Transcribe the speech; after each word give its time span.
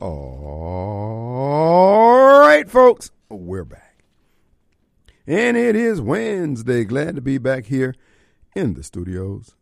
All 0.00 0.14
right, 2.40 2.70
folks, 2.70 3.10
we're 3.28 3.64
back. 3.64 4.04
And 5.26 5.56
it 5.56 5.74
is 5.74 6.00
Wednesday. 6.00 6.84
Glad 6.84 7.16
to 7.16 7.20
be 7.20 7.36
back 7.38 7.64
here 7.66 7.96
in 8.54 8.74
the 8.74 8.84
studios 8.84 9.56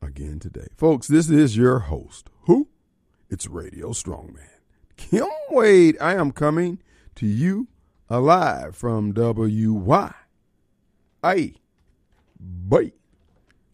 again 0.00 0.38
today. 0.38 0.68
Folks, 0.76 1.08
this 1.08 1.28
is 1.28 1.56
your 1.56 1.80
host. 1.80 2.30
Who? 2.42 2.68
It's 3.28 3.48
Radio 3.48 3.88
Strongman. 3.88 4.46
Kim 4.96 5.26
Wade. 5.50 5.96
I 6.00 6.14
am 6.14 6.30
coming 6.30 6.78
to 7.16 7.26
you 7.26 7.66
alive 8.08 8.76
from 8.76 9.12
WY. 9.12 10.14
I, 11.24 11.54
Bay. 12.68 12.92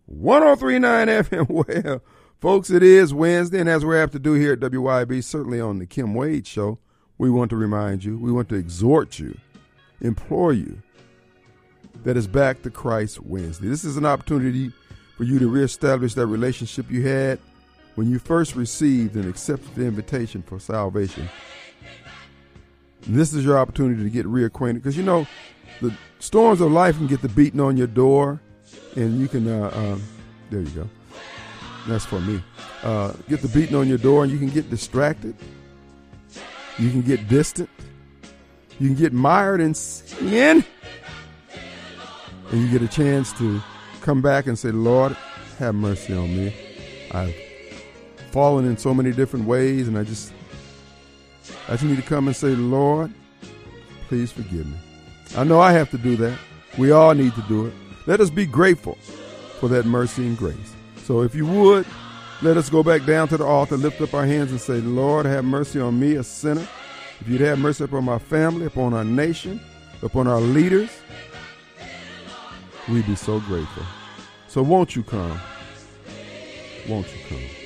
1039 0.06 1.09
FM. 1.09 1.48
Well, 1.84 2.00
folks, 2.41 2.70
it 2.70 2.82
is 2.82 3.12
Wednesday, 3.12 3.61
and 3.61 3.68
as 3.68 3.84
we 3.84 3.96
have 3.96 4.11
to 4.12 4.18
do 4.18 4.34
here 4.34 4.52
at 4.52 4.61
WYB, 4.61 5.23
certainly 5.25 5.61
on 5.61 5.79
the 5.79 5.86
Kim 5.86 6.14
Wade 6.14 6.46
Show, 6.46 6.79
we 7.17 7.30
want 7.30 7.50
to 7.50 7.57
remind 7.57 8.04
you, 8.04 8.17
we 8.17 8.30
want 8.30 8.49
to 8.50 8.54
exhort 8.54 9.18
you, 9.18 9.36
implore 10.00 10.53
you 10.53 10.80
that 12.04 12.16
it's 12.16 12.29
back 12.29 12.63
to 12.63 12.71
Christ 12.71 13.21
Wednesday. 13.21 13.68
This 13.68 13.85
is 13.85 13.96
an 13.96 14.07
opportunity 14.07 14.72
for 15.16 15.25
you 15.25 15.39
to 15.40 15.49
reestablish 15.49 16.14
that 16.14 16.27
relationship 16.27 16.90
you 16.90 17.07
had 17.07 17.40
when 17.96 18.08
you 18.08 18.21
first 18.21 18.55
received 18.55 19.16
and 19.16 19.29
accepted 19.29 19.75
the 19.75 19.85
invitation 19.85 20.43
for 20.43 20.61
salvation. 20.61 21.29
This 23.02 23.32
is 23.32 23.44
your 23.44 23.58
opportunity 23.58 24.05
to 24.05 24.11
get 24.11 24.27
reacquainted 24.27 24.75
because 24.75 24.96
you 24.96 25.02
know 25.02 25.27
the 25.80 25.93
storms 26.21 26.61
of 26.61 26.71
life 26.71 26.96
can 26.96 27.08
get 27.08 27.21
the 27.21 27.29
beating 27.29 27.61
on 27.61 27.77
your 27.77 27.86
door 27.89 28.41
and 28.94 29.18
you 29.18 29.27
can 29.27 29.49
uh, 29.49 29.71
um, 29.75 30.02
there 30.50 30.61
you 30.61 30.71
go. 30.71 30.89
That's 31.87 32.05
for 32.05 32.20
me. 32.20 32.42
Uh, 32.83 33.12
get 33.28 33.41
the 33.41 33.48
beating 33.48 33.77
on 33.77 33.89
your 33.89 33.98
door, 33.98 34.23
and 34.23 34.33
you 34.33 34.39
can 34.39 34.50
get 34.50 34.69
distracted. 34.70 35.34
You 36.78 36.91
can 36.91 37.03
get 37.03 37.28
distant. 37.28 37.70
You 38.78 38.89
can 38.89 38.97
get 38.97 39.12
mired 39.12 39.61
in 39.61 39.75
sin, 39.75 40.64
and 42.50 42.61
you 42.61 42.69
get 42.70 42.83
a 42.83 42.89
chance 42.89 43.33
to 43.34 43.61
come 44.02 44.22
back 44.22 44.47
and 44.47 44.58
say, 44.58 44.70
"Lord, 44.70 45.17
have 45.58 45.75
mercy 45.75 46.14
on 46.14 46.36
me. 46.36 46.55
I've 47.11 47.34
fallen 48.30 48.64
in 48.67 48.77
so 48.77 48.95
many 48.95 49.12
different 49.12 49.47
ways, 49.47 49.89
and 49.89 49.98
I 49.98 50.05
just, 50.05 50.33
I 51.69 51.72
just 51.72 51.84
need 51.84 51.97
to 51.97 52.02
come 52.02 52.28
and 52.28 52.36
say, 52.36 52.55
Lord, 52.55 53.12
please 54.08 54.30
forgive 54.30 54.67
me." 54.67 54.77
I 55.36 55.45
know 55.45 55.61
I 55.61 55.72
have 55.72 55.91
to 55.91 55.98
do 55.98 56.17
that. 56.17 56.39
We 56.78 56.92
all 56.92 57.14
need 57.14 57.34
to 57.34 57.42
do 57.42 57.67
it. 57.67 57.74
Let 58.06 58.20
us 58.20 58.30
be 58.30 58.47
grateful 58.47 58.97
for 59.58 59.69
that 59.69 59.84
mercy 59.84 60.27
and 60.27 60.39
grace. 60.39 60.74
So 61.09 61.23
if 61.23 61.34
you 61.34 61.47
would, 61.47 61.87
let 62.42 62.59
us 62.59 62.69
go 62.69 62.83
back 62.83 63.06
down 63.06 63.28
to 63.28 63.39
the 63.39 63.45
altar, 63.47 63.78
lift 63.78 63.98
up 64.03 64.12
our 64.12 64.27
hands 64.27 64.51
and 64.51 64.61
say, 64.61 64.75
Lord, 64.75 65.25
have 65.25 65.42
mercy 65.42 65.81
on 65.81 65.98
me, 65.98 66.17
a 66.17 66.23
sinner. 66.23 66.69
If 67.20 67.27
you'd 67.27 67.41
have 67.41 67.59
mercy 67.59 67.84
upon 67.84 68.05
my 68.05 68.19
family, 68.19 68.67
upon 68.67 68.92
our 68.92 69.06
nation, 69.06 69.59
upon 70.03 70.27
our 70.27 70.39
leaders, 70.39 70.91
we'd 72.91 73.06
be 73.06 73.14
so 73.14 73.41
grateful. 73.41 73.84
So 74.48 74.62
won't 74.62 74.95
you 74.97 75.03
come? 75.03 75.41
Won't 76.86 77.06
you 77.06 77.20
come? 77.27 77.58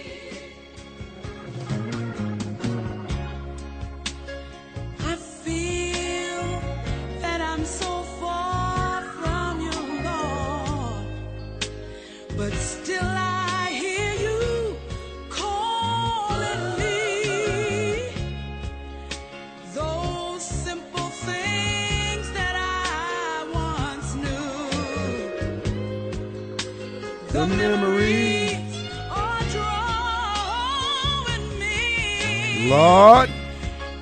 The 27.42 27.48
memories 27.57 28.61
are 29.11 29.42
drawing 29.55 31.47
me. 31.58 32.70
Lord. 32.70 33.30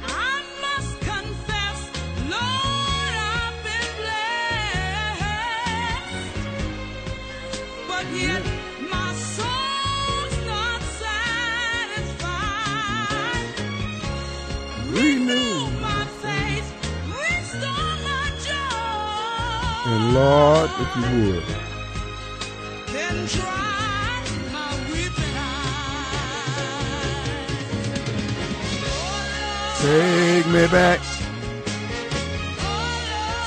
I 0.05 0.43
must 0.61 1.01
confess, 1.01 1.79
Lord, 2.35 3.15
I've 3.33 3.59
been 3.65 3.89
blessed. 4.01 5.25
But 7.89 8.07
yet 8.25 8.43
my 8.91 9.11
soul's 9.15 10.37
not 10.53 10.81
satisfied. 11.01 12.27
Renew 14.99 15.57
my 15.81 16.03
faith, 16.25 16.69
restore 17.17 17.95
my 18.11 18.27
joy. 18.49 19.93
And 19.93 20.03
Lord, 20.15 20.71
if 20.83 20.91
you 20.97 21.07
would. 21.33 21.60
Take 29.81 30.47
me 30.47 30.67
back. 30.69 31.01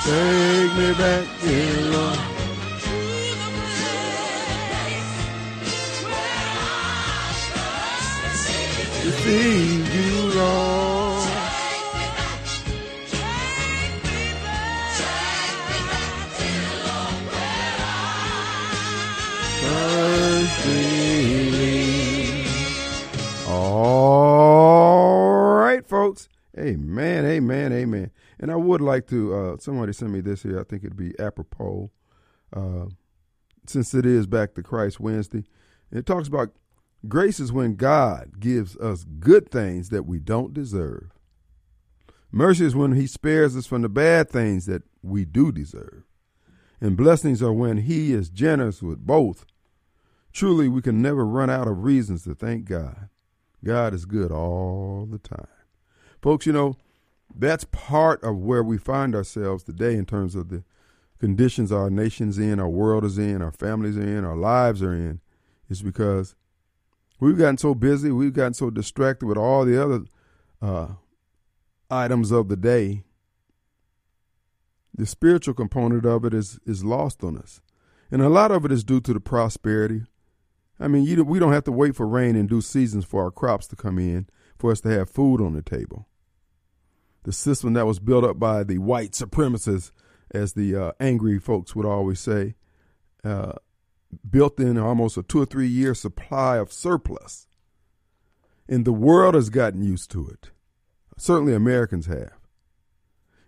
Take 0.03 0.71
me 0.77 0.89
back, 0.93 1.25
dear 1.41 1.81
Lord. 1.91 2.19
To 9.01 9.09
see 9.21 9.53
you, 9.93 10.12
Amen, 26.57 27.25
amen, 27.25 27.73
amen. 27.73 28.11
And 28.39 28.51
I 28.51 28.55
would 28.55 28.81
like 28.81 29.07
to, 29.07 29.33
uh, 29.33 29.57
somebody 29.57 29.93
send 29.93 30.13
me 30.13 30.21
this 30.21 30.43
here. 30.43 30.59
I 30.59 30.63
think 30.63 30.83
it'd 30.83 30.95
be 30.95 31.17
apropos. 31.19 31.89
Uh, 32.51 32.85
since 33.65 33.93
it 33.93 34.05
is 34.05 34.27
back 34.27 34.53
to 34.53 34.63
Christ 34.63 34.99
Wednesday, 34.99 35.45
it 35.91 36.05
talks 36.05 36.27
about 36.27 36.53
grace 37.07 37.39
is 37.39 37.51
when 37.51 37.75
God 37.75 38.39
gives 38.39 38.77
us 38.77 39.03
good 39.03 39.49
things 39.49 39.89
that 39.89 40.03
we 40.03 40.19
don't 40.19 40.53
deserve. 40.53 41.11
Mercy 42.31 42.65
is 42.65 42.75
when 42.75 42.93
He 42.93 43.07
spares 43.07 43.55
us 43.55 43.65
from 43.65 43.81
the 43.81 43.89
bad 43.89 44.29
things 44.29 44.65
that 44.65 44.83
we 45.01 45.25
do 45.25 45.51
deserve. 45.51 46.03
And 46.81 46.97
blessings 46.97 47.41
are 47.41 47.53
when 47.53 47.77
He 47.77 48.11
is 48.11 48.29
generous 48.29 48.81
with 48.81 48.99
both. 49.05 49.45
Truly, 50.31 50.67
we 50.67 50.81
can 50.81 51.01
never 51.01 51.25
run 51.25 51.49
out 51.49 51.67
of 51.67 51.83
reasons 51.83 52.23
to 52.23 52.35
thank 52.35 52.65
God. 52.65 53.09
God 53.63 53.93
is 53.93 54.05
good 54.05 54.31
all 54.31 55.07
the 55.09 55.19
time. 55.19 55.47
Folks, 56.23 56.45
you 56.45 56.53
know, 56.53 56.77
that's 57.35 57.65
part 57.65 58.23
of 58.23 58.37
where 58.37 58.63
we 58.63 58.77
find 58.77 59.13
ourselves 59.13 59.61
today 59.61 59.95
in 59.95 60.05
terms 60.05 60.35
of 60.35 60.47
the 60.47 60.63
conditions 61.19 61.69
our 61.69 61.89
nation's 61.89 62.39
in, 62.39 62.61
our 62.61 62.69
world 62.69 63.03
is 63.03 63.17
in, 63.17 63.41
our 63.41 63.51
families 63.51 63.97
are 63.97 64.07
in, 64.07 64.23
our 64.23 64.37
lives 64.37 64.81
are 64.81 64.93
in, 64.93 65.19
is 65.69 65.81
because 65.81 66.33
we've 67.19 67.37
gotten 67.37 67.57
so 67.57 67.75
busy, 67.75 68.09
we've 68.09 68.31
gotten 68.31 68.53
so 68.53 68.69
distracted 68.69 69.25
with 69.25 69.37
all 69.37 69.65
the 69.65 69.83
other 69.83 70.05
uh, 70.61 70.87
items 71.91 72.31
of 72.31 72.47
the 72.47 72.55
day. 72.55 73.03
The 74.95 75.05
spiritual 75.05 75.55
component 75.55 76.05
of 76.05 76.23
it 76.23 76.33
is 76.33 76.57
is 76.65 76.85
lost 76.85 77.21
on 77.21 77.37
us, 77.37 77.59
and 78.11 78.21
a 78.21 78.29
lot 78.29 78.51
of 78.51 78.63
it 78.63 78.71
is 78.71 78.85
due 78.85 79.01
to 79.01 79.13
the 79.13 79.19
prosperity. 79.19 80.03
I 80.79 80.87
mean, 80.87 81.03
you, 81.03 81.21
we 81.25 81.39
don't 81.39 81.51
have 81.51 81.65
to 81.65 81.71
wait 81.73 81.97
for 81.97 82.07
rain 82.07 82.37
and 82.37 82.47
due 82.47 82.61
seasons 82.61 83.03
for 83.03 83.23
our 83.23 83.31
crops 83.31 83.67
to 83.67 83.75
come 83.75 83.99
in 83.99 84.27
for 84.57 84.71
us 84.71 84.79
to 84.81 84.89
have 84.89 85.09
food 85.09 85.41
on 85.41 85.51
the 85.53 85.61
table. 85.61 86.07
The 87.23 87.33
system 87.33 87.73
that 87.73 87.87
was 87.87 87.99
built 87.99 88.23
up 88.23 88.39
by 88.39 88.63
the 88.63 88.77
white 88.77 89.11
supremacists 89.11 89.91
as 90.31 90.53
the 90.53 90.75
uh, 90.75 90.91
angry 90.99 91.39
folks 91.39 91.75
would 91.75 91.85
always 91.85 92.19
say, 92.19 92.55
uh, 93.23 93.53
built 94.29 94.59
in 94.59 94.77
almost 94.77 95.17
a 95.17 95.23
two 95.23 95.41
or 95.41 95.45
three 95.45 95.67
year 95.67 95.93
supply 95.93 96.57
of 96.57 96.71
surplus. 96.71 97.47
And 98.67 98.85
the 98.85 98.93
world 98.93 99.35
has 99.35 99.49
gotten 99.49 99.83
used 99.83 100.11
to 100.11 100.27
it. 100.27 100.51
Certainly 101.17 101.53
Americans 101.53 102.07
have. 102.07 102.33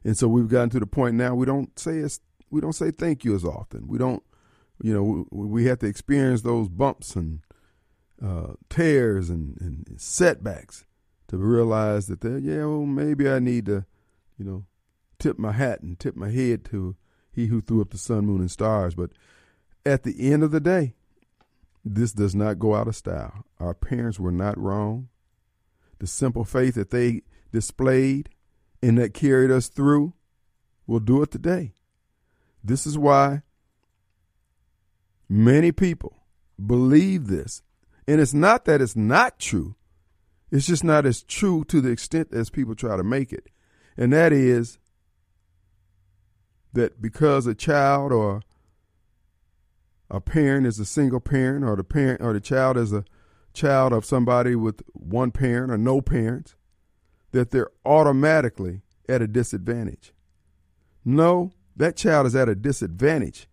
And 0.03 0.17
so 0.17 0.27
we've 0.27 0.47
gotten 0.47 0.69
to 0.71 0.79
the 0.79 0.85
point 0.85 1.15
now 1.15 1.33
we 1.33 1.45
don't 1.45 1.77
say 1.79 2.03
we 2.51 2.61
don't 2.61 2.73
say 2.73 2.91
thank 2.91 3.25
you 3.25 3.35
as 3.35 3.43
often. 3.43 3.87
We 3.87 3.97
don't, 3.97 4.21
you 4.81 4.93
know, 4.93 5.25
we, 5.31 5.47
we 5.47 5.65
have 5.65 5.79
to 5.79 5.87
experience 5.87 6.41
those 6.41 6.69
bumps 6.69 7.15
and 7.15 7.39
uh, 8.23 8.53
tears 8.69 9.29
and, 9.29 9.57
and 9.59 9.99
setbacks 9.99 10.85
to 11.27 11.37
realize 11.37 12.07
that, 12.07 12.21
they 12.21 12.37
yeah, 12.37 12.65
well, 12.65 12.85
maybe 12.85 13.29
I 13.29 13.39
need 13.39 13.65
to, 13.65 13.85
you 14.37 14.45
know, 14.45 14.65
tip 15.19 15.39
my 15.39 15.51
hat 15.51 15.81
and 15.81 15.99
tip 15.99 16.15
my 16.15 16.29
head 16.29 16.65
to 16.65 16.95
he 17.31 17.47
who 17.47 17.61
threw 17.61 17.81
up 17.81 17.89
the 17.89 17.97
sun, 17.97 18.25
moon, 18.25 18.41
and 18.41 18.51
stars. 18.51 18.95
But 18.95 19.11
at 19.85 20.03
the 20.03 20.31
end 20.31 20.43
of 20.43 20.51
the 20.51 20.59
day, 20.59 20.93
this 21.83 22.13
does 22.13 22.33
not 22.33 22.59
go 22.59 22.73
out 22.75 22.87
of 22.87 22.95
style. 22.95 23.45
Our 23.59 23.73
parents 23.73 24.19
were 24.19 24.31
not 24.31 24.57
wrong. 24.57 25.09
The 25.99 26.07
simple 26.07 26.43
faith 26.43 26.75
that 26.75 26.89
they 26.89 27.21
displayed 27.51 28.29
and 28.81 28.97
that 28.97 29.13
carried 29.13 29.51
us 29.51 29.67
through 29.67 30.13
will 30.87 30.99
do 30.99 31.21
it 31.21 31.31
today. 31.31 31.73
This 32.63 32.87
is 32.87 32.97
why 32.97 33.43
many 35.29 35.71
people 35.71 36.17
believe 36.63 37.27
this. 37.27 37.61
And 38.07 38.21
it's 38.21 38.33
not 38.33 38.65
that 38.65 38.81
it's 38.81 38.95
not 38.95 39.39
true, 39.39 39.75
it's 40.55 40.67
just 40.67 40.83
not 40.83 41.05
as 41.05 41.21
true 41.21 41.63
to 41.65 41.81
the 41.81 41.89
extent 41.89 42.29
as 42.31 42.49
people 42.49 42.75
try 42.75 42.95
to 42.95 43.03
make 43.03 43.33
it. 43.33 43.49
And 43.97 44.13
that 44.13 44.31
is 44.31 44.77
that 46.73 47.01
because 47.01 47.47
a 47.47 47.55
child 47.55 48.11
or 48.11 48.41
a 50.09 50.21
parent 50.21 50.67
is 50.67 50.79
a 50.79 50.85
single 50.85 51.19
parent 51.19 51.65
or 51.65 51.75
the 51.75 51.83
parent 51.83 52.21
or 52.21 52.33
the 52.33 52.39
child 52.39 52.77
is 52.77 52.93
a 52.93 53.03
child 53.53 53.91
of 53.91 54.05
somebody 54.05 54.55
with 54.55 54.81
one 54.93 55.31
parent 55.31 55.71
or 55.71 55.77
no 55.77 56.01
parents 56.01 56.55
that 57.31 57.51
they're 57.51 57.71
automatically 57.85 58.81
at 59.09 59.21
a 59.21 59.27
disadvantage. 59.27 60.13
No, 61.03 61.51
that 61.75 61.95
child 61.95 62.27
is 62.27 62.35
at 62.35 62.49
a 62.49 62.55
disadvantage 62.55 63.47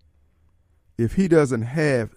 if 0.98 1.14
he 1.14 1.26
doesn't 1.26 1.62
have 1.62 2.14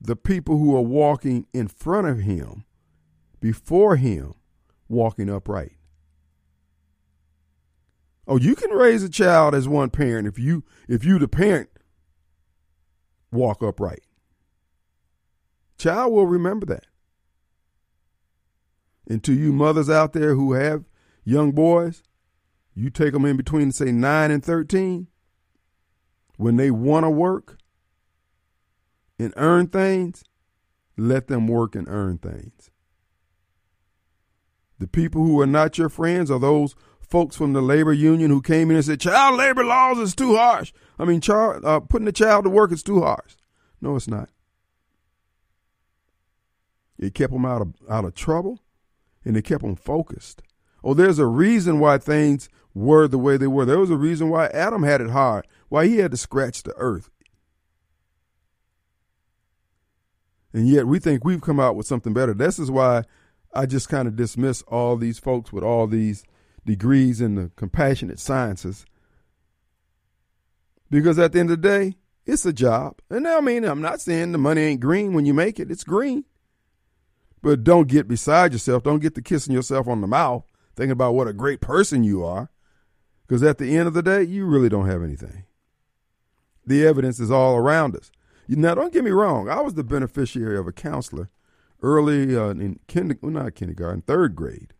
the 0.00 0.16
people 0.16 0.58
who 0.58 0.76
are 0.76 0.82
walking 0.82 1.46
in 1.52 1.66
front 1.66 2.06
of 2.06 2.20
him 2.20 2.64
before 3.40 3.96
him 3.96 4.34
walking 4.88 5.30
upright. 5.30 5.72
Oh, 8.28 8.38
you 8.38 8.56
can 8.56 8.70
raise 8.70 9.02
a 9.02 9.08
child 9.08 9.54
as 9.54 9.68
one 9.68 9.90
parent 9.90 10.26
if 10.26 10.38
you 10.38 10.64
if 10.88 11.04
you 11.04 11.18
the 11.18 11.28
parent 11.28 11.70
walk 13.30 13.62
upright. 13.62 14.02
Child 15.78 16.12
will 16.12 16.26
remember 16.26 16.66
that. 16.66 16.86
And 19.08 19.22
to 19.24 19.32
you 19.32 19.52
mothers 19.52 19.88
out 19.88 20.12
there 20.12 20.34
who 20.34 20.54
have 20.54 20.84
young 21.24 21.52
boys, 21.52 22.02
you 22.74 22.90
take 22.90 23.12
them 23.12 23.24
in 23.24 23.36
between 23.36 23.70
say 23.70 23.92
9 23.92 24.30
and 24.30 24.44
13 24.44 25.06
when 26.36 26.56
they 26.56 26.70
want 26.70 27.04
to 27.04 27.10
work 27.10 27.58
and 29.18 29.32
earn 29.36 29.68
things, 29.68 30.24
let 30.96 31.28
them 31.28 31.46
work 31.46 31.74
and 31.74 31.88
earn 31.88 32.18
things. 32.18 32.70
The 34.78 34.86
people 34.86 35.22
who 35.24 35.40
are 35.40 35.46
not 35.46 35.78
your 35.78 35.88
friends 35.88 36.30
are 36.30 36.38
those 36.38 36.74
folks 37.00 37.36
from 37.36 37.52
the 37.52 37.62
labor 37.62 37.92
union 37.92 38.30
who 38.30 38.42
came 38.42 38.70
in 38.70 38.76
and 38.76 38.84
said 38.84 39.00
child 39.00 39.36
labor 39.38 39.64
laws 39.64 39.98
is 39.98 40.14
too 40.14 40.36
harsh. 40.36 40.72
I 40.98 41.04
mean, 41.04 41.20
child, 41.20 41.64
uh, 41.64 41.80
putting 41.80 42.08
a 42.08 42.12
child 42.12 42.44
to 42.44 42.50
work 42.50 42.72
is 42.72 42.82
too 42.82 43.00
harsh. 43.02 43.36
No, 43.80 43.96
it's 43.96 44.08
not. 44.08 44.28
It 46.98 47.14
kept 47.14 47.32
them 47.32 47.44
out 47.44 47.62
of 47.62 47.74
out 47.88 48.04
of 48.04 48.14
trouble, 48.14 48.60
and 49.24 49.36
it 49.36 49.42
kept 49.42 49.62
them 49.62 49.76
focused. 49.76 50.42
Oh, 50.82 50.94
there's 50.94 51.18
a 51.18 51.26
reason 51.26 51.78
why 51.78 51.98
things 51.98 52.48
were 52.74 53.08
the 53.08 53.18
way 53.18 53.36
they 53.36 53.46
were. 53.46 53.64
There 53.64 53.78
was 53.78 53.90
a 53.90 53.96
reason 53.96 54.28
why 54.28 54.46
Adam 54.46 54.82
had 54.82 55.00
it 55.00 55.10
hard, 55.10 55.46
why 55.68 55.86
he 55.86 55.98
had 55.98 56.10
to 56.10 56.16
scratch 56.16 56.62
the 56.62 56.74
earth. 56.76 57.10
And 60.52 60.68
yet 60.68 60.86
we 60.86 60.98
think 60.98 61.24
we've 61.24 61.40
come 61.42 61.60
out 61.60 61.76
with 61.76 61.86
something 61.86 62.14
better. 62.14 62.32
This 62.32 62.58
is 62.58 62.70
why 62.70 63.04
I 63.56 63.66
just 63.66 63.88
kind 63.88 64.06
of 64.06 64.16
dismiss 64.16 64.62
all 64.62 64.96
these 64.96 65.18
folks 65.18 65.52
with 65.52 65.64
all 65.64 65.86
these 65.86 66.24
degrees 66.64 67.20
in 67.20 67.36
the 67.36 67.50
compassionate 67.56 68.18
sciences. 68.18 68.84
Because 70.90 71.18
at 71.18 71.32
the 71.32 71.40
end 71.40 71.50
of 71.50 71.62
the 71.62 71.68
day, 71.68 71.96
it's 72.26 72.44
a 72.44 72.52
job. 72.52 72.98
And 73.08 73.26
I 73.26 73.40
mean, 73.40 73.64
I'm 73.64 73.80
not 73.80 74.00
saying 74.00 74.32
the 74.32 74.38
money 74.38 74.62
ain't 74.62 74.80
green 74.80 75.14
when 75.14 75.26
you 75.26 75.34
make 75.34 75.58
it, 75.58 75.70
it's 75.70 75.84
green. 75.84 76.24
But 77.42 77.64
don't 77.64 77.88
get 77.88 78.08
beside 78.08 78.52
yourself. 78.52 78.82
Don't 78.82 79.00
get 79.00 79.14
to 79.14 79.22
kissing 79.22 79.54
yourself 79.54 79.86
on 79.86 80.00
the 80.00 80.06
mouth, 80.06 80.44
thinking 80.74 80.90
about 80.90 81.14
what 81.14 81.28
a 81.28 81.32
great 81.32 81.60
person 81.60 82.02
you 82.02 82.24
are. 82.24 82.50
Because 83.26 83.42
at 83.42 83.58
the 83.58 83.76
end 83.76 83.88
of 83.88 83.94
the 83.94 84.02
day, 84.02 84.22
you 84.22 84.46
really 84.46 84.68
don't 84.68 84.88
have 84.88 85.02
anything. 85.02 85.44
The 86.64 86.86
evidence 86.86 87.20
is 87.20 87.30
all 87.30 87.56
around 87.56 87.94
us. 87.94 88.10
Now, 88.48 88.74
don't 88.74 88.92
get 88.92 89.04
me 89.04 89.10
wrong. 89.10 89.48
I 89.48 89.60
was 89.60 89.74
the 89.74 89.84
beneficiary 89.84 90.58
of 90.58 90.66
a 90.66 90.72
counselor 90.72 91.30
early 91.86 92.36
uh, 92.36 92.50
in 92.50 92.80
kinder, 92.88 93.16
well, 93.22 93.30
not 93.30 93.54
kindergarten, 93.54 94.02
third 94.02 94.34
grade. 94.34 94.74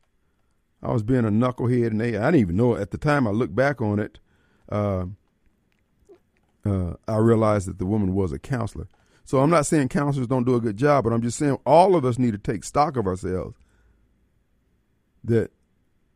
I 0.82 0.93
was 0.93 1.03
being 1.03 1.25
a 1.25 1.31
knucklehead, 1.31 1.88
and 1.88 2.00
they, 2.00 2.17
I 2.17 2.26
didn't 2.31 2.41
even 2.41 2.56
know 2.56 2.75
it. 2.75 2.81
at 2.81 2.91
the 2.91 2.99
time. 2.99 3.26
I 3.26 3.31
look 3.31 3.55
back 3.55 3.81
on 3.81 3.99
it. 3.99 4.19
Uh, 4.69 5.06
uh, 6.64 6.94
I 7.06 7.17
realized 7.17 7.69
that 7.69 7.79
the 7.79 7.87
woman 7.87 8.14
was 8.14 8.32
a 8.32 8.38
counselor. 8.38 8.88
So 9.25 9.38
I'm 9.38 9.50
not 9.50 9.67
saying 9.67 9.88
counselors 9.88 10.26
don't 10.26 10.44
do 10.44 10.56
a 10.56 10.61
good 10.61 10.76
job, 10.76 11.05
but 11.05 11.12
I'm 11.12 11.23
just 11.23 11.38
saying 11.38 11.58
all 11.64 11.97
of 11.97 12.05
us 12.05 12.19
need 12.19 12.32
to 12.32 12.38
take 12.38 12.64
stock 12.64 12.97
of 12.97 13.06
ourselves. 13.06 13.56
That 15.25 15.50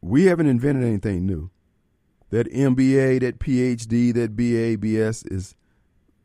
we 0.01 0.27
haven't 0.27 0.47
invented 0.47 0.85
anything 0.85 1.27
new. 1.27 1.51
That 2.31 2.53
MBA, 2.53 3.21
that 3.21 3.39
PhD, 3.41 4.15
that 4.15 4.37
BA, 4.37 4.77
BS 4.77 5.31
is 5.33 5.55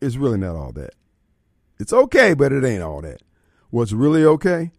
is 0.01 0.17
really 0.17 0.37
not 0.37 0.55
all 0.55 0.71
that. 0.73 0.93
It's 1.79 1.93
okay, 1.93 2.33
but 2.33 2.51
it 2.51 2.63
ain't 2.63 2.83
all 2.83 3.01
that. 3.01 3.21
What's 3.75 3.91
really 3.91 4.23
okay? 4.23 4.71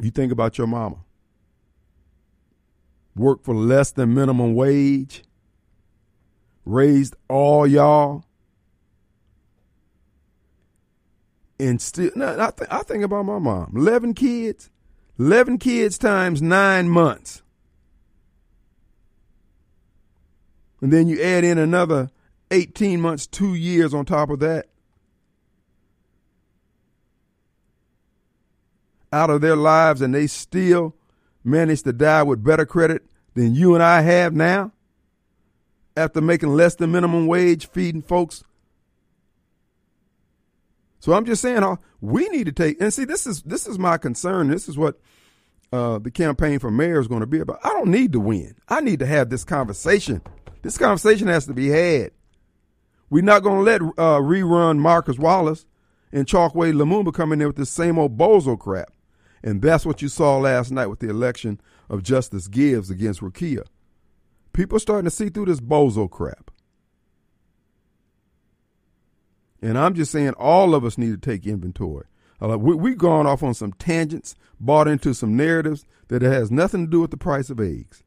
You 0.00 0.12
think 0.12 0.30
about 0.30 0.56
your 0.56 0.68
mama. 0.68 0.98
Work 3.16 3.42
for 3.42 3.56
less 3.56 3.90
than 3.90 4.14
minimum 4.14 4.54
wage. 4.54 5.24
Raised 6.64 7.16
all 7.28 7.66
y'all. 7.66 8.24
And 11.58 11.82
still, 11.82 12.12
no, 12.14 12.38
I, 12.38 12.52
th- 12.52 12.70
I 12.70 12.82
think 12.84 13.02
about 13.02 13.24
my 13.24 13.40
mom. 13.40 13.72
11 13.74 14.14
kids. 14.14 14.70
11 15.18 15.58
kids 15.58 15.98
times 15.98 16.40
nine 16.40 16.88
months. 16.88 17.42
And 20.80 20.92
then 20.92 21.08
you 21.08 21.20
add 21.20 21.42
in 21.42 21.58
another 21.58 22.12
18 22.52 23.00
months, 23.00 23.26
two 23.26 23.56
years 23.56 23.92
on 23.92 24.04
top 24.04 24.30
of 24.30 24.38
that. 24.38 24.68
Out 29.12 29.30
of 29.30 29.40
their 29.40 29.56
lives 29.56 30.00
and 30.00 30.14
they 30.14 30.26
still 30.26 30.94
manage 31.44 31.82
to 31.82 31.92
die 31.92 32.22
with 32.22 32.42
better 32.42 32.64
credit 32.64 33.02
than 33.34 33.54
you 33.54 33.74
and 33.74 33.82
I 33.82 34.00
have 34.02 34.34
now 34.34 34.72
after 35.96 36.20
making 36.20 36.50
less 36.50 36.74
than 36.76 36.92
minimum 36.92 37.26
wage 37.26 37.68
feeding 37.68 38.02
folks. 38.02 38.44
So 41.00 41.12
I'm 41.12 41.24
just 41.24 41.42
saying, 41.42 41.62
uh, 41.62 41.76
we 42.00 42.28
need 42.28 42.44
to 42.46 42.52
take 42.52 42.80
and 42.80 42.92
see. 42.92 43.04
This 43.04 43.26
is 43.26 43.42
this 43.42 43.66
is 43.66 43.78
my 43.78 43.98
concern. 43.98 44.48
This 44.48 44.68
is 44.68 44.78
what 44.78 45.00
uh, 45.72 45.98
the 45.98 46.10
campaign 46.10 46.58
for 46.58 46.70
mayor 46.70 47.00
is 47.00 47.08
going 47.08 47.20
to 47.20 47.26
be 47.26 47.40
about. 47.40 47.58
I 47.64 47.70
don't 47.70 47.90
need 47.90 48.12
to 48.12 48.20
win. 48.20 48.54
I 48.68 48.80
need 48.80 49.00
to 49.00 49.06
have 49.06 49.28
this 49.28 49.44
conversation. 49.44 50.22
This 50.62 50.78
conversation 50.78 51.26
has 51.26 51.46
to 51.46 51.54
be 51.54 51.68
had. 51.68 52.12
We're 53.10 53.24
not 53.24 53.42
going 53.42 53.58
to 53.58 53.62
let 53.62 53.82
uh, 53.82 54.20
rerun 54.20 54.78
Marcus 54.78 55.18
Wallace 55.18 55.66
and 56.12 56.26
Chokwe 56.26 56.72
Lumumba 56.72 57.12
come 57.12 57.32
in 57.32 57.40
there 57.40 57.48
with 57.48 57.56
the 57.56 57.66
same 57.66 57.98
old 57.98 58.16
bozo 58.16 58.58
crap. 58.58 58.92
And 59.42 59.60
that's 59.60 59.84
what 59.84 60.02
you 60.02 60.08
saw 60.08 60.38
last 60.38 60.70
night 60.70 60.86
with 60.86 61.00
the 61.00 61.10
election 61.10 61.60
of 61.88 62.02
Justis 62.02 62.50
Gibbs 62.50 62.90
against 62.90 63.20
Rukia. 63.20 63.64
People 64.52 64.76
are 64.76 64.80
starting 64.80 65.04
to 65.04 65.10
see 65.10 65.28
through 65.28 65.46
this 65.46 65.60
bozo 65.60 66.08
crap. 66.10 66.50
And 69.60 69.78
I'm 69.78 69.94
just 69.94 70.12
saying 70.12 70.32
all 70.32 70.74
of 70.74 70.84
us 70.84 70.98
need 70.98 71.10
to 71.10 71.30
take 71.30 71.46
inventory. 71.46 72.06
We, 72.40 72.74
we've 72.74 72.98
gone 72.98 73.26
off 73.26 73.42
on 73.42 73.54
some 73.54 73.72
tangents, 73.74 74.34
bought 74.58 74.88
into 74.88 75.14
some 75.14 75.36
narratives 75.36 75.86
that 76.08 76.22
it 76.22 76.32
has 76.32 76.50
nothing 76.50 76.86
to 76.86 76.90
do 76.90 77.00
with 77.00 77.12
the 77.12 77.16
price 77.16 77.50
of 77.50 77.60
eggs. 77.60 78.02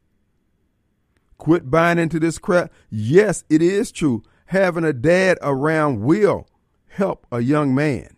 Quit 1.38 1.70
buying 1.70 1.98
into 1.98 2.20
this 2.20 2.38
crap. 2.38 2.72
Yes, 2.90 3.44
it 3.48 3.62
is 3.62 3.90
true. 3.90 4.22
Having 4.46 4.84
a 4.84 4.92
dad 4.92 5.38
around 5.42 6.02
will 6.02 6.46
help 6.88 7.26
a 7.32 7.40
young 7.40 7.74
man. 7.74 8.16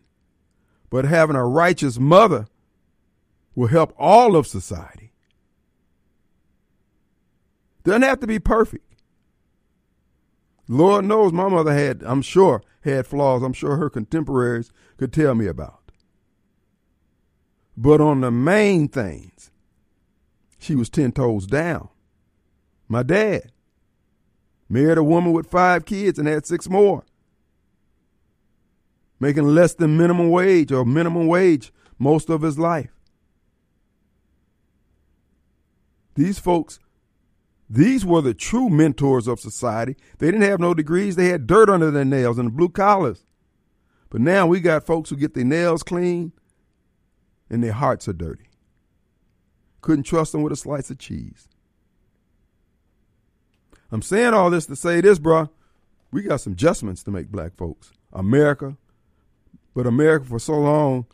But 0.90 1.04
having 1.04 1.36
a 1.36 1.46
righteous 1.46 1.98
mother 1.98 2.46
will 3.58 3.66
help 3.66 3.92
all 3.98 4.36
of 4.36 4.46
society. 4.46 5.10
Doesn't 7.82 8.02
have 8.02 8.20
to 8.20 8.26
be 8.28 8.38
perfect. 8.38 8.94
Lord 10.68 11.04
knows 11.06 11.32
my 11.32 11.48
mother 11.48 11.74
had, 11.74 12.04
I'm 12.04 12.22
sure, 12.22 12.62
had 12.82 13.08
flaws 13.08 13.42
I'm 13.42 13.52
sure 13.52 13.76
her 13.76 13.90
contemporaries 13.90 14.70
could 14.96 15.12
tell 15.12 15.34
me 15.34 15.48
about. 15.48 15.90
But 17.76 18.00
on 18.00 18.20
the 18.20 18.30
main 18.30 18.86
things, 18.86 19.50
she 20.60 20.76
was 20.76 20.88
10 20.88 21.10
toes 21.10 21.44
down. 21.44 21.88
My 22.86 23.02
dad 23.02 23.50
married 24.68 24.98
a 24.98 25.02
woman 25.02 25.32
with 25.32 25.50
five 25.50 25.84
kids 25.84 26.16
and 26.16 26.28
had 26.28 26.46
six 26.46 26.68
more, 26.68 27.04
making 29.18 29.48
less 29.48 29.74
than 29.74 29.96
minimum 29.96 30.30
wage 30.30 30.70
or 30.70 30.84
minimum 30.84 31.26
wage 31.26 31.72
most 31.98 32.30
of 32.30 32.42
his 32.42 32.56
life. 32.56 32.97
These 36.18 36.40
folks, 36.40 36.80
these 37.70 38.04
were 38.04 38.20
the 38.20 38.34
true 38.34 38.68
mentors 38.68 39.28
of 39.28 39.38
society. 39.38 39.94
They 40.18 40.26
didn't 40.26 40.48
have 40.48 40.58
no 40.58 40.74
degrees, 40.74 41.14
they 41.14 41.28
had 41.28 41.46
dirt 41.46 41.70
under 41.70 41.92
their 41.92 42.04
nails 42.04 42.38
and 42.38 42.56
blue 42.56 42.70
collars. 42.70 43.24
But 44.10 44.20
now 44.20 44.44
we 44.44 44.58
got 44.58 44.84
folks 44.84 45.10
who 45.10 45.16
get 45.16 45.34
their 45.34 45.44
nails 45.44 45.84
clean 45.84 46.32
and 47.48 47.62
their 47.62 47.72
hearts 47.72 48.08
are 48.08 48.12
dirty. 48.12 48.48
couldn't 49.80 50.02
trust 50.02 50.32
them 50.32 50.42
with 50.42 50.52
a 50.52 50.56
slice 50.56 50.90
of 50.90 50.98
cheese. 50.98 51.46
I'm 53.92 54.02
saying 54.02 54.34
all 54.34 54.50
this 54.50 54.66
to 54.66 54.74
say 54.74 55.00
this, 55.00 55.20
bruh. 55.20 55.48
We 56.10 56.22
got 56.22 56.40
some 56.40 56.54
adjustments 56.54 57.04
to 57.04 57.12
make, 57.12 57.28
black 57.28 57.56
folks. 57.56 57.92
America, 58.12 58.76
but 59.72 59.86
America 59.86 60.26
for 60.26 60.40
so 60.40 60.58
long, 60.58 61.06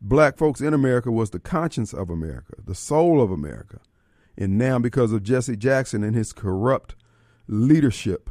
black 0.00 0.36
folks 0.36 0.60
in 0.60 0.74
America 0.74 1.12
was 1.12 1.30
the 1.30 1.38
conscience 1.38 1.94
of 1.94 2.10
America, 2.10 2.54
the 2.66 2.74
soul 2.74 3.22
of 3.22 3.30
America. 3.30 3.78
And 4.38 4.56
now, 4.56 4.78
because 4.78 5.12
of 5.12 5.24
Jesse 5.24 5.56
Jackson 5.56 6.04
and 6.04 6.14
his 6.14 6.32
corrupt 6.32 6.94
leadership, 7.48 8.30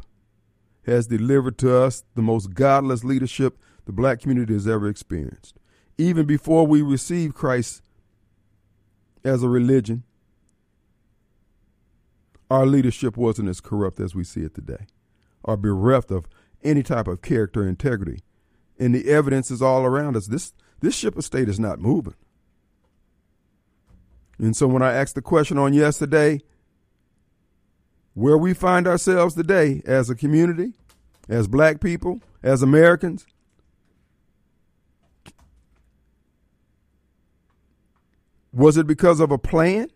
has 0.85 1.07
delivered 1.07 1.57
to 1.57 1.77
us 1.77 2.05
the 2.15 2.21
most 2.21 2.53
godless 2.53 3.03
leadership 3.03 3.59
the 3.85 3.91
black 3.91 4.21
community 4.21 4.53
has 4.53 4.69
ever 4.69 4.87
experienced. 4.87 5.57
Even 5.97 6.25
before 6.25 6.65
we 6.65 6.81
received 6.81 7.35
Christ 7.35 7.81
as 9.25 9.43
a 9.43 9.49
religion, 9.49 10.03
our 12.49 12.65
leadership 12.65 13.17
wasn't 13.17 13.49
as 13.49 13.59
corrupt 13.59 13.99
as 13.99 14.15
we 14.15 14.23
see 14.23 14.41
it 14.41 14.55
today, 14.55 14.87
or 15.43 15.57
bereft 15.57 16.09
of 16.09 16.25
any 16.63 16.83
type 16.83 17.09
of 17.09 17.21
character 17.21 17.67
integrity. 17.67 18.21
And 18.79 18.95
the 18.95 19.09
evidence 19.09 19.51
is 19.51 19.61
all 19.61 19.83
around 19.83 20.15
us. 20.15 20.27
This 20.27 20.53
this 20.79 20.95
ship 20.95 21.17
of 21.17 21.25
state 21.25 21.49
is 21.49 21.59
not 21.59 21.79
moving. 21.79 22.13
And 24.39 24.55
so 24.55 24.67
when 24.67 24.81
I 24.81 24.93
asked 24.93 25.15
the 25.15 25.21
question 25.21 25.57
on 25.57 25.73
yesterday, 25.73 26.41
where 28.13 28.37
we 28.37 28.53
find 28.53 28.87
ourselves 28.87 29.35
today 29.35 29.81
as 29.85 30.09
a 30.09 30.15
community, 30.15 30.73
as 31.29 31.47
black 31.47 31.81
people, 31.81 32.21
as 32.43 32.61
Americans, 32.61 33.25
was 38.53 38.77
it 38.77 38.87
because 38.87 39.19
of 39.19 39.31
a 39.31 39.37
plan? 39.37 39.89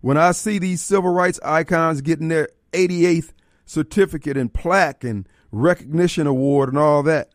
When 0.00 0.16
I 0.16 0.32
see 0.32 0.58
these 0.58 0.82
civil 0.82 1.12
rights 1.12 1.38
icons 1.44 2.00
getting 2.00 2.28
their 2.28 2.48
88th 2.72 3.32
certificate 3.64 4.36
and 4.36 4.52
plaque 4.52 5.04
and 5.04 5.28
recognition 5.52 6.26
award 6.26 6.68
and 6.68 6.78
all 6.78 7.02
that, 7.04 7.30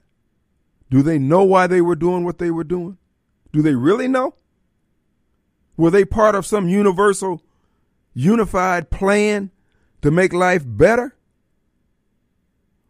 do 0.90 1.02
they 1.02 1.18
know 1.18 1.44
why 1.44 1.68
they 1.68 1.82
were 1.82 1.96
doing 1.96 2.24
what 2.24 2.38
they 2.38 2.52
were 2.52 2.64
doing? 2.64 2.98
Do 3.52 3.62
they 3.62 3.76
really 3.76 4.08
know? 4.08 4.36
Were 5.78 5.92
they 5.92 6.04
part 6.04 6.36
of 6.36 6.46
some 6.46 6.68
universal, 6.68 7.42
unified 8.14 8.90
plan 8.90 9.52
to 10.02 10.10
make 10.10 10.34
life 10.34 10.64
better? 10.66 11.16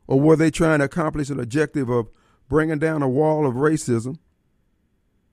Or 0.08 0.20
were 0.20 0.38
they 0.38 0.50
trying 0.50 0.80
to 0.80 0.86
accomplish 0.86 1.30
an 1.30 1.40
objective 1.40 1.90
of 1.90 2.10
bringing 2.48 2.80
down 2.80 3.02
a 3.02 3.10
wall 3.10 3.46
of 3.46 3.56
racism, 3.56 4.20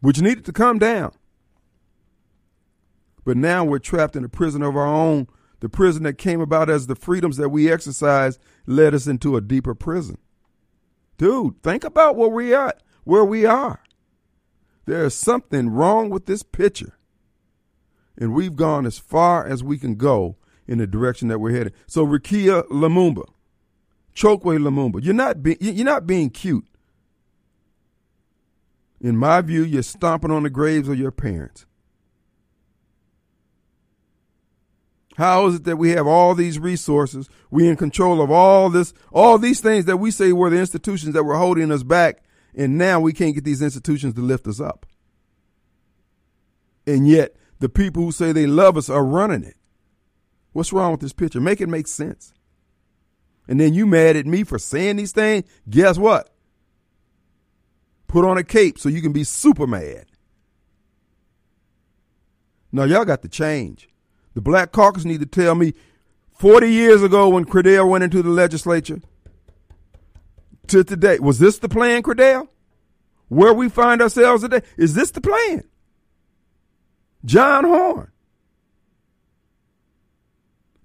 which 0.01 0.21
needed 0.21 0.45
to 0.47 0.53
come 0.53 0.81
down? 0.81 1.13
But 3.25 3.37
now 3.37 3.65
we're 3.65 3.79
trapped 3.79 4.17
in 4.17 4.25
a 4.25 4.29
prison 4.29 4.63
of 4.63 4.77
our 4.77 4.87
own. 4.87 5.29
The 5.61 5.69
prison 5.69 6.03
that 6.03 6.19
came 6.19 6.41
about 6.41 6.69
as 6.69 6.89
the 6.89 6.97
freedoms 6.97 7.37
that 7.39 7.49
we 7.49 7.73
exercise 7.73 8.39
led 8.67 8.95
us 8.95 9.07
into 9.07 9.37
a 9.37 9.41
deeper 9.41 9.75
prison. 9.75 10.19
Dude, 11.17 11.63
think 11.63 11.85
about 11.85 12.17
where 12.17 12.29
we 12.29 12.53
are, 12.53 12.75
where 13.05 13.25
we 13.25 13.47
are. 13.47 13.81
There 14.87 15.05
is 15.05 15.15
something 15.15 15.71
wrong 15.71 16.11
with 16.11 16.27
this 16.27 16.43
picture. 16.43 16.99
And 18.17 18.33
we've 18.33 18.57
gone 18.57 18.87
as 18.87 18.99
far 18.99 19.47
as 19.47 19.65
we 19.65 19.79
can 19.79 19.97
go 19.97 20.37
in 20.67 20.79
the 20.79 20.87
direction 20.87 21.29
that 21.29 21.39
we're 21.39 21.53
headed. 21.53 21.75
So 21.87 22.07
Rukia 22.07 22.67
Lumumba, 22.69 23.25
Chokwe 24.15 24.59
Lumumba, 24.59 25.05
you're 25.05 25.15
not 25.15 25.43
be, 25.43 25.57
you're 25.61 25.85
not 25.85 26.07
being 26.07 26.31
cute. 26.31 26.67
In 29.01 29.17
my 29.17 29.43
view, 29.43 29.63
you're 29.63 29.83
stomping 29.83 30.31
on 30.31 30.45
the 30.45 30.51
graves 30.51 30.89
of 30.89 30.99
your 30.99 31.11
parents. 31.11 31.67
How 35.17 35.47
is 35.47 35.57
it 35.57 35.65
that 35.65 35.77
we 35.77 35.91
have 35.91 36.07
all 36.07 36.35
these 36.35 36.59
resources? 36.59 37.29
We 37.51 37.69
in 37.69 37.77
control 37.77 38.21
of 38.21 38.31
all 38.31 38.69
this, 38.69 38.95
all 39.13 39.39
these 39.39 39.61
things 39.61 39.85
that 39.85 39.99
we 39.99 40.11
say 40.11 40.33
were 40.33 40.51
the 40.51 40.59
institutions 40.59 41.15
that 41.15 41.25
were 41.25 41.37
holding 41.37 41.71
us 41.71 41.83
back, 41.83 42.23
and 42.55 42.79
now 42.79 42.99
we 42.99 43.13
can't 43.13 43.35
get 43.35 43.45
these 43.45 43.63
institutions 43.63 44.15
to 44.15 44.21
lift 44.21 44.47
us 44.49 44.61
up. 44.61 44.87
And 46.87 47.07
yet, 47.07 47.37
the 47.65 47.69
people 47.71 48.03
who 48.03 48.13
say 48.13 48.31
they 48.31 48.47
love 48.47 48.77
us 48.77 48.91
are 48.91 49.03
running 49.03 49.43
it. 49.43 49.57
What's 50.53 50.71
wrong 50.71 50.91
with 50.91 51.01
this 51.01 51.15
picture? 51.15 51.41
Make 51.41 51.63
it 51.63 51.67
make 51.71 51.87
sense. 51.87 52.35
And 53.49 53.59
then 53.59 53.73
you 53.73 53.87
mad 53.87 54.17
at 54.17 54.27
me 54.27 54.45
for 54.45 54.59
saying 54.59 54.97
these 54.97 55.13
things? 55.13 55.49
Guess 55.71 55.97
what? 55.97 56.29
Put 58.07 58.27
on 58.27 58.37
a 58.37 58.45
cape 58.45 58.79
so 58.79 58.91
you 58.91 59.01
can 59.01 59.15
be 59.15 59.25
super 59.25 59.67
mad. 59.67 60.05
Now 62.71 62.85
y'all 62.85 63.07
got 63.07 63.23
to 63.23 63.29
change. 63.29 63.89
The 64.35 64.43
Black 64.43 64.71
Caucus 64.71 65.07
need 65.07 65.21
to 65.21 65.27
tell 65.27 65.55
me 65.55 65.73
40 66.35 66.71
years 66.71 67.03
ago 67.03 67.31
when 67.31 67.47
Credell 67.47 67.89
went 67.89 68.05
into 68.05 68.23
the 68.23 68.29
legislature 68.29 69.01
to 70.67 70.85
today, 70.85 71.19
was 71.19 71.39
this 71.39 71.61
the 71.61 71.71
plan, 71.71 72.03
Credell? 72.03 72.47
Where 73.29 73.55
we 73.55 73.71
find 73.71 74.03
ourselves 74.03 74.43
today? 74.43 74.61
Is 74.77 74.93
this 74.93 75.13
the 75.13 75.23
plan? 75.23 75.65
John 77.25 77.65
Horhn, 77.65 78.09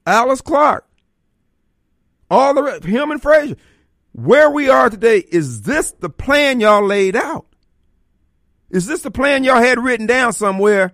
Alyce 0.05 0.41
Clarke, 0.41 0.88
all 2.29 2.53
the 2.53 2.63
rest, 2.63 2.84
Hillman 2.84 3.19
Frazier. 3.19 3.58
Where 4.12 4.50
we 4.50 4.69
are 4.69 4.89
today, 4.89 5.19
is 5.19 5.62
this 5.62 5.91
the 5.91 6.10
plan 6.10 6.60
y'all 6.60 6.86
laid 6.86 7.15
out? 7.15 7.46
Is 8.69 8.86
this 8.86 9.01
the 9.01 9.12
plan 9.12 9.43
y'all 9.43 9.62
had 9.62 9.79
written 9.79 10.05
down 10.05 10.34
somewhere 10.34 10.91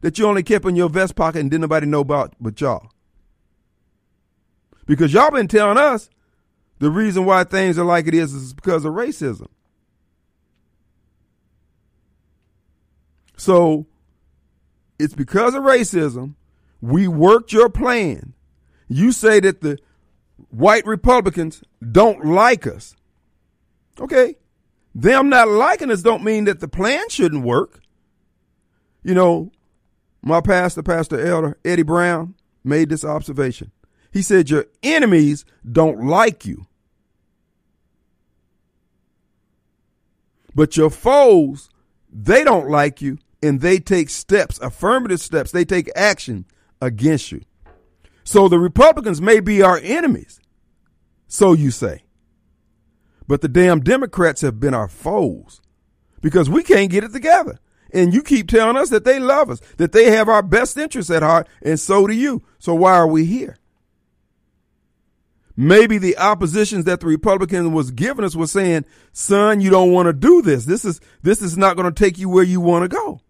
that 0.00 0.18
you 0.18 0.26
only 0.26 0.42
kept 0.42 0.64
in 0.64 0.76
your 0.76 0.88
vest 0.88 1.16
pocket 1.16 1.40
and 1.40 1.50
didn't 1.50 1.62
nobody 1.62 1.86
know 1.86 2.00
about 2.00 2.34
but 2.40 2.60
y'all? 2.60 2.90
Because 4.86 5.12
y'all 5.12 5.30
been 5.30 5.48
telling 5.48 5.78
us 5.78 6.08
the 6.78 6.90
reason 6.90 7.24
why 7.24 7.44
things 7.44 7.78
are 7.78 7.84
like 7.84 8.06
it 8.06 8.14
is 8.14 8.32
is 8.32 8.54
because 8.54 8.84
of 8.84 8.92
racism. 8.94 9.48
So 13.36 13.86
it's 14.98 15.14
because 15.14 15.54
of 15.54 15.62
racism. 15.62 16.34
We 16.80 17.08
worked 17.08 17.52
your 17.52 17.68
plan. 17.68 18.34
You 18.88 19.12
say 19.12 19.40
that 19.40 19.60
the 19.60 19.78
white 20.50 20.86
Republicans 20.86 21.62
don't 21.92 22.24
like 22.24 22.66
us. 22.66 22.94
Okay. 24.00 24.36
Them 24.94 25.28
not 25.28 25.48
liking 25.48 25.90
us 25.90 26.02
don't 26.02 26.24
mean 26.24 26.44
that 26.44 26.60
the 26.60 26.68
plan 26.68 27.08
shouldn't 27.08 27.44
work. 27.44 27.80
You 29.02 29.14
know, 29.14 29.52
my 30.22 30.40
pastor, 30.40 30.82
Pastor 30.82 31.24
Elder 31.24 31.58
Eddie 31.64 31.82
Brown, 31.82 32.34
made 32.64 32.88
this 32.88 33.04
observation. 33.04 33.70
He 34.12 34.22
said, 34.22 34.50
Your 34.50 34.66
enemies 34.82 35.44
don't 35.70 36.06
like 36.06 36.46
you. 36.46 36.66
But 40.54 40.76
your 40.76 40.88
foes, 40.88 41.68
they 42.10 42.42
don't 42.42 42.70
like 42.70 43.02
you 43.02 43.18
and 43.42 43.60
they 43.60 43.78
take 43.78 44.10
steps, 44.10 44.58
affirmative 44.60 45.20
steps, 45.20 45.50
they 45.50 45.64
take 45.64 45.90
action 45.94 46.46
against 46.80 47.32
you. 47.32 47.42
So 48.24 48.48
the 48.48 48.58
Republicans 48.58 49.20
may 49.20 49.40
be 49.40 49.62
our 49.62 49.78
enemies, 49.82 50.40
so 51.28 51.52
you 51.52 51.70
say. 51.70 52.02
But 53.28 53.40
the 53.40 53.48
damn 53.48 53.80
Democrats 53.80 54.40
have 54.40 54.60
been 54.60 54.74
our 54.74 54.88
foes 54.88 55.60
because 56.20 56.50
we 56.50 56.62
can't 56.62 56.90
get 56.90 57.04
it 57.04 57.12
together. 57.12 57.58
And 57.92 58.12
you 58.12 58.22
keep 58.22 58.48
telling 58.48 58.76
us 58.76 58.90
that 58.90 59.04
they 59.04 59.20
love 59.20 59.48
us, 59.48 59.60
that 59.76 59.92
they 59.92 60.10
have 60.10 60.28
our 60.28 60.42
best 60.42 60.76
interests 60.76 61.10
at 61.10 61.22
heart, 61.22 61.48
and 61.62 61.78
so 61.78 62.06
do 62.06 62.12
you. 62.12 62.42
So 62.58 62.74
why 62.74 62.94
are 62.94 63.06
we 63.06 63.24
here? 63.24 63.58
Maybe 65.56 65.96
the 65.96 66.18
oppositions 66.18 66.84
that 66.84 67.00
the 67.00 67.06
Republican 67.06 67.72
was 67.72 67.90
giving 67.90 68.24
us 68.24 68.36
was 68.36 68.52
saying, 68.52 68.84
son, 69.12 69.60
you 69.60 69.70
don't 69.70 69.92
want 69.92 70.06
to 70.06 70.12
do 70.12 70.42
this. 70.42 70.66
This 70.66 70.84
is, 70.84 71.00
this 71.22 71.40
is 71.40 71.56
not 71.56 71.76
going 71.76 71.92
to 71.92 72.04
take 72.04 72.18
you 72.18 72.28
where 72.28 72.44
you 72.44 72.60
want 72.60 72.82
to 72.82 72.88
go. 72.88 73.20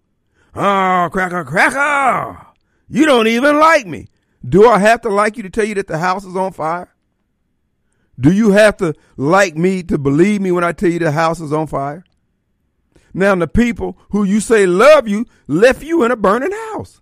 Oh, 0.59 1.09
cracker, 1.13 1.45
cracker. 1.45 2.47
You 2.89 3.05
don't 3.05 3.27
even 3.27 3.59
like 3.59 3.87
me. 3.87 4.09
Do 4.49 4.67
I 4.69 4.79
have 4.79 5.01
to 5.03 5.09
like 5.09 5.37
you 5.37 5.43
to 5.43 5.51
tell 5.51 5.65
you 5.65 5.75
that 5.75 5.87
the 5.87 5.99
house 5.99 6.25
is 6.25 6.37
on 6.37 6.53
fire? 6.53 6.95
Do 8.19 8.33
you 8.33 8.53
have 8.53 8.77
to 8.79 8.95
like 9.17 9.57
me 9.57 9.83
to 9.85 9.99
believe 9.99 10.41
me 10.41 10.53
when 10.53 10.65
I 10.65 10.73
tell 10.73 10.91
you 10.91 10.99
the 10.99 11.13
house 11.13 11.41
is 11.41 11.53
on 11.53 11.67
fire? 11.67 12.05
Now, 13.13 13.35
the 13.35 13.49
people 13.49 13.99
who 14.11 14.25
you 14.25 14.41
say 14.41 14.67
love 14.67 15.09
you 15.09 15.27
left 15.47 15.83
you 15.83 16.05
in 16.05 16.11
a 16.11 16.17
burning 16.17 16.53
house. 16.53 17.01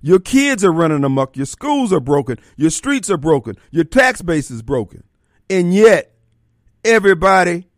Your 0.00 0.20
kids 0.20 0.64
are 0.64 0.72
running 0.72 1.02
amok. 1.04 1.36
Your 1.36 1.46
schools 1.46 1.92
are 1.92 2.00
broken. 2.00 2.38
Your 2.56 2.70
streets 2.70 3.10
are 3.10 3.16
broken. 3.16 3.56
Your 3.70 3.84
tax 3.84 4.22
base 4.22 4.50
is 4.50 4.62
broken. 4.62 5.02
And 5.50 5.74
yet, 5.74 6.14
everybody 6.84 7.68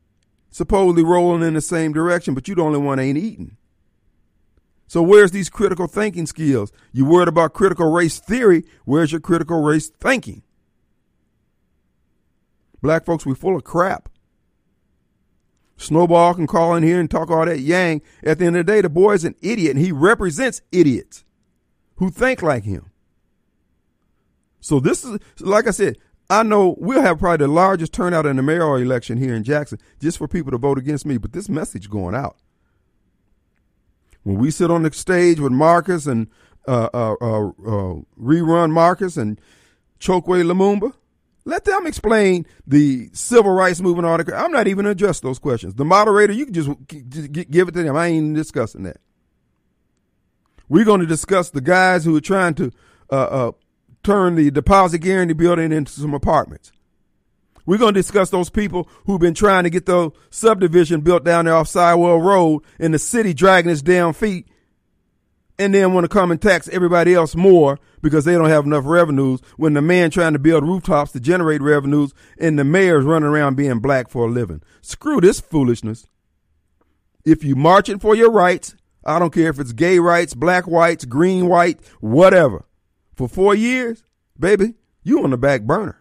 supposedly 0.51 1.05
rolling 1.05 1.43
in 1.43 1.55
the 1.55 1.61
same 1.61 1.93
direction, 1.93 2.35
but 2.35 2.49
you 2.49 2.55
the 2.55 2.63
only 2.63 2.79
one 2.79 2.99
ain't 2.99 3.19
eating. 3.19 3.57
So 4.89 5.03
where's 5.03 5.31
these 5.31 5.51
critical 5.51 5.87
thinking 5.87 6.27
skills? 6.27 6.73
You 6.93 7.05
worried 7.05 7.29
about 7.29 7.53
critical 7.53 7.93
race 7.93 8.19
theory. 8.19 8.65
Where's 8.85 9.13
your 9.13 9.21
critical 9.21 9.63
race 9.63 9.89
thinking? 9.89 10.43
Black 12.83 13.05
folks, 13.05 13.27
we 13.27 13.35
full 13.35 13.57
of 13.57 13.65
crap. 13.65 14.09
Snowball 15.77 16.35
can 16.35 16.47
call 16.47 16.75
in 16.75 16.83
here 16.83 16.99
and 16.99 17.11
talk 17.11 17.31
all 17.31 17.45
that 17.45 17.61
yang. 17.61 18.03
At 18.25 18.39
the 18.39 18.47
end 18.47 18.57
of 18.57 18.67
the 18.67 18.73
day, 18.73 18.81
the 18.81 18.89
boy 18.89 19.13
is 19.13 19.25
an 19.25 19.37
idiot 19.43 19.77
and 19.77 19.85
he 19.85 19.93
represents 19.93 20.63
idiots. 20.73 21.25
who 21.97 22.11
think 22.11 22.43
like 22.43 22.65
him. 22.65 22.91
So 24.61 24.81
this 24.81 25.05
is 25.05 25.19
like 25.41 25.67
I 25.67 25.71
said, 25.71 25.99
I 26.31 26.43
know 26.43 26.77
we'll 26.79 27.03
have 27.03 27.19
probably 27.19 27.47
the 27.47 27.53
largest 27.53 27.93
turnout 27.93 28.27
in 28.27 28.37
the 28.37 28.43
mayoral 28.43 28.77
election 28.77 29.19
here 29.19 29.35
in 29.35 29.45
Jackson 29.45 29.79
just 30.01 30.19
for 30.19 30.29
people 30.29 30.51
to 30.53 30.59
vote 30.59 30.79
against 30.79 31.07
me, 31.07 31.19
but 31.19 31.33
this 31.33 31.49
message 31.49 31.91
going 31.91 32.15
out. 32.15 32.37
When 34.23 34.39
we 34.39 34.51
sit 34.51 34.71
on 34.71 34.83
the 34.83 34.93
stage 34.93 35.41
with 35.41 35.53
Marcus 35.53 36.07
and 36.07 36.29
uh, 36.67 36.89
uh, 36.93 37.15
uh, 37.21 37.49
uh, 37.49 37.95
rerun 38.21 38.71
Marcus 38.71 39.17
and 39.17 39.41
Chokwe 40.01 40.43
Lumumba, 40.45 40.93
let 41.45 41.65
them 41.65 41.87
explain 41.87 42.45
the 42.67 43.09
civil 43.15 43.53
rights 43.53 43.81
movement 43.81 44.07
article. 44.07 44.35
I'm 44.35 44.53
not 44.53 44.69
even 44.69 44.85
address 44.85 45.21
those 45.21 45.39
questions. 45.39 45.75
The 45.75 45.85
moderator, 45.85 46.35
you 46.35 46.45
can 46.45 46.53
just, 46.53 46.69
just 47.09 47.33
give 47.33 47.69
it 47.69 47.73
to 47.73 47.83
them. 47.83 47.97
I 47.97 48.09
ain't 48.09 48.35
discussing 48.35 48.83
that. 48.83 48.99
We're 50.69 50.85
going 50.85 51.01
to 51.01 51.07
discuss 51.07 51.49
the 51.49 51.63
guys 51.63 52.05
who 52.05 52.15
are 52.17 52.21
trying 52.21 52.53
to 52.57 52.71
uh, 53.11 53.15
uh, 53.15 53.53
turn 54.03 54.35
the 54.35 54.51
Deposit 54.51 54.99
Guaranty 54.99 55.33
building 55.33 55.73
into 55.73 55.93
some 55.93 56.13
apartments. 56.13 56.71
We're 57.69 57.77
going 57.77 57.93
to 57.93 58.01
discuss 58.01 58.31
those 58.31 58.49
people 58.49 58.89
who've 59.05 59.21
been 59.21 59.35
trying 59.35 59.65
to 59.65 59.71
get 59.71 59.85
the 59.85 60.11
subdivision 60.31 61.03
built 61.03 61.23
down 61.23 61.45
there 61.45 61.55
off 61.55 61.69
Siwell 61.69 62.19
Road 62.19 62.63
and 62.79 62.95
the 62.95 62.99
city 62.99 63.35
dragging 63.35 63.71
its 63.71 63.83
damn 63.83 64.15
feet 64.15 64.49
and 65.59 65.75
then 65.75 65.93
want 65.93 66.05
to 66.05 66.09
come 66.09 66.31
and 66.31 66.41
tax 66.41 66.71
everybody 66.71 67.13
else 67.13 67.37
more 67.37 67.79
because 68.01 68.25
they 68.25 68.33
don't 68.33 68.49
have 68.49 68.65
enough 68.65 68.85
revenues 68.87 69.43
when 69.59 69.75
the 69.75 69.83
man 69.83 70.11
trying 70.11 70.33
to 70.33 70.39
build 70.39 70.65
rooftops 70.65 71.13
to 71.13 71.21
generate 71.21 71.61
revenues 71.61 72.15
and 72.39 72.59
the 72.59 72.65
mayor's 72.65 73.05
running 73.05 73.29
around 73.29 73.57
being 73.57 73.81
black 73.81 74.09
for 74.09 74.25
a 74.25 74.31
living. 74.31 74.63
Screw 74.81 75.21
this 75.21 75.39
foolishness. 75.39 76.07
If 77.27 77.45
you're 77.45 77.55
marching 77.55 77.99
for 77.99 78.17
your 78.17 78.31
rights, 78.31 78.77
I 79.05 79.19
don't 79.19 79.35
care 79.35 79.51
if 79.51 79.61
it's 79.61 79.75
gay 79.75 79.99
rights, 79.99 80.33
black 80.33 80.67
whites, 80.67 81.05
green 81.05 81.49
white, 81.49 81.81
whatever. 82.01 82.65
For 83.15 83.29
four 83.29 83.55
years, 83.55 84.05
baby, 84.41 84.73
you 85.03 85.23
on 85.23 85.33
the 85.33 85.37
back 85.37 85.65
burner. 85.65 86.01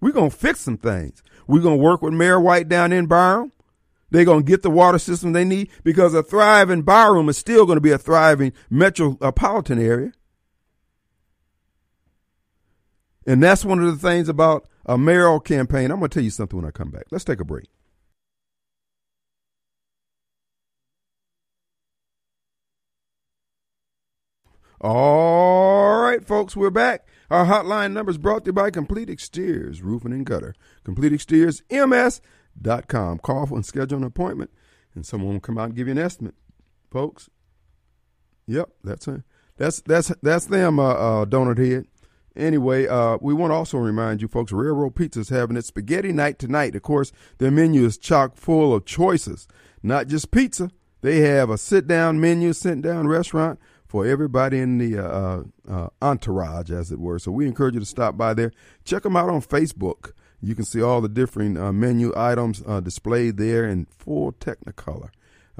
We're 0.00 0.12
going 0.12 0.30
to 0.30 0.36
fix 0.36 0.60
some 0.60 0.78
things. 0.78 1.22
We're 1.46 1.60
going 1.62 1.78
to 1.78 1.82
work 1.82 2.02
with 2.02 2.14
Mayor 2.14 2.40
White 2.40 2.68
down 2.68 2.92
in 2.92 3.06
Byram. 3.06 3.52
They're 4.10 4.24
going 4.24 4.44
to 4.44 4.50
get 4.50 4.62
the 4.62 4.70
water 4.70 4.98
system 4.98 5.32
they 5.32 5.44
need 5.44 5.70
because 5.84 6.14
a 6.14 6.22
thriving 6.22 6.82
Byram 6.82 7.28
is 7.28 7.38
still 7.38 7.66
going 7.66 7.76
to 7.76 7.80
be 7.80 7.92
a 7.92 7.98
thriving 7.98 8.52
metropolitan 8.68 9.80
area. 9.80 10.12
And 13.26 13.42
that's 13.42 13.64
one 13.64 13.78
of 13.80 13.86
the 13.86 14.08
things 14.08 14.28
about 14.28 14.66
a 14.86 14.98
mayoral 14.98 15.40
campaign. 15.40 15.90
I'm 15.90 15.98
going 15.98 16.10
to 16.10 16.14
tell 16.14 16.24
you 16.24 16.30
something 16.30 16.58
when 16.58 16.66
I 16.66 16.72
come 16.72 16.90
back. 16.90 17.04
Let's 17.10 17.24
take 17.24 17.40
a 17.40 17.44
break. 17.44 17.66
All 24.80 26.00
right, 26.00 26.24
folks, 26.26 26.56
we're 26.56 26.70
back. 26.70 27.06
Our 27.30 27.46
hotline 27.46 27.92
number 27.92 28.10
is 28.10 28.18
brought 28.18 28.44
to 28.44 28.48
you 28.48 28.52
by 28.52 28.70
Complete 28.70 29.08
Exteriors, 29.08 29.82
Roofing 29.82 30.12
and 30.12 30.26
Gutter. 30.26 30.52
Complete 30.82 31.12
Exteriors, 31.12 31.62
MS.com. 31.70 33.18
Call 33.18 33.54
and 33.54 33.64
schedule 33.64 33.98
an 33.98 34.04
appointment, 34.04 34.50
and 34.96 35.06
someone 35.06 35.34
will 35.34 35.40
come 35.40 35.56
out 35.56 35.66
and 35.66 35.76
give 35.76 35.86
you 35.86 35.92
an 35.92 35.98
estimate, 35.98 36.34
folks. 36.90 37.30
Yep, 38.48 38.70
that's 38.82 39.06
a, 39.06 39.22
that's 39.56 39.80
that's 39.82 40.12
that's 40.22 40.46
them, 40.46 40.80
uh, 40.80 40.92
uh, 40.92 41.24
donut 41.24 41.58
head. 41.58 41.86
Anyway, 42.34 42.88
uh, 42.88 43.16
we 43.20 43.32
want 43.32 43.52
to 43.52 43.54
also 43.54 43.78
remind 43.78 44.22
you 44.22 44.26
folks, 44.26 44.50
Railroad 44.50 44.96
Pizza 44.96 45.20
is 45.20 45.28
having 45.28 45.56
its 45.56 45.68
spaghetti 45.68 46.12
night 46.12 46.40
tonight. 46.40 46.74
Of 46.74 46.82
course, 46.82 47.12
their 47.38 47.52
menu 47.52 47.84
is 47.84 47.96
chock 47.96 48.36
full 48.36 48.74
of 48.74 48.86
choices, 48.86 49.46
not 49.84 50.08
just 50.08 50.32
pizza. 50.32 50.70
They 51.02 51.20
have 51.20 51.48
a 51.48 51.56
sit-down 51.56 52.20
menu, 52.20 52.52
sit-down 52.52 53.06
restaurant 53.06 53.58
for 53.90 54.06
everybody 54.06 54.60
in 54.60 54.78
the 54.78 55.04
uh, 55.04 55.42
uh, 55.68 55.88
entourage, 56.00 56.70
as 56.70 56.92
it 56.92 57.00
were. 57.00 57.18
So 57.18 57.32
we 57.32 57.48
encourage 57.48 57.74
you 57.74 57.80
to 57.80 57.86
stop 57.86 58.16
by 58.16 58.34
there. 58.34 58.52
Check 58.84 59.02
them 59.02 59.16
out 59.16 59.28
on 59.28 59.42
Facebook. 59.42 60.12
You 60.40 60.54
can 60.54 60.64
see 60.64 60.80
all 60.80 61.00
the 61.00 61.08
different 61.08 61.58
uh, 61.58 61.72
menu 61.72 62.12
items 62.16 62.62
uh, 62.68 62.78
displayed 62.78 63.36
there 63.36 63.68
in 63.68 63.86
full 63.98 64.30
Technicolor. 64.34 65.08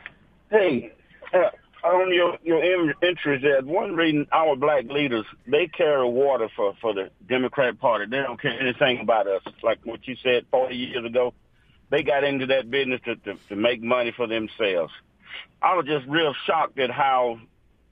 Hey, 0.49 0.91
uh, 1.33 1.49
on 1.83 2.13
your 2.13 2.37
your 2.43 2.63
in- 2.63 2.93
interest, 3.01 3.45
as 3.45 3.63
one 3.65 3.95
reading, 3.95 4.27
our 4.31 4.55
black 4.55 4.85
leaders 4.85 5.25
they 5.45 5.67
carry 5.67 6.07
water 6.07 6.49
for 6.55 6.73
for 6.81 6.93
the 6.93 7.09
Democrat 7.27 7.79
Party. 7.79 8.05
They 8.09 8.17
don't 8.17 8.41
care 8.41 8.59
anything 8.59 8.99
about 8.99 9.27
us. 9.27 9.41
Like 9.63 9.79
what 9.83 10.07
you 10.07 10.15
said 10.23 10.45
forty 10.51 10.75
years 10.75 11.05
ago, 11.05 11.33
they 11.89 12.03
got 12.03 12.23
into 12.23 12.47
that 12.47 12.69
business 12.69 13.01
to 13.05 13.15
to, 13.15 13.35
to 13.49 13.55
make 13.55 13.81
money 13.81 14.13
for 14.15 14.27
themselves. 14.27 14.93
I 15.61 15.75
was 15.75 15.85
just 15.85 16.05
real 16.07 16.33
shocked 16.45 16.79
at 16.79 16.91
how 16.91 17.39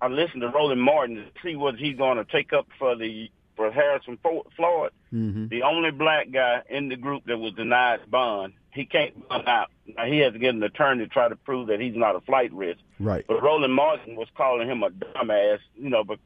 I 0.02 0.08
listened 0.08 0.42
to 0.42 0.50
Roland 0.50 0.82
Martin 0.82 1.16
to 1.16 1.26
see 1.44 1.56
what 1.56 1.76
he's 1.76 1.98
going 1.98 2.18
to 2.18 2.26
take 2.26 2.54
up 2.54 2.68
for 2.78 2.96
the 2.96 3.30
for 3.56 3.72
Harrison 3.72 4.18
Floyd, 4.22 4.92
mm-hmm. 5.14 5.48
the 5.48 5.64
only 5.64 5.92
black 5.92 6.32
guy 6.32 6.62
in 6.70 6.90
the 6.90 6.98
group 6.98 7.26
that 7.26 7.38
was 7.38 7.54
denied 7.54 8.00
bond. 8.10 8.54
He 8.76 8.86
can't 8.86 9.28
bond 9.30 9.48
out. 9.48 9.70
Now, 9.98 10.06
he 10.06 10.20
has 10.20 10.34
to 10.34 10.40
get 10.40 10.54
an 10.54 10.62
attorney 10.62 11.06
to 11.06 11.10
try 11.10 11.30
to 11.30 11.36
prove 11.38 11.68
that 11.70 11.80
he's 11.80 11.96
not 11.96 12.16
a 12.16 12.22
flight 12.22 12.52
risk. 12.54 12.80
Right. 13.00 13.26
But 13.28 13.42
Roland 13.42 13.74
Martin 13.74 14.16
was 14.16 14.28
calling 14.36 14.68
him 14.70 14.84
a 14.84 14.90
dumbass, 14.90 15.60
you 15.76 15.90
know, 15.90 16.04
but 16.04 16.20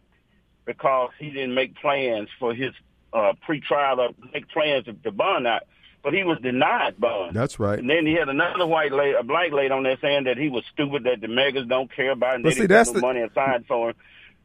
because 0.66 1.12
he 1.20 1.30
didn't 1.30 1.54
make 1.54 1.76
plans 1.76 2.28
for 2.40 2.54
his 2.54 2.74
uh, 3.14 3.34
pre-trial 3.46 4.00
or 4.00 4.10
make 4.34 4.50
plans 4.50 4.86
to, 4.86 4.94
to 4.94 5.12
bond 5.12 5.48
out. 5.48 5.64
But 6.04 6.14
he 6.14 6.24
was 6.24 6.40
denied 6.42 7.00
bond. 7.00 7.36
That's 7.36 7.60
right. 7.60 7.78
And 7.78 7.90
then 7.90 8.06
he 8.06 8.14
had 8.14 8.30
another 8.30 8.66
white 8.66 8.92
lady, 8.94 9.16
a 9.20 9.24
black 9.24 9.52
lady 9.52 9.70
on 9.72 9.84
there 9.84 9.98
saying 10.02 10.24
that 10.24 10.38
he 10.38 10.50
was 10.50 10.64
stupid, 10.74 11.04
that 11.04 11.22
the 11.22 11.28
MAGAs 11.28 11.68
don't 11.68 11.94
care 11.94 12.12
about 12.12 12.36
him, 12.36 12.42
But 12.44 12.50
they 12.50 12.56
see, 12.56 12.62
didn't 12.62 12.70
that's 12.72 12.90
no 12.90 12.94
the- 12.96 13.02
money 13.02 13.22
aside 13.22 13.66
for 13.68 13.90
him. 13.90 13.96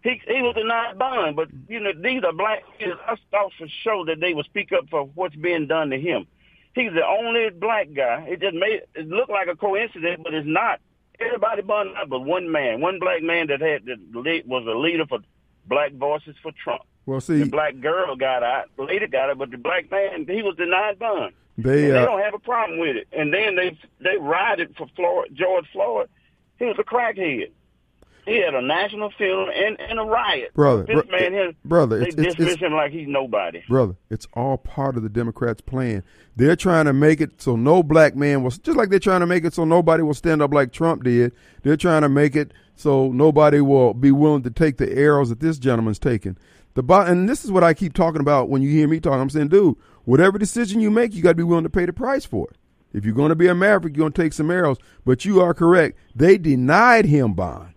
He 0.03 0.21
he 0.27 0.43
was 0.43 0.55
denied 0.55 0.99
bond, 0.99 1.35
but 1.37 1.49
you 1.67 1.81
know 1.81 1.93
these 1.99 2.23
are 2.25 2.33
black 2.35 2.63
kids. 2.79 2.93
I 3.07 3.17
thought 3.31 3.53
for 3.57 3.67
sure 3.83 4.05
that 4.05 4.21
they 4.21 4.35
would 4.35 4.45
speak 4.45 4.71
up 4.71 4.91
for 4.91 5.05
what's 5.15 5.35
being 5.35 5.67
done 5.67 5.89
to 5.91 5.99
him. 5.99 6.27
He's 6.75 6.93
the 6.93 7.07
only 7.07 7.51
black 7.51 7.89
guy. 7.95 8.27
It 8.29 8.41
just 8.41 8.55
made 8.55 8.83
it 8.95 9.09
look 9.09 9.29
like 9.29 9.47
a 9.49 9.57
coincidence, 9.57 10.21
but 10.23 10.35
it's 10.35 10.47
not. 10.47 10.81
Everybody 11.21 11.63
bonded 11.63 11.95
out, 11.97 12.09
but 12.09 12.21
one 12.21 12.51
man, 12.51 12.81
one 12.81 12.99
black 12.99 13.23
man 13.23 13.47
that 13.47 13.61
had 13.61 13.85
that 13.87 13.99
lead- 14.13 14.47
was 14.49 14.67
a 14.67 14.77
leader 14.77 15.07
for 15.07 15.21
Black 15.67 15.93
Voices 15.93 16.35
for 16.43 16.51
Trump. 16.53 16.83
Well, 17.07 17.21
see, 17.21 17.39
The 17.39 17.49
black 17.49 17.79
girl 17.81 18.17
got 18.17 18.43
out, 18.43 18.71
the 18.77 18.83
lady 18.83 19.07
got 19.07 19.31
it, 19.31 19.39
but 19.39 19.51
the 19.51 19.59
black 19.59 19.91
man 19.91 20.27
he 20.27 20.43
was 20.43 20.57
denied 20.57 20.99
bond. 20.99 21.35
they 21.57 21.85
And 21.87 21.95
they 21.95 21.99
uh, 21.99 22.07
don't 22.07 22.21
have 22.21 22.35
a 22.35 22.39
problem 22.39 22.81
with 22.81 22.97
it. 22.97 23.07
And 23.13 23.33
then 23.33 23.55
they 23.55 23.79
they 24.01 24.17
rioted 24.19 24.75
for 24.77 24.89
Floyd, 24.97 25.29
George 25.33 25.67
Floyd. 25.73 26.09
He 26.59 26.65
was 26.65 26.77
a 26.79 26.85
crackhead. 26.85 27.51
He 28.27 28.37
had 28.41 28.55
a 28.55 28.63
national 28.63 29.11
funeral 29.11 29.51
and, 29.55 29.79
and 29.81 29.99
a 29.99 30.03
riot. 30.03 30.55
Brother, 30.55 30.85
this 30.85 31.03
bro- 31.07 31.19
man 31.19 31.33
here, 31.33 31.53
brother, 31.65 31.99
they 31.99 32.09
it's- 32.09 32.25
dismiss 32.25 32.55
it's- 32.55 32.59
him 32.67 32.73
like 32.75 32.91
he's 32.93 33.09
nobody. 33.09 33.63
brother, 33.69 33.97
it's 34.11 34.27
all 34.35 34.57
part 34.57 34.97
of 34.97 35.03
the 35.03 35.09
Democrats' 35.09 35.61
plan. 35.61 36.03
They're 36.37 36.57
trying 36.57 36.87
to 36.87 36.93
make 36.93 37.21
it 37.21 37.41
so 37.43 37.55
no 37.57 37.83
black 37.83 38.17
man 38.17 38.43
will, 38.43 38.51
just 38.51 38.77
like 38.77 38.89
they're 38.91 38.99
trying 38.99 39.21
to 39.21 39.27
make 39.27 39.45
it 39.45 39.55
so 39.55 39.65
nobody 39.65 40.03
will 40.03 40.15
stand 40.15 40.43
up 40.43 40.53
like 40.55 40.73
Trump 40.73 41.05
did. 41.05 41.33
They're 41.63 41.77
trying 41.77 42.03
to 42.03 42.09
make 42.09 42.35
it 42.35 42.53
so 42.77 43.13
nobody 43.13 43.61
will 43.61 43.95
be 43.95 44.11
willing 44.11 44.43
to 44.43 44.51
take 44.51 44.79
the 44.79 44.93
arrows 44.97 45.29
that 45.29 45.41
this 45.41 45.59
gentleman's 45.59 45.99
taking. 45.99 46.37
The 46.75 46.83
and 47.07 47.29
this 47.29 47.45
is 47.45 47.53
what 47.53 47.63
I 47.63 47.73
keep 47.73 47.93
talking 47.93 48.21
about 48.21 48.49
when 48.49 48.61
you 48.63 48.69
hear 48.71 48.89
me 48.89 48.99
talking. 48.99 49.21
I'm 49.21 49.31
saying, 49.31 49.49
dude, 49.49 49.77
whatever 50.05 50.39
decision 50.39 50.81
you 50.81 50.91
make, 50.91 51.15
you 51.15 51.23
got 51.23 51.31
to 51.31 51.35
be 51.37 51.45
willing 51.45 51.63
to 51.65 51.71
pay 51.71 51.87
the 51.87 51.93
price 51.93 52.25
for 52.25 52.49
it. 52.51 52.57
If 52.93 53.05
you're 53.05 53.15
going 53.15 53.29
to 53.29 53.37
be 53.37 53.47
a 53.47 53.55
maverick, 53.55 53.97
you're 53.97 54.03
going 54.03 54.13
to 54.13 54.23
take 54.23 54.33
some 54.33 54.51
arrows. 54.51 54.79
But 55.05 55.25
you 55.25 55.41
are 55.41 55.55
correct. 55.55 55.99
They 56.17 56.37
denied 56.39 57.05
him 57.07 57.35
bond. 57.35 57.74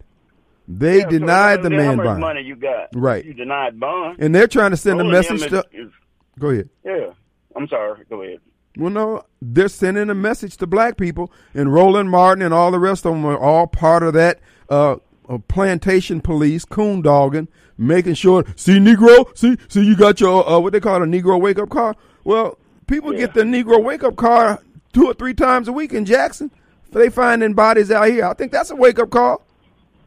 They 0.67 0.97
Yeah, 0.97 1.03
so 1.03 1.09
denied 1.09 1.63
the 1.63 1.69
man 1.69 1.97
bond, 1.97 2.19
money 2.19 2.41
you 2.41 2.55
got? 2.55 2.89
Right. 2.93 3.23
You 3.23 3.33
denied 3.33 3.79
bond. 3.79 4.17
and 4.19 4.35
they're 4.35 4.47
trying 4.47 4.71
to 4.71 4.77
send 4.77 4.99
a 4.99 5.03
message 5.03 5.43
him 5.43 5.49
to. 5.49 5.65
is- 5.71 5.87
is- 5.87 5.93
Go 6.39 6.49
ahead. 6.49 6.69
yeah. 6.83 7.07
I'm 7.55 7.67
sorry. 7.67 8.03
Go 8.09 8.21
ahead. 8.21 8.39
Well, 8.77 8.91
no, 8.91 9.23
they're 9.41 9.69
sending 9.69 10.09
a 10.11 10.13
message 10.15 10.57
to 10.57 10.67
black 10.67 10.97
people, 10.97 11.31
and 11.55 11.73
Roland 11.73 12.11
Martin 12.11 12.43
and 12.43 12.53
all 12.53 12.69
the 12.69 12.77
rest 12.79 13.05
of 13.07 13.13
them 13.13 13.25
are 13.25 13.37
all 13.37 13.65
part 13.65 14.03
of 14.03 14.13
that 14.13 14.39
uh, 14.69 14.97
uh, 15.27 15.37
plantation 15.47 16.21
police, 16.21 16.63
coon 16.65 17.01
dogging, 17.01 17.47
making 17.77 18.13
sure. 18.13 18.43
See, 18.55 18.77
Negro, 18.77 19.35
see, 19.35 19.57
see, 19.69 19.83
you 19.83 19.95
got 19.95 20.19
your 20.21 20.47
uh, 20.47 20.59
what 20.59 20.73
they 20.73 20.79
call 20.79 20.97
it, 21.01 21.03
a 21.03 21.05
Negro 21.09 21.41
wake 21.41 21.57
up 21.57 21.69
car. 21.69 21.95
Well, 22.23 22.59
people 22.85 23.13
Yeah. 23.13 23.21
get 23.21 23.33
the 23.33 23.41
Negro 23.43 23.81
wake 23.83 24.03
up 24.03 24.15
car 24.17 24.59
two 24.93 25.07
or 25.07 25.13
three 25.15 25.33
times 25.33 25.67
a 25.67 25.71
week 25.71 25.93
in 25.93 26.05
Jackson. 26.05 26.51
They 26.91 27.09
finding 27.09 27.53
bodies 27.53 27.89
out 27.89 28.09
here. 28.09 28.25
I 28.25 28.33
think 28.35 28.51
that's 28.51 28.69
a 28.69 28.75
wake 28.75 28.99
up 28.99 29.09
call 29.09 29.46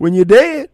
when 0.00 0.14
you're 0.14 0.24
dead. 0.24 0.70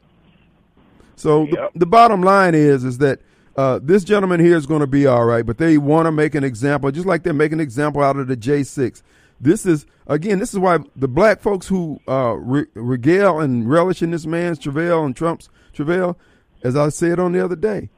So 1.16 1.46
Yep. 1.46 1.72
the, 1.74 1.80
the 1.80 1.86
bottom 1.86 2.22
line 2.22 2.54
is 2.54 2.84
is 2.84 2.98
that 2.98 3.20
uh, 3.56 3.80
this 3.82 4.04
gentleman 4.04 4.38
here 4.38 4.56
is 4.56 4.66
going 4.66 4.82
to 4.82 4.86
be 4.86 5.06
all 5.06 5.24
right, 5.24 5.44
but 5.44 5.58
they 5.58 5.78
want 5.78 6.06
to 6.06 6.12
make 6.12 6.34
an 6.36 6.44
example, 6.44 6.90
just 6.92 7.06
like 7.06 7.22
they're 7.24 7.32
making 7.32 7.54
an 7.54 7.62
example 7.62 8.02
out 8.02 8.16
of 8.16 8.28
the 8.28 8.36
J6. 8.36 9.02
This 9.40 9.66
is 9.66 9.84
again, 10.06 10.38
this 10.38 10.52
is 10.52 10.60
why 10.60 10.78
the 10.94 11.08
black 11.08 11.40
folks 11.40 11.66
who 11.66 11.98
uh, 12.06 12.34
re- 12.36 12.66
regale 12.74 13.40
and 13.40 13.68
relish 13.68 14.00
in 14.00 14.12
this 14.12 14.26
man's 14.26 14.58
travail 14.60 15.04
and 15.04 15.16
Trump's 15.16 15.48
travail, 15.72 16.16
as 16.62 16.76
I 16.76 16.90
said 16.90 17.18
on 17.18 17.32
the 17.32 17.44
other 17.44 17.56
day, 17.56 17.90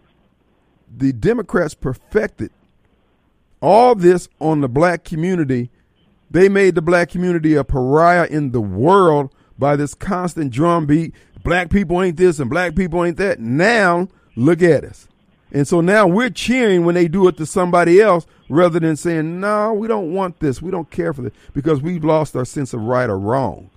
the 0.96 1.12
Democrats 1.12 1.74
perfected 1.74 2.50
all 3.60 3.94
this 3.94 4.28
on 4.40 4.62
the 4.62 4.68
black 4.68 5.04
community. 5.04 5.70
They 6.30 6.48
made 6.48 6.74
the 6.74 6.82
black 6.82 7.10
community 7.10 7.54
a 7.54 7.64
pariah 7.64 8.26
in 8.30 8.52
the 8.52 8.60
world 8.62 9.34
by 9.58 9.76
this 9.76 9.94
constant 9.94 10.52
drumbeat. 10.52 11.14
Black 11.42 11.70
people 11.70 12.02
ain't 12.02 12.16
this 12.16 12.38
and 12.38 12.50
black 12.50 12.74
people 12.74 13.04
ain't 13.04 13.16
that. 13.16 13.40
Now 13.40 14.08
look 14.36 14.62
at 14.62 14.84
us. 14.84 15.08
And 15.50 15.66
so 15.66 15.80
now 15.80 16.06
we're 16.06 16.30
cheering 16.30 16.84
when 16.84 16.94
they 16.94 17.08
do 17.08 17.26
it 17.28 17.36
to 17.38 17.46
somebody 17.46 18.00
else 18.00 18.26
rather 18.50 18.78
than 18.78 18.96
saying, 18.96 19.40
no, 19.40 19.72
we 19.72 19.88
don't 19.88 20.12
want 20.12 20.40
this. 20.40 20.60
We 20.60 20.70
don't 20.70 20.90
care 20.90 21.12
for 21.14 21.22
this 21.22 21.32
because 21.54 21.80
we've 21.80 22.04
lost 22.04 22.36
our 22.36 22.44
sense 22.44 22.74
of 22.74 22.82
right 22.82 23.08
or 23.08 23.18
wrong. 23.18 23.70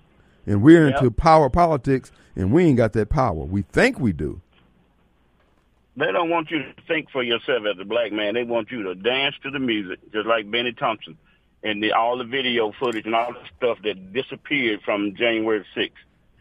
And 0.45 0.61
we're 0.61 0.87
Yep. 0.89 0.97
into 0.97 1.11
power 1.11 1.49
politics 1.49 2.11
and 2.35 2.51
we 2.51 2.65
ain't 2.65 2.77
got 2.77 2.93
that 2.93 3.09
power. 3.09 3.35
We 3.45 3.61
think 3.61 3.99
we 3.99 4.11
do. 4.11 4.41
They 5.97 6.11
don't 6.11 6.29
want 6.29 6.51
you 6.51 6.59
to 6.59 6.73
think 6.87 7.09
for 7.11 7.21
yourself 7.21 7.63
as 7.71 7.79
a 7.79 7.85
black 7.85 8.11
man. 8.11 8.33
They 8.33 8.43
want 8.43 8.71
you 8.71 8.83
to 8.83 8.95
dance 8.95 9.35
to 9.43 9.51
the 9.51 9.59
music, 9.59 9.99
just 10.11 10.25
like 10.25 10.49
Bennie 10.49 10.71
Thompson 10.73 11.17
and 11.63 11.81
the, 11.81 11.93
all 11.93 12.17
the 12.17 12.23
video 12.23 12.71
footage 12.79 13.05
and 13.05 13.15
all 13.15 13.33
the 13.33 13.39
stuff 13.57 13.77
that 13.83 14.13
disappeared 14.13 14.81
from 14.83 15.15
January 15.15 15.65
6th. 15.75 15.91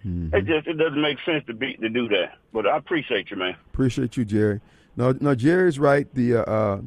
It 0.05 0.47
just 0.47 0.67
it 0.67 0.75
doesn't 0.75 1.01
make 1.01 1.19
sense 1.27 1.45
to 1.47 1.53
be 1.53 1.75
to 1.75 1.89
do 1.89 2.09
that. 2.09 2.39
But 2.53 2.67
I 2.67 2.77
appreciate 2.79 3.31
you, 3.31 3.37
man. 3.37 3.55
Appreciate 3.73 4.17
you, 4.17 4.25
Jerry. 4.25 4.61
No, 4.97 5.15
no, 5.21 5.35
Jerry's 5.35 5.79
right. 5.79 6.13
The 6.15 6.37
uh, 6.37 6.43
uh, 6.43 6.81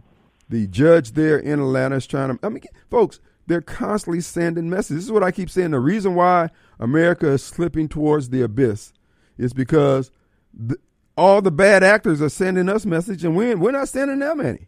the 0.50 0.66
judge 0.68 1.12
there 1.12 1.38
in 1.38 1.60
Atlanta 1.60 1.98
is 1.98 2.08
trying 2.08 2.36
to. 2.36 2.46
I 2.46 2.50
mean, 2.50 2.64
folks, 2.90 3.20
they're 3.46 3.62
constantly 3.62 4.22
sending 4.22 4.70
messages. 4.70 4.96
This 4.96 5.06
is 5.06 5.12
what 5.12 5.24
I 5.24 5.32
keep 5.32 5.50
saying. 5.50 5.72
The 5.72 5.80
reason 5.80 6.16
why 6.16 6.50
America 6.80 7.28
is 7.28 7.44
slipping 7.44 7.88
towards 7.88 8.30
the 8.30 8.42
abyss 8.42 8.94
is 9.38 9.54
because 9.54 10.10
the, 10.54 10.78
all 11.16 11.42
the 11.42 11.52
bad 11.52 11.84
actors 11.84 12.22
are 12.22 12.30
sending 12.30 12.68
us 12.68 12.86
messages, 12.86 13.24
and 13.26 13.36
we're 13.36 13.56
we're 13.58 13.72
not 13.72 13.90
sending 13.90 14.20
them 14.20 14.42
any. 14.42 14.68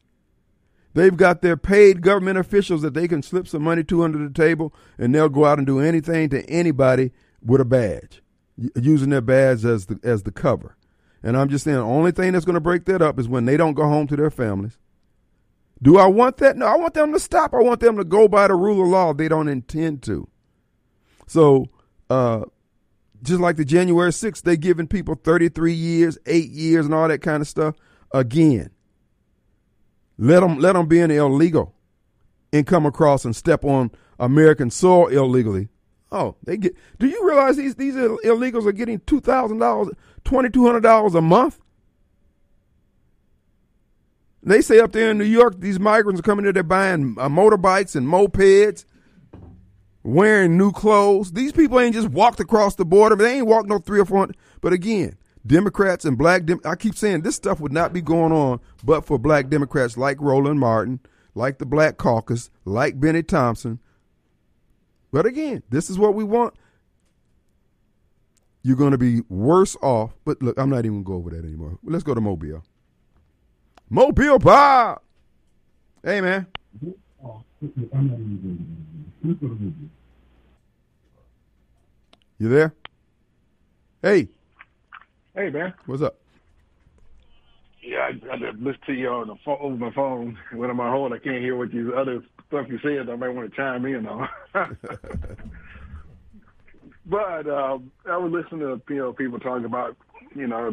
They've 0.95 1.15
got 1.15 1.41
their 1.41 1.57
paid 1.57 2.01
government 2.01 2.37
officials 2.37 2.81
that 2.81 2.93
they 2.93 3.09
can 3.09 3.21
slip 3.21 3.49
some 3.49 3.63
money 3.63 3.83
to 3.83 4.03
under 4.03 4.17
the 4.17 4.33
table, 4.33 4.73
and 4.97 5.13
they'll 5.13 5.27
go 5.27 5.43
out 5.43 5.57
and 5.57 5.67
do 5.67 5.81
anything 5.81 6.29
to 6.29 6.43
anybody 6.49 7.11
with 7.43 7.59
a 7.59 7.65
badge, 7.65 8.21
using 8.75 9.09
their 9.09 9.19
badge 9.19 9.65
as 9.65 9.87
the 9.87 9.99
as 10.03 10.23
the 10.23 10.31
cover. 10.31 10.77
And 11.21 11.35
I'm 11.35 11.49
just 11.49 11.65
saying, 11.65 11.75
the 11.75 11.83
only 11.83 12.11
thing 12.11 12.31
that's 12.31 12.45
going 12.45 12.53
to 12.53 12.61
break 12.61 12.85
that 12.85 13.01
up 13.01 13.19
is 13.19 13.27
when 13.27 13.43
they 13.43 13.57
don't 13.57 13.73
go 13.73 13.83
home 13.83 14.07
to 14.07 14.15
their 14.15 14.31
families. 14.31 14.77
Do 15.81 15.97
I 15.97 16.07
want 16.07 16.37
that? 16.37 16.55
No, 16.55 16.65
I 16.65 16.77
want 16.77 16.93
them 16.93 17.11
to 17.11 17.19
stop. 17.19 17.53
I 17.53 17.57
want 17.57 17.81
them 17.81 17.97
to 17.97 18.05
go 18.05 18.29
by 18.29 18.47
the 18.47 18.55
rule 18.55 18.81
of 18.81 18.87
law. 18.87 19.13
They 19.13 19.27
don't 19.27 19.49
intend 19.49 20.01
to. 20.03 20.29
So, 21.27 21.65
uh, 22.09 22.45
just 23.21 23.41
like 23.41 23.57
the 23.57 23.65
January 23.65 24.11
6th, 24.11 24.43
they're 24.43 24.55
giving 24.55 24.87
people 24.87 25.15
33 25.15 25.73
years, 25.73 26.17
eight 26.25 26.51
years, 26.51 26.85
and 26.85 26.93
all 26.93 27.09
that 27.09 27.21
kind 27.21 27.41
of 27.41 27.49
stuff. 27.49 27.75
Again, 28.13 28.69
let 30.17 30.39
them 30.39 30.59
let 30.59 30.73
them 30.73 30.87
be 30.87 30.99
an 30.99 31.11
illegal 31.11 31.73
and 32.53 32.65
come 32.65 32.85
across 32.85 33.25
and 33.25 33.35
step 33.35 33.65
on 33.65 33.91
American 34.19 34.69
soil 34.69 35.07
illegally. 35.09 35.69
Oh, 36.11 36.35
they 36.43 36.57
get. 36.57 36.75
Do 36.99 37.07
you 37.07 37.27
realize 37.27 37.57
these 37.57 37.75
these 37.75 37.95
illegals 37.95 38.65
are 38.65 38.71
getting 38.71 38.99
two 39.01 39.19
thousand 39.19 39.59
dollars, 39.59 39.89
twenty 40.23 40.49
two 40.49 40.65
hundred 40.65 40.81
dollars 40.81 41.15
a 41.15 41.21
month? 41.21 41.59
They 44.43 44.61
say 44.61 44.79
up 44.79 44.91
there 44.91 45.09
in 45.09 45.17
New 45.17 45.25
York, 45.25 45.59
these 45.59 45.79
migrants 45.79 46.19
are 46.19 46.23
coming 46.23 46.43
there. 46.43 46.53
They're 46.53 46.63
buying 46.63 47.15
uh, 47.19 47.27
motorbikes 47.27 47.95
and 47.95 48.07
mopeds, 48.07 48.85
wearing 50.03 50.55
new 50.55 50.71
clothes. 50.71 51.31
These 51.31 51.51
people 51.51 51.79
ain't 51.79 51.95
just 51.95 52.09
walked 52.09 52.39
across 52.39 52.75
the 52.75 52.85
border. 52.85 53.15
They 53.15 53.37
ain't 53.37 53.47
walked 53.47 53.67
no 53.67 53.79
three 53.79 53.99
or 53.99 54.05
four. 54.05 54.29
But 54.61 54.71
again, 54.71 55.17
Democrats 55.45 56.05
and 56.05 56.17
black. 56.17 56.45
Dem- 56.45 56.61
I 56.65 56.75
keep 56.75 56.95
saying 56.95 57.21
this 57.21 57.35
stuff 57.35 57.59
would 57.59 57.73
not 57.73 57.93
be 57.93 58.01
going 58.01 58.31
on, 58.31 58.59
but 58.83 59.05
for 59.05 59.17
black 59.19 59.49
Democrats 59.49 59.97
like 59.97 60.19
Roland 60.19 60.59
Martin, 60.59 60.99
like 61.35 61.59
the 61.59 61.65
Black 61.65 61.97
Caucus, 61.97 62.49
like 62.63 62.99
Bennie 62.99 63.23
Thompson. 63.23 63.79
But 65.11 65.25
again, 65.25 65.63
this 65.69 65.89
is 65.89 65.97
what 65.97 66.15
we 66.15 66.23
want. 66.23 66.55
You're 68.63 68.75
going 68.75 68.91
to 68.91 68.97
be 68.97 69.21
worse 69.29 69.77
off. 69.81 70.13
But 70.25 70.41
look, 70.41 70.57
I'm 70.57 70.69
not 70.69 70.85
even 70.85 71.03
going 71.03 71.03
to 71.03 71.07
go 71.07 71.15
over 71.15 71.29
that 71.29 71.45
anymore. 71.45 71.77
Let's 71.83 72.03
go 72.03 72.15
to 72.15 72.21
Mobile. 72.21 72.63
Mobile 73.89 74.39
Bob. 74.39 75.01
Hey, 76.03 76.19
man. 76.21 76.47
You 82.39 82.49
there? 82.49 82.73
Hey, 84.01 84.29
Hey 85.35 85.49
man. 85.49 85.73
what's 85.85 86.01
up? 86.01 86.15
Yeah, 87.83 88.09
I, 88.09 88.11
I 88.33 88.37
listened 88.51 88.77
to 88.87 88.93
you 88.93 89.09
on 89.09 89.27
the 89.27 89.35
phone, 89.43 89.57
over 89.59 89.75
my 89.75 89.91
phone. 89.93 90.37
When 90.53 90.69
I'm 90.69 90.79
on 90.79 90.91
hold, 90.91 91.11
I 91.11 91.19
can't 91.19 91.41
hear 91.41 91.57
what 91.57 91.73
you 91.73 91.93
other 91.93 92.23
stuff 92.47 92.67
you 92.69 92.79
said. 92.81 93.09
I 93.09 93.15
might 93.17 93.29
want 93.29 93.51
to 93.51 93.55
chime 93.55 93.85
in 93.85 94.07
on. 94.07 94.29
but 97.05 97.47
um, 97.49 97.91
I 98.09 98.17
was 98.17 98.31
listening 98.31 98.61
to 98.61 98.81
you 98.87 98.99
know 98.99 99.11
people 99.13 99.39
talking 99.39 99.65
about 99.65 99.97
you 100.33 100.47
know 100.47 100.69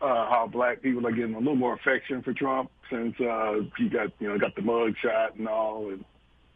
uh, 0.00 0.30
how 0.30 0.48
black 0.50 0.80
people 0.80 1.06
are 1.06 1.12
getting 1.12 1.34
a 1.34 1.38
little 1.38 1.54
more 1.54 1.74
affection 1.74 2.22
for 2.22 2.32
Trump 2.32 2.70
since 2.90 3.14
uh, 3.20 3.56
he 3.76 3.90
got 3.90 4.08
you 4.20 4.28
know 4.28 4.38
got 4.38 4.56
the 4.56 4.62
mug 4.62 4.94
shot 5.02 5.36
and 5.36 5.46
all, 5.46 5.90
and 5.90 6.02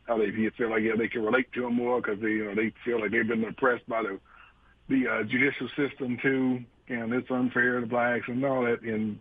how 0.09 0.17
they 0.17 0.31
feel 0.57 0.71
like 0.71 0.83
yeah 0.83 0.97
they 0.97 1.09
can 1.09 1.23
relate 1.23 1.53
to 1.53 1.67
him 1.67 1.75
more 1.75 2.01
because 2.01 2.19
they 2.19 2.31
you 2.31 2.47
know 2.47 2.55
they 2.55 2.73
feel 2.83 2.99
like 2.99 3.11
they've 3.11 3.29
been 3.29 3.45
oppressed 3.45 3.87
by 3.87 4.03
the 4.03 4.19
the 4.89 5.07
uh, 5.07 5.23
judicial 5.25 5.69
system 5.77 6.19
too, 6.23 6.65
and 6.89 7.13
it's 7.13 7.31
unfair 7.31 7.81
to 7.81 7.87
blacks 7.87 8.25
and 8.29 8.45
all 8.45 8.63
that. 8.65 8.83
And 8.83 9.19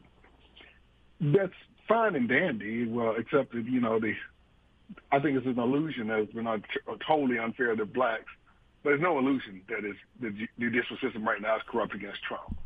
that's 1.20 1.54
fine 1.88 2.16
and 2.16 2.28
dandy. 2.28 2.88
Well, 2.88 3.16
except 3.18 3.54
that 3.54 3.66
you 3.66 3.80
know 3.80 4.00
the, 4.00 4.14
I 5.12 5.20
think 5.20 5.38
it's 5.38 5.46
an 5.46 5.60
illusion 5.60 6.08
that 6.08 6.20
it's 6.20 6.34
been 6.34 6.48
totally 7.08 7.38
unfair 7.38 7.76
to 7.76 7.86
blacks. 7.86 8.26
But 8.84 8.92
there's 8.92 9.02
no 9.02 9.20
illusion 9.20 9.62
that 9.70 9.86
is 9.86 9.96
the 10.20 10.34
judicial 10.60 10.98
system 11.02 11.24
right 11.24 11.42
now 11.42 11.58
is 11.58 11.62
corrupt 11.70 11.94
against 11.94 12.24
Trump. 12.24 12.58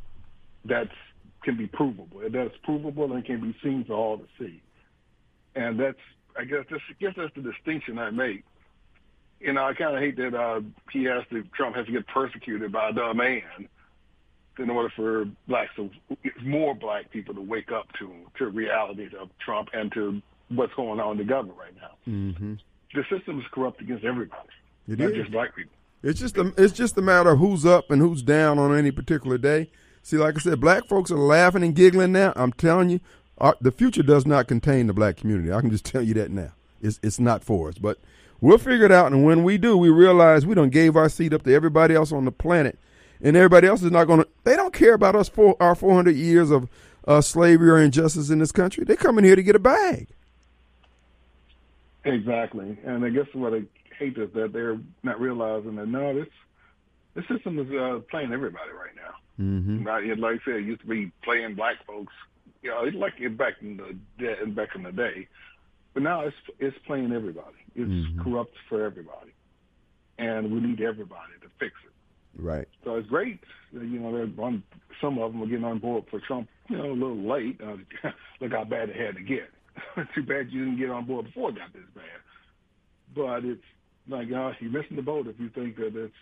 That's 0.64 0.90
can 1.44 1.58
be 1.58 1.68
provable. 1.68 2.22
That's 2.32 2.56
provable 2.64 3.14
and 3.14 3.24
can 3.24 3.42
be 3.42 3.56
seen 3.62 3.84
for 3.86 3.94
all 3.94 4.18
to 4.18 4.26
see. 4.40 4.62
And 5.56 5.80
that's 5.80 6.00
I 6.38 6.46
guess 6.46 6.66
that's, 6.70 6.82
I 6.90 6.94
guess 7.00 7.14
that's 7.18 7.34
the 7.36 7.42
distinction 7.42 8.00
I 8.00 8.10
make. 8.10 8.44
You 9.40 9.54
know, 9.54 9.66
I 9.66 9.74
kind 9.74 9.96
of 9.96 10.02
hate 10.02 10.16
that 10.18 10.34
uh, 10.34 10.62
he 10.92 11.04
has 11.04 11.24
to 11.32 11.44
Trump 11.56 11.76
has 11.76 11.86
to 11.86 11.92
get 11.92 12.08
persecuted 12.08 12.72
by 12.72 12.92
the 12.94 13.14
man 13.14 13.68
in 14.60 14.70
order 14.70 14.90
for 14.96 15.26
blacks 15.48 15.72
to 15.76 15.90
more 16.44 16.74
black 16.76 17.12
people 17.12 17.34
to 17.36 17.42
wake 17.42 17.72
up 17.72 17.88
to 18.00 18.12
to 18.38 18.48
realities 18.48 19.12
of 19.20 19.30
Trump 19.44 19.70
and 19.74 19.92
to 19.94 20.22
what's 20.50 20.74
going 20.76 21.00
on 21.00 21.14
in 21.14 21.18
the 21.18 21.24
government 21.24 21.58
right 21.58 21.76
now. 21.76 21.92
Mm-hmm. 22.12 22.54
The 22.94 23.04
system 23.16 23.40
is 23.40 23.46
corrupt 23.52 23.82
against 23.82 24.06
everybody, 24.06 24.48
It 24.88 25.00
not 25.00 25.12
is. 25.12 25.16
just 25.18 25.32
black 25.32 25.56
people. 25.56 25.72
It's 26.04 26.20
just 26.20 26.38
a, 26.38 26.54
it's 26.58 26.74
just 26.74 26.98
a 26.98 27.02
matter 27.02 27.32
of 27.32 27.40
who's 27.40 27.66
up 27.66 27.90
and 27.90 28.00
who's 28.02 28.22
down 28.22 28.60
on 28.60 28.78
any 28.78 28.92
particular 28.92 29.38
day. 29.38 29.72
See, 30.04 30.18
like 30.18 30.36
I 30.36 30.40
said, 30.40 30.62
black 30.62 30.86
folks 30.88 31.10
are 31.10 31.18
laughing 31.18 31.64
and 31.64 31.76
giggling 31.76 32.12
now. 32.12 32.32
I'm 32.36 32.54
telling 32.54 32.92
you, 32.92 33.00
our, 33.40 33.56
the 33.60 33.72
future 33.72 34.04
does 34.04 34.26
not 34.26 34.48
contain 34.48 34.86
the 34.86 34.94
black 34.94 35.18
community. 35.18 35.52
I 35.52 35.60
can 35.62 35.72
just 35.72 35.86
tell 35.92 36.04
you 36.04 36.14
that 36.16 36.30
now. 36.32 36.52
It's 36.82 37.00
it's 37.02 37.20
not 37.20 37.44
for 37.44 37.70
us, 37.70 37.80
but 37.80 37.98
we'll 38.40 38.60
figure 38.60 38.86
it 38.86 38.92
out. 38.92 39.12
And 39.12 39.24
when 39.26 39.44
we 39.44 39.58
do, 39.58 39.76
we 39.76 39.90
realize 39.90 40.46
we 40.46 40.54
don't 40.54 40.70
gave 40.70 40.96
our 40.96 41.10
seat 41.10 41.34
up 41.34 41.42
to 41.44 41.54
everybody 41.54 41.96
else 41.96 42.12
on 42.12 42.26
the 42.26 42.32
planet, 42.32 42.78
and 43.22 43.36
everybody 43.36 43.68
else 43.68 43.82
is 43.84 43.92
not 43.92 44.06
going 44.06 44.22
to. 44.22 44.28
They 44.44 44.56
don't 44.56 44.74
care 44.74 44.94
about 44.94 45.16
us 45.16 45.30
for 45.30 45.56
our 45.60 45.76
400 45.76 46.16
years 46.16 46.52
of 46.52 46.68
uh, 47.08 47.22
slavery 47.22 47.70
or 47.70 47.78
injustice 47.78 48.30
in 48.30 48.40
this 48.40 48.52
country. 48.52 48.84
They 48.84 48.96
come 48.96 49.18
in 49.18 49.24
here 49.24 49.36
to 49.36 49.44
get 49.44 49.56
a 49.56 49.60
bag. 49.60 50.08
Exactly, 52.04 52.78
and 52.86 53.04
I 53.04 53.10
guess 53.10 53.26
what 53.34 53.54
I 53.54 53.64
hate 53.98 54.18
is 54.18 54.30
that 54.34 54.54
they're 54.54 54.78
not 55.04 55.20
realizing 55.20 55.76
that 55.78 55.88
no, 55.88 56.14
this 56.14 56.28
this 57.16 57.28
system 57.28 57.58
is 57.58 57.68
uh, 57.72 58.00
playing 58.12 58.32
everybody 58.32 58.72
right 58.72 58.96
now. 58.96 59.44
Mm-hmm. 59.44 59.84
Right, 59.84 60.18
like 60.20 60.40
I 60.42 60.46
said, 60.46 60.56
it 60.58 60.66
used 60.66 60.82
to 60.82 60.88
be 60.88 61.12
playing 61.24 61.56
black 61.56 61.78
folks. 61.88 62.14
You 62.62 62.70
know, 62.72 62.84
it's 62.84 62.96
like 62.96 63.14
it 63.20 63.38
back 63.38 63.54
in 63.62 63.78
the 63.78 63.98
day, 64.24 64.36
back 64.46 64.76
in 64.76 64.84
the 64.84 64.92
day, 64.92 65.28
but 65.96 66.04
now 66.04 66.22
it's 66.22 66.36
it's 66.60 66.78
playing 66.86 67.12
everybody. 67.12 67.58
It's 67.76 67.90
Mhm. 67.90 68.24
corrupt 68.24 68.56
for 68.70 68.84
everybody, 68.86 69.34
and 70.20 70.52
we 70.52 70.60
need 70.60 70.82
everybody 70.82 71.34
to 71.42 71.48
fix 71.60 71.74
it. 71.86 71.92
Right. 72.38 72.68
So 72.84 72.96
it's 72.96 73.08
great. 73.08 73.40
You 73.72 74.00
know, 74.00 74.12
they're 74.12 74.46
on, 74.46 74.64
some 75.02 75.18
of 75.20 75.32
them 75.32 75.42
are 75.42 75.48
getting 75.48 75.66
on 75.66 75.80
board 75.80 76.06
for 76.10 76.20
Trump. 76.20 76.50
You 76.70 76.78
know, 76.78 76.92
a 76.92 76.94
little 76.94 77.30
late. 77.30 77.60
Uh, 77.62 77.78
look 78.42 78.52
how 78.52 78.64
bad 78.64 78.90
it 78.90 78.96
had 78.96 79.16
to 79.16 79.22
get. 79.22 79.50
Too 80.16 80.24
bad 80.24 80.52
you 80.52 80.66
didn't 80.66 80.80
get 80.80 80.90
on 80.90 81.06
board 81.06 81.26
before 81.26 81.50
it 81.50 81.58
got 81.58 81.74
this 81.74 81.84
bad. 81.94 82.04
But 83.16 83.46
it's 83.46 83.64
like, 84.08 84.32
uh, 84.32 84.52
you're 84.60 84.72
missing 84.72 84.96
the 84.96 85.02
boat 85.02 85.28
if 85.28 85.40
you 85.40 85.50
think 85.50 85.78
that 85.78 85.96
it's, 85.96 86.14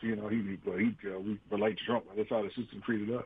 you 0.00 0.14
know, 0.16 0.28
he, 0.28 0.58
well, 0.64 0.78
he, 0.78 0.94
uh, 1.08 1.18
we 1.18 1.38
relate 1.50 1.78
to 1.78 1.84
Trump. 1.84 2.04
That's 2.16 2.30
how 2.30 2.42
the 2.42 2.48
system 2.50 2.82
treated 2.84 3.14
us. 3.14 3.24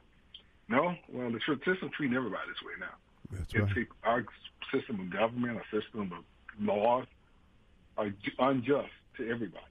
No, 0.69 0.95
well, 1.13 1.31
the 1.31 1.41
system 1.65 1.91
treating 1.95 2.17
everybody 2.17 2.49
this 2.49 2.63
way 2.63 2.73
now. 2.81 2.95
That's 3.31 3.55
It's 3.55 3.77
right. 3.77 3.87
our 4.05 4.25
system 4.73 5.01
of 5.01 5.11
government, 5.11 5.59
our 5.59 5.81
system 5.81 6.13
of 6.13 6.25
laws 6.61 7.07
are 7.99 8.11
unjust 8.39 8.89
to 9.19 9.29
everybody, 9.31 9.65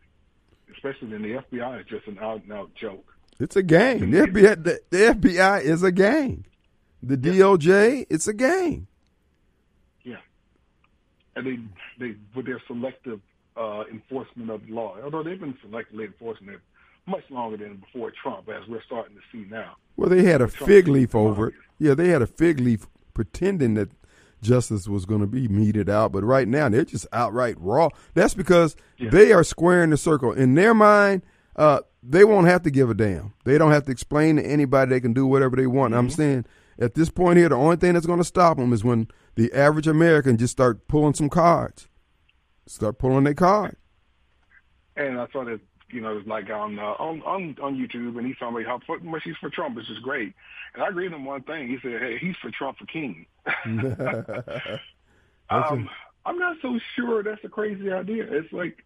especially 0.73 1.10
when 1.10 1.21
the 1.21 1.41
FBI 1.41 1.81
is 1.81 1.88
just 1.88 2.07
an 2.07 2.19
out 2.19 2.43
and 2.43 2.53
out 2.53 2.73
joke. 2.75 3.05
It's 3.39 3.55
a 3.55 3.63
gang. 3.63 4.12
The 4.12 4.19
FBI, 4.19 4.63
the, 4.63 4.79
the 4.89 4.97
FBI 4.97 5.62
is 5.63 5.84
a 5.84 5.91
gang. 5.91 6.45
The 7.03 7.17
DOJ, 7.17 8.05
it's 8.10 8.27
a 8.27 8.34
gang. 8.34 8.86
Yeah, 10.03 10.17
and 11.36 11.47
they 11.47 11.60
they 11.99 12.15
with 12.36 12.45
their 12.45 12.62
selective 12.67 13.19
uh, 13.57 13.84
enforcement 13.91 14.51
of 14.51 14.65
the 14.67 14.73
law, 14.73 14.95
although 15.03 15.23
they've 15.23 15.39
been 15.39 15.57
selectively 15.65 16.05
enforcing 16.05 16.49
it 16.49 16.60
much 17.07 17.23
longer 17.31 17.57
than 17.57 17.77
before 17.77 18.12
Trump, 18.21 18.47
as 18.49 18.67
we're 18.67 18.84
starting 18.84 19.15
to 19.15 19.21
see 19.31 19.49
now. 19.49 19.75
Well, 19.97 20.10
they 20.10 20.23
had 20.23 20.41
a 20.41 20.47
Trump 20.47 20.67
fig 20.69 20.88
leaf 20.88 21.15
over 21.15 21.47
it. 21.47 21.53
Yeah, 21.79 21.95
they 21.95 22.10
had 22.10 22.21
a 22.21 22.27
fig 22.27 22.60
leaf 22.60 22.86
pretending 23.13 23.73
that 23.73 23.89
justice 24.41 24.88
was 24.88 25.06
going 25.06 25.21
to 25.21 25.27
be 25.27 25.47
meted 25.47 25.89
out, 25.89 26.12
but 26.12 26.23
right 26.23 26.47
now 26.47 26.67
they're 26.69 26.84
just 26.86 27.08
outright 27.13 27.56
raw. 27.60 27.89
That's 28.13 28.34
because 28.34 28.75
Yeah. 28.97 29.10
they 29.12 29.32
are 29.34 29.43
squaring 29.43 29.89
the 29.91 29.97
circle. 29.97 30.32
In 30.32 30.56
their 30.56 30.73
mind, 30.73 31.21
uh, 31.56 31.82
they 32.04 32.23
won't 32.23 32.47
have 32.47 32.63
to 32.63 32.71
give 32.71 32.89
a 32.89 32.93
damn. 32.93 33.34
They 33.45 33.58
don't 33.58 33.71
have 33.71 33.86
to 33.86 33.91
explain 33.91 34.38
to 34.38 34.43
anybody. 34.45 34.89
They 34.89 34.99
can 34.99 35.13
do 35.13 35.25
whatever 35.27 35.56
they 35.56 35.67
want. 35.67 35.93
I'm 35.93 36.10
saying 36.10 36.45
at 36.80 36.95
this 36.95 37.10
point 37.12 37.38
here, 37.38 37.49
the 37.49 37.56
only 37.56 37.75
thing 37.75 37.93
that's 37.93 38.06
going 38.08 38.19
to 38.19 38.23
stop 38.25 38.58
them 38.58 38.73
is 38.73 38.84
when 38.84 39.08
the 39.36 39.54
average 39.54 39.88
American 39.88 40.38
just 40.38 40.51
start 40.51 40.88
pulling 40.88 41.13
some 41.13 41.30
cards, 41.30 41.88
start 42.65 42.97
pulling 42.97 43.23
their 43.25 43.34
card. 43.36 43.75
And 44.95 45.19
I 45.19 45.27
saw 45.32 45.43
that 45.45 45.60
you 45.91 46.01
know 46.01 46.21
like 46.25 46.49
on 46.49 46.80
uh, 46.80 46.95
on 46.99 47.21
on 47.23 47.56
on 47.62 47.75
YouTube, 47.75 48.17
and 48.17 48.25
he's 48.25 48.38
talking 48.38 48.63
about 48.63 48.82
how 48.88 48.95
much 49.01 49.23
he's 49.23 49.38
for 49.38 49.49
Trump, 49.49 49.75
which 49.75 49.89
is 49.89 49.99
great. 49.99 50.34
And 50.73 50.84
I 50.84 50.89
agree 50.89 51.06
with 51.06 51.13
him 51.13 51.25
one 51.25 51.43
thing. 51.43 51.67
He 51.67 51.77
said, 51.82 52.01
"Hey, 52.01 52.17
he's 52.19 52.36
for 52.38 52.51
Trump 52.51 52.77
for 52.77 52.86
king." 52.86 53.25
um, 55.49 55.89
I'm 56.25 56.38
not 56.38 56.58
so 56.62 56.80
sure 56.95 57.23
that's 57.23 57.43
a 57.43 57.49
crazy 57.49 57.91
idea. 57.91 58.25
It's 58.30 58.51
like 58.54 58.84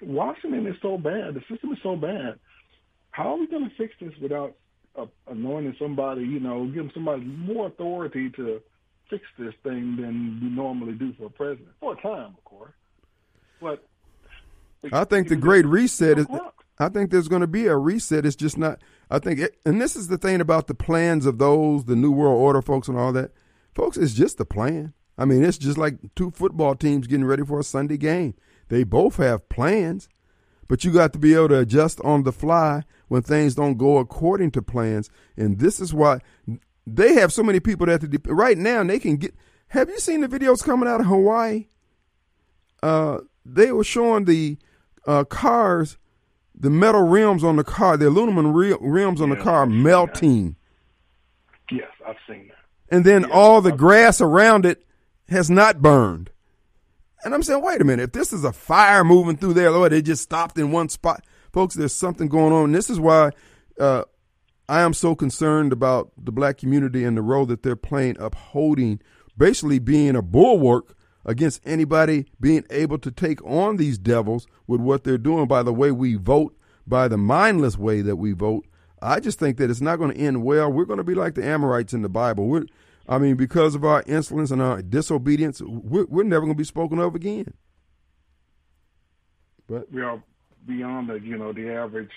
Washington 0.00 0.66
is 0.66 0.76
so 0.80 0.98
bad. 0.98 1.34
The 1.34 1.42
system 1.50 1.72
is 1.72 1.78
so 1.82 1.96
bad. 1.96 2.38
How 3.10 3.34
are 3.34 3.38
we 3.38 3.46
going 3.46 3.68
to 3.68 3.76
fix 3.76 3.94
this 4.00 4.12
without 4.20 4.54
uh, 4.96 5.06
anointing 5.26 5.76
somebody? 5.78 6.22
You 6.22 6.40
know, 6.40 6.66
giving 6.66 6.92
somebody 6.94 7.24
more 7.24 7.66
authority 7.66 8.30
to 8.30 8.60
fix 9.10 9.24
this 9.38 9.54
thing 9.62 9.96
than 9.96 10.40
we 10.42 10.48
normally 10.48 10.92
do 10.92 11.12
for 11.14 11.26
a 11.26 11.30
president 11.30 11.70
for 11.80 11.94
a 11.94 12.00
time, 12.00 12.34
of 12.36 12.44
course. 12.44 12.72
But 13.60 13.84
I 14.92 15.04
think 15.04 15.28
the 15.28 15.36
great 15.36 15.66
reset 15.66 16.18
is. 16.18 16.26
I 16.78 16.88
think 16.88 17.10
there's 17.10 17.28
going 17.28 17.40
to 17.40 17.48
be 17.48 17.66
a 17.66 17.76
reset. 17.76 18.24
It's 18.24 18.36
just 18.36 18.56
not. 18.56 18.80
I 19.10 19.18
think, 19.18 19.40
it, 19.40 19.56
and 19.64 19.80
this 19.80 19.96
is 19.96 20.08
the 20.08 20.18
thing 20.18 20.40
about 20.40 20.66
the 20.68 20.74
plans 20.74 21.26
of 21.26 21.38
those, 21.38 21.86
the 21.86 21.96
New 21.96 22.12
World 22.12 22.40
Order 22.40 22.62
folks, 22.62 22.88
and 22.88 22.96
all 22.96 23.12
that. 23.14 23.32
Folks, 23.74 23.96
it's 23.96 24.14
just 24.14 24.38
a 24.40 24.44
plan. 24.44 24.92
I 25.16 25.24
mean, 25.24 25.44
it's 25.44 25.58
just 25.58 25.78
like 25.78 25.96
two 26.14 26.30
football 26.30 26.76
teams 26.76 27.06
getting 27.08 27.24
ready 27.24 27.44
for 27.44 27.58
a 27.58 27.64
Sunday 27.64 27.96
game. 27.96 28.34
They 28.68 28.84
both 28.84 29.16
have 29.16 29.48
plans, 29.48 30.08
but 30.68 30.84
you 30.84 30.92
got 30.92 31.12
to 31.14 31.18
be 31.18 31.34
able 31.34 31.48
to 31.48 31.60
adjust 31.60 32.00
on 32.02 32.22
the 32.22 32.32
fly 32.32 32.84
when 33.08 33.22
things 33.22 33.56
don't 33.56 33.78
go 33.78 33.98
according 33.98 34.52
to 34.52 34.62
plans. 34.62 35.10
And 35.36 35.58
this 35.58 35.80
is 35.80 35.92
why 35.92 36.20
they 36.86 37.14
have 37.14 37.32
so 37.32 37.42
many 37.42 37.58
people 37.58 37.86
that 37.86 38.00
to, 38.00 38.32
right 38.32 38.56
now 38.56 38.84
they 38.84 38.98
can 38.98 39.16
get. 39.16 39.34
Have 39.68 39.88
you 39.88 39.98
seen 39.98 40.20
the 40.20 40.28
videos 40.28 40.62
coming 40.62 40.88
out 40.88 41.00
of 41.00 41.06
Hawaii? 41.06 41.66
Uh, 42.82 43.18
they 43.44 43.72
were 43.72 43.84
showing 43.84 44.24
the 44.24 44.56
uh, 45.08 45.24
cars, 45.24 45.96
the 46.54 46.70
metal 46.70 47.02
rims 47.02 47.42
on 47.42 47.56
the 47.56 47.64
car, 47.64 47.96
the 47.96 48.08
aluminum 48.08 48.52
ri- 48.52 48.76
rims 48.80 49.20
on 49.20 49.30
the 49.30 49.36
car 49.36 49.64
melting, 49.66 50.54
Yes, 51.70 51.88
I've 52.06 52.16
seen 52.28 52.48
that. 52.48 52.94
and 52.94 53.04
then 53.04 53.22
Yeah, 53.22 53.28
all 53.34 53.60
the 53.60 53.70
I've- 53.70 53.78
grass 53.78 54.20
around 54.20 54.64
it 54.66 54.84
has 55.28 55.50
not 55.50 55.82
burned. 55.82 56.30
And 57.24 57.34
I'm 57.34 57.42
saying, 57.42 57.62
wait 57.62 57.80
a 57.80 57.84
minute, 57.84 58.04
if 58.04 58.12
this 58.12 58.32
is 58.32 58.44
a 58.44 58.52
fire 58.52 59.02
moving 59.04 59.36
through 59.36 59.54
there, 59.54 59.70
Lord, 59.70 59.92
it 59.92 60.02
just 60.02 60.22
stopped 60.22 60.56
in 60.58 60.70
one 60.70 60.88
spot. 60.88 61.24
Folks, 61.52 61.74
there's 61.74 61.92
something 61.92 62.28
going 62.28 62.52
on. 62.52 62.66
And 62.66 62.74
this 62.74 62.88
is 62.88 63.00
why 63.00 63.30
uh, 63.80 64.04
I 64.68 64.82
am 64.82 64.94
so 64.94 65.14
concerned 65.14 65.72
about 65.72 66.12
the 66.16 66.30
black 66.32 66.58
community 66.58 67.04
and 67.04 67.16
the 67.16 67.22
role 67.22 67.44
that 67.46 67.62
they're 67.64 67.74
playing, 67.76 68.16
upholding, 68.20 69.00
basically 69.36 69.78
being 69.80 70.14
a 70.16 70.22
bulwark 70.22 70.94
against 71.24 71.60
anybody 71.64 72.26
being 72.40 72.64
able 72.70 72.98
to 72.98 73.10
take 73.10 73.44
on 73.44 73.76
these 73.76 73.98
devils 73.98 74.46
with 74.66 74.80
what 74.80 75.04
they're 75.04 75.18
doing 75.18 75.46
by 75.46 75.62
the 75.62 75.72
way 75.72 75.90
we 75.90 76.14
vote, 76.14 76.56
by 76.86 77.08
the 77.08 77.18
mindless 77.18 77.76
way 77.76 78.00
that 78.00 78.16
we 78.16 78.32
vote. 78.32 78.66
I 79.00 79.20
just 79.20 79.38
think 79.38 79.58
that 79.58 79.70
it's 79.70 79.80
not 79.80 79.96
going 79.96 80.12
to 80.12 80.20
end 80.20 80.42
well. 80.42 80.70
We're 80.70 80.84
going 80.84 80.98
to 80.98 81.04
be 81.04 81.14
like 81.14 81.34
the 81.34 81.44
Amorites 81.44 81.92
in 81.92 82.02
the 82.02 82.08
Bible. 82.08 82.46
We're, 82.46 82.66
I 83.08 83.18
mean, 83.18 83.36
because 83.36 83.74
of 83.74 83.84
our 83.84 84.02
insolence 84.06 84.50
and 84.50 84.60
our 84.60 84.82
disobedience, 84.82 85.60
we're, 85.62 86.06
we're 86.06 86.24
never 86.24 86.42
going 86.42 86.54
to 86.54 86.58
be 86.58 86.64
spoken 86.64 86.98
of 86.98 87.14
again. 87.14 87.54
But 89.68 89.92
We 89.92 90.02
are 90.02 90.22
beyond 90.66 91.08
the 91.08 91.20
you 91.20 91.36
know 91.36 91.52
the 91.52 91.70
average 91.70 92.10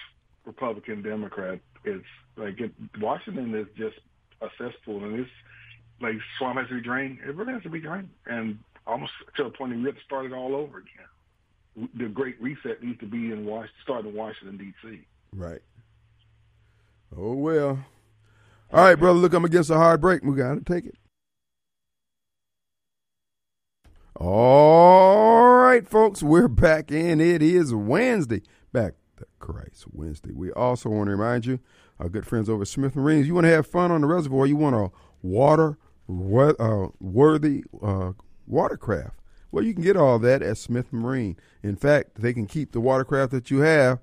Republican 0.45 1.01
Democrat. 1.01 1.59
It's 1.83 2.05
like 2.37 2.59
it, 2.59 2.71
Washington 2.99 3.53
is 3.55 3.67
just 3.77 3.97
a 4.41 4.47
cesspool, 4.57 5.03
and 5.03 5.19
it's 5.19 5.29
like 5.99 6.15
swamp 6.37 6.59
has 6.59 6.67
to 6.69 6.75
be 6.75 6.81
drained. 6.81 7.19
It 7.27 7.35
really 7.35 7.53
has 7.53 7.63
to 7.63 7.69
be 7.69 7.79
drained, 7.79 8.09
and 8.25 8.57
almost 8.87 9.11
to 9.37 9.43
the 9.43 9.49
point 9.49 9.71
where 9.71 9.79
we 9.79 9.85
have 9.85 9.95
to 9.95 10.03
start 10.03 10.25
it 10.25 10.33
all 10.33 10.55
over 10.55 10.79
again. 10.79 11.89
The 11.95 12.09
Great 12.09 12.41
Reset 12.41 12.83
needs 12.83 12.99
to 12.99 13.05
be 13.05 13.31
in 13.31 13.45
Washington, 13.45 13.75
start 13.83 14.05
in 14.05 14.13
Washington 14.13 14.57
D.C. 14.57 15.05
Right. 15.33 15.61
Oh 17.15 17.33
well. 17.33 17.79
All 18.73 18.83
right, 18.83 18.95
brother. 18.95 19.19
Look, 19.19 19.33
I'm 19.33 19.45
against 19.45 19.69
a 19.69 19.75
hard 19.75 20.01
break. 20.01 20.23
We 20.23 20.35
got 20.35 20.55
to 20.55 20.61
take 20.61 20.85
it. 20.85 20.95
All 24.15 25.57
right, 25.57 25.87
folks. 25.87 26.21
We're 26.21 26.47
back 26.47 26.91
in. 26.91 27.19
It 27.19 27.41
is 27.41 27.73
Wednesday. 27.73 28.43
Back 28.71 28.93
to 29.17 29.25
Christ 29.39 29.85
Wednesday. 29.91 30.31
We 30.31 30.51
also 30.51 30.89
want 30.89 31.07
to 31.07 31.11
remind 31.11 31.45
you, 31.45 31.59
our 31.99 32.07
good 32.07 32.25
friends 32.25 32.49
over 32.49 32.61
at 32.61 32.67
Smith 32.67 32.95
Marines, 32.95 33.27
you 33.27 33.33
want 33.33 33.45
to 33.45 33.51
have 33.51 33.67
fun 33.67 33.91
on 33.91 34.01
the 34.01 34.07
reservoir. 34.07 34.45
You 34.45 34.57
want 34.57 34.75
a 34.75 34.91
water, 35.21 35.77
uh, 36.09 36.87
worthy, 36.99 37.63
uh, 37.81 38.11
watercraft. 38.47 39.15
Well, 39.51 39.65
you 39.65 39.73
can 39.73 39.83
get 39.83 39.97
all 39.97 40.17
that 40.19 40.41
at 40.41 40.57
Smith 40.57 40.93
Marine. 40.93 41.35
In 41.61 41.75
fact, 41.75 42.21
they 42.21 42.33
can 42.33 42.45
keep 42.45 42.71
the 42.71 42.79
watercraft 42.79 43.31
that 43.31 43.51
you 43.51 43.59
have 43.59 43.99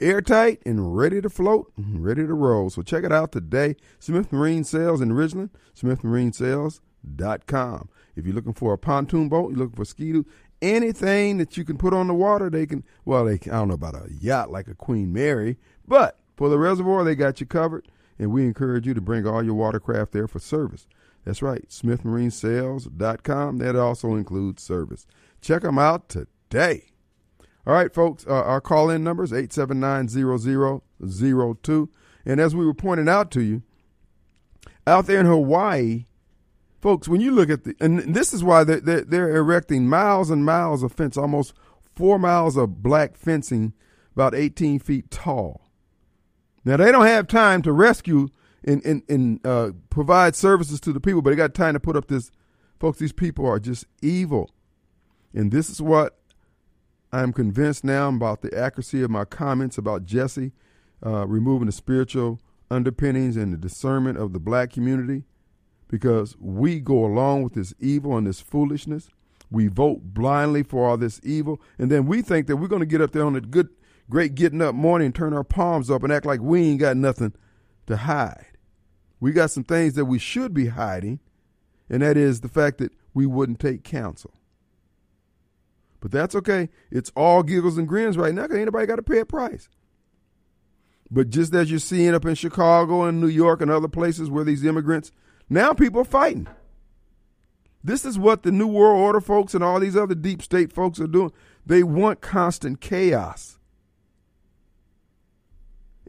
airtight 0.00 0.62
and 0.64 0.96
ready 0.96 1.20
to 1.20 1.28
float, 1.28 1.72
ready 1.76 2.26
to 2.26 2.34
roll. 2.34 2.70
So 2.70 2.82
check 2.82 3.04
it 3.04 3.12
out 3.12 3.32
today. 3.32 3.76
Smith 3.98 4.32
Marine 4.32 4.64
Sales 4.64 5.00
in 5.00 5.10
Ridgeland, 5.10 5.50
smithmarinesales.com. 5.78 7.88
If 8.16 8.26
you're 8.26 8.34
looking 8.34 8.54
for 8.54 8.72
a 8.72 8.78
pontoon 8.78 9.28
boat, 9.28 9.50
you're 9.50 9.58
looking 9.58 9.76
for 9.76 9.84
ski 9.84 10.24
anything 10.62 11.38
that 11.38 11.56
you 11.56 11.64
can 11.64 11.78
put 11.78 11.94
on 11.94 12.06
the 12.06 12.14
water, 12.14 12.50
they 12.50 12.66
can, 12.66 12.84
well, 13.04 13.24
they 13.24 13.38
can, 13.38 13.52
I 13.52 13.56
don't 13.56 13.68
know 13.68 13.74
about 13.74 13.94
a 13.94 14.08
yacht 14.20 14.50
like 14.50 14.68
a 14.68 14.74
Queen 14.74 15.12
Mary, 15.12 15.56
but 15.86 16.18
for 16.36 16.48
the 16.48 16.58
reservoir, 16.58 17.04
they 17.04 17.14
got 17.14 17.40
you 17.40 17.46
covered. 17.46 17.88
And 18.18 18.32
we 18.32 18.44
encourage 18.44 18.86
you 18.86 18.92
to 18.92 19.00
bring 19.00 19.26
all 19.26 19.42
your 19.42 19.54
watercraft 19.54 20.12
there 20.12 20.28
for 20.28 20.40
service. 20.40 20.86
That's 21.24 21.42
right, 21.42 21.68
smithmarinesales.com. 21.68 23.58
That 23.58 23.76
also 23.76 24.14
includes 24.14 24.62
service. 24.62 25.06
Check 25.40 25.62
them 25.62 25.78
out 25.78 26.08
today. 26.08 26.86
All 27.66 27.74
right, 27.74 27.92
folks, 27.92 28.24
uh, 28.26 28.32
our 28.32 28.60
call 28.60 28.88
in 28.90 29.02
number 29.04 29.24
is 29.24 29.32
879-0002. 29.32 31.88
And 32.24 32.40
as 32.40 32.54
we 32.54 32.64
were 32.64 32.74
pointing 32.74 33.08
out 33.08 33.30
to 33.32 33.42
you, 33.42 33.62
out 34.86 35.06
there 35.06 35.20
in 35.20 35.26
Hawaii, 35.26 36.06
folks, 36.80 37.06
when 37.06 37.20
you 37.20 37.30
look 37.30 37.50
at 37.50 37.64
the, 37.64 37.74
and 37.80 38.14
this 38.14 38.32
is 38.32 38.42
why 38.42 38.64
they're, 38.64 38.80
they're, 38.80 39.02
they're 39.02 39.36
erecting 39.36 39.86
miles 39.88 40.30
and 40.30 40.42
miles 40.44 40.82
of 40.82 40.92
fence, 40.92 41.18
almost 41.18 41.52
four 41.94 42.18
miles 42.18 42.56
of 42.56 42.82
black 42.82 43.16
fencing, 43.16 43.74
about 44.14 44.34
18 44.34 44.78
feet 44.78 45.10
tall. 45.10 45.60
Now, 46.64 46.76
they 46.76 46.90
don't 46.90 47.06
have 47.06 47.26
time 47.26 47.62
to 47.62 47.72
rescue 47.72 48.28
and, 48.64 48.84
and, 48.84 49.02
and 49.08 49.46
uh, 49.46 49.70
provide 49.88 50.36
services 50.36 50.80
to 50.80 50.92
the 50.92 51.00
people, 51.00 51.22
but 51.22 51.30
they 51.30 51.36
got 51.36 51.54
time 51.54 51.74
to 51.74 51.80
put 51.80 51.96
up 51.96 52.08
this. 52.08 52.30
Folks, 52.78 52.98
these 52.98 53.12
people 53.12 53.46
are 53.46 53.58
just 53.58 53.84
evil. 54.02 54.50
And 55.34 55.52
this 55.52 55.70
is 55.70 55.80
what 55.80 56.18
I'm 57.12 57.32
convinced 57.32 57.84
now 57.84 58.08
about 58.08 58.42
the 58.42 58.56
accuracy 58.56 59.02
of 59.02 59.10
my 59.10 59.24
comments 59.24 59.78
about 59.78 60.04
Jesse 60.04 60.52
uh, 61.04 61.26
removing 61.26 61.66
the 61.66 61.72
spiritual 61.72 62.40
underpinnings 62.70 63.36
and 63.36 63.52
the 63.52 63.56
discernment 63.56 64.18
of 64.18 64.32
the 64.32 64.38
black 64.38 64.70
community 64.70 65.24
because 65.88 66.36
we 66.38 66.80
go 66.80 67.04
along 67.04 67.42
with 67.42 67.54
this 67.54 67.74
evil 67.80 68.16
and 68.16 68.26
this 68.26 68.40
foolishness. 68.40 69.08
We 69.50 69.66
vote 69.66 70.14
blindly 70.14 70.62
for 70.62 70.88
all 70.88 70.96
this 70.96 71.20
evil, 71.24 71.60
and 71.76 71.90
then 71.90 72.06
we 72.06 72.22
think 72.22 72.46
that 72.46 72.56
we're 72.56 72.68
going 72.68 72.80
to 72.80 72.86
get 72.86 73.00
up 73.00 73.10
there 73.10 73.24
on 73.24 73.34
a 73.34 73.40
good 73.40 73.68
great 74.08 74.34
getting 74.34 74.62
up 74.62 74.74
morning 74.74 75.12
turn 75.12 75.32
our 75.32 75.44
palms 75.44 75.90
up 75.90 76.02
and 76.02 76.12
act 76.12 76.26
like 76.26 76.40
we 76.40 76.62
ain't 76.62 76.80
got 76.80 76.96
nothing 76.96 77.32
to 77.86 77.96
hide. 77.96 78.46
We 79.20 79.32
got 79.32 79.50
some 79.50 79.64
things 79.64 79.94
that 79.94 80.06
we 80.06 80.18
should 80.18 80.54
be 80.54 80.68
hiding, 80.68 81.20
and 81.88 82.02
that 82.02 82.16
is 82.16 82.40
the 82.40 82.48
fact 82.48 82.78
that 82.78 82.92
we 83.12 83.26
wouldn't 83.26 83.60
take 83.60 83.84
counsel. 83.84 84.32
But 86.00 86.10
that's 86.10 86.34
okay. 86.34 86.70
It's 86.90 87.12
all 87.14 87.42
giggles 87.42 87.76
and 87.76 87.86
grins 87.86 88.16
right 88.16 88.34
now 88.34 88.42
because 88.42 88.56
anybody 88.56 88.86
got 88.86 88.96
to 88.96 89.02
pay 89.02 89.18
a 89.18 89.26
price. 89.26 89.68
But 91.10 91.28
just 91.28 91.54
as 91.54 91.70
you're 91.70 91.80
seeing 91.80 92.14
up 92.14 92.24
in 92.24 92.34
Chicago 92.34 93.02
and 93.02 93.20
New 93.20 93.28
York 93.28 93.60
and 93.60 93.70
other 93.70 93.88
places 93.88 94.30
where 94.30 94.44
these 94.44 94.64
immigrants, 94.64 95.12
now 95.48 95.72
people 95.72 96.00
are 96.00 96.04
fighting. 96.04 96.46
This 97.82 98.04
is 98.04 98.18
what 98.18 98.42
the 98.42 98.52
New 98.52 98.68
World 98.68 99.00
Order 99.00 99.20
folks 99.20 99.54
and 99.54 99.64
all 99.64 99.80
these 99.80 99.96
other 99.96 100.14
deep 100.14 100.42
state 100.42 100.72
folks 100.72 101.00
are 101.00 101.06
doing. 101.06 101.32
They 101.66 101.82
want 101.82 102.20
constant 102.20 102.80
chaos. 102.80 103.58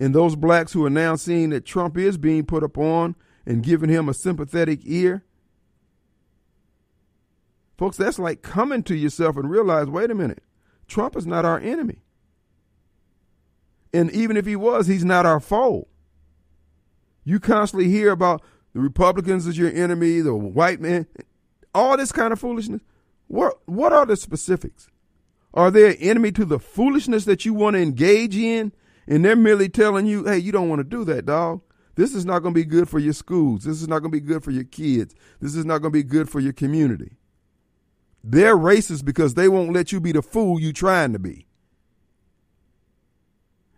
And 0.02 0.16
those 0.16 0.36
blacks 0.36 0.74
who 0.74 0.84
are 0.84 0.90
now 0.90 1.16
seeing 1.16 1.52
that 1.52 1.64
Trump 1.64 1.96
is 1.96 2.18
being 2.18 2.44
put 2.44 2.64
upon 2.64 3.16
and 3.46 3.62
giving 3.62 3.88
him 3.88 4.10
a 4.10 4.16
sympathetic 4.16 4.80
ear, 4.84 5.24
folks, 7.78 7.98
that's 7.98 8.18
like 8.18 8.42
coming 8.42 8.82
to 8.82 8.96
yourself 8.96 9.38
and 9.38 9.48
realize 9.48 9.86
wait 9.86 10.10
a 10.10 10.16
minute, 10.16 10.42
Trump 10.88 11.16
is 11.16 11.28
not 11.28 11.46
our 11.46 11.60
enemy. 11.60 12.02
And 13.94 14.10
even 14.10 14.38
if 14.38 14.48
he 14.48 14.56
was, 14.56 14.88
he's 14.88 15.06
not 15.06 15.28
our 15.28 15.40
foe. 15.40 15.88
You 17.24 17.40
constantly 17.40 17.88
hear 17.88 18.10
about 18.10 18.42
the 18.74 18.80
Republicans 18.80 19.46
as 19.46 19.56
your 19.56 19.72
enemy, 19.72 20.22
the 20.22 20.34
white 20.34 20.82
man, 20.82 21.06
all 21.76 21.96
this 21.96 22.12
kind 22.12 22.34
of 22.34 22.40
foolishness. 22.40 22.82
What 23.28 23.60
what 23.68 23.94
are 23.94 24.08
the 24.08 24.16
specifics? 24.16 24.90
Are 25.54 25.70
they 25.70 25.92
an 25.92 25.98
enemy 25.98 26.32
to 26.32 26.46
the 26.46 26.58
foolishness 26.58 27.26
that 27.26 27.46
you 27.46 27.54
want 27.54 27.76
to 27.76 27.84
engage 27.84 28.36
in? 28.36 28.72
And 29.12 29.26
they're 29.26 29.36
merely 29.36 29.68
telling 29.68 30.06
you, 30.06 30.24
hey, 30.24 30.38
you 30.38 30.54
don't 30.54 30.70
want 30.70 30.80
to 30.80 30.86
do 30.86 31.04
that, 31.04 31.26
dog. 31.26 31.60
This 31.96 32.16
is 32.16 32.24
not 32.24 32.40
going 32.40 32.54
to 32.54 32.58
be 32.58 32.64
good 32.64 32.88
for 32.88 32.98
your 32.98 33.12
schools. 33.12 33.66
This 33.66 33.82
is 33.82 33.90
not 33.90 34.00
going 34.00 34.10
to 34.10 34.18
be 34.18 34.26
good 34.26 34.42
for 34.42 34.52
your 34.52 34.64
kids. 34.64 35.14
This 35.42 35.54
is 35.54 35.66
not 35.66 35.80
going 35.80 35.92
to 35.92 36.00
be 36.00 36.04
good 36.04 36.30
for 36.30 36.40
your 36.40 36.54
community. 36.54 37.18
They're 38.24 38.56
racist 38.56 39.04
because 39.04 39.34
they 39.34 39.50
won't 39.50 39.74
let 39.74 39.92
you 39.92 40.00
be 40.00 40.14
the 40.14 40.22
fool 40.22 40.62
you're 40.62 40.72
trying 40.72 41.12
to 41.12 41.20
be. 41.20 41.46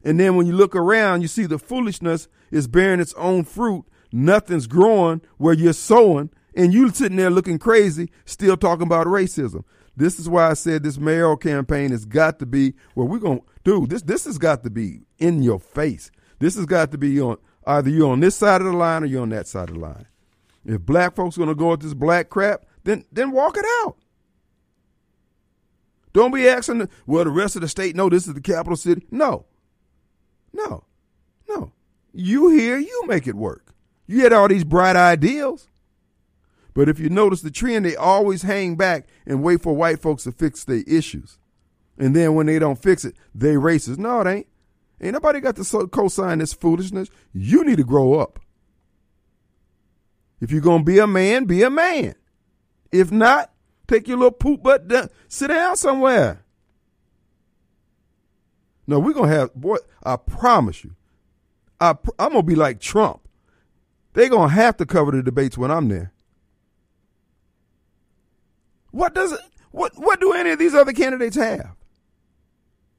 And 0.04 0.19
then 0.19 0.36
when 0.36 0.46
you 0.46 0.54
look 0.54 0.76
around, 0.76 1.24
you 1.24 1.28
see 1.28 1.48
the 1.48 1.58
foolishness 1.58 2.28
is 2.52 2.67
bearing 2.67 3.00
its 3.00 3.15
own 3.15 3.43
fruit. 3.43 3.86
Nothing's 4.12 4.67
growing 4.67 5.22
where 5.38 5.56
you're 5.56 5.74
sowing, 5.74 6.30
and 6.56 6.76
you 6.76 6.91
sitting 6.91 7.17
there 7.17 7.32
looking 7.32 7.58
crazy, 7.58 8.12
still 8.26 8.56
talking 8.56 8.86
about 8.86 9.08
racism. 9.08 9.63
This 9.98 10.19
is 10.19 10.30
why 10.30 10.52
I 10.52 10.54
said 10.54 10.84
this 10.84 11.00
mayoral 11.00 11.38
campaign 11.38 11.89
has 11.89 12.06
got 12.06 12.38
to 12.38 12.46
be 12.46 12.76
where 12.93 13.08
we're 13.08 13.17
going, 13.17 13.41
dude. 13.63 13.89
This 13.89 14.02
this 14.02 14.26
has 14.26 14.38
got 14.38 14.63
to 14.63 14.69
be 14.69 15.02
in 15.17 15.43
your 15.43 15.60
face. 15.60 16.12
This 16.39 16.56
has 16.56 16.65
got 16.65 16.91
to 16.91 16.97
be 16.97 17.19
on 17.21 17.38
either 17.65 17.89
you're 17.89 18.12
on 18.12 18.19
this 18.19 18.36
side 18.36 18.62
of 18.62 18.67
the 18.67 18.73
line 18.73 19.04
or 19.04 19.06
you're 19.08 19.21
on 19.21 19.30
that 19.30 19.47
side 19.47 19.69
of 19.69 19.76
the 19.76 19.82
line. 19.82 20.08
If 20.65 20.82
black 20.82 21.15
folks 21.15 21.36
to 21.36 21.56
go 21.56 21.71
with 21.71 21.82
this 21.82 21.93
black 21.93 22.30
crap, 22.30 22.65
then 22.84 23.06
then 23.12 23.32
walk 23.32 23.58
it 23.58 23.65
out. 23.82 23.97
Don't 26.13 26.34
be 26.34 26.47
asking, 26.47 26.88
well, 27.08 27.23
the 27.23 27.32
rest 27.32 27.56
of 27.56 27.63
the 27.63 27.67
state 27.67 27.95
know 27.95 28.08
this 28.08 28.28
is 28.28 28.36
the 28.36 28.41
capital 28.41 28.78
city. 28.78 29.06
No, 29.10 29.45
no, 30.54 30.86
no. 31.49 31.71
You 32.13 32.49
here, 32.49 32.78
you 32.78 33.04
make 33.08 33.28
it 33.28 33.36
work. 33.36 33.73
You 34.06 34.21
had 34.21 34.34
all 34.34 34.47
these 34.47 34.63
bright 34.63 34.95
ideals. 34.95 35.69
But 36.76 36.89
if 36.89 36.99
you 36.99 37.10
notice 37.10 37.41
the 37.41 37.52
trend, 37.52 37.86
they 37.86 37.95
always 37.95 38.43
hang 38.43 38.76
back 38.76 39.08
and 39.26 39.43
wait 39.43 39.62
for 39.62 39.76
white 39.76 40.02
folks 40.02 40.23
to 40.23 40.32
fix 40.32 40.63
their 40.63 40.84
issues. 40.88 41.38
And 41.97 42.15
then 42.15 42.36
when 42.36 42.47
they 42.47 42.60
don't 42.60 42.82
fix 42.82 43.06
it, 43.06 43.15
they 43.36 43.53
racist. 43.53 43.97
No, 43.97 44.21
it 44.21 44.27
ain't. 44.27 44.47
Ain't 45.01 45.13
nobody 45.13 45.39
got 45.39 45.56
to 45.58 45.88
co-sign 45.88 46.39
this 46.39 46.53
foolishness. 46.53 47.10
You 47.34 47.63
need 47.65 47.77
to 47.77 47.84
grow 47.84 48.19
up. 48.19 48.39
If 50.39 50.51
you're 50.51 50.62
gonna 50.62 50.84
be 50.84 50.99
a 50.99 51.08
man, 51.08 51.45
be 51.45 51.63
a 51.63 51.69
man. 51.69 52.15
If 52.91 53.12
not, 53.12 53.51
take 53.88 54.08
your 54.08 54.17
little 54.17 54.32
poop 54.32 54.63
butt 54.63 54.88
down, 54.88 55.10
sit 55.27 55.47
down 55.47 55.77
somewhere. 55.77 56.43
No, 58.86 58.99
we're 58.99 59.13
gonna 59.13 59.29
have 59.29 59.53
boy. 59.56 59.77
I 60.03 60.17
promise 60.17 60.84
you, 60.84 60.95
I 61.79 61.91
I'm 62.19 62.32
gonna 62.32 62.43
be 62.43 62.56
like 62.56 62.79
Trump. 62.79 63.21
They're 64.13 64.29
gonna 64.29 64.51
have 64.51 64.77
to 64.77 64.86
cover 64.86 65.12
the 65.12 65.23
debates 65.23 65.58
when 65.58 65.71
I'm 65.71 65.88
there. 65.88 66.12
What 68.91 69.15
does 69.15 69.32
it? 69.32 69.39
What 69.71 69.93
what 69.95 70.19
do 70.19 70.34
any 70.34 70.51
of 70.51 70.60
these 70.60 70.75
other 70.75 70.93
candidates 70.93 71.38
have? 71.38 71.75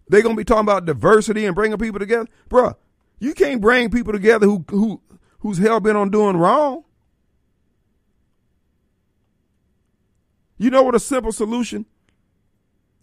They 0.08 0.22
gonna 0.22 0.34
be 0.34 0.44
talking 0.44 0.64
about 0.64 0.84
diversity 0.84 1.46
and 1.46 1.54
bringing 1.54 1.78
people 1.78 1.98
together, 1.98 2.28
bruh. 2.48 2.74
You 3.18 3.32
can't 3.34 3.60
bring 3.60 3.90
people 3.90 4.12
together 4.12 4.46
who 4.46 4.64
who 4.70 5.00
who's 5.38 5.58
hell 5.58 5.80
bent 5.80 5.96
on 5.96 6.10
doing 6.10 6.36
wrong. 6.36 6.84
You 10.58 10.70
know 10.70 10.82
what 10.82 10.94
a 10.94 11.00
simple 11.00 11.32
solution 11.32 11.86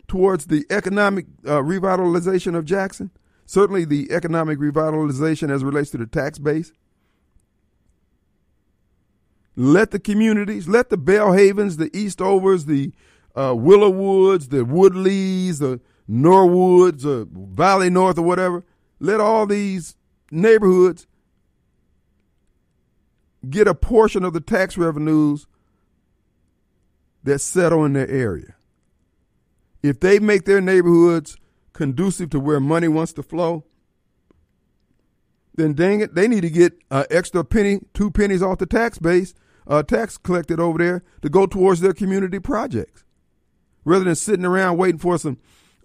towards 0.07 0.47
the 0.47 0.65
economic 0.69 1.25
uh, 1.45 1.59
revitalization 1.59 2.55
of 2.55 2.65
Jackson? 2.65 3.11
Certainly, 3.45 3.85
the 3.85 4.11
economic 4.11 4.59
revitalization 4.59 5.51
as 5.51 5.63
relates 5.63 5.89
to 5.91 5.97
the 5.97 6.05
tax 6.05 6.39
base. 6.39 6.71
Let 9.55 9.91
the 9.91 9.99
communities, 9.99 10.69
let 10.69 10.89
the 10.89 10.97
Belhavens, 10.97 11.77
the 11.77 11.89
Eastovers, 11.89 12.65
the 12.65 12.93
uh, 13.35 13.51
Willowwoods, 13.51 14.49
the 14.49 14.65
Woodleys, 14.65 15.59
the 15.59 15.81
Norwoods, 16.11 17.05
or 17.05 17.25
Valley 17.31 17.89
North, 17.89 18.17
or 18.17 18.23
whatever, 18.23 18.65
let 18.99 19.21
all 19.21 19.45
these 19.45 19.95
neighborhoods 20.29 21.07
get 23.49 23.67
a 23.67 23.73
portion 23.73 24.23
of 24.23 24.33
the 24.33 24.41
tax 24.41 24.77
revenues 24.77 25.47
that 27.23 27.39
settle 27.39 27.85
in 27.85 27.93
their 27.93 28.09
area. 28.09 28.55
If 29.81 29.99
they 29.99 30.19
make 30.19 30.45
their 30.45 30.61
neighborhoods 30.61 31.37
conducive 31.73 32.29
to 32.31 32.39
where 32.39 32.59
money 32.59 32.87
wants 32.87 33.13
to 33.13 33.23
flow, 33.23 33.63
then 35.55 35.73
dang 35.73 36.01
it, 36.01 36.13
they 36.13 36.27
need 36.27 36.41
to 36.41 36.49
get 36.49 36.73
an 36.91 37.05
extra 37.09 37.43
penny, 37.43 37.79
two 37.93 38.11
pennies 38.11 38.43
off 38.43 38.59
the 38.59 38.65
tax 38.65 38.99
base, 38.99 39.33
uh, 39.67 39.83
tax 39.83 40.17
collected 40.17 40.59
over 40.59 40.77
there 40.77 41.03
to 41.21 41.29
go 41.29 41.45
towards 41.45 41.81
their 41.81 41.93
community 41.93 42.39
projects, 42.39 43.03
rather 43.85 44.03
than 44.03 44.15
sitting 44.15 44.45
around 44.45 44.77
waiting 44.77 44.99
for 44.99 45.17
some 45.17 45.37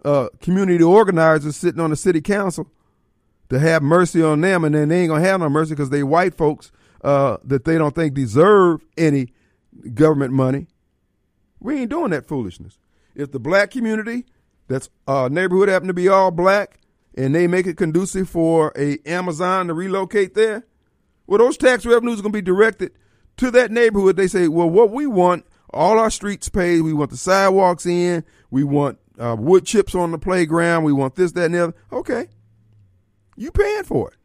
uh, 0.05 0.29
community 0.41 0.83
organizers 0.83 1.57
sitting 1.57 1.81
on 1.81 1.91
the 1.91 1.97
city 1.97 2.21
council 2.21 2.71
to 3.49 3.59
have 3.59 3.83
mercy 3.83 4.23
on 4.23 4.41
them, 4.41 4.65
and 4.65 4.75
then 4.75 4.89
they 4.89 5.01
ain't 5.01 5.11
gonna 5.11 5.25
have 5.25 5.41
no 5.41 5.49
mercy 5.49 5.71
because 5.71 5.91
they 5.91 6.03
white 6.03 6.35
folks 6.37 6.73
uh, 7.03 7.37
that 7.45 7.65
they 7.65 7.79
don't 7.79 7.95
think 7.95 8.15
deserve 8.15 8.85
any 8.97 9.33
government 9.95 10.33
money. 10.33 10.67
We 11.61 11.81
ain't 11.81 11.91
doing 11.91 12.11
that 12.11 12.27
foolishness. 12.27 12.79
If 13.15 13.33
the 13.33 13.39
black 13.39 13.71
community, 13.71 14.27
that's 14.69 14.91
uh, 15.07 15.29
neighborhood 15.31 15.69
happen 15.69 15.89
to 15.89 15.95
be 15.95 16.09
all 16.09 16.31
black, 16.31 16.81
and 17.17 17.35
they 17.35 17.47
make 17.47 17.67
it 17.67 17.77
conducive 17.77 18.29
for 18.29 18.73
a 18.77 18.99
Amazon 19.07 19.69
to 19.69 19.75
relocate 19.75 20.35
there, 20.35 20.65
well, 21.27 21.39
those 21.39 21.57
tax 21.57 21.85
revenues 21.87 22.21
are 22.21 22.25
to 22.25 22.31
be 22.31 22.43
directed 22.43 22.93
to 23.39 23.51
that 23.53 23.71
neighborhood. 23.71 24.17
They 24.17 24.29
say, 24.29 24.49
well, 24.49 24.71
what 24.71 24.91
we 24.91 25.07
want, 25.07 25.45
all 25.71 25.99
our 25.99 26.11
streets 26.11 26.49
paid, 26.49 26.83
we 26.83 26.93
want 26.93 27.11
the 27.11 27.17
sidewalks 27.17 27.87
in, 27.87 28.25
we 28.51 28.65
want 28.65 28.99
uh, 29.19 29.37
wood 29.39 29.65
chips 29.65 29.95
on 29.95 30.11
the 30.11 30.19
playground, 30.19 30.85
we 30.85 30.93
want 30.93 31.15
this, 31.15 31.33
that, 31.33 31.47
and 31.47 31.55
the 31.55 31.65
other. 31.65 31.75
Okay, 31.93 32.27
you 33.37 33.51
paying 33.51 33.85
for 33.85 34.11
it. 34.11 34.17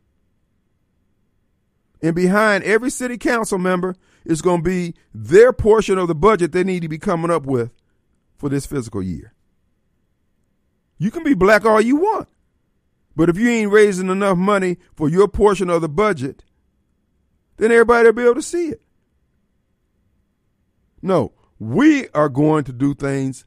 And 2.02 2.16
behind 2.16 2.64
every 2.64 2.90
city 2.90 3.18
council 3.18 3.60
member 3.60 3.96
is 4.26 4.42
going 4.42 4.64
to 4.64 4.70
be 4.70 4.96
their 5.14 5.54
portion 5.54 5.98
of 5.98 6.08
the 6.08 6.16
budget 6.16 6.52
they 6.52 6.64
need 6.64 6.82
to 6.82 6.90
be 6.90 6.98
coming 6.98 7.32
up 7.32 7.46
with 7.46 7.72
for 8.38 8.50
this 8.50 8.66
fiscal 8.66 9.04
year. 9.04 9.34
You 10.98 11.12
can 11.12 11.24
be 11.24 11.34
black 11.34 11.66
all 11.66 11.82
you 11.82 11.96
want. 11.96 12.28
But 13.16 13.30
if 13.30 13.38
you 13.38 13.50
ain't 13.50 13.72
raising 13.72 14.10
enough 14.10 14.38
money 14.38 14.78
for 14.96 15.10
your 15.10 15.28
portion 15.28 15.70
of 15.70 15.82
the 15.82 15.90
budget, 15.90 16.44
then 17.58 17.72
everybody 17.72 18.06
will 18.06 18.14
be 18.14 18.24
able 18.24 18.36
to 18.36 18.42
see 18.42 18.70
it. 18.70 18.82
No, 21.02 21.34
we 21.60 22.08
are 22.10 22.30
going 22.30 22.64
to 22.66 22.74
do 22.74 22.94
things 22.94 23.46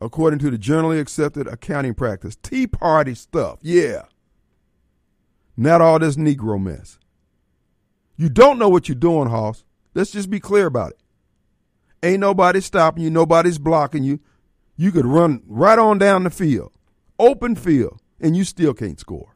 according 0.00 0.38
to 0.40 0.50
the 0.50 0.58
generally 0.58 1.00
accepted 1.00 1.46
accounting 1.46 1.94
practice. 1.94 2.36
Tea 2.36 2.66
Party 2.66 3.14
stuff, 3.14 3.58
yeah. 3.62 4.02
Not 5.56 5.80
all 5.80 5.98
this 5.98 6.16
Negro 6.16 6.62
mess. 6.62 6.98
You 8.16 8.28
don't 8.28 8.58
know 8.58 8.68
what 8.68 8.88
you're 8.88 8.96
doing, 8.96 9.28
Hoss. 9.28 9.64
Let's 9.94 10.10
just 10.10 10.30
be 10.30 10.40
clear 10.40 10.66
about 10.66 10.92
it. 10.92 11.00
Ain't 12.02 12.20
nobody 12.20 12.60
stopping 12.60 13.02
you, 13.02 13.10
nobody's 13.10 13.58
blocking 13.58 14.04
you. 14.04 14.20
You 14.76 14.92
could 14.92 15.06
run 15.06 15.42
right 15.46 15.78
on 15.78 15.98
down 15.98 16.22
the 16.24 16.30
field, 16.30 16.72
open 17.18 17.56
field, 17.56 18.00
and 18.20 18.36
you 18.36 18.44
still 18.44 18.74
can't 18.74 19.00
score. 19.00 19.34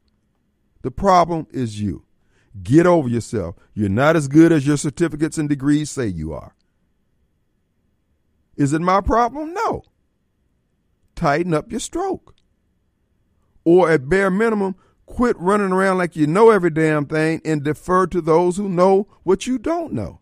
The 0.83 0.91
problem 0.91 1.47
is 1.51 1.81
you. 1.81 2.05
Get 2.63 2.87
over 2.87 3.09
yourself. 3.09 3.57
You're 3.75 3.89
not 3.89 4.15
as 4.15 4.29
good 4.29 4.53
as 4.53 4.67
your 4.67 4.77
certificates 4.77 5.39
and 5.39 5.49
degrees 5.49 5.91
say 5.91 6.07
you 6.07 6.33
are. 6.33 6.55
Is 8.57 8.73
it 8.73 8.81
my 8.81 9.01
problem? 9.01 9.55
No. 9.55 9.83
Tighten 11.15 11.55
up 11.55 11.71
your 11.71 11.81
stroke. 11.81 12.35
or 13.65 13.91
at 13.91 14.09
bare 14.09 14.31
minimum, 14.31 14.75
quit 15.07 15.39
running 15.39 15.73
around 15.73 15.99
like 15.99 16.17
you 16.17 16.27
know 16.27 16.51
every 16.51 16.71
damn 16.71 17.07
thing 17.07 17.41
and 17.45 17.63
defer 17.63 18.07
to 18.09 18.21
those 18.21 18.57
who 18.57 18.69
know 18.69 19.07
what 19.23 19.47
you 19.47 19.59
don't 19.59 19.93
know. 19.93 20.19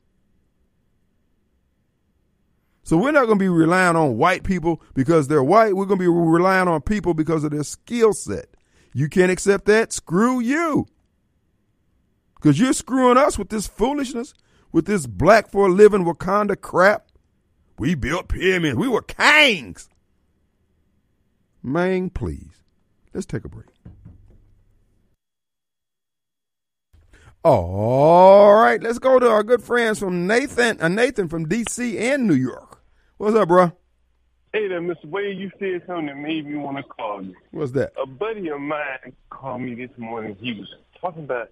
So 2.82 2.96
we're 2.96 3.12
not 3.12 3.26
going 3.26 3.38
to 3.38 3.42
be 3.42 3.48
relying 3.48 3.94
on 3.96 4.16
white 4.16 4.42
people 4.42 4.82
because 4.94 5.28
they're 5.28 5.44
white. 5.44 5.76
We're 5.76 5.86
going 5.86 6.00
to 6.00 6.04
be 6.04 6.08
relying 6.08 6.66
on 6.68 6.80
people 6.82 7.14
because 7.14 7.44
of 7.44 7.52
their 7.52 7.62
skill 7.62 8.12
set. 8.12 8.46
You 8.92 9.08
can't 9.08 9.30
accept 9.30 9.66
that? 9.66 9.92
Screw 9.92 10.40
you. 10.40 10.86
Because 12.34 12.58
you're 12.58 12.72
screwing 12.72 13.16
us 13.16 13.38
with 13.38 13.50
this 13.50 13.68
foolishness, 13.68 14.34
with 14.72 14.86
this 14.86 15.06
black 15.06 15.50
for 15.50 15.68
a 15.68 15.70
living 15.70 16.04
Wakanda 16.04 16.60
crap. 16.60 17.06
We 17.78 17.94
built 17.94 18.28
pyramids. 18.28 18.76
We 18.76 18.88
were 18.88 19.02
kings. 19.02 19.88
Man, 21.62 22.10
please. 22.10 22.62
Let's 23.12 23.26
take 23.26 23.44
a 23.44 23.48
break. 23.48 23.66
All 27.42 28.54
right, 28.54 28.82
let's 28.82 28.98
go 28.98 29.18
to 29.18 29.28
our 29.28 29.42
good 29.42 29.62
friends 29.62 29.98
from 29.98 30.26
Nathan, 30.26 30.80
uh, 30.80 30.88
Nathan 30.88 31.28
from 31.28 31.46
DC 31.46 31.98
and 31.98 32.26
New 32.26 32.34
York. 32.34 32.82
What's 33.16 33.34
up, 33.34 33.48
bro? 33.48 33.72
Hey 34.52 34.68
there, 34.68 34.80
Mr. 34.80 35.06
Wade. 35.06 35.38
You 35.38 35.50
said 35.58 35.82
something 35.86 36.06
that 36.06 36.18
made 36.18 36.46
me 36.46 36.56
want 36.56 36.76
to 36.76 36.82
call 36.82 37.22
you. 37.22 37.34
What's 37.50 37.72
that? 37.72 37.92
A 38.02 38.06
buddy 38.06 38.48
of 38.48 38.60
mine 38.60 39.14
called 39.30 39.62
me 39.62 39.74
this 39.74 39.96
morning. 39.96 40.36
He 40.40 40.52
was 40.52 40.68
talking 41.00 41.24
about 41.24 41.50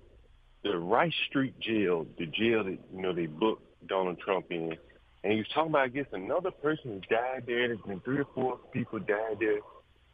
the 0.63 0.77
Rice 0.77 1.15
Street 1.29 1.59
jail, 1.59 2.07
the 2.19 2.27
jail 2.27 2.65
that 2.65 2.79
you 2.95 3.03
know 3.03 3.15
they 3.15 3.27
booked 3.27 3.87
Donald 3.87 4.19
Trump 4.21 4.47
in, 4.51 4.77
and 5.25 5.33
he 5.33 5.39
was 5.39 5.49
talking 5.55 5.71
about 5.71 5.83
I 5.83 5.89
guess 5.89 6.07
another 6.13 6.51
person 6.51 6.93
who 6.95 7.15
died 7.15 7.45
there. 7.47 7.69
There's 7.69 7.81
been 7.81 8.01
three 8.01 8.19
or 8.19 8.27
four 8.35 8.59
people 8.73 8.99
died 8.99 9.39
there 9.41 9.61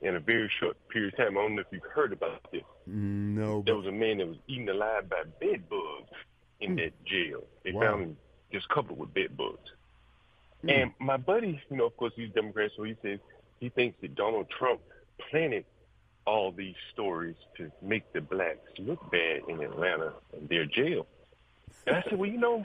in 0.01 0.17
a 0.17 0.21
very 0.21 0.51
short 0.61 0.77
period 0.89 1.15
of 1.15 1.19
time. 1.19 1.39
I 1.39 1.43
don't 1.43 1.55
know 1.55 1.63
if 1.63 1.67
you've 1.71 1.83
heard 1.93 2.13
about 2.13 2.41
this. 2.53 2.63
Mm, 2.89 3.35
No, 3.37 3.63
There 3.65 3.77
was 3.77 3.87
a 3.87 3.93
man 3.93 4.19
that 4.19 4.29
was 4.29 4.37
eaten 4.47 4.69
alive 4.69 5.09
by 5.09 5.23
bed 5.41 5.69
bugs 5.69 6.11
in 6.61 6.77
that 6.77 6.93
jail. 7.05 7.43
They 7.65 7.73
Wow. 7.73 7.81
found 7.83 8.03
him 8.03 8.17
just 8.53 8.69
covered 8.69 8.97
with 8.99 9.13
bed 9.15 9.37
bugs. 9.37 9.71
And 10.67 10.93
my 10.99 11.19
buddy, 11.19 11.61
you 11.71 11.77
know, 11.77 11.85
of 11.87 11.97
course, 11.99 12.15
he's 12.17 12.31
Democrat, 12.31 12.71
so 12.75 12.85
he 12.85 12.97
says 13.03 13.19
he 13.61 13.69
thinks 13.69 14.01
that 14.01 14.15
Donald 14.15 14.49
Trump 14.49 14.81
planted 15.31 15.65
all 16.27 16.53
these 16.53 16.75
stories 16.91 17.37
to 17.59 17.71
make 17.83 18.11
the 18.15 18.21
blacks 18.23 18.67
look 18.79 19.11
bad 19.11 19.43
in 19.49 19.61
Atlanta 19.63 20.15
and 20.33 20.49
their 20.49 20.65
jail. 20.65 21.07
And 21.87 21.97
I 21.97 22.03
said, 22.03 22.19
well, 22.19 22.31
you 22.31 22.39
know, 22.39 22.65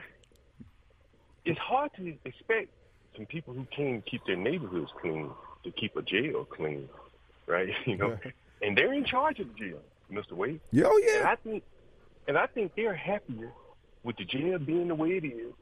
it's 1.44 1.60
hard 1.60 1.92
to 1.98 2.16
expect 2.24 2.70
some 3.18 3.26
people 3.26 3.54
who 3.54 3.66
can't 3.76 4.06
keep 4.06 4.24
their 4.26 4.38
neighborhoods 4.38 4.92
clean 5.02 5.30
to 5.66 5.72
keep 5.72 5.96
a 5.98 6.02
jail 6.02 6.46
clean, 6.46 6.88
right? 7.50 7.70
You 7.86 7.98
know, 7.98 8.18
and 8.62 8.78
they're 8.78 8.94
in 8.94 9.04
charge 9.06 9.40
of 9.40 9.48
the 9.50 9.54
jail, 9.60 9.80
Mr. 10.12 10.34
Wade. 10.34 10.62
Yeah, 10.72 10.86
oh, 10.88 10.96
And 10.98 11.06
yeah. 11.24 11.30
I 11.32 11.36
think, 11.36 11.64
and 12.28 12.38
I 12.38 12.46
think 12.46 12.74
they're 12.76 12.96
happier 12.96 13.52
with 14.04 14.18
the 14.18 14.26
jail 14.26 14.60
being 14.60 14.88
the 14.88 14.96
way 14.96 15.10
it 15.12 15.26
is, 15.26 15.54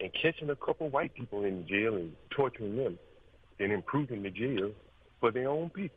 and 0.00 0.10
catching 0.12 0.50
a 0.50 0.56
couple 0.56 0.88
white 0.90 1.14
people 1.14 1.44
in 1.44 1.62
the 1.62 1.62
jail 1.62 1.96
and 1.96 2.12
torturing 2.30 2.76
them, 2.76 2.98
than 3.58 3.70
improving 3.70 4.22
the 4.22 4.30
jail 4.30 4.70
for 5.20 5.30
their 5.30 5.48
own 5.48 5.70
people. 5.70 5.96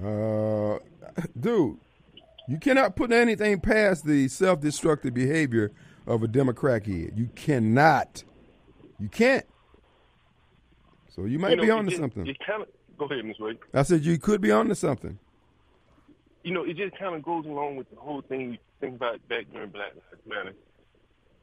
Uh, 0.00 0.78
dude, 1.38 1.76
you 2.46 2.58
cannot 2.58 2.94
put 2.94 3.10
anything 3.10 3.60
past 3.60 4.06
the 4.06 4.28
self-destructive 4.28 5.12
behavior 5.12 5.72
of 6.06 6.22
a 6.22 6.28
Democrat 6.28 6.84
kid. 6.84 7.14
You 7.16 7.28
cannot. 7.34 8.22
You 9.00 9.08
can't. 9.08 9.44
So 11.08 11.24
you 11.24 11.38
might 11.40 11.50
You 11.50 11.56
know, 11.56 11.62
be 11.64 11.70
onto 11.70 11.96
something. 11.96 12.26
It 12.26 12.36
kind 12.46 12.62
of 12.62 12.68
go 12.98 13.06
ahead, 13.06 13.24
Ms. 13.24 13.38
Wade. 13.38 13.58
I 13.72 13.82
said 13.82 14.04
you 14.04 14.18
could 14.18 14.40
be 14.40 14.50
onto 14.50 14.74
something. 14.74 15.18
You 16.42 16.52
know, 16.52 16.64
it 16.64 16.76
just 16.76 16.96
kind 16.98 17.14
of 17.14 17.22
goes 17.22 17.44
along 17.46 17.76
with 17.76 17.90
the 17.90 17.96
whole 17.96 18.22
thing 18.22 18.52
you 18.52 18.58
think 18.80 18.96
about 18.96 19.26
back 19.28 19.46
during 19.52 19.70
Black 19.70 19.92
Lives 19.94 20.22
Matter. 20.26 20.52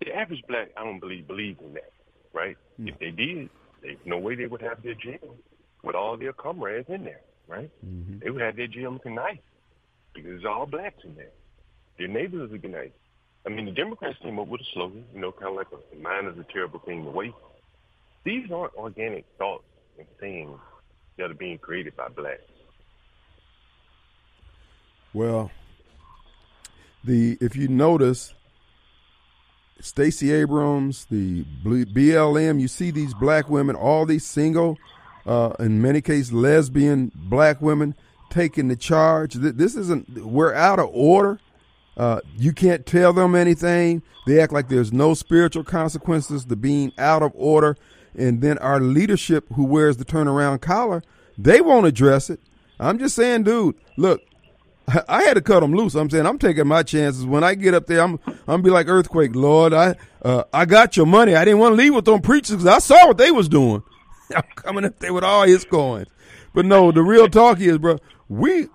The 0.02 0.14
average 0.14 0.44
black, 0.48 0.70
I 0.78 0.84
don't 0.84 1.00
believe, 1.00 1.28
believes 1.28 1.60
in 1.62 1.74
that, 1.74 1.92
right? 2.34 2.58
Hmm. 2.78 2.90
If 2.90 3.00
they 3.00 3.12
did, 3.12 3.50
there's 3.82 3.98
no 4.06 4.18
way 4.18 4.36
they 4.36 4.48
would 4.48 4.62
have 4.62 4.82
their 4.84 4.96
jail 4.96 5.36
with 5.84 5.96
all 5.96 6.18
their 6.18 6.34
comrades 6.34 6.90
in 6.90 7.04
there, 7.04 7.22
right? 7.48 7.70
Mm-hmm. 7.86 8.20
They 8.20 8.30
would 8.30 8.42
have 8.42 8.56
their 8.56 8.68
jail 8.68 8.92
looking 8.92 9.16
nice 9.16 9.38
because 10.14 10.32
there's 10.32 10.46
all 10.46 10.66
blacks 10.66 11.04
in 11.04 11.16
there. 11.16 11.32
Their 11.98 12.08
neighborhoods 12.08 12.52
looking 12.52 12.72
nice. 12.72 12.92
I 13.46 13.50
mean, 13.50 13.66
the 13.66 13.72
Democrats 13.72 14.18
came 14.24 14.40
up 14.40 14.48
with 14.48 14.62
a 14.62 14.66
slogan, 14.74 15.06
you 15.14 15.22
know, 15.22 15.32
kind 15.32 15.50
of 15.50 15.56
like 15.56 15.68
a 15.72 15.96
"mind 15.98 16.28
is 16.28 16.40
a 16.40 16.52
terrible 16.52 16.80
thing 16.80 17.04
to 17.04 17.12
waste." 17.12 17.36
These 18.24 18.52
aren't 18.52 18.74
organic 18.74 19.26
thoughts 19.38 19.64
and 20.00 20.08
things 20.20 20.60
that 21.18 21.32
are 21.32 21.36
being 21.36 21.58
created 21.58 21.96
by 21.96 22.08
blacks. 22.10 22.42
Well, 25.14 25.52
the 27.04 27.38
if 27.40 27.56
you 27.56 27.68
notice, 27.68 28.34
Stacey 29.80 30.32
Abrams, 30.34 31.06
the 31.06 31.46
BLM, 31.64 32.60
you 32.60 32.68
see 32.68 32.92
these 32.92 33.14
black 33.14 33.50
women, 33.50 33.76
all 33.76 34.06
these 34.06 34.26
single, 34.26 34.78
uh, 35.26 35.54
in 35.60 35.82
many 35.82 36.02
cases 36.02 36.34
lesbian 36.34 37.12
black 37.16 37.62
women 37.62 37.96
taking 38.30 38.68
the 38.68 38.76
charge. 38.76 39.36
This 39.36 39.76
isn't. 39.76 40.26
We're 40.26 40.54
out 40.54 40.80
of 40.80 40.90
order. 40.92 41.40
Uh, 41.96 42.20
you 42.38 42.52
can't 42.52 42.86
tell 42.86 43.14
them 43.14 43.36
anything. 43.36 44.02
They 44.28 44.42
act 44.42 44.52
like 44.52 44.68
there's 44.68 44.92
no 44.92 45.14
spiritual 45.14 45.64
consequences 45.64 46.44
to 46.46 46.56
being 46.56 46.92
out 46.98 47.24
of 47.24 47.32
order. 47.36 47.78
And 48.18 48.42
then 48.42 48.58
our 48.60 48.80
leadership, 48.80 49.46
who 49.54 49.66
wears 49.66 49.98
the 49.98 50.06
turnaround 50.06 50.62
collar, 50.62 51.04
they 51.38 51.62
won't 51.62 51.86
address 51.86 52.30
it. 52.30 52.40
I'm 52.80 53.00
just 53.00 53.16
saying, 53.16 53.44
dude. 53.44 53.76
Look, 53.98 54.22
I 55.08 55.24
had 55.24 55.36
to 55.36 55.42
cut 55.42 55.62
them 55.62 55.74
loose. 55.74 55.96
I'm 55.96 56.10
saying 56.10 56.26
I'm 56.26 56.40
taking 56.40 56.68
my 56.68 56.84
chances. 56.84 57.26
When 57.26 57.44
I 57.44 57.56
get 57.56 57.74
up 57.74 57.88
there, 57.88 58.02
I'm 58.02 58.20
I'm 58.48 58.62
be 58.62 58.70
like 58.70 58.88
earthquake. 58.88 59.36
Lord, 59.36 59.74
I 59.74 59.96
uh, 60.22 60.44
I 60.54 60.66
got 60.66 60.98
your 60.98 61.06
money. 61.06 61.36
I 61.36 61.46
didn't 61.46 61.60
want 61.60 61.74
to 61.74 61.78
leave 61.78 61.96
with 61.96 62.06
them 62.06 62.22
preachers 62.22 62.58
because 62.58 62.68
I 62.68 62.80
saw 62.80 63.08
what 63.08 63.18
they 63.18 63.32
was 63.32 63.50
doing. 63.50 63.84
I'm 64.36 64.44
coming 64.56 64.86
up 64.86 65.00
there 65.00 65.14
with 65.14 65.24
all 65.24 65.44
his 65.44 65.66
coins. 65.66 66.08
But 66.54 66.66
no, 66.66 66.92
the 66.92 67.02
real 67.02 67.28
talk 67.28 67.60
is, 67.60 67.78
bro, 67.78 68.00
we 68.30 68.68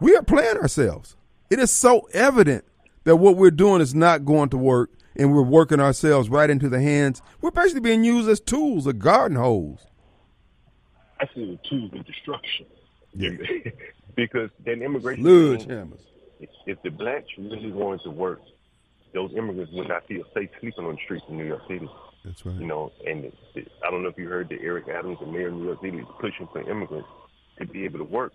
we 0.00 0.16
are 0.16 0.22
playing 0.22 0.56
ourselves. 0.56 1.16
It 1.50 1.58
is 1.58 1.70
so 1.70 2.08
evident 2.12 2.64
that 3.04 3.16
what 3.16 3.36
we're 3.36 3.50
doing 3.50 3.80
is 3.80 3.94
not 3.94 4.24
going 4.24 4.48
to 4.50 4.56
work, 4.56 4.90
and 5.16 5.34
we're 5.34 5.42
working 5.42 5.80
ourselves 5.80 6.28
right 6.28 6.50
into 6.50 6.68
the 6.68 6.80
hands. 6.80 7.22
We're 7.40 7.50
basically 7.50 7.80
being 7.80 8.04
used 8.04 8.28
as 8.28 8.40
tools, 8.40 8.86
a 8.86 8.92
garden 8.92 9.36
hose. 9.36 9.86
I 11.20 11.26
see 11.34 11.44
the 11.44 11.68
tools 11.68 11.92
of 11.94 12.04
destruction. 12.06 12.66
Yeah. 13.14 13.30
because 14.16 14.50
that 14.64 14.82
immigration 14.82 15.24
Sludge 15.24 15.66
hammers. 15.66 16.00
if, 16.40 16.50
if 16.66 16.82
the 16.82 16.90
blacks 16.90 17.28
really 17.38 17.72
wanted 17.72 18.02
to 18.04 18.10
work, 18.10 18.40
those 19.14 19.30
immigrants 19.36 19.72
would 19.72 19.88
not 19.88 20.06
feel 20.06 20.24
safe 20.34 20.50
sleeping 20.60 20.84
on 20.84 20.94
the 20.94 21.00
streets 21.04 21.24
in 21.28 21.36
New 21.36 21.44
York 21.44 21.62
City. 21.68 21.88
That's 22.24 22.44
right. 22.46 22.56
You 22.56 22.66
know, 22.66 22.92
and 23.06 23.26
it, 23.26 23.34
it, 23.54 23.72
I 23.86 23.90
don't 23.90 24.02
know 24.02 24.08
if 24.08 24.18
you 24.18 24.28
heard 24.28 24.48
that 24.48 24.60
Eric 24.62 24.88
Adams, 24.88 25.18
the 25.20 25.26
mayor 25.26 25.48
of 25.48 25.54
New 25.54 25.64
York 25.64 25.80
City, 25.82 25.98
is 25.98 26.06
pushing 26.20 26.48
for 26.52 26.68
immigrants 26.68 27.08
to 27.58 27.66
be 27.66 27.84
able 27.84 27.98
to 27.98 28.04
work. 28.04 28.32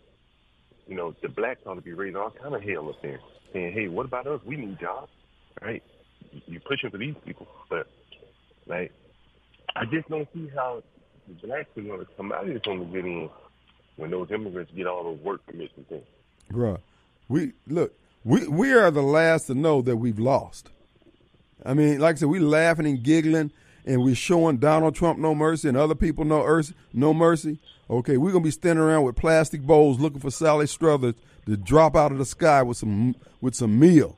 You 0.87 0.95
know, 0.95 1.15
the 1.21 1.29
blacks 1.29 1.61
ought 1.65 1.75
to 1.75 1.81
be 1.81 1.93
raising 1.93 2.15
all 2.15 2.29
kind 2.29 2.53
of 2.53 2.61
hell 2.63 2.89
up 2.89 3.01
there, 3.01 3.19
saying, 3.53 3.73
"Hey, 3.73 3.87
what 3.87 4.05
about 4.05 4.27
us? 4.27 4.41
We 4.45 4.55
need 4.55 4.79
jobs, 4.79 5.11
right? 5.61 5.83
You're 6.47 6.61
pushing 6.61 6.89
for 6.89 6.97
these 6.97 7.15
people, 7.25 7.47
but 7.69 7.87
like, 8.67 8.91
I 9.75 9.85
just 9.85 10.09
don't 10.09 10.27
see 10.33 10.49
how 10.53 10.83
the 11.27 11.47
blacks 11.47 11.69
are 11.77 11.81
going 11.81 11.99
to 11.99 12.05
come 12.17 12.31
out 12.31 12.47
of 12.47 12.53
this 12.53 12.61
on 12.67 12.79
the 12.79 12.85
good 12.85 13.29
when 13.95 14.11
those 14.11 14.31
immigrants 14.31 14.71
get 14.75 14.87
all 14.87 15.03
those 15.03 15.19
work 15.19 15.45
permits 15.45 15.73
things. 15.89 16.03
Bruh, 16.51 16.79
we 17.27 17.53
look, 17.67 17.93
we 18.23 18.47
we 18.47 18.71
are 18.73 18.91
the 18.91 19.01
last 19.01 19.47
to 19.47 19.55
know 19.55 19.81
that 19.81 19.97
we've 19.97 20.19
lost. 20.19 20.69
I 21.65 21.73
mean, 21.73 21.99
like 21.99 22.15
I 22.15 22.19
said, 22.19 22.29
we 22.29 22.39
laughing 22.39 22.85
and 22.85 23.03
giggling, 23.03 23.51
and 23.85 24.03
we 24.03 24.13
showing 24.13 24.57
Donald 24.57 24.95
Trump 24.95 25.19
no 25.19 25.35
mercy 25.35 25.67
and 25.67 25.77
other 25.77 25.95
people 25.95 26.23
no 26.23 26.43
mercy. 26.43 26.73
No 26.93 27.13
mercy. 27.13 27.59
Okay, 27.89 28.17
we're 28.17 28.31
gonna 28.31 28.43
be 28.43 28.51
standing 28.51 28.83
around 28.83 29.03
with 29.03 29.15
plastic 29.15 29.61
bowls 29.61 29.99
looking 29.99 30.19
for 30.19 30.31
Sally 30.31 30.67
Struthers 30.67 31.15
to 31.45 31.57
drop 31.57 31.95
out 31.95 32.11
of 32.11 32.17
the 32.17 32.25
sky 32.25 32.61
with 32.61 32.77
some 32.77 33.15
with 33.41 33.55
some 33.55 33.79
meal. 33.79 34.17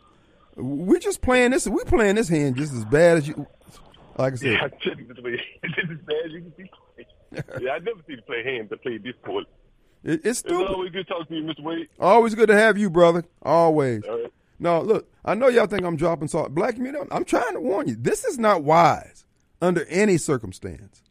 We're 0.60 1.00
just 1.00 1.22
playing 1.22 1.52
this. 1.52 1.68
We 1.68 1.84
playing 1.86 2.16
this 2.16 2.30
hand 2.30 2.56
just 2.58 2.74
as 2.74 2.86
bad 2.86 3.18
as 3.18 3.28
you. 3.28 3.48
Like 4.18 4.34
I 4.34 4.36
said, 4.36 4.52
Yeah, 4.52 4.66
I 4.66 4.70
tell 4.70 5.00
you 5.00 5.06
this 5.08 5.18
way, 5.24 5.42
it's 5.64 5.92
as 5.92 5.98
bad 6.06 6.18
as 6.26 6.32
you 6.32 6.42
can 6.42 6.54
see. 6.58 7.64
yeah, 7.64 7.72
I 7.74 7.80
never 7.80 8.02
see 8.08 8.16
to 8.16 8.22
play 8.24 8.44
hands 8.44 8.70
that 8.70 8.82
play 8.82 8.98
this 8.98 9.16
poorly. 9.24 9.48
it, 10.04 10.22
it's 10.26 10.42
It's 10.42 10.52
always 10.52 10.92
good 10.92 11.08
talking 11.08 11.28
to 11.28 11.36
you, 11.36 11.44
Mr. 11.44 11.62
Wade. 11.64 11.88
Always 12.00 12.36
good 12.36 12.48
to 12.48 12.56
have 12.56 12.78
you, 12.78 12.90
brother. 12.90 13.24
Always. 13.42 14.04
Right. 14.08 14.32
No, 14.60 14.82
look, 14.82 15.10
I 15.24 15.36
know 15.36 15.48
y'all 15.48 15.68
think 15.68 15.86
I'm 15.86 15.96
dropping 15.96 16.28
salt. 16.28 16.54
Black 16.54 16.76
community, 16.76 17.08
I'm 17.12 17.24
trying 17.24 17.54
to 17.54 17.62
warn 17.62 17.88
you. 17.88 17.96
This 17.98 18.26
is 18.26 18.38
not 18.38 18.64
wise 18.64 19.26
under 19.62 19.86
any 19.86 20.18
circumstance. 20.18 21.02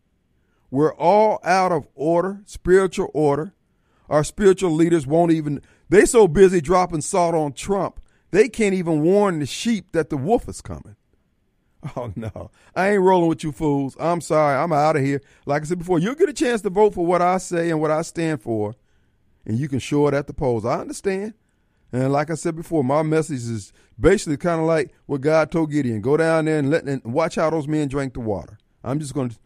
We're 0.70 0.94
all 0.94 1.40
out 1.44 1.72
of 1.72 1.88
order, 1.94 2.42
spiritual 2.44 3.11
order. 3.14 3.55
Our 4.11 4.22
spiritual 4.22 4.72
leaders 4.72 5.07
won't 5.07 5.32
even, 5.32 5.62
they 5.88 6.05
so 6.05 6.28
busy 6.28 6.61
dropping 6.61 7.01
salt 7.01 7.34
on 7.34 7.55
Trump, 7.55 8.01
they 8.30 8.48
can't 8.48 8.74
even 8.74 9.02
warn 9.02 9.38
the 9.40 9.46
sheep 9.46 9.92
that 9.92 10.10
the 10.10 10.16
wolf 10.16 10.48
is 10.48 10.60
coming. 10.60 10.96
Oh 11.96 12.12
no, 12.16 12.50
I 12.74 12.90
ain't 12.90 13.02
rolling 13.02 13.28
with 13.28 13.44
you 13.44 13.52
fools. 13.52 13.96
I'm 14.00 14.20
sorry, 14.20 14.56
I'm 14.56 14.72
out 14.72 14.96
of 14.96 15.02
here. 15.02 15.22
Like 15.46 15.62
I 15.62 15.64
said 15.64 15.78
before, 15.78 16.00
you'll 16.00 16.16
get 16.16 16.28
a 16.28 16.32
chance 16.32 16.60
to 16.62 16.70
vote 16.70 16.92
for 16.94 17.06
what 17.06 17.22
I 17.22 17.38
say 17.38 17.70
and 17.70 17.80
what 17.80 17.92
I 17.92 18.02
stand 18.02 18.42
for. 18.42 18.74
and 19.46 19.56
you 19.58 19.68
can 19.68 19.78
show 19.78 20.08
it 20.08 20.14
at 20.14 20.26
the 20.26 20.34
polls. 20.34 20.64
I 20.64 20.80
understand. 20.80 21.34
And 21.92 22.12
like 22.12 22.30
I 22.30 22.34
said 22.34 22.56
before, 22.56 22.82
my 22.84 23.02
message 23.02 23.44
is 23.44 23.72
basically 23.98 24.36
kind 24.36 24.60
of 24.60 24.66
like 24.66 24.92
what 25.06 25.20
God 25.20 25.50
told 25.52 25.70
Gideon: 25.70 26.00
go 26.00 26.16
down 26.16 26.46
there 26.46 26.58
and 26.58 26.68
let 26.68 26.82
and 26.84 27.02
watch 27.04 27.36
how 27.36 27.48
those 27.48 27.68
men 27.68 27.88
drank 27.88 28.14
the 28.14 28.20
water. 28.20 28.58
I'm 28.84 28.98
just 28.98 29.14
going 29.14 29.30
to 29.30 29.36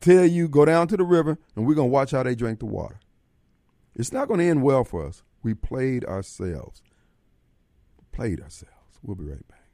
tell 0.00 0.24
you, 0.24 0.48
go 0.48 0.64
down 0.64 0.88
to 0.88 0.96
the 0.96 1.04
river, 1.04 1.38
and 1.56 1.66
we're 1.66 1.74
going 1.74 1.88
to 1.88 1.92
watch 1.92 2.12
how 2.12 2.22
they 2.22 2.34
drank 2.36 2.60
the 2.60 2.66
water. 2.66 3.00
It's 3.96 4.12
not 4.12 4.28
going 4.28 4.38
to 4.40 4.46
end 4.46 4.62
well 4.62 4.84
for 4.84 5.06
us. 5.06 5.22
We 5.42 5.54
played 5.54 6.04
ourselves. 6.04 6.82
Played 8.20 8.42
ourselves. 8.42 8.74
We'll 9.02 9.16
be 9.16 9.24
right 9.24 9.48
back. 9.48 9.64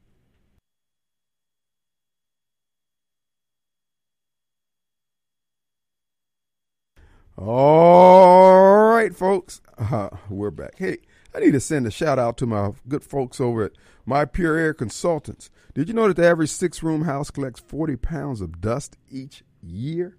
All 7.36 8.90
right, 8.90 9.12
folks. 9.12 9.61
Uh, 9.76 10.11
we're 10.30 10.53
back. 10.53 10.74
Hey, 10.78 10.99
I 11.34 11.40
need 11.40 11.55
to 11.55 11.61
send 11.61 11.88
a 11.88 11.90
shout 11.90 12.20
out 12.20 12.36
to 12.36 12.47
my 12.47 12.70
good 12.86 13.03
folks 13.03 13.40
over 13.40 13.64
at 13.64 13.72
My 14.05 14.24
Pure 14.24 14.57
Air 14.59 14.74
Consultants. 14.74 15.51
Did 15.74 15.88
you 15.88 15.94
know 15.94 16.07
that 16.07 16.14
the 16.14 16.28
average 16.28 16.51
six 16.51 16.84
room 16.84 17.03
house 17.03 17.32
collects 17.32 17.59
40 17.59 17.97
pounds 17.97 18.40
of 18.40 18.61
dust 18.61 18.97
each 19.11 19.42
year? 19.61 20.16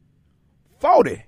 40! 0.79 1.23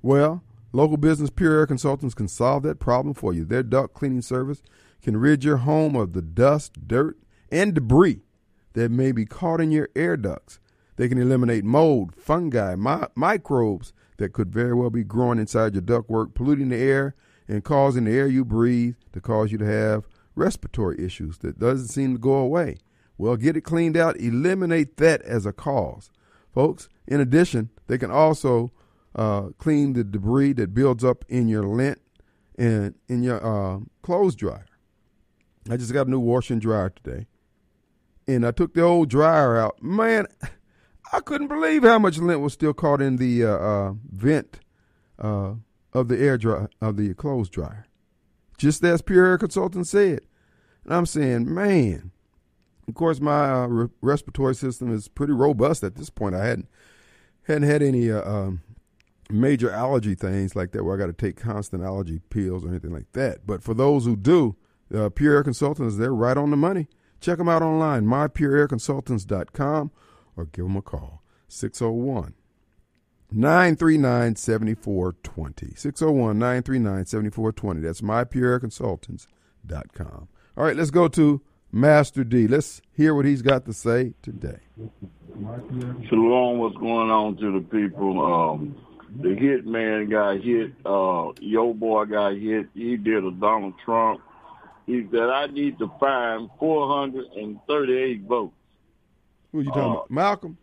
Well, 0.00 0.44
local 0.70 0.96
business 0.96 1.30
Pure 1.30 1.58
Air 1.58 1.66
Consultants 1.66 2.14
can 2.14 2.28
solve 2.28 2.62
that 2.62 2.78
problem 2.78 3.14
for 3.14 3.34
you. 3.34 3.44
Their 3.44 3.64
duct 3.64 3.94
cleaning 3.94 4.22
service 4.22 4.62
can 5.02 5.16
rid 5.16 5.44
your 5.44 5.58
home 5.58 5.96
of 5.96 6.12
the 6.12 6.22
dust, 6.22 6.86
dirt, 6.86 7.18
and 7.50 7.74
debris 7.74 8.22
that 8.74 8.90
may 8.90 9.12
be 9.12 9.26
caught 9.26 9.60
in 9.60 9.70
your 9.70 9.88
air 9.94 10.16
ducts. 10.16 10.58
They 10.96 11.08
can 11.08 11.18
eliminate 11.18 11.64
mold, 11.64 12.14
fungi, 12.16 12.74
mi- 12.76 13.06
microbes 13.14 13.92
that 14.18 14.32
could 14.32 14.52
very 14.52 14.74
well 14.74 14.90
be 14.90 15.04
growing 15.04 15.38
inside 15.38 15.74
your 15.74 15.82
ductwork, 15.82 16.34
polluting 16.34 16.68
the 16.68 16.76
air 16.76 17.14
and 17.48 17.64
causing 17.64 18.04
the 18.04 18.12
air 18.12 18.28
you 18.28 18.44
breathe 18.44 18.94
to 19.12 19.20
cause 19.20 19.50
you 19.52 19.58
to 19.58 19.66
have 19.66 20.06
respiratory 20.34 21.04
issues 21.04 21.38
that 21.38 21.58
doesn't 21.58 21.88
seem 21.88 22.14
to 22.14 22.18
go 22.18 22.34
away. 22.34 22.78
Well, 23.18 23.36
get 23.36 23.56
it 23.56 23.62
cleaned 23.62 23.96
out, 23.96 24.18
eliminate 24.18 24.96
that 24.98 25.22
as 25.22 25.44
a 25.44 25.52
cause. 25.52 26.10
Folks, 26.54 26.88
in 27.06 27.20
addition, 27.20 27.70
they 27.86 27.98
can 27.98 28.10
also 28.10 28.72
uh, 29.14 29.50
clean 29.58 29.92
the 29.92 30.04
debris 30.04 30.54
that 30.54 30.74
builds 30.74 31.04
up 31.04 31.24
in 31.28 31.48
your 31.48 31.64
lint 31.64 32.00
and 32.56 32.94
in 33.08 33.22
your 33.22 33.44
uh, 33.44 33.80
clothes 34.02 34.36
dryer. 34.36 34.66
I 35.70 35.76
just 35.76 35.92
got 35.92 36.06
a 36.06 36.10
new 36.10 36.20
washer 36.20 36.54
and 36.54 36.62
dryer 36.62 36.90
today. 36.90 37.26
And 38.26 38.46
I 38.46 38.50
took 38.50 38.74
the 38.74 38.82
old 38.82 39.10
dryer 39.10 39.56
out. 39.56 39.82
Man, 39.82 40.26
I 41.12 41.20
couldn't 41.20 41.48
believe 41.48 41.82
how 41.82 41.98
much 41.98 42.18
lint 42.18 42.40
was 42.40 42.52
still 42.52 42.72
caught 42.72 43.02
in 43.02 43.16
the 43.16 43.44
uh, 43.44 43.56
uh, 43.56 43.92
vent 44.10 44.60
uh, 45.18 45.54
of 45.92 46.08
the 46.08 46.18
air 46.18 46.38
dry 46.38 46.66
of 46.80 46.96
the 46.96 47.14
clothes 47.14 47.48
dryer. 47.48 47.86
Just 48.58 48.84
as 48.84 49.02
Pure 49.02 49.26
Air 49.26 49.38
Consultant 49.38 49.86
said. 49.86 50.20
And 50.84 50.94
I'm 50.94 51.06
saying, 51.06 51.52
man, 51.52 52.12
of 52.88 52.94
course, 52.94 53.20
my 53.20 53.50
uh, 53.50 53.66
re- 53.66 53.88
respiratory 54.00 54.54
system 54.54 54.92
is 54.92 55.08
pretty 55.08 55.32
robust 55.32 55.84
at 55.84 55.96
this 55.96 56.10
point. 56.10 56.34
I 56.34 56.44
hadn't 56.46 56.68
hadn't 57.44 57.68
had 57.68 57.82
any 57.82 58.10
uh, 58.10 58.22
um, 58.28 58.62
major 59.30 59.70
allergy 59.70 60.14
things 60.14 60.54
like 60.54 60.72
that 60.72 60.84
where 60.84 60.94
I 60.94 60.98
got 60.98 61.06
to 61.06 61.12
take 61.12 61.36
constant 61.36 61.82
allergy 61.82 62.20
pills 62.30 62.64
or 62.64 62.68
anything 62.68 62.92
like 62.92 63.10
that. 63.12 63.46
But 63.46 63.62
for 63.62 63.74
those 63.74 64.04
who 64.04 64.16
do, 64.16 64.56
uh, 64.94 65.08
Pure 65.10 65.36
Air 65.36 65.44
Consultants, 65.44 65.96
they're 65.96 66.14
right 66.14 66.36
on 66.36 66.50
the 66.50 66.56
money. 66.56 66.88
Check 67.20 67.38
them 67.38 67.48
out 67.48 67.62
online, 67.62 68.04
mypureairconsultants.com, 68.04 69.90
or 70.36 70.44
give 70.46 70.64
them 70.64 70.76
a 70.76 70.82
call, 70.82 71.22
601 71.48 72.34
939 73.34 74.36
7420. 74.36 75.74
601 75.74 76.38
939 76.38 77.06
7420. 77.06 77.80
That's 77.80 78.00
mypureairconsultants.com. 78.02 80.28
All 80.56 80.64
right, 80.64 80.76
let's 80.76 80.90
go 80.90 81.08
to 81.08 81.40
Master 81.70 82.24
D. 82.24 82.46
Let's 82.46 82.82
hear 82.92 83.14
what 83.14 83.24
he's 83.24 83.42
got 83.42 83.64
to 83.64 83.72
say 83.72 84.12
today. 84.20 84.58
Shalom, 86.08 86.58
what's 86.58 86.76
going 86.76 87.10
on 87.10 87.36
to 87.36 87.60
the 87.60 87.66
people? 87.66 88.22
Um, 88.22 88.76
the 89.20 89.34
hit 89.34 89.66
man 89.66 90.10
got 90.10 90.42
hit. 90.42 90.72
Uh, 90.84 91.32
Yo 91.40 91.72
boy 91.72 92.04
got 92.04 92.36
hit. 92.36 92.66
He 92.74 92.96
did 92.96 93.24
a 93.24 93.30
Donald 93.30 93.74
Trump. 93.84 94.20
He 94.86 95.06
said, 95.12 95.20
I 95.30 95.46
need 95.46 95.78
to 95.78 95.90
find 96.00 96.50
438 96.58 98.22
votes. 98.22 98.52
Who 99.52 99.58
are 99.58 99.62
you 99.62 99.68
talking 99.68 99.82
Uh, 99.82 99.90
about? 99.92 100.10
Malcolm? 100.10 100.58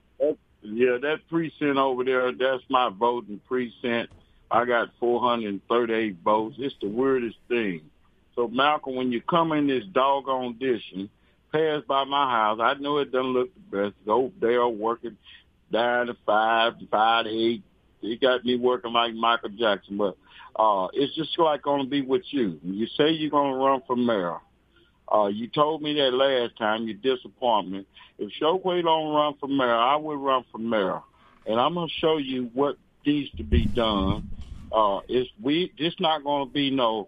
Yeah, 0.62 0.98
that 1.02 1.20
precinct 1.30 1.78
over 1.78 2.04
there, 2.04 2.34
that's 2.34 2.64
my 2.70 2.90
voting 2.90 3.40
precinct. 3.48 4.12
I 4.52 4.66
got 4.66 4.90
438 5.00 6.18
votes. 6.24 6.56
It's 6.60 6.76
the 6.82 6.90
weirdest 6.90 7.38
thing. 7.48 7.82
So, 8.36 8.48
Malcolm, 8.50 8.96
when 8.96 9.12
you 9.12 9.22
come 9.22 9.54
in 9.54 9.68
this 9.68 9.86
doggone 9.86 10.56
audition, 10.56 11.10
pass 11.54 11.82
by 11.88 12.04
my 12.04 12.30
house, 12.30 12.60
I 12.62 12.74
know 12.76 12.98
it 12.98 13.12
doesn't 13.12 13.32
look 13.34 13.50
the 13.72 13.78
best. 13.78 13.96
Go 14.06 14.34
there 14.42 14.68
working 14.68 15.18
nine 15.72 16.08
to 16.08 16.18
five, 16.26 16.74
five 16.92 17.26
to 17.26 17.32
eight. 17.32 17.64
It 18.02 18.20
got 18.22 18.44
me 18.44 18.56
working 18.58 18.92
like 18.94 19.14
Michael 19.14 19.50
Jackson. 19.50 19.98
But 19.98 20.18
uh, 20.60 20.90
it's 20.92 21.16
just 21.16 21.40
like 21.40 21.62
going 21.62 21.82
to 21.82 21.90
be 21.90 22.02
with 22.02 22.24
you. 22.32 22.60
You 22.64 22.86
say 22.98 23.12
you're 23.12 23.32
going 23.32 23.54
to 23.54 23.58
run 23.58 23.82
for 23.88 23.96
mayor. 23.96 24.40
Uh, 25.12 25.28
you 25.28 25.48
told 25.48 25.82
me 25.82 25.94
that 25.94 26.12
last 26.12 26.58
time. 26.58 26.86
You 26.86 26.96
disappointed 26.96 27.72
me. 27.72 27.86
If 28.18 28.32
Chokwe 28.42 28.84
don't 28.84 29.14
run 29.14 29.36
for 29.40 29.48
mayor, 29.48 29.74
I 29.74 29.96
will 29.96 30.18
run 30.18 30.44
for 30.52 30.58
mayor. 30.58 31.00
And 31.46 31.62
I'm 31.62 31.76
going 31.76 31.88
to 31.88 31.94
show 32.00 32.18
you 32.18 32.52
what 32.54 32.76
needs 33.06 33.32
to 33.38 33.44
be 33.44 33.68
done. 33.68 34.30
Uh, 34.70 35.00
it's 35.08 35.30
we. 35.42 35.72
This 35.80 35.94
not 36.02 36.26
going 36.26 36.50
to 36.50 36.54
be 36.54 36.70
no 36.72 37.08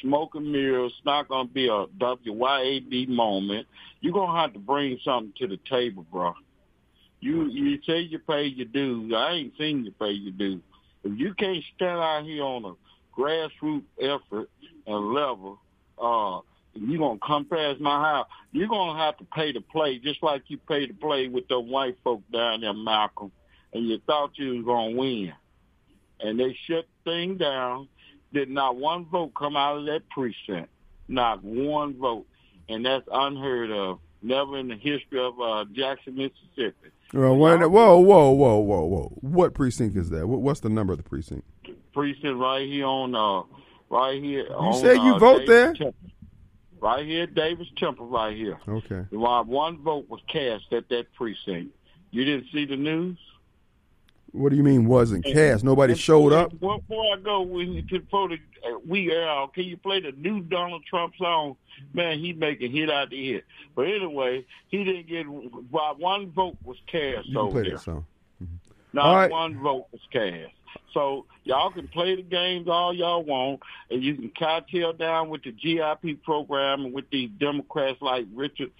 smoke 0.00 0.36
and 0.36 0.52
mirrors. 0.52 0.92
It's 0.96 1.04
not 1.04 1.26
going 1.26 1.48
to 1.48 1.52
be 1.52 1.66
a 1.66 1.86
WYAB 1.98 3.08
moment. 3.08 3.66
You're 4.00 4.12
going 4.12 4.30
to 4.30 4.40
have 4.40 4.52
to 4.52 4.60
bring 4.60 4.98
something 5.04 5.32
to 5.40 5.48
the 5.48 5.58
table, 5.68 6.06
bro. 6.10 6.34
You 7.18 7.48
you 7.48 7.80
say 7.84 7.98
you 7.98 8.20
pay 8.20 8.44
your 8.44 8.66
dues. 8.66 9.12
I 9.14 9.32
ain't 9.32 9.54
seen 9.58 9.84
you 9.84 9.90
pay 9.90 10.12
your 10.12 10.32
dues. 10.32 10.62
If 11.04 11.18
you 11.18 11.34
can't 11.34 11.64
stand 11.74 12.00
out 12.00 12.24
here 12.24 12.44
on 12.44 12.64
a 12.64 12.72
grassroots 13.16 13.84
effort 14.00 14.50
and 14.86 15.12
level, 15.12 15.58
uh, 15.98 16.40
you're 16.74 16.98
gonna 16.98 17.18
come 17.24 17.44
past 17.44 17.80
my 17.80 18.00
house. 18.00 18.26
You're 18.52 18.68
gonna 18.68 18.98
have 18.98 19.16
to 19.18 19.24
pay 19.24 19.52
to 19.52 19.60
play, 19.60 19.98
just 19.98 20.22
like 20.22 20.44
you 20.48 20.58
pay 20.58 20.86
to 20.86 20.94
play 20.94 21.28
with 21.28 21.48
the 21.48 21.60
white 21.60 21.98
folk 22.02 22.22
down 22.32 22.62
there, 22.62 22.72
Malcolm. 22.72 23.30
And 23.72 23.88
you 23.88 23.98
thought 24.06 24.32
you 24.36 24.56
was 24.56 24.64
gonna 24.64 24.96
win, 24.96 25.32
and 26.20 26.38
they 26.38 26.56
shut 26.66 26.86
the 27.04 27.10
thing 27.10 27.36
down. 27.36 27.88
Did 28.32 28.48
not 28.50 28.76
one 28.76 29.04
vote 29.06 29.32
come 29.34 29.56
out 29.56 29.78
of 29.78 29.86
that 29.86 30.08
precinct? 30.08 30.70
Not 31.08 31.44
one 31.44 31.98
vote, 31.98 32.26
and 32.68 32.84
that's 32.84 33.06
unheard 33.12 33.70
of. 33.70 33.98
Never 34.22 34.56
in 34.56 34.68
the 34.68 34.76
history 34.76 35.20
of 35.20 35.38
uh, 35.40 35.64
Jackson, 35.72 36.16
Mississippi. 36.16 36.90
Well, 37.12 37.36
whoa, 37.36 37.68
whoa, 37.68 37.98
whoa, 37.98 38.30
whoa, 38.30 38.84
whoa. 38.84 39.18
What 39.20 39.52
precinct 39.52 39.96
is 39.96 40.10
that? 40.10 40.26
What's 40.26 40.60
the 40.60 40.70
number 40.70 40.92
of 40.92 40.98
the 40.98 41.02
precinct? 41.02 41.44
Precinct 41.92 42.38
right 42.38 42.66
here 42.66 42.86
on 42.86 43.14
uh 43.14 43.42
right 43.90 44.22
here. 44.22 44.44
You 44.48 44.54
on, 44.54 44.80
say 44.80 44.94
you 44.94 45.14
uh, 45.14 45.18
vote 45.18 45.38
Davis 45.40 45.48
there? 45.48 45.72
Temple. 45.74 45.94
Right 46.80 47.06
here, 47.06 47.26
Davis 47.26 47.68
Temple, 47.76 48.06
right 48.06 48.36
here. 48.36 48.58
Okay. 48.68 49.06
Why 49.10 49.40
one 49.40 49.78
vote 49.82 50.08
was 50.08 50.20
cast 50.26 50.72
at 50.72 50.88
that 50.88 51.12
precinct. 51.14 51.70
You 52.10 52.24
didn't 52.24 52.46
see 52.52 52.64
the 52.66 52.76
news? 52.76 53.18
What 54.32 54.48
do 54.48 54.56
you 54.56 54.62
mean 54.62 54.86
wasn't 54.86 55.24
cast? 55.24 55.62
Nobody 55.62 55.94
showed 55.94 56.32
up? 56.32 56.52
Well, 56.60 56.78
before 56.78 57.04
I 57.14 57.20
go, 57.20 57.44
can 57.46 58.06
for 58.10 58.28
the 58.28 58.38
uh, 58.66 58.78
we 58.86 59.14
uh, 59.14 59.46
can 59.48 59.64
you 59.64 59.76
play 59.76 60.00
the 60.00 60.12
new 60.12 60.40
Donald 60.40 60.84
Trump 60.86 61.14
song? 61.18 61.56
Man, 61.92 62.18
he 62.18 62.32
making 62.32 62.72
hit 62.72 62.90
out 62.90 63.10
the 63.10 63.32
hit. 63.32 63.44
But 63.76 63.82
anyway, 63.82 64.46
he 64.68 64.84
didn't 64.84 65.06
get. 65.06 65.24
Why 65.24 65.92
one 65.98 66.30
vote 66.30 66.56
was 66.64 66.78
cast 66.86 67.28
You 67.28 67.40
over 67.40 67.52
play 67.52 67.62
there. 67.62 67.72
that 67.72 67.80
song. 67.82 68.06
Not 68.94 69.04
All 69.06 69.16
right. 69.16 69.30
one 69.30 69.58
vote 69.62 69.86
was 69.92 70.00
cast. 70.10 70.52
So 70.92 71.26
y'all 71.44 71.70
can 71.70 71.88
play 71.88 72.16
the 72.16 72.22
games 72.22 72.68
all 72.68 72.94
y'all 72.94 73.22
want, 73.22 73.60
and 73.90 74.02
you 74.02 74.14
can 74.14 74.30
cartel 74.38 74.92
down 74.92 75.28
with 75.28 75.42
the 75.42 75.52
GIP 75.52 76.22
program 76.22 76.84
and 76.84 76.94
with 76.94 77.08
these 77.10 77.30
Democrats 77.38 78.00
like 78.00 78.26
Richard 78.34 78.70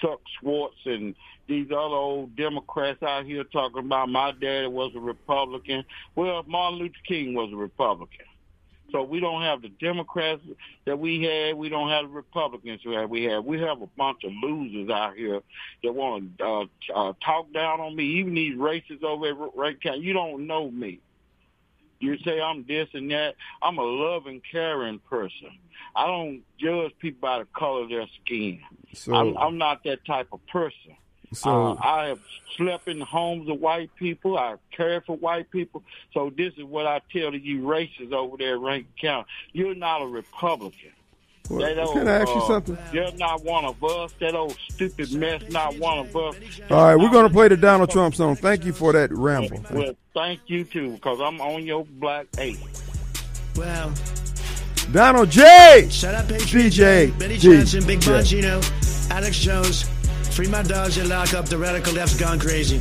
Suck 0.00 0.20
Schwartz 0.38 0.76
and 0.84 1.14
these 1.48 1.66
other 1.70 1.96
old 1.96 2.36
Democrats 2.36 3.02
out 3.02 3.24
here 3.24 3.44
talking 3.44 3.84
about 3.84 4.08
my 4.08 4.32
daddy 4.32 4.68
was 4.68 4.92
a 4.94 5.00
Republican. 5.00 5.84
Well, 6.14 6.44
Martin 6.46 6.78
Luther 6.78 6.94
King 7.06 7.34
was 7.34 7.52
a 7.52 7.56
Republican. 7.56 8.26
So 8.92 9.02
we 9.02 9.20
don't 9.20 9.42
have 9.42 9.62
the 9.62 9.68
Democrats 9.68 10.42
that 10.84 10.98
we 10.98 11.22
had. 11.22 11.56
We 11.56 11.68
don't 11.68 11.90
have 11.90 12.04
the 12.04 12.14
Republicans 12.14 12.80
that 12.84 13.08
we 13.08 13.24
had. 13.24 13.44
We 13.44 13.60
have 13.60 13.82
a 13.82 13.86
bunch 13.86 14.24
of 14.24 14.32
losers 14.42 14.90
out 14.90 15.16
here 15.16 15.40
that 15.82 15.92
want 15.92 16.38
to 16.38 16.44
uh, 16.44 16.64
uh, 16.94 17.12
talk 17.24 17.52
down 17.52 17.80
on 17.80 17.94
me. 17.94 18.04
Even 18.18 18.34
these 18.34 18.56
racists 18.56 19.04
over 19.04 19.28
at 19.28 19.56
Wright 19.56 19.80
County. 19.80 20.00
You 20.00 20.12
don't 20.12 20.46
know 20.46 20.70
me. 20.70 21.00
You 22.00 22.16
say 22.18 22.40
I'm 22.40 22.64
this 22.66 22.88
and 22.94 23.10
that. 23.10 23.36
I'm 23.62 23.78
a 23.78 23.82
loving, 23.82 24.40
caring 24.50 24.98
person. 25.00 25.50
I 25.94 26.06
don't 26.06 26.42
judge 26.58 26.92
people 26.98 27.20
by 27.20 27.38
the 27.40 27.44
color 27.44 27.82
of 27.82 27.90
their 27.90 28.06
skin. 28.24 28.60
So 28.94 29.14
I'm, 29.14 29.36
I'm 29.36 29.58
not 29.58 29.84
that 29.84 30.04
type 30.04 30.28
of 30.32 30.44
person. 30.46 30.96
So- 31.32 31.68
uh, 31.72 31.76
I 31.80 32.06
have 32.06 32.18
slept 32.56 32.88
in 32.88 32.98
the 32.98 33.04
homes 33.04 33.48
of 33.48 33.60
white 33.60 33.94
people. 33.96 34.36
I've 34.38 34.58
cared 34.76 35.04
for 35.04 35.16
white 35.16 35.50
people. 35.50 35.84
So 36.12 36.32
this 36.36 36.54
is 36.56 36.64
what 36.64 36.86
I 36.86 37.00
tell 37.12 37.30
to 37.30 37.38
you 37.38 37.60
racists 37.62 38.12
over 38.12 38.36
there 38.36 38.54
in 38.56 38.62
Rankin 38.62 38.92
County. 39.00 39.28
You're 39.52 39.74
not 39.76 40.02
a 40.02 40.06
Republican. 40.06 40.90
Well, 41.50 41.60
That 41.60 41.78
old, 41.80 41.94
can 41.94 42.06
I 42.06 42.20
ask 42.20 42.28
you 42.28 42.40
uh, 42.40 42.46
something? 42.46 42.78
You're 42.92 43.12
not 43.16 43.42
one 43.42 43.64
of 43.64 43.82
us. 43.82 44.12
That 44.20 44.36
old 44.36 44.56
stupid 44.70 45.12
mess, 45.12 45.42
not 45.50 45.76
one 45.78 45.98
of 45.98 46.16
us. 46.16 46.36
All 46.70 46.84
right, 46.84 46.94
we're 46.94 47.10
going 47.10 47.26
to 47.26 47.32
play 47.32 47.48
the 47.48 47.56
Donald 47.56 47.90
Trump 47.90 48.14
song. 48.14 48.36
Thank 48.36 48.64
you 48.64 48.72
for 48.72 48.92
that 48.92 49.10
ramble. 49.10 49.60
Well, 49.72 49.96
thank 50.14 50.42
you 50.46 50.62
too, 50.62 50.92
because 50.92 51.20
I'm 51.20 51.40
on 51.40 51.66
your 51.66 51.84
black 51.84 52.26
eight. 52.38 52.60
Well, 53.56 53.92
Donald 54.92 55.30
J. 55.30 55.88
shout 55.90 56.14
out 56.14 56.28
Patriot 56.28 56.72
DJ, 56.72 57.18
Benny 57.18 57.36
G, 57.36 57.56
Johnson, 57.56 57.84
Big 57.84 58.00
J. 58.00 58.12
Bongino, 58.12 59.10
Alex 59.10 59.38
Jones. 59.38 59.90
Free 60.30 60.46
my 60.46 60.62
dogs 60.62 60.96
and 60.98 61.08
lock 61.08 61.34
up 61.34 61.46
the 61.46 61.58
radical 61.58 61.92
left's 61.94 62.18
gone 62.18 62.38
crazy. 62.38 62.80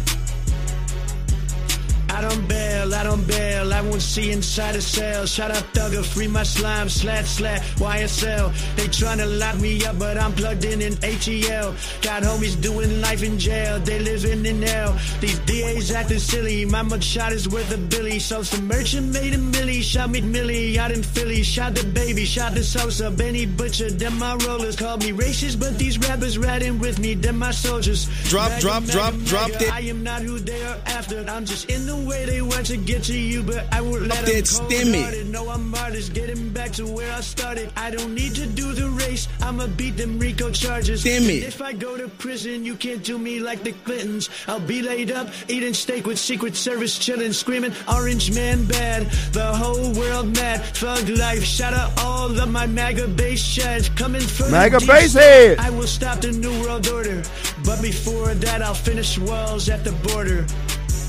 I 2.10 2.22
don't 2.22 2.48
bail, 2.48 2.94
I 2.94 3.04
don't 3.04 3.28
bail, 3.28 3.74
I 3.74 3.82
won't 3.82 4.02
see 4.02 4.32
inside 4.32 4.76
a 4.76 4.82
cell. 4.82 5.26
Shout 5.26 5.52
out 5.52 5.64
Thugger, 5.74 6.04
free 6.04 6.28
my 6.28 6.44
slime, 6.44 6.90
slat, 6.90 7.26
slat, 7.26 7.62
YSL. 7.78 8.76
They 8.76 8.88
tryna 8.88 9.40
lock 9.40 9.60
me 9.60 9.86
up, 9.86 10.00
but 10.00 10.18
I'm 10.18 10.34
plugged 10.34 10.66
in 10.66 10.82
in 10.82 10.94
ATL. 10.94 12.02
Got 12.02 12.24
homies 12.24 12.60
doing 12.62 13.02
life 13.02 13.24
in 13.24 13.38
jail, 13.38 13.80
they 13.80 14.00
living 14.00 14.46
in 14.46 14.62
hell. 14.62 14.98
These 15.22 15.40
DAs 15.40 15.92
acting 15.92 16.20
silly, 16.20 16.66
my 16.66 16.82
mugshot 16.84 17.32
is 17.32 17.48
worth 17.48 17.72
a 17.72 17.78
billy. 17.78 18.20
So 18.20 18.42
some 18.44 18.68
merchant 18.68 19.14
made 19.14 19.34
a 19.34 19.38
milli, 19.38 19.82
shot 19.82 20.10
McMillie 20.10 20.78
out 20.78 20.92
in 20.92 21.04
Philly. 21.04 21.44
Shot 21.44 21.76
the 21.76 21.86
baby, 21.86 22.26
shot 22.26 22.54
the 22.54 22.64
Sosa, 22.64 23.12
Benny 23.12 23.46
Butcher, 23.46 23.92
them 23.92 24.18
my 24.18 24.36
rollers. 24.48 24.76
Called 24.76 25.02
me 25.02 25.12
racist, 25.12 25.60
but 25.60 25.78
these 25.78 25.98
rappers 26.00 26.38
riding 26.38 26.80
with 26.80 27.00
me, 27.00 27.14
them 27.14 27.38
my 27.38 27.52
soldiers. 27.52 28.10
Drop, 28.30 28.60
drop, 28.60 28.84
drop, 28.86 29.14
drop 29.26 29.50
it. 29.52 29.72
I 29.72 29.82
am 29.82 30.04
not 30.04 30.22
who 30.22 30.40
they 30.40 30.64
are 30.64 30.78
after. 30.86 31.24
I'm 31.30 31.46
just 31.46 31.70
in 31.70 31.86
the 31.86 31.99
way 32.08 32.26
they 32.26 32.42
want 32.42 32.66
to 32.68 32.78
get 32.78 33.04
to 33.04 33.18
you, 33.18 33.44
but 33.44 33.72
I 33.74 33.82
won't 33.82 34.04
let 34.04 34.26
Drop 34.26 34.26
them 34.26 34.36
that 34.36 34.46
stimmy. 34.46 35.26
No, 35.30 35.50
I'm 35.50 35.74
artist, 35.76 36.14
getting 36.14 36.50
back 36.50 36.72
to 36.74 36.86
where 36.86 37.12
I 37.14 37.22
started. 37.22 37.72
I 37.76 37.92
don't 37.92 38.14
need 38.14 38.36
to 38.36 38.46
do 38.46 38.74
the 38.74 38.90
race. 38.90 39.28
I'ma 39.42 39.68
beat 39.68 39.98
them 39.98 40.20
Rico 40.20 40.52
charges. 40.52 41.04
Stimmy. 41.04 41.38
And 41.38 41.46
If 41.46 41.62
I 41.62 41.74
go 41.74 41.98
to 41.98 42.08
prison, 42.08 42.66
you 42.66 42.76
can't 42.76 43.04
do 43.04 43.18
me 43.18 43.40
like 43.40 43.64
the 43.64 43.72
Clintons. 43.86 44.30
I'll 44.48 44.60
be 44.60 44.82
laid 44.82 45.12
up, 45.12 45.30
eating 45.48 45.74
steak 45.74 46.06
with 46.06 46.20
Secret 46.20 46.56
Service, 46.56 46.98
chilling, 46.98 47.34
screaming, 47.34 47.74
Orange 47.92 48.34
Man 48.34 48.66
bad. 48.66 49.10
The 49.34 49.46
whole 49.46 49.94
world 49.94 50.36
mad. 50.36 50.64
Thug 50.76 51.10
life. 51.10 51.44
Shout 51.44 51.74
out 51.74 51.92
all 52.04 52.38
of 52.38 52.50
my 52.52 52.68
MAGA 52.68 53.08
base 53.10 53.44
shads 53.44 53.90
coming 53.90 54.22
from 54.22 54.52
MAGA 54.52 54.80
the 54.80 54.86
base 54.86 55.14
head. 55.14 55.60
I 55.60 55.70
will 55.70 55.88
stop 55.88 56.22
the 56.22 56.32
New 56.32 56.62
World 56.62 56.88
Order. 56.88 57.24
But 57.66 57.82
before 57.82 58.34
that, 58.34 58.62
I'll 58.62 58.74
finish 58.74 59.18
walls 59.18 59.70
at 59.70 59.84
the 59.84 59.92
border. 60.08 60.46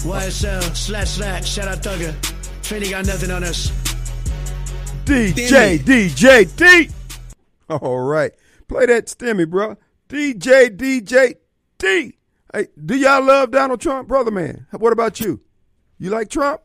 YSL, 0.04 0.74
slash 0.74 1.10
slash, 1.10 1.48
shout 1.52 1.68
out 1.68 1.78
Thugger. 1.82 2.12
Trini 2.62 2.90
got 2.90 3.06
nothing 3.06 3.30
on 3.30 3.44
us. 3.44 3.68
DJ, 5.04 5.78
DJ, 5.78 6.56
D. 6.56 6.90
All 7.68 7.98
right. 8.00 8.32
Play 8.68 8.86
that 8.86 9.06
stimmy, 9.06 9.48
bro. 9.48 9.76
DJ, 10.08 10.74
DJ, 10.76 11.34
D. 11.78 12.16
Hey, 12.52 12.66
do 12.84 12.96
y'all 12.96 13.24
love 13.24 13.50
Donald 13.50 13.80
Trump, 13.80 14.08
brother 14.08 14.30
man? 14.30 14.66
What 14.72 14.92
about 14.92 15.20
you? 15.20 15.40
You 15.98 16.10
like 16.10 16.30
Trump? 16.30 16.60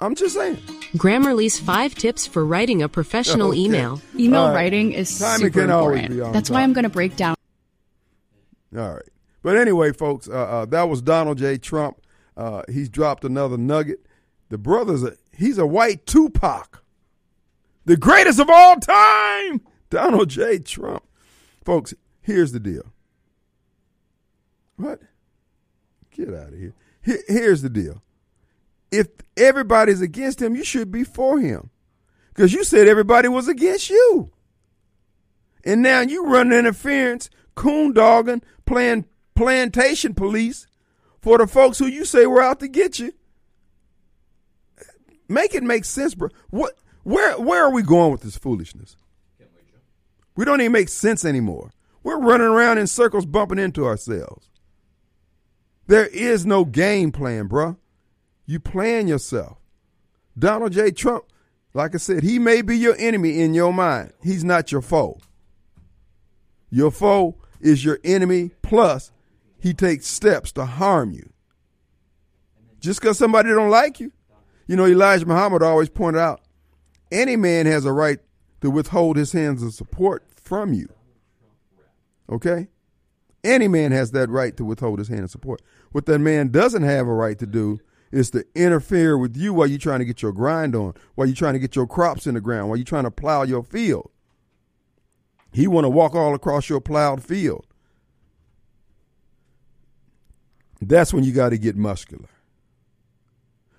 I'm 0.00 0.14
just 0.14 0.34
saying. 0.34 0.56
Grammarly's 0.96 1.58
five 1.58 1.94
tips 1.94 2.26
for 2.26 2.44
writing 2.44 2.82
a 2.82 2.88
professional 2.88 3.48
Okay. 3.50 3.58
email. 3.60 4.00
Email 4.16 4.40
All 4.42 4.48
right. 4.48 4.54
writing 4.54 4.92
is 4.92 5.18
Timing 5.18 5.46
super 5.48 5.60
can 5.62 5.70
always 5.70 5.96
important. 6.02 6.16
be 6.18 6.22
on 6.22 6.32
That's 6.32 6.50
why. 6.50 6.62
I'm 6.62 6.72
going 6.72 6.84
to 6.84 6.88
break 6.88 7.16
down 7.16 7.34
All 8.76 8.94
right. 8.94 9.02
But 9.42 9.56
anyway, 9.56 9.92
folks, 9.92 10.28
uh, 10.28 10.32
uh, 10.32 10.64
that 10.66 10.88
was 10.88 11.02
Donald 11.02 11.38
J. 11.38 11.58
Trump. 11.58 12.00
Uh, 12.38 12.62
he's 12.70 12.88
dropped 12.88 13.24
another 13.24 13.58
nugget. 13.58 14.06
The 14.48 14.58
brother's 14.58 15.02
a, 15.02 15.14
he's 15.36 15.58
a 15.58 15.66
white 15.66 16.06
Tupac, 16.06 16.82
the 17.84 17.96
greatest 17.96 18.38
of 18.38 18.48
all 18.48 18.76
time. 18.76 19.60
Donald 19.90 20.30
J. 20.30 20.60
Trump. 20.60 21.02
Folks, 21.64 21.92
here's 22.22 22.52
the 22.52 22.60
deal. 22.60 22.92
What? 24.76 25.00
Get 26.12 26.28
out 26.28 26.52
of 26.52 26.58
here. 26.58 26.74
Here- 27.02 27.24
Here's 27.26 27.62
the 27.62 27.68
deal. 27.70 28.02
If 28.92 29.08
everybody's 29.36 30.00
against 30.00 30.40
him, 30.40 30.54
you 30.54 30.64
should 30.64 30.90
be 30.92 31.04
for 31.04 31.40
him. 31.40 31.70
Because 32.28 32.52
you 32.52 32.62
said 32.64 32.86
everybody 32.86 33.28
was 33.28 33.48
against 33.48 33.90
you. 33.90 34.30
And 35.64 35.82
now 35.82 36.00
you 36.00 36.24
run 36.26 36.52
interference, 36.52 37.28
coon 37.56 37.92
dogging, 37.92 38.42
playing 38.64 39.06
plantation 39.34 40.14
police 40.14 40.66
for 41.20 41.38
the 41.38 41.46
folks 41.46 41.78
who 41.78 41.86
you 41.86 42.04
say 42.04 42.26
were 42.26 42.42
out 42.42 42.60
to 42.60 42.68
get 42.68 42.98
you. 42.98 43.12
Make 45.28 45.54
it 45.54 45.62
make 45.62 45.84
sense, 45.84 46.14
bro. 46.14 46.28
What 46.50 46.74
where 47.02 47.38
where 47.38 47.64
are 47.64 47.72
we 47.72 47.82
going 47.82 48.12
with 48.12 48.22
this 48.22 48.38
foolishness? 48.38 48.96
We 50.36 50.44
don't 50.44 50.60
even 50.60 50.72
make 50.72 50.88
sense 50.88 51.24
anymore. 51.24 51.72
We're 52.02 52.20
running 52.20 52.46
around 52.46 52.78
in 52.78 52.86
circles 52.86 53.26
bumping 53.26 53.58
into 53.58 53.84
ourselves. 53.84 54.48
There 55.88 56.06
is 56.06 56.46
no 56.46 56.64
game 56.64 57.12
plan, 57.12 57.48
bruh. 57.48 57.76
You 58.46 58.60
plan 58.60 59.08
yourself. 59.08 59.58
Donald 60.38 60.72
J. 60.72 60.92
Trump, 60.92 61.24
like 61.74 61.94
I 61.94 61.98
said, 61.98 62.22
he 62.22 62.38
may 62.38 62.62
be 62.62 62.78
your 62.78 62.94
enemy 62.98 63.40
in 63.40 63.52
your 63.52 63.72
mind. 63.72 64.12
He's 64.22 64.44
not 64.44 64.70
your 64.70 64.80
foe. 64.80 65.18
Your 66.70 66.90
foe 66.90 67.36
is 67.60 67.84
your 67.84 67.98
enemy, 68.04 68.50
plus 68.62 69.10
he 69.58 69.74
takes 69.74 70.06
steps 70.06 70.52
to 70.52 70.64
harm 70.64 71.12
you. 71.12 71.30
Just 72.80 73.00
because 73.00 73.18
somebody 73.18 73.50
don't 73.50 73.70
like 73.70 74.00
you. 74.00 74.12
You 74.66 74.76
know, 74.76 74.86
Elijah 74.86 75.26
Muhammad 75.26 75.62
always 75.62 75.88
pointed 75.88 76.20
out, 76.20 76.40
any 77.10 77.36
man 77.36 77.66
has 77.66 77.84
a 77.84 77.92
right 77.92 78.18
to 78.60 78.70
withhold 78.70 79.16
his 79.16 79.32
hands 79.32 79.62
of 79.62 79.72
support 79.72 80.24
from 80.36 80.72
you. 80.72 80.88
Okay? 82.30 82.68
Any 83.42 83.68
man 83.68 83.92
has 83.92 84.10
that 84.12 84.28
right 84.28 84.56
to 84.56 84.64
withhold 84.64 84.98
his 84.98 85.08
hand 85.08 85.24
of 85.24 85.30
support. 85.30 85.62
What 85.92 86.06
that 86.06 86.18
man 86.18 86.48
doesn't 86.48 86.82
have 86.82 87.06
a 87.06 87.14
right 87.14 87.38
to 87.38 87.46
do 87.46 87.80
is 88.10 88.30
to 88.30 88.44
interfere 88.54 89.16
with 89.16 89.36
you 89.36 89.54
while 89.54 89.66
you're 89.66 89.78
trying 89.78 90.00
to 90.00 90.04
get 90.04 90.22
your 90.22 90.32
grind 90.32 90.74
on, 90.74 90.94
while 91.14 91.26
you're 91.26 91.36
trying 91.36 91.54
to 91.54 91.58
get 91.58 91.76
your 91.76 91.86
crops 91.86 92.26
in 92.26 92.34
the 92.34 92.40
ground, 92.40 92.68
while 92.68 92.76
you're 92.76 92.84
trying 92.84 93.04
to 93.04 93.10
plow 93.10 93.42
your 93.42 93.62
field. 93.62 94.10
He 95.52 95.66
want 95.66 95.84
to 95.84 95.90
walk 95.90 96.14
all 96.14 96.34
across 96.34 96.68
your 96.68 96.80
plowed 96.80 97.22
field. 97.22 97.66
That's 100.80 101.12
when 101.12 101.24
you 101.24 101.32
got 101.32 101.50
to 101.50 101.58
get 101.58 101.76
muscular. 101.76 102.28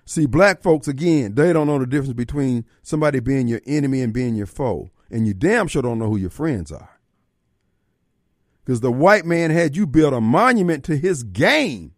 See, 0.04 0.26
black 0.26 0.60
folks 0.60 0.88
again, 0.88 1.34
they 1.34 1.52
don't 1.52 1.68
know 1.68 1.78
the 1.78 1.86
difference 1.86 2.14
between 2.14 2.64
somebody 2.82 3.20
being 3.20 3.46
your 3.46 3.60
enemy 3.64 4.02
and 4.02 4.12
being 4.12 4.34
your 4.34 4.46
foe, 4.46 4.90
and 5.08 5.26
you 5.26 5.34
damn 5.34 5.68
sure 5.68 5.82
don't 5.82 6.00
know 6.00 6.08
who 6.08 6.16
your 6.16 6.30
friends 6.30 6.72
are. 6.72 7.00
Because 8.64 8.80
the 8.80 8.90
white 8.90 9.24
man 9.24 9.50
had 9.50 9.76
you 9.76 9.86
build 9.86 10.12
a 10.12 10.20
monument 10.20 10.84
to 10.84 10.96
his 10.96 11.22
game. 11.22 11.92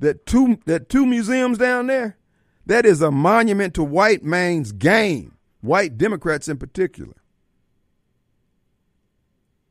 That 0.00 0.26
two 0.26 0.58
that 0.66 0.88
two 0.88 1.06
museums 1.06 1.56
down 1.56 1.86
there, 1.86 2.18
that 2.66 2.84
is 2.84 3.00
a 3.00 3.10
monument 3.10 3.74
to 3.74 3.84
white 3.84 4.24
man's 4.24 4.72
game, 4.72 5.36
white 5.60 5.96
Democrats 5.96 6.48
in 6.48 6.58
particular. 6.58 7.14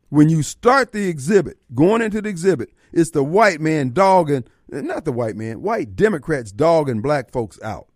When 0.10 0.30
you 0.30 0.44
start 0.44 0.92
the 0.92 1.08
exhibit, 1.08 1.58
going 1.74 2.02
into 2.02 2.22
the 2.22 2.30
exhibit, 2.30 2.70
it's 2.94 3.12
the 3.12 3.24
white 3.24 3.60
man 3.60 3.90
dogging, 3.90 4.46
not 4.70 5.04
the 5.04 5.12
white 5.12 5.36
man, 5.36 5.62
white 5.62 5.96
Democrats 5.96 6.52
dogging 6.52 7.02
black 7.02 7.32
folks 7.32 7.60
out. 7.62 7.88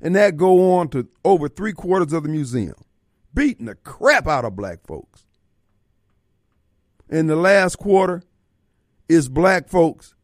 And 0.00 0.14
that 0.14 0.36
go 0.36 0.74
on 0.74 0.88
to 0.90 1.08
over 1.24 1.48
three 1.48 1.72
quarters 1.72 2.12
of 2.12 2.22
the 2.22 2.28
museum, 2.28 2.74
beating 3.34 3.66
the 3.66 3.74
crap 3.74 4.28
out 4.28 4.44
of 4.44 4.54
black 4.54 4.86
folks. 4.86 5.24
In 7.08 7.26
the 7.26 7.36
last 7.36 7.76
quarter 7.78 8.22
is 9.08 9.28
black 9.28 9.68
folks 9.68 10.14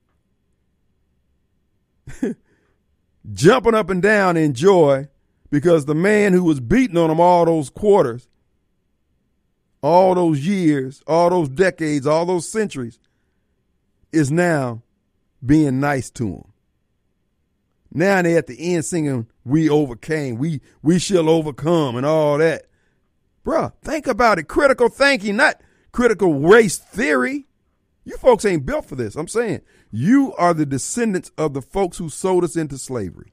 jumping 3.32 3.74
up 3.74 3.88
and 3.88 4.02
down 4.02 4.36
in 4.36 4.52
joy 4.52 5.09
because 5.50 5.86
the 5.86 5.94
man 5.94 6.34
who 6.34 6.44
was 6.44 6.61
beating 6.61 6.98
on 6.98 7.09
them 7.09 7.20
all 7.20 7.46
those 7.46 7.70
quarters, 7.70 8.28
all 9.82 10.14
those 10.14 10.46
years, 10.46 11.02
all 11.07 11.30
those 11.30 11.48
decades, 11.48 12.07
all 12.07 12.26
those 12.26 12.48
centuries, 12.48 12.98
is 14.15 14.31
now 14.31 14.83
being 15.45 15.81
nice 15.81 16.11
to 16.11 16.25
them. 16.25 16.53
Now 17.93 18.23
they 18.23 18.37
at 18.37 18.47
the 18.47 18.75
end 18.75 18.85
singing, 18.85 19.29
"We 19.45 19.69
overcame, 19.69 20.37
we 20.37 20.61
we 20.83 20.99
shall 20.99 21.29
overcome," 21.29 21.97
and 21.97 22.05
all 22.05 22.39
that. 22.39 22.67
Bruh, 23.45 23.73
think 23.83 24.07
about 24.07 24.39
it. 24.39 24.49
Critical 24.49 24.89
thinking, 24.89 25.37
not 25.37 25.61
critical 25.93 26.41
race 26.41 26.77
theory. 26.79 27.47
You 28.05 28.17
folks 28.17 28.45
ain't 28.45 28.67
built 28.67 28.87
for 28.87 28.97
this. 28.97 29.17
I'm 29.17 29.29
saying 29.29 29.61
you 29.91 30.35
are 30.35 30.55
the 30.55 30.67
descendants 30.67 31.31
of 31.39 31.55
the 31.55 31.62
folks 31.62 31.99
who 31.99 32.09
sold 32.09 32.43
us 32.45 32.57
into 32.57 32.79
slavery. 32.79 33.33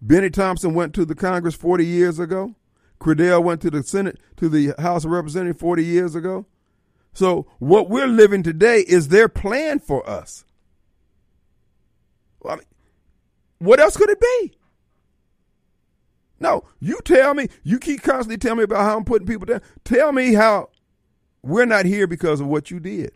Bennie 0.00 0.30
Thompson 0.30 0.72
went 0.74 0.94
to 0.94 1.04
the 1.04 1.14
Congress 1.14 1.54
40 1.54 1.84
years 1.84 2.18
ago. 2.18 2.54
Credell 3.00 3.42
went 3.42 3.60
to 3.62 3.70
the 3.70 3.82
Senate, 3.82 4.18
to 4.36 4.48
the 4.48 4.74
House 4.78 5.04
of 5.04 5.10
Representatives 5.10 5.58
40 5.58 5.84
years 5.84 6.14
ago. 6.14 6.46
So 7.16 7.46
what 7.60 7.88
we're 7.88 8.06
living 8.06 8.42
today 8.42 8.80
is 8.80 9.08
their 9.08 9.26
plan 9.26 9.78
for 9.78 10.06
us. 10.06 10.44
Well, 12.42 12.52
I 12.52 12.56
mean, 12.56 12.66
what 13.58 13.80
else 13.80 13.96
could 13.96 14.10
it 14.10 14.20
be? 14.20 14.58
No, 16.38 16.64
you 16.78 16.98
tell 17.06 17.32
me. 17.32 17.48
You 17.62 17.78
keep 17.78 18.02
constantly 18.02 18.36
telling 18.36 18.58
me 18.58 18.64
about 18.64 18.82
how 18.82 18.98
I'm 18.98 19.06
putting 19.06 19.26
people 19.26 19.46
down. 19.46 19.62
Tell 19.82 20.12
me 20.12 20.34
how 20.34 20.68
we're 21.42 21.64
not 21.64 21.86
here 21.86 22.06
because 22.06 22.42
of 22.42 22.48
what 22.48 22.70
you 22.70 22.80
did. 22.80 23.12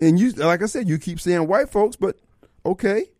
And 0.00 0.18
you, 0.18 0.32
like 0.32 0.60
I 0.60 0.66
said, 0.66 0.88
you 0.88 0.98
keep 0.98 1.20
saying 1.20 1.46
white 1.46 1.70
folks, 1.70 1.94
but 1.94 2.18
okay. 2.66 3.12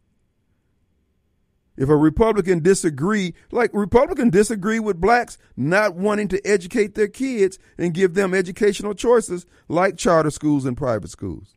If 1.77 1.89
a 1.89 1.97
Republican 1.97 2.61
disagree, 2.61 3.35
like 3.51 3.71
Republicans 3.73 4.31
disagree 4.31 4.79
with 4.79 5.01
blacks 5.01 5.39
not 5.57 5.97
wanting 5.97 6.29
to 6.29 6.47
educate 6.47 6.95
their 6.95 7.09
kids 7.09 7.59
and 7.77 7.93
give 7.93 8.15
them 8.15 8.33
educational 8.33 8.95
choices 8.95 9.45
like 9.67 9.97
charter 9.97 10.31
schools 10.31 10.65
and 10.65 10.77
private 10.77 11.11
schools. 11.11 11.57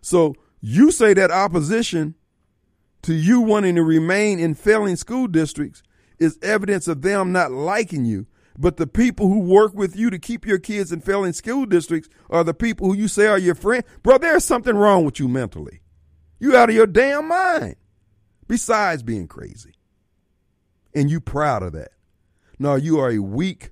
So 0.00 0.34
you 0.60 0.90
say 0.90 1.14
that 1.14 1.30
opposition 1.30 2.16
to 3.02 3.14
you 3.14 3.40
wanting 3.40 3.76
to 3.76 3.84
remain 3.84 4.40
in 4.40 4.54
failing 4.54 4.96
school 4.96 5.28
districts 5.28 5.82
is 6.18 6.38
evidence 6.42 6.88
of 6.88 7.02
them 7.02 7.30
not 7.30 7.52
liking 7.52 8.04
you. 8.04 8.26
But 8.58 8.76
the 8.76 8.86
people 8.86 9.28
who 9.28 9.38
work 9.38 9.74
with 9.74 9.96
you 9.96 10.10
to 10.10 10.18
keep 10.18 10.44
your 10.44 10.58
kids 10.58 10.92
in 10.92 11.00
failing 11.00 11.32
school 11.32 11.66
districts 11.66 12.08
are 12.28 12.44
the 12.44 12.52
people 12.52 12.88
who 12.88 12.96
you 12.96 13.08
say 13.08 13.26
are 13.26 13.38
your 13.38 13.54
friend. 13.54 13.82
Bro, 14.02 14.18
there's 14.18 14.44
something 14.44 14.76
wrong 14.76 15.04
with 15.04 15.18
you 15.18 15.28
mentally. 15.28 15.81
You 16.42 16.56
out 16.56 16.70
of 16.70 16.74
your 16.74 16.88
damn 16.88 17.28
mind. 17.28 17.76
Besides 18.48 19.04
being 19.04 19.28
crazy. 19.28 19.74
And 20.92 21.08
you 21.08 21.20
proud 21.20 21.62
of 21.62 21.72
that. 21.74 21.92
No, 22.58 22.74
you 22.74 22.98
are 22.98 23.12
a 23.12 23.20
weak, 23.20 23.70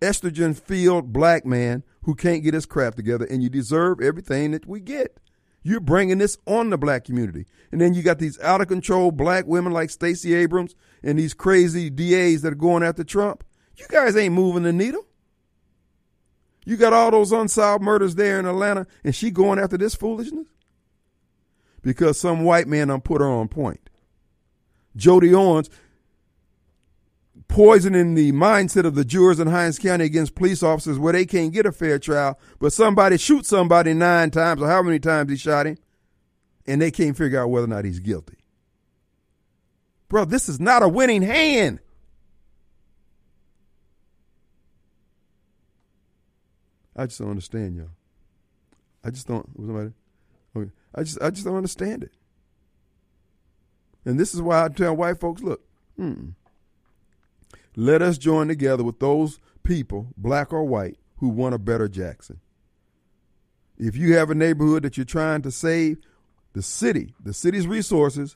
estrogen 0.00 0.58
filled 0.58 1.12
black 1.12 1.46
man 1.46 1.84
who 2.02 2.16
can't 2.16 2.42
get 2.42 2.54
his 2.54 2.66
crap 2.66 2.96
together, 2.96 3.24
and 3.24 3.40
you 3.40 3.48
deserve 3.48 4.00
everything 4.00 4.50
that 4.50 4.66
we 4.66 4.80
get. 4.80 5.20
You're 5.62 5.78
bringing 5.78 6.18
this 6.18 6.36
on 6.44 6.70
the 6.70 6.76
black 6.76 7.04
community. 7.04 7.46
And 7.70 7.80
then 7.80 7.94
you 7.94 8.02
got 8.02 8.18
these 8.18 8.40
out 8.40 8.60
of 8.60 8.66
control 8.66 9.12
black 9.12 9.46
women 9.46 9.72
like 9.72 9.88
Stacey 9.88 10.34
Abrams 10.34 10.74
and 11.04 11.20
these 11.20 11.34
crazy 11.34 11.88
DAs 11.88 12.42
that 12.42 12.52
are 12.52 12.56
going 12.56 12.82
after 12.82 13.04
Trump. 13.04 13.44
You 13.76 13.86
guys 13.88 14.16
ain't 14.16 14.34
moving 14.34 14.64
the 14.64 14.72
needle. 14.72 15.06
You 16.66 16.76
got 16.76 16.92
all 16.92 17.12
those 17.12 17.30
unsolved 17.30 17.84
murders 17.84 18.16
there 18.16 18.40
in 18.40 18.46
Atlanta, 18.46 18.88
and 19.04 19.14
she 19.14 19.30
going 19.30 19.60
after 19.60 19.78
this 19.78 19.94
foolishness? 19.94 20.48
Because 21.82 22.18
some 22.18 22.44
white 22.44 22.66
man 22.66 22.88
done 22.88 23.00
put 23.00 23.20
her 23.20 23.28
on 23.28 23.48
point. 23.48 23.88
Jody 24.96 25.32
Owens 25.34 25.70
poisoning 27.46 28.14
the 28.14 28.32
mindset 28.32 28.84
of 28.84 28.94
the 28.94 29.04
jurors 29.04 29.40
in 29.40 29.48
Hinds 29.48 29.78
County 29.78 30.04
against 30.04 30.34
police 30.34 30.62
officers 30.62 30.98
where 30.98 31.12
they 31.12 31.24
can't 31.24 31.52
get 31.52 31.66
a 31.66 31.72
fair 31.72 31.98
trial, 31.98 32.38
but 32.58 32.72
somebody 32.72 33.16
shoots 33.16 33.48
somebody 33.48 33.94
nine 33.94 34.30
times 34.30 34.60
or 34.60 34.68
how 34.68 34.82
many 34.82 34.98
times 34.98 35.30
he 35.30 35.36
shot 35.36 35.66
him, 35.66 35.78
and 36.66 36.80
they 36.80 36.90
can't 36.90 37.16
figure 37.16 37.40
out 37.40 37.48
whether 37.48 37.64
or 37.64 37.68
not 37.68 37.84
he's 37.84 38.00
guilty. 38.00 38.36
Bro, 40.08 40.26
this 40.26 40.48
is 40.48 40.60
not 40.60 40.82
a 40.82 40.88
winning 40.88 41.22
hand. 41.22 41.80
I 46.96 47.06
just 47.06 47.20
don't 47.20 47.30
understand 47.30 47.76
y'all. 47.76 47.90
I 49.04 49.10
just 49.10 49.28
don't. 49.28 49.46
Was 49.56 49.68
somebody? 49.68 49.92
I 50.94 51.02
just 51.02 51.20
I 51.20 51.30
just 51.30 51.44
don't 51.44 51.56
understand 51.56 52.02
it. 52.02 52.12
And 54.04 54.18
this 54.18 54.34
is 54.34 54.40
why 54.40 54.64
I 54.64 54.68
tell 54.68 54.96
white 54.96 55.20
folks, 55.20 55.42
look, 55.42 55.60
hmm, 55.96 56.30
let 57.76 58.00
us 58.00 58.16
join 58.16 58.48
together 58.48 58.82
with 58.82 59.00
those 59.00 59.38
people, 59.62 60.08
black 60.16 60.52
or 60.52 60.64
white, 60.64 60.96
who 61.18 61.28
want 61.28 61.54
a 61.54 61.58
better 61.58 61.88
Jackson. 61.88 62.40
If 63.76 63.96
you 63.96 64.16
have 64.16 64.30
a 64.30 64.34
neighborhood 64.34 64.82
that 64.82 64.96
you're 64.96 65.04
trying 65.04 65.42
to 65.42 65.50
save, 65.50 65.98
the 66.54 66.62
city, 66.62 67.14
the 67.22 67.32
city's 67.32 67.66
resources 67.66 68.34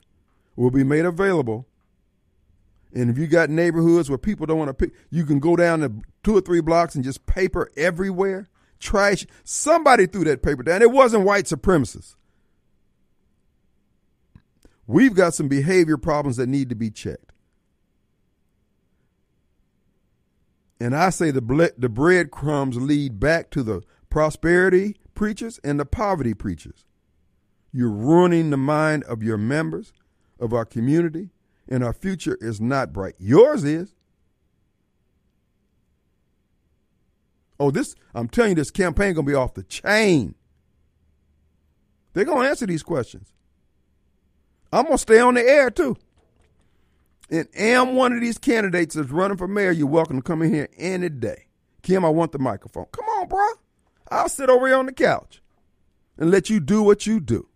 will 0.55 0.71
be 0.71 0.83
made 0.83 1.05
available. 1.05 1.67
And 2.93 3.09
if 3.09 3.17
you 3.17 3.27
got 3.27 3.49
neighborhoods 3.49 4.09
where 4.09 4.17
people 4.17 4.45
don't 4.45 4.59
want 4.59 4.69
to 4.69 4.73
pick, 4.73 4.93
you 5.09 5.25
can 5.25 5.39
go 5.39 5.55
down 5.55 5.79
to 5.79 5.91
two 6.23 6.37
or 6.37 6.41
three 6.41 6.61
blocks 6.61 6.95
and 6.95 7.03
just 7.03 7.25
paper 7.25 7.71
everywhere, 7.75 8.47
trash. 8.79 9.25
Somebody 9.43 10.05
threw 10.05 10.23
that 10.25 10.43
paper 10.43 10.63
down. 10.63 10.81
It 10.81 10.91
wasn't 10.91 11.25
white 11.25 11.45
supremacists. 11.45 12.15
We've 14.85 15.13
got 15.13 15.33
some 15.33 15.47
behavior 15.47 15.97
problems 15.97 16.37
that 16.37 16.47
need 16.47 16.69
to 16.69 16.75
be 16.75 16.89
checked. 16.91 17.31
And 20.79 20.95
I 20.95 21.11
say 21.11 21.31
the 21.31 21.41
ble- 21.41 21.69
the 21.77 21.87
breadcrumbs 21.87 22.75
lead 22.75 23.19
back 23.19 23.49
to 23.51 23.63
the 23.63 23.83
prosperity 24.09 24.97
preachers 25.15 25.59
and 25.63 25.79
the 25.79 25.85
poverty 25.85 26.33
preachers. 26.33 26.85
You're 27.71 27.89
ruining 27.89 28.49
the 28.49 28.57
mind 28.57 29.03
of 29.05 29.23
your 29.23 29.37
members 29.37 29.93
of 30.39 30.53
our 30.53 30.65
community, 30.65 31.29
and 31.69 31.83
our 31.83 31.93
future 31.93 32.37
is 32.41 32.59
not 32.59 32.91
bright. 32.91 33.15
Yours 33.17 33.63
is. 33.63 33.95
Oh, 37.59 37.71
this 37.71 37.95
I'm 38.13 38.27
telling 38.27 38.51
you, 38.51 38.55
this 38.55 38.71
campaign 38.71 39.13
gonna 39.13 39.25
be 39.25 39.33
off 39.33 39.53
the 39.53 39.63
chain. 39.63 40.35
They're 42.11 42.25
gonna 42.25 42.49
answer 42.49 42.65
these 42.65 42.83
questions. 42.83 43.31
I'm 44.73 44.85
gonna 44.85 44.97
stay 44.97 45.19
on 45.19 45.35
the 45.35 45.41
air 45.41 45.69
too. 45.69 45.95
And 47.29 47.47
am 47.55 47.95
one 47.95 48.11
of 48.11 48.21
these 48.21 48.39
candidates 48.39 48.95
that's 48.95 49.11
running 49.11 49.37
for 49.37 49.47
mayor, 49.47 49.71
you're 49.71 49.85
welcome 49.87 50.17
to 50.17 50.23
come 50.23 50.41
in 50.41 50.51
here 50.51 50.67
any 50.77 51.09
day. 51.09 51.45
Kim, 51.83 52.03
I 52.03 52.09
want 52.09 52.31
the 52.31 52.39
microphone. 52.39 52.87
Come 52.91 53.05
on, 53.05 53.27
bro. 53.27 53.45
I'll 54.09 54.29
sit 54.29 54.49
over 54.49 54.67
here 54.67 54.77
on 54.77 54.87
the 54.87 54.91
couch 54.91 55.43
and 56.17 56.31
let 56.31 56.49
you 56.49 56.59
do 56.59 56.81
what 56.81 57.05
you 57.05 57.19
do. 57.19 57.47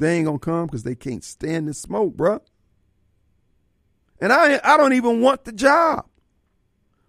They 0.00 0.16
ain't 0.16 0.26
gonna 0.26 0.38
come 0.40 0.66
because 0.66 0.82
they 0.82 0.96
can't 0.96 1.22
stand 1.22 1.68
the 1.68 1.74
smoke, 1.74 2.16
bro. 2.16 2.40
And 4.20 4.32
I 4.32 4.60
I 4.64 4.76
don't 4.76 4.92
even 4.92 5.20
want 5.20 5.44
the 5.44 5.52
job. 5.52 6.06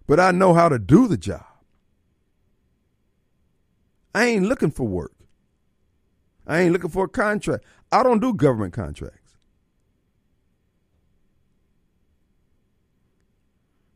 But 0.06 0.20
I 0.20 0.30
know 0.30 0.54
how 0.54 0.68
to 0.68 0.78
do 0.78 1.08
the 1.08 1.16
job. 1.16 1.44
I 4.14 4.26
ain't 4.26 4.46
looking 4.46 4.70
for 4.70 4.86
work. 4.86 5.12
I 6.50 6.62
ain't 6.62 6.72
looking 6.72 6.90
for 6.90 7.04
a 7.04 7.08
contract. 7.08 7.64
I 7.92 8.02
don't 8.02 8.18
do 8.18 8.34
government 8.34 8.72
contracts. 8.72 9.36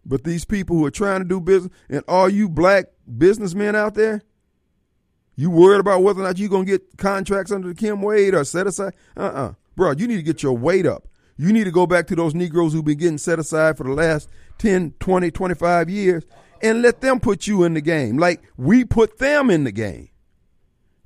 But 0.07 0.22
these 0.22 0.44
people 0.44 0.76
who 0.76 0.86
are 0.86 0.90
trying 0.92 1.20
to 1.20 1.24
do 1.24 1.40
business, 1.40 1.72
and 1.88 2.05
all 2.07 2.28
you 2.28 2.48
black 2.48 2.86
businessmen 3.18 3.74
out 3.74 3.94
there, 3.94 4.22
you 5.34 5.50
worried 5.50 5.80
about 5.80 6.05
whether 6.05 6.20
or 6.20 6.22
not 6.22 6.38
you're 6.38 6.48
going 6.48 6.64
to 6.66 6.70
get 6.70 6.96
contracts 6.96 7.50
under 7.50 7.66
the 7.66 7.74
Kim 7.74 8.00
Wade 8.00 8.34
or 8.34 8.44
set 8.44 8.68
aside? 8.68 8.94
Uh 9.16 9.22
uh 9.22 9.52
Bro, 9.74 9.94
you 9.98 10.07
need 10.07 10.18
to 10.18 10.22
get 10.22 10.44
your 10.44 10.57
weight 10.57 10.86
up. 10.86 11.09
You 11.36 11.52
need 11.52 11.64
to 11.64 11.72
go 11.72 11.88
back 11.88 12.07
to 12.07 12.14
those 12.14 12.36
Negroes 12.36 12.72
who've 12.72 12.84
been 12.84 12.98
getting 12.98 13.18
set 13.18 13.40
aside 13.40 13.76
for 13.76 13.82
the 13.82 13.94
last 13.94 14.28
10, 14.59 14.94
20, 15.00 15.32
25 15.32 15.90
years 15.90 16.24
and 16.62 16.82
let 16.82 17.00
them 17.00 17.18
put 17.18 17.48
you 17.48 17.64
in 17.64 17.74
the 17.74 17.80
game 17.80 18.16
like 18.16 18.42
we 18.57 18.84
put 18.84 19.18
them 19.18 19.50
in 19.50 19.64
the 19.64 19.72
game. 19.72 20.11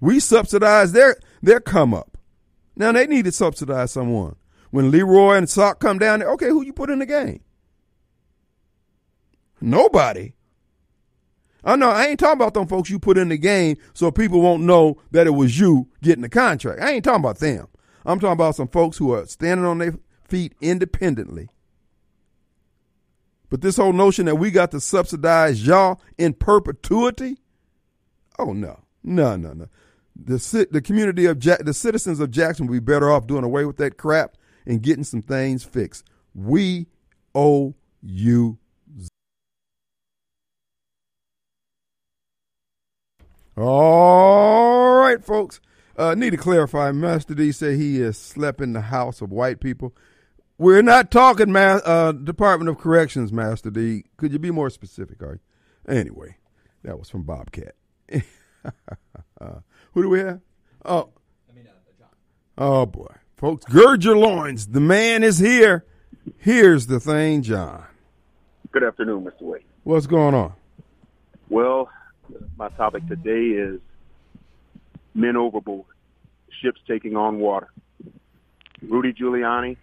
We 0.00 0.20
subsidize 0.20 0.92
their, 0.92 1.16
their 1.42 1.60
come 1.60 1.94
up. 1.94 2.18
Now 2.76 2.92
they 2.92 3.06
need 3.06 3.24
to 3.24 3.32
subsidize 3.32 3.92
someone. 3.92 4.36
When 4.70 4.90
Leroy 4.90 5.36
and 5.36 5.48
Sock 5.48 5.80
come 5.80 5.98
down 5.98 6.22
okay, 6.22 6.48
who 6.48 6.62
you 6.62 6.72
put 6.72 6.90
in 6.90 6.98
the 6.98 7.06
game? 7.06 7.40
Nobody. 9.60 10.34
I 11.64 11.76
know 11.76 11.90
I 11.90 12.06
ain't 12.06 12.20
talking 12.20 12.40
about 12.40 12.54
them 12.54 12.68
folks 12.68 12.88
you 12.88 12.98
put 12.98 13.18
in 13.18 13.28
the 13.28 13.38
game 13.38 13.76
so 13.92 14.10
people 14.10 14.40
won't 14.40 14.62
know 14.62 14.98
that 15.10 15.26
it 15.26 15.30
was 15.30 15.58
you 15.58 15.88
getting 16.02 16.22
the 16.22 16.28
contract. 16.28 16.80
I 16.80 16.92
ain't 16.92 17.04
talking 17.04 17.20
about 17.20 17.38
them. 17.38 17.66
I'm 18.06 18.20
talking 18.20 18.32
about 18.32 18.54
some 18.54 18.68
folks 18.68 18.96
who 18.96 19.12
are 19.12 19.26
standing 19.26 19.66
on 19.66 19.78
their 19.78 19.98
feet 20.28 20.54
independently. 20.60 21.48
But 23.50 23.62
this 23.62 23.76
whole 23.76 23.92
notion 23.92 24.26
that 24.26 24.36
we 24.36 24.50
got 24.50 24.70
to 24.70 24.80
subsidize 24.80 25.66
y'all 25.66 26.00
in 26.16 26.34
perpetuity, 26.34 27.38
oh 28.38 28.52
no, 28.52 28.80
no, 29.02 29.36
no, 29.36 29.52
no. 29.52 29.66
The 30.18 30.66
the 30.70 30.82
community 30.82 31.26
of 31.26 31.44
ja- 31.44 31.58
the 31.60 31.74
citizens 31.74 32.20
of 32.20 32.30
Jackson 32.30 32.66
will 32.66 32.74
be 32.74 32.80
better 32.80 33.10
off 33.10 33.26
doing 33.26 33.44
away 33.44 33.64
with 33.64 33.76
that 33.78 33.96
crap 33.96 34.36
and 34.66 34.82
getting 34.82 35.04
some 35.04 35.22
things 35.22 35.64
fixed. 35.64 36.04
We 36.34 36.86
owe 37.34 37.74
you 38.02 38.58
All 43.56 44.98
right, 45.00 45.24
folks. 45.24 45.60
Uh, 45.96 46.14
need 46.14 46.30
to 46.30 46.36
clarify. 46.36 46.92
Master 46.92 47.34
D 47.34 47.50
said 47.50 47.76
he 47.76 47.98
has 48.00 48.16
slept 48.16 48.60
in 48.60 48.72
the 48.72 48.82
house 48.82 49.20
of 49.20 49.32
white 49.32 49.58
people. 49.58 49.96
We're 50.58 50.82
not 50.82 51.10
talking 51.10 51.50
ma- 51.50 51.80
uh, 51.84 52.12
Department 52.12 52.68
of 52.68 52.78
Corrections, 52.78 53.32
Master 53.32 53.70
D. 53.70 54.04
Could 54.16 54.32
you 54.32 54.38
be 54.38 54.52
more 54.52 54.70
specific? 54.70 55.20
Are 55.22 55.40
you? 55.88 55.92
Anyway, 55.92 56.36
that 56.84 56.98
was 57.00 57.10
from 57.10 57.24
Bobcat. 57.24 57.74
uh, 59.40 59.60
who 59.94 60.02
do 60.02 60.08
we 60.08 60.20
have? 60.20 60.40
Oh, 60.84 61.10
oh 62.56 62.86
boy, 62.86 63.14
folks, 63.36 63.64
gird 63.66 64.04
your 64.04 64.16
loins. 64.16 64.68
The 64.68 64.80
man 64.80 65.22
is 65.22 65.38
here. 65.38 65.84
Here's 66.38 66.86
the 66.86 67.00
thing, 67.00 67.42
John. 67.42 67.84
Good 68.70 68.84
afternoon, 68.84 69.24
Mr. 69.24 69.42
Wade. 69.42 69.64
What's 69.84 70.06
going 70.06 70.34
on? 70.34 70.52
Well, 71.48 71.88
my 72.56 72.68
topic 72.70 73.06
today 73.08 73.46
is 73.46 73.80
men 75.14 75.36
overboard, 75.36 75.86
ships 76.60 76.80
taking 76.86 77.16
on 77.16 77.38
water. 77.38 77.68
Rudy 78.82 79.12
Giuliani, 79.12 79.76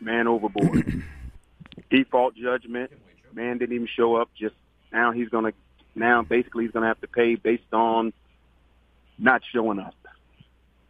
man 0.00 0.26
overboard. 0.28 1.02
Default 1.90 2.34
judgment, 2.36 2.90
man 3.32 3.58
didn't 3.58 3.74
even 3.74 3.88
show 3.94 4.16
up. 4.16 4.30
Just 4.38 4.54
now 4.92 5.12
he's 5.12 5.28
going 5.28 5.52
to, 5.52 5.58
now 5.94 6.22
basically 6.22 6.64
he's 6.64 6.72
going 6.72 6.82
to 6.82 6.88
have 6.88 7.00
to 7.00 7.08
pay 7.08 7.34
based 7.34 7.72
on 7.72 8.12
not 9.18 9.42
showing 9.52 9.78
up. 9.78 9.94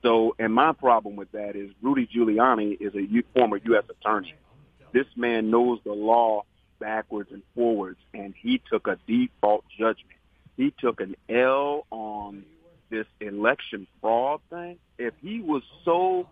So, 0.03 0.37
and 0.39 0.53
my 0.53 0.73
problem 0.73 1.17
with 1.17 1.33
that 1.33 1.57
is 1.57 1.71
Rudy 1.83 2.07
Giuliani 2.07 2.77
is 2.81 2.95
a 2.95 3.23
former 3.35 3.59
U.S. 3.65 3.85
attorney. 3.91 4.35
This 4.93 5.07
man 5.17 5.51
knows 5.51 5.81
the 5.85 5.93
law 5.93 6.45
backwards 6.79 7.31
and 7.33 7.43
forwards, 7.55 7.99
and 8.15 8.35
he 8.41 8.61
took 8.71 8.87
a 8.87 8.99
default 9.07 9.65
judgment. 9.79 10.19
He 10.57 10.73
took 10.79 11.01
an 11.01 11.17
L 11.29 11.87
on 11.91 12.45
this 12.91 13.07
election 13.21 13.87
fraud 14.01 14.41
thing. 14.49 14.79
If 14.99 15.15
he 15.21 15.41
was 15.41 15.63
so, 15.85 16.29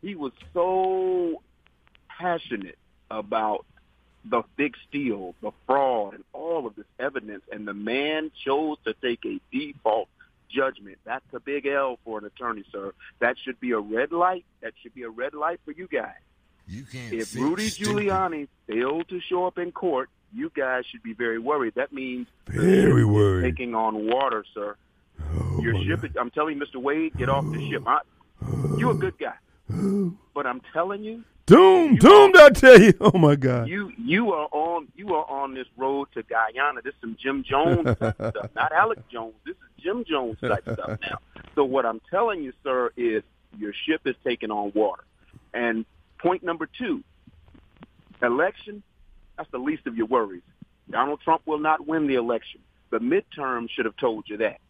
he 0.00 0.14
was 0.14 0.32
so 0.54 1.42
passionate 2.08 2.78
about 3.10 3.66
the 4.24 4.42
big 4.56 4.74
steal, 4.88 5.34
the 5.42 5.52
fraud, 5.66 6.14
and 6.14 6.24
all 6.32 6.66
of 6.66 6.76
this 6.76 6.86
evidence, 6.98 7.42
and 7.50 7.66
the 7.66 7.74
man 7.74 8.30
chose 8.44 8.78
to 8.84 8.94
take 8.94 9.24
a 9.24 9.40
default 9.52 10.08
judgment. 10.48 10.98
That's 11.04 11.24
a 11.32 11.40
big 11.40 11.66
L 11.66 11.98
for 12.04 12.18
an 12.18 12.24
attorney, 12.24 12.64
sir. 12.72 12.92
That 13.20 13.36
should 13.42 13.58
be 13.60 13.72
a 13.72 13.78
red 13.78 14.12
light. 14.12 14.44
That 14.62 14.72
should 14.82 14.94
be 14.94 15.02
a 15.02 15.10
red 15.10 15.34
light 15.34 15.60
for 15.64 15.72
you 15.72 15.86
guys. 15.88 16.14
You 16.68 16.84
can't 16.84 17.12
If 17.12 17.34
Rudy 17.34 17.68
stupid. 17.68 17.94
Giuliani 18.08 18.48
failed 18.66 19.08
to 19.08 19.20
show 19.20 19.46
up 19.46 19.58
in 19.58 19.70
court, 19.72 20.08
you 20.32 20.50
guys 20.54 20.84
should 20.90 21.02
be 21.02 21.12
very 21.14 21.38
worried. 21.38 21.74
That 21.76 21.92
means 21.92 22.26
Very 22.48 23.04
worried. 23.04 23.42
taking 23.44 23.74
on 23.74 24.06
water, 24.06 24.44
sir. 24.52 24.76
Oh, 25.20 25.60
Your 25.62 25.80
ship 25.84 26.04
is, 26.04 26.10
I'm 26.18 26.30
telling 26.30 26.58
you, 26.58 26.64
Mr. 26.66 26.82
Wade, 26.82 27.16
get 27.16 27.28
off 27.28 27.44
the 27.52 27.70
ship. 27.70 27.82
I, 27.86 28.00
you're 28.76 28.90
a 28.90 28.94
good 28.94 29.16
guy. 29.18 29.34
But 30.34 30.46
I'm 30.46 30.60
telling 30.72 31.02
you, 31.02 31.24
Doom, 31.46 31.96
doomed, 31.96 32.36
I 32.36 32.50
tell 32.50 32.80
you. 32.80 32.92
Oh 33.00 33.16
my 33.16 33.36
God. 33.36 33.68
you 33.68 33.92
you 33.96 34.32
are 34.32 34.48
on 34.50 34.88
you 34.96 35.14
are 35.14 35.24
on 35.30 35.54
this 35.54 35.66
road 35.76 36.08
to 36.14 36.22
Guyana. 36.24 36.82
This 36.82 36.92
is 36.94 37.00
some 37.00 37.16
Jim 37.20 37.42
Jones 37.44 37.84
type 37.98 38.14
stuff, 38.30 38.50
not 38.54 38.72
Alex 38.72 39.00
Jones. 39.10 39.34
This 39.44 39.54
is 39.54 39.82
Jim 39.82 40.04
Jones 40.04 40.38
type 40.40 40.62
stuff 40.64 40.98
now. 41.02 41.18
So 41.54 41.64
what 41.64 41.86
I'm 41.86 42.00
telling 42.10 42.42
you, 42.42 42.52
sir, 42.64 42.90
is 42.96 43.22
your 43.56 43.72
ship 43.86 44.02
is 44.06 44.16
taking 44.24 44.50
on 44.50 44.72
water. 44.74 45.04
And 45.54 45.86
point 46.18 46.42
number 46.42 46.66
two, 46.66 47.02
election, 48.22 48.82
that's 49.38 49.50
the 49.52 49.58
least 49.58 49.86
of 49.86 49.96
your 49.96 50.06
worries. 50.06 50.42
Donald 50.90 51.20
Trump 51.22 51.42
will 51.46 51.58
not 51.58 51.86
win 51.86 52.06
the 52.08 52.14
election. 52.16 52.60
The 52.90 52.98
midterm 52.98 53.68
should 53.70 53.84
have 53.84 53.96
told 53.96 54.28
you 54.28 54.38
that. 54.38 54.60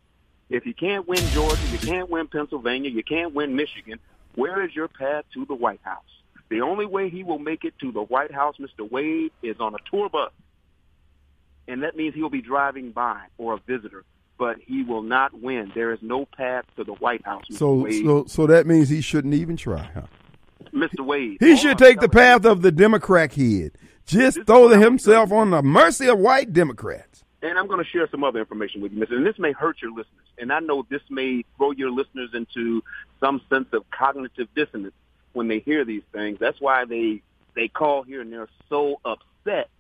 If 0.48 0.64
you 0.64 0.74
can't 0.74 1.08
win 1.08 1.22
Georgia, 1.30 1.60
you 1.72 1.78
can't 1.78 2.08
win 2.08 2.28
Pennsylvania, 2.28 2.90
you 2.90 3.02
can't 3.02 3.34
win 3.34 3.56
Michigan, 3.56 3.98
where 4.36 4.64
is 4.64 4.74
your 4.74 4.88
path 4.88 5.24
to 5.34 5.44
the 5.44 5.54
White 5.54 5.80
House? 5.82 6.02
The 6.48 6.60
only 6.60 6.86
way 6.86 7.10
he 7.10 7.24
will 7.24 7.40
make 7.40 7.64
it 7.64 7.74
to 7.80 7.90
the 7.90 8.02
White 8.02 8.32
House, 8.32 8.54
Mr. 8.60 8.88
Wade, 8.88 9.32
is 9.42 9.56
on 9.58 9.74
a 9.74 9.78
tour 9.90 10.08
bus. 10.08 10.30
And 11.68 11.82
that 11.82 11.96
means 11.96 12.14
he'll 12.14 12.30
be 12.30 12.42
driving 12.42 12.92
by 12.92 13.22
or 13.38 13.54
a 13.54 13.58
visitor, 13.66 14.04
but 14.38 14.56
he 14.64 14.84
will 14.84 15.02
not 15.02 15.34
win. 15.40 15.72
There 15.74 15.92
is 15.92 15.98
no 16.00 16.24
path 16.24 16.64
to 16.76 16.84
the 16.84 16.92
White 16.94 17.24
House, 17.24 17.42
Mr. 17.50 17.56
So, 17.58 17.74
Wade. 17.74 18.04
so, 18.04 18.24
so 18.26 18.46
that 18.46 18.66
means 18.68 18.88
he 18.88 19.00
shouldn't 19.00 19.34
even 19.34 19.56
try, 19.56 19.90
huh? 19.92 20.02
Mr. 20.72 21.04
Wade. 21.04 21.38
He 21.40 21.56
should 21.56 21.78
take 21.78 21.98
the 21.98 22.06
you- 22.06 22.10
path 22.10 22.44
of 22.44 22.62
the 22.62 22.70
Democrat 22.70 23.34
head. 23.34 23.72
Just 24.06 24.36
This 24.36 24.44
throw 24.44 24.68
himself 24.68 25.32
on 25.32 25.50
the 25.50 25.62
mercy 25.62 26.06
of 26.06 26.18
white 26.20 26.52
Democrats. 26.52 27.24
And 27.42 27.58
I'm 27.58 27.66
going 27.66 27.82
to 27.82 27.90
share 27.90 28.06
some 28.10 28.22
other 28.22 28.38
information 28.38 28.80
with 28.80 28.92
you, 28.92 29.00
Mr. 29.04 29.14
And 29.16 29.26
this 29.26 29.38
may 29.38 29.50
hurt 29.52 29.78
your 29.82 29.90
listeners. 29.90 30.25
And 30.38 30.52
I 30.52 30.60
know 30.60 30.86
this 30.88 31.02
may 31.08 31.44
throw 31.56 31.70
your 31.72 31.90
listeners 31.90 32.30
into 32.34 32.82
some 33.20 33.40
sense 33.48 33.68
of 33.72 33.88
cognitive 33.90 34.48
dissonance 34.54 34.94
when 35.32 35.48
they 35.48 35.60
hear 35.60 35.84
these 35.84 36.02
things. 36.12 36.38
That's 36.38 36.60
why 36.60 36.84
they 36.84 37.22
they 37.54 37.68
call 37.68 38.02
here 38.02 38.20
and 38.20 38.32
they're 38.32 38.48
so 38.68 39.00
upset, 39.04 39.70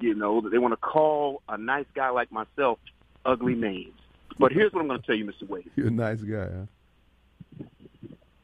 you 0.00 0.14
know, 0.14 0.40
that 0.40 0.50
they 0.50 0.58
want 0.58 0.72
to 0.72 0.78
call 0.78 1.42
a 1.48 1.58
nice 1.58 1.86
guy 1.94 2.08
like 2.08 2.32
myself 2.32 2.78
ugly 3.24 3.54
names. 3.54 3.92
But 4.38 4.52
here's 4.52 4.72
what 4.72 4.80
I'm 4.80 4.88
going 4.88 5.00
to 5.00 5.06
tell 5.06 5.16
you, 5.16 5.26
Mr. 5.26 5.48
Wade. 5.48 5.70
You're 5.76 5.88
a 5.88 5.90
nice 5.90 6.20
guy, 6.20 6.48
huh? 6.50 7.64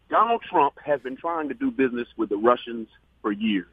Donald 0.09 0.43
Trump 0.43 0.75
has 0.85 1.01
been 1.01 1.17
trying 1.17 1.49
to 1.49 1.55
do 1.55 1.71
business 1.71 2.07
with 2.19 2.29
the 2.29 2.37
Russians 2.37 2.89
for 3.23 3.33
years. 3.33 3.67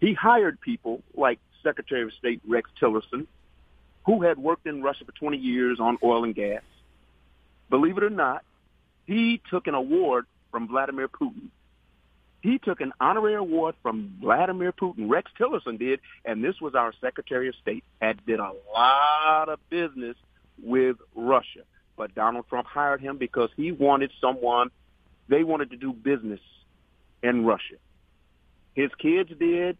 He 0.00 0.14
hired 0.14 0.60
people 0.60 1.00
like 1.14 1.38
Secretary 1.62 2.02
of 2.02 2.12
State 2.14 2.40
Rex 2.46 2.68
Tillerson, 2.80 3.26
who 4.04 4.22
had 4.22 4.38
worked 4.38 4.66
in 4.66 4.82
Russia 4.82 5.04
for 5.04 5.12
20 5.12 5.36
years 5.36 5.78
on 5.78 5.96
oil 6.02 6.24
and 6.24 6.34
gas. 6.34 6.62
Believe 7.72 7.96
it 7.96 8.04
or 8.04 8.10
not, 8.10 8.44
he 9.06 9.40
took 9.50 9.66
an 9.66 9.72
award 9.72 10.26
from 10.50 10.68
Vladimir 10.68 11.08
Putin. 11.08 11.48
He 12.42 12.58
took 12.58 12.82
an 12.82 12.92
honorary 13.00 13.34
award 13.34 13.76
from 13.82 14.18
Vladimir 14.20 14.72
Putin. 14.72 15.08
Rex 15.08 15.30
Tillerson 15.40 15.78
did, 15.78 16.00
and 16.22 16.44
this 16.44 16.60
was 16.60 16.74
our 16.74 16.92
Secretary 17.00 17.48
of 17.48 17.54
State, 17.62 17.82
had 17.98 18.22
did 18.26 18.40
a 18.40 18.52
lot 18.74 19.48
of 19.48 19.58
business 19.70 20.16
with 20.62 20.96
Russia. 21.14 21.62
But 21.96 22.14
Donald 22.14 22.44
Trump 22.50 22.66
hired 22.66 23.00
him 23.00 23.16
because 23.16 23.48
he 23.56 23.72
wanted 23.72 24.10
someone, 24.20 24.68
they 25.28 25.42
wanted 25.42 25.70
to 25.70 25.78
do 25.78 25.94
business 25.94 26.40
in 27.22 27.46
Russia. 27.46 27.76
His 28.74 28.90
kids 28.98 29.30
did, 29.38 29.78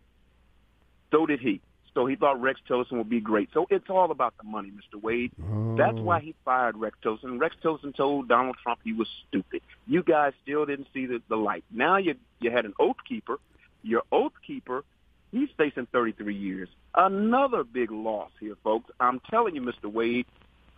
so 1.11 1.27
did 1.27 1.41
he. 1.41 1.61
So 1.95 2.07
he 2.07 2.17
thought 2.17 2.41
Rex 2.41 2.59
Tillerson 2.69 2.93
would 2.93 3.11
be 3.11 3.21
great. 3.21 3.51
So 3.53 3.67
it's 3.69 3.91
all 3.91 4.11
about 4.11 4.35
the 4.39 4.45
money, 4.45 4.71
Mr. 4.71 5.01
Wade. 5.01 5.33
That's 5.77 5.99
oh. 5.99 6.03
why 6.03 6.21
he 6.21 6.35
fired 6.45 6.77
Rex 6.77 6.97
Tillerson. 7.05 7.39
Rex 7.39 7.55
Tillerson 7.63 7.95
told 7.95 8.29
Donald 8.29 8.57
Trump 8.63 8.81
he 8.83 8.93
was 8.93 9.09
stupid. 9.29 9.61
You 9.87 10.03
guys 10.03 10.33
still 10.43 10.65
didn't 10.65 10.89
see 10.95 11.07
the, 11.07 11.21
the 11.29 11.37
light. 11.37 11.65
Now 11.71 11.99
you 11.99 12.15
you 12.41 12.51
had 12.51 12.65
an 12.65 12.75
oath 12.81 12.97
keeper. 13.07 13.39
Your 13.83 14.03
oath 14.11 14.33
keeper, 14.47 14.85
he's 15.33 15.49
facing 15.59 15.87
33 15.87 16.35
years. 16.35 16.69
Another 16.95 17.65
big 17.65 17.91
loss 17.91 18.31
here, 18.41 18.57
folks. 18.63 18.91
I'm 19.01 19.21
telling 19.31 19.55
you, 19.55 19.61
Mr. 19.61 19.93
Wade, 19.93 20.27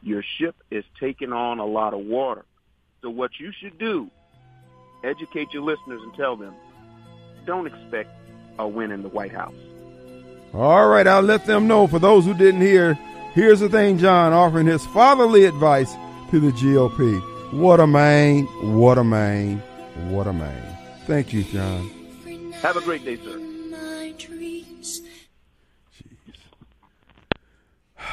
your 0.03 0.23
ship 0.39 0.57
is 0.71 0.85
taking 0.99 1.33
on 1.33 1.59
a 1.59 1.67
lot 1.67 1.95
of 1.95 2.01
water. 2.01 2.45
So 3.03 3.11
what 3.11 3.33
you 3.39 3.53
should 3.61 3.79
do, 3.79 4.11
educate 5.05 5.53
your 5.53 5.63
listeners 5.63 6.01
and 6.03 6.15
tell 6.15 6.37
them, 6.37 6.55
don't 7.47 7.67
expect 7.67 8.11
a 8.59 8.67
win 8.67 8.91
in 8.91 9.03
the 9.03 9.09
White 9.09 9.33
House. 9.33 9.55
All 10.55 10.87
right, 10.87 11.07
I'll 11.07 11.21
let 11.21 11.47
them 11.47 11.67
know. 11.67 11.89
For 11.89 11.99
those 11.99 12.25
who 12.25 12.33
didn't 12.33 12.61
hear, 12.61 12.95
here's 13.33 13.59
the 13.59 13.69
thing 13.69 13.99
John 13.99 14.33
offering 14.33 14.69
his 14.69 14.87
fatherly 14.87 15.47
advice 15.47 15.93
to 16.31 16.39
the 16.39 16.53
GOP. 16.53 17.53
What 17.53 17.81
a 17.81 17.87
man, 17.89 18.45
what 18.77 18.97
a 18.97 19.03
man, 19.03 19.59
what 20.11 20.29
a 20.29 20.33
man. 20.33 20.79
Thank 21.07 21.33
you, 21.33 21.43
John. 21.43 21.91
Have 22.63 22.77
a 22.77 22.81
great 22.83 23.05
day, 23.05 23.17
sir. 23.17 23.41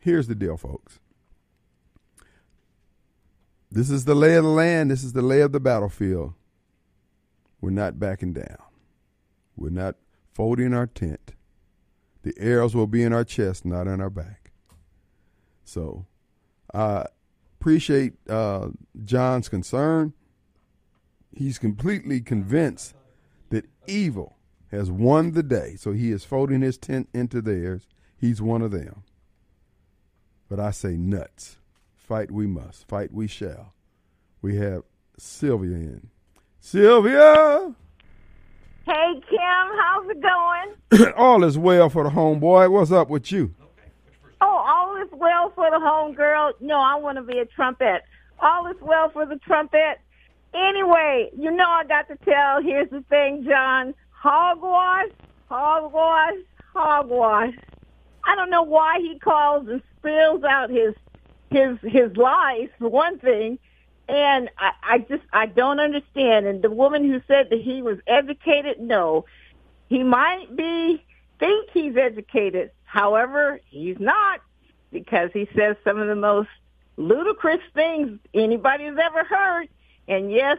Here's 0.00 0.28
the 0.28 0.34
deal, 0.34 0.56
folks. 0.56 0.98
This 3.70 3.90
is 3.90 4.06
the 4.06 4.14
lay 4.14 4.34
of 4.36 4.44
the 4.44 4.50
land. 4.50 4.90
This 4.90 5.04
is 5.04 5.12
the 5.12 5.20
lay 5.22 5.42
of 5.42 5.52
the 5.52 5.60
battlefield. 5.60 6.32
We're 7.60 7.70
not 7.70 8.00
backing 8.00 8.32
down. 8.32 8.56
We're 9.56 9.70
not 9.70 9.96
folding 10.32 10.74
our 10.74 10.86
tent. 10.86 11.34
The 12.22 12.34
arrows 12.38 12.74
will 12.74 12.86
be 12.86 13.02
in 13.02 13.12
our 13.12 13.24
chest, 13.24 13.64
not 13.64 13.86
in 13.86 14.00
our 14.00 14.10
back. 14.10 14.52
So, 15.64 16.06
I 16.72 17.06
appreciate 17.60 18.14
uh, 18.28 18.68
John's 19.04 19.48
concern. 19.48 20.12
He's 21.34 21.58
completely 21.58 22.20
convinced 22.20 22.94
that 23.50 23.66
evil 23.86 24.36
has 24.70 24.90
won 24.90 25.32
the 25.32 25.42
day. 25.42 25.76
So 25.76 25.92
he 25.92 26.10
is 26.10 26.24
folding 26.24 26.62
his 26.62 26.78
tent 26.78 27.08
into 27.12 27.40
theirs. 27.40 27.86
He's 28.16 28.42
one 28.42 28.62
of 28.62 28.70
them. 28.70 29.04
But 30.48 30.60
I 30.60 30.70
say 30.70 30.96
nuts. 30.96 31.58
Fight 31.96 32.30
we 32.30 32.46
must. 32.46 32.88
Fight 32.88 33.12
we 33.12 33.26
shall. 33.26 33.74
We 34.40 34.56
have 34.56 34.82
Sylvia 35.18 35.76
in. 35.76 36.10
Sylvia! 36.58 37.74
Hey 38.84 39.20
Kim, 39.30 39.38
how's 39.78 40.10
it 40.10 40.20
going? 40.20 41.12
All 41.16 41.44
is 41.44 41.56
well 41.56 41.88
for 41.88 42.02
the 42.04 42.10
homeboy. 42.10 42.70
What's 42.70 42.90
up 42.90 43.08
with 43.08 43.30
you? 43.30 43.54
Oh, 44.40 44.64
all 44.66 45.00
is 45.00 45.08
well 45.12 45.52
for 45.54 45.70
the 45.70 45.78
home 45.78 46.14
girl. 46.14 46.52
No, 46.60 46.76
I 46.78 46.96
want 46.96 47.16
to 47.16 47.22
be 47.22 47.38
a 47.38 47.44
trumpet. 47.44 48.02
All 48.40 48.66
is 48.66 48.76
well 48.80 49.08
for 49.10 49.24
the 49.24 49.36
trumpet. 49.36 50.00
Anyway, 50.52 51.30
you 51.38 51.50
know 51.52 51.68
I 51.68 51.84
got 51.84 52.08
to 52.08 52.16
tell. 52.24 52.60
Here's 52.60 52.90
the 52.90 53.02
thing, 53.08 53.44
John. 53.48 53.94
Hogwash, 54.10 55.10
hogwash, 55.48 56.38
hogwash. 56.74 57.54
I 58.24 58.34
don't 58.34 58.50
know 58.50 58.64
why 58.64 58.98
he 58.98 59.16
calls 59.20 59.68
and 59.68 59.80
spills 59.98 60.42
out 60.42 60.70
his 60.70 60.94
his 61.50 61.78
his 61.82 62.16
lies 62.16 62.68
for 62.80 62.88
one 62.88 63.20
thing, 63.20 63.60
and 64.08 64.50
I, 64.58 64.72
I 64.82 64.98
just 64.98 65.22
I 65.32 65.46
don't 65.46 65.80
understand. 65.80 66.46
And 66.46 66.62
the 66.62 66.70
woman 66.70 67.04
who 67.04 67.20
said 67.26 67.50
that 67.50 67.60
he 67.60 67.82
was 67.82 67.98
educated, 68.06 68.80
no, 68.80 69.24
he 69.88 70.02
might 70.02 70.54
be 70.56 71.04
think 71.38 71.70
he's 71.72 71.96
educated. 71.96 72.70
However, 72.84 73.60
he's 73.68 73.98
not 73.98 74.40
because 74.90 75.30
he 75.32 75.48
says 75.56 75.76
some 75.84 75.98
of 75.98 76.08
the 76.08 76.16
most 76.16 76.48
ludicrous 76.96 77.60
things 77.74 78.18
anybody's 78.34 78.96
ever 79.02 79.24
heard. 79.24 79.68
And 80.08 80.30
yes, 80.30 80.58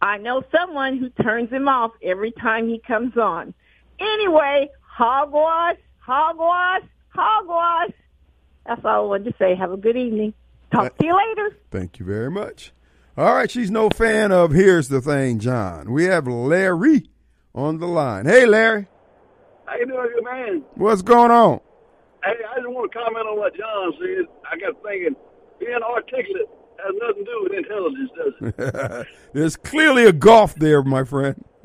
I 0.00 0.18
know 0.18 0.42
someone 0.50 0.98
who 0.98 1.10
turns 1.22 1.50
him 1.50 1.68
off 1.68 1.92
every 2.02 2.32
time 2.32 2.68
he 2.68 2.78
comes 2.78 3.16
on. 3.16 3.54
Anyway, 3.98 4.70
hogwash, 4.80 5.76
hogwash, 5.98 6.82
hogwash. 7.08 7.92
That's 8.66 8.84
all 8.84 9.04
I 9.04 9.06
wanted 9.06 9.32
to 9.32 9.34
say. 9.38 9.54
Have 9.54 9.72
a 9.72 9.76
good 9.76 9.96
evening. 9.96 10.34
Talk 10.72 10.96
to 10.98 11.06
you 11.06 11.16
later. 11.16 11.56
Thank 11.70 11.98
you 11.98 12.06
very 12.06 12.30
much. 12.30 12.72
All 13.16 13.34
right, 13.34 13.50
she's 13.50 13.70
no 13.70 13.88
fan 13.88 14.30
of 14.30 14.52
Here's 14.52 14.88
the 14.88 15.00
Thing, 15.00 15.38
John. 15.38 15.90
We 15.92 16.04
have 16.04 16.26
Larry 16.26 17.08
on 17.54 17.78
the 17.78 17.86
line. 17.86 18.26
Hey, 18.26 18.44
Larry. 18.44 18.86
How 19.64 19.76
you 19.76 19.86
doing, 19.86 20.08
good 20.14 20.24
man? 20.24 20.62
What's 20.74 21.02
going 21.02 21.30
on? 21.30 21.60
Hey, 22.22 22.34
I 22.50 22.56
just 22.56 22.68
want 22.68 22.92
to 22.92 22.98
comment 22.98 23.26
on 23.26 23.38
what 23.38 23.56
John 23.56 23.92
said. 23.98 24.26
I 24.50 24.58
got 24.58 24.82
thinking, 24.82 25.16
being 25.58 25.78
articulate 25.82 26.48
has 26.84 26.94
nothing 27.00 27.24
to 27.24 27.30
do 27.30 27.42
with 27.42 27.52
intelligence, 27.54 28.10
does 28.16 28.34
it? 28.58 29.06
There's 29.32 29.56
clearly 29.56 30.04
a 30.04 30.12
gulf 30.12 30.54
there, 30.56 30.82
my 30.82 31.04
friend. 31.04 31.42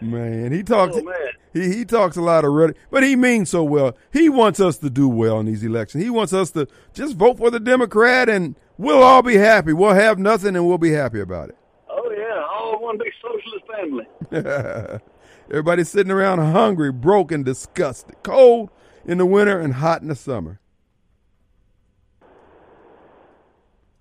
man, 0.00 0.52
he 0.52 0.62
talks. 0.62 0.96
Oh, 0.96 1.02
man. 1.02 1.30
He 1.52 1.74
he 1.74 1.84
talks 1.84 2.16
a 2.16 2.20
lot 2.20 2.44
of 2.44 2.52
rhetoric, 2.52 2.76
but 2.90 3.02
he 3.02 3.16
means 3.16 3.50
so 3.50 3.64
well. 3.64 3.96
He 4.12 4.28
wants 4.28 4.60
us 4.60 4.78
to 4.78 4.90
do 4.90 5.08
well 5.08 5.40
in 5.40 5.46
these 5.46 5.64
elections. 5.64 6.04
He 6.04 6.10
wants 6.10 6.32
us 6.32 6.50
to 6.52 6.68
just 6.92 7.16
vote 7.16 7.38
for 7.38 7.50
the 7.50 7.60
Democrat, 7.60 8.28
and 8.28 8.54
we'll 8.76 9.02
all 9.02 9.22
be 9.22 9.36
happy. 9.36 9.72
We'll 9.72 9.94
have 9.94 10.18
nothing, 10.18 10.56
and 10.56 10.66
we'll 10.66 10.78
be 10.78 10.92
happy 10.92 11.20
about 11.20 11.48
it. 11.48 11.56
Oh 11.88 12.10
yeah, 12.10 12.44
all 12.50 12.80
one 12.80 12.98
big 12.98 13.12
socialist 13.22 13.66
family. 14.30 15.00
Everybody's 15.50 15.88
sitting 15.88 16.12
around 16.12 16.38
hungry, 16.38 16.92
broke, 16.92 17.32
and 17.32 17.44
disgusted. 17.44 18.16
Cold 18.22 18.70
in 19.06 19.18
the 19.18 19.26
winter 19.26 19.58
and 19.58 19.74
hot 19.74 20.02
in 20.02 20.08
the 20.08 20.14
summer. 20.14 20.60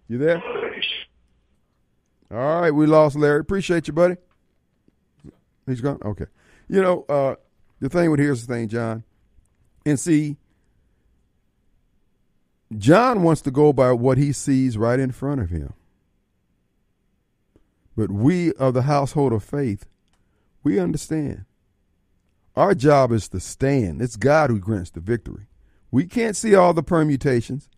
You 0.10 0.18
there? 0.18 0.44
All 2.30 2.62
right, 2.62 2.72
we 2.72 2.86
lost 2.86 3.16
Larry. 3.16 3.40
Appreciate 3.40 3.88
you, 3.88 3.94
buddy. 3.94 4.18
He's 5.68 5.82
gone? 5.82 6.00
Okay. 6.04 6.26
You 6.70 6.82
know, 6.82 7.06
uh, 7.08 7.36
the 7.80 7.90
thing 7.90 8.10
with 8.10 8.20
here's 8.20 8.46
the 8.46 8.54
thing, 8.54 8.70
John. 8.70 9.04
And 9.86 10.00
see, 10.00 10.38
John 12.76 13.24
wants 13.24 13.42
to 13.44 13.52
go 13.52 13.72
by 13.72 13.92
what 13.92 14.18
he 14.18 14.32
sees 14.32 14.78
right 14.78 15.00
in 15.00 15.12
front 15.12 15.42
of 15.42 15.50
him. 15.50 15.74
But 17.96 18.12
we 18.12 18.54
of 18.54 18.74
the 18.74 18.84
household 18.84 19.34
of 19.34 19.44
faith, 19.44 19.86
we 20.64 20.80
understand. 20.80 21.46
Our 22.56 22.74
job 22.74 23.12
is 23.12 23.30
to 23.30 23.40
stand. 23.40 24.02
It's 24.02 24.16
God 24.16 24.50
who 24.50 24.60
grants 24.60 24.90
the 24.90 25.00
victory. 25.00 25.48
We 25.92 26.06
can't 26.06 26.36
see 26.36 26.56
all 26.56 26.74
the 26.74 26.84
permutations. 26.84 27.70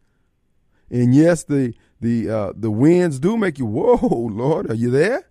And 0.89 1.13
yes, 1.13 1.43
the 1.43 1.73
the 2.01 2.29
uh, 2.29 2.53
the 2.55 2.71
winds 2.71 3.19
do 3.19 3.37
make 3.37 3.59
you 3.59 3.65
whoa, 3.67 4.29
Lord, 4.31 4.69
are 4.71 4.75
you 4.75 4.89
there? 4.89 5.29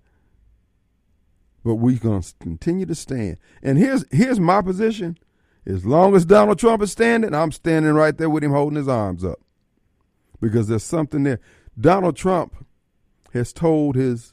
But 1.68 1.74
we're 1.74 1.98
gonna 1.98 2.22
continue 2.40 2.86
to 2.86 2.94
stand. 2.94 3.36
And 3.62 3.76
here's 3.76 4.06
here's 4.10 4.40
my 4.40 4.62
position. 4.62 5.18
As 5.66 5.84
long 5.84 6.16
as 6.16 6.24
Donald 6.24 6.58
Trump 6.58 6.80
is 6.80 6.92
standing, 6.92 7.34
I'm 7.34 7.52
standing 7.52 7.92
right 7.92 8.16
there 8.16 8.30
with 8.30 8.42
him 8.42 8.52
holding 8.52 8.78
his 8.78 8.88
arms 8.88 9.22
up. 9.22 9.38
Because 10.40 10.68
there's 10.68 10.82
something 10.82 11.24
there. 11.24 11.40
Donald 11.78 12.16
Trump 12.16 12.64
has 13.34 13.52
told 13.52 13.96
his 13.96 14.32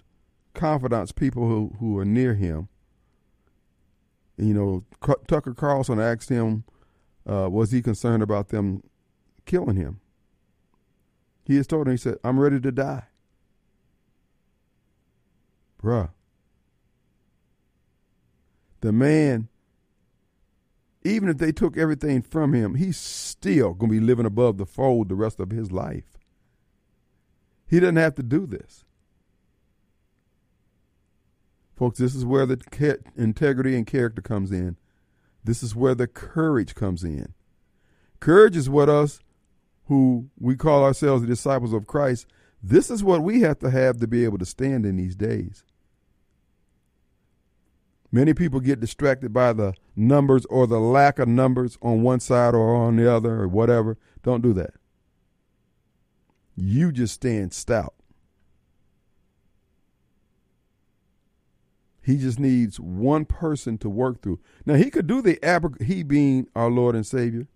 confidants, 0.54 1.12
people 1.12 1.46
who, 1.50 1.76
who 1.82 1.98
are 1.98 2.06
near 2.06 2.36
him, 2.36 2.70
you 4.38 4.54
know, 4.54 4.86
Tucker 5.28 5.54
Carlson 5.54 6.00
asked 6.00 6.30
him, 6.30 6.64
uh, 7.30 7.50
was 7.50 7.70
he 7.70 7.82
concerned 7.82 8.24
about 8.24 8.48
them 8.48 8.82
killing 9.46 9.76
him? 9.76 10.00
He 11.44 11.58
has 11.58 11.68
told 11.68 11.88
him, 11.88 11.92
he 11.92 11.98
said, 11.98 12.16
I'm 12.24 12.40
ready 12.40 12.62
to 12.62 12.72
die. 12.72 13.04
Bruh. 15.84 16.12
The 18.86 18.92
man, 18.92 19.48
even 21.04 21.28
if 21.28 21.40
they 21.40 21.52
took 21.52 21.76
everything 21.76 22.22
from 22.22 22.54
him, 22.54 22.76
he's 22.76 22.98
still 22.98 23.74
going 23.74 23.92
to 23.92 24.00
be 24.00 24.06
living 24.06 24.28
above 24.28 24.60
the 24.60 24.66
fold 24.68 25.10
the 25.10 25.16
rest 25.16 25.40
of 25.40 25.50
his 25.50 25.72
life. 25.72 26.20
He 27.66 27.80
doesn't 27.80 27.96
have 27.96 28.14
to 28.14 28.22
do 28.22 28.46
this. 28.46 28.86
Folks, 31.76 31.98
this 31.98 32.14
is 32.14 32.26
where 32.26 32.46
the 32.46 32.62
integrity 33.18 33.76
and 33.76 33.88
character 33.88 34.22
comes 34.22 34.52
in. 34.52 34.78
This 35.44 35.64
is 35.64 35.76
where 35.76 35.96
the 35.96 36.06
courage 36.06 36.76
comes 36.76 37.04
in. 37.04 37.34
Courage 38.20 38.56
is 38.56 38.70
what 38.70 38.88
us 38.88 39.20
who 39.86 40.30
we 40.40 40.56
call 40.56 40.84
ourselves 40.84 41.24
the 41.24 41.28
disciples 41.28 41.74
of 41.74 41.88
Christ, 41.88 42.28
this 42.62 42.92
is 42.92 43.04
what 43.04 43.24
we 43.24 43.42
have 43.42 43.58
to 43.62 43.72
have 43.72 44.00
to 44.00 44.06
be 44.06 44.24
able 44.26 44.38
to 44.38 44.46
stand 44.46 44.86
in 44.86 44.98
these 44.98 45.16
days. 45.16 45.64
Many 48.16 48.34
people 48.34 48.61
get 48.61 48.80
distracted 48.80 49.34
by 49.34 49.51
the 49.51 49.74
numbers 49.93 50.45
or 50.45 50.68
the 50.68 50.80
lack 50.80 51.20
of 51.20 51.28
numbers 51.28 51.78
on 51.82 52.01
one 52.01 52.22
side 52.22 52.55
or 52.55 52.74
on 52.74 52.95
the 52.95 53.13
other 53.13 53.41
or 53.41 53.49
whatever. 53.49 53.97
Don't 54.24 54.41
do 54.41 54.53
that. 54.53 54.76
You 56.55 56.93
just 56.93 57.13
stand 57.13 57.51
stout. 57.51 57.93
He 62.01 62.16
just 62.16 62.39
needs 62.39 62.80
one 62.80 63.26
person 63.26 63.78
to 63.80 63.89
work 63.89 64.22
through. 64.22 64.39
Now 64.66 64.76
he 64.76 64.89
could 64.89 65.07
do 65.07 65.22
the 65.22 65.38
he 65.82 66.01
being 66.01 66.47
our 66.55 66.72
Lord 66.72 66.95
and 66.95 67.05
Savior. 67.05 67.49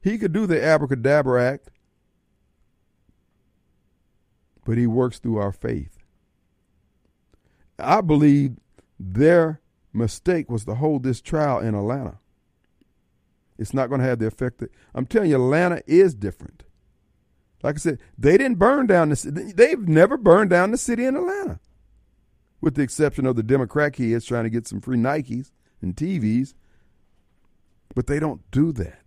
He 0.00 0.16
could 0.16 0.32
do 0.32 0.46
the 0.46 0.62
abracadabra 0.62 1.44
act, 1.44 1.70
but 4.64 4.78
he 4.78 4.86
works 4.86 5.18
through 5.18 5.38
our 5.38 5.50
faith. 5.50 5.98
I 7.80 8.00
believe 8.00 8.52
their 9.00 9.60
mistake 9.94 10.50
was 10.50 10.64
to 10.64 10.74
hold 10.74 11.02
this 11.02 11.20
trial 11.20 11.60
in 11.60 11.74
Atlanta. 11.74 12.18
It's 13.58 13.72
not 13.72 13.88
going 13.88 14.00
to 14.00 14.06
have 14.06 14.18
the 14.18 14.26
effect 14.26 14.58
that 14.58 14.72
I'm 14.94 15.06
telling 15.06 15.30
you. 15.30 15.36
Atlanta 15.36 15.82
is 15.86 16.14
different. 16.14 16.64
Like 17.62 17.76
I 17.76 17.78
said, 17.78 17.98
they 18.18 18.36
didn't 18.36 18.58
burn 18.58 18.86
down 18.86 19.08
the 19.08 19.16
city. 19.16 19.52
They've 19.52 19.88
never 19.88 20.16
burned 20.16 20.50
down 20.50 20.70
the 20.70 20.76
city 20.76 21.06
in 21.06 21.16
Atlanta, 21.16 21.60
with 22.60 22.74
the 22.74 22.82
exception 22.82 23.24
of 23.24 23.36
the 23.36 23.42
Democrat 23.42 23.94
kids 23.94 24.26
trying 24.26 24.44
to 24.44 24.50
get 24.50 24.66
some 24.66 24.80
free 24.80 24.98
Nikes 24.98 25.50
and 25.80 25.96
TVs. 25.96 26.54
But 27.94 28.06
they 28.06 28.18
don't 28.18 28.42
do 28.50 28.72
that. 28.72 29.04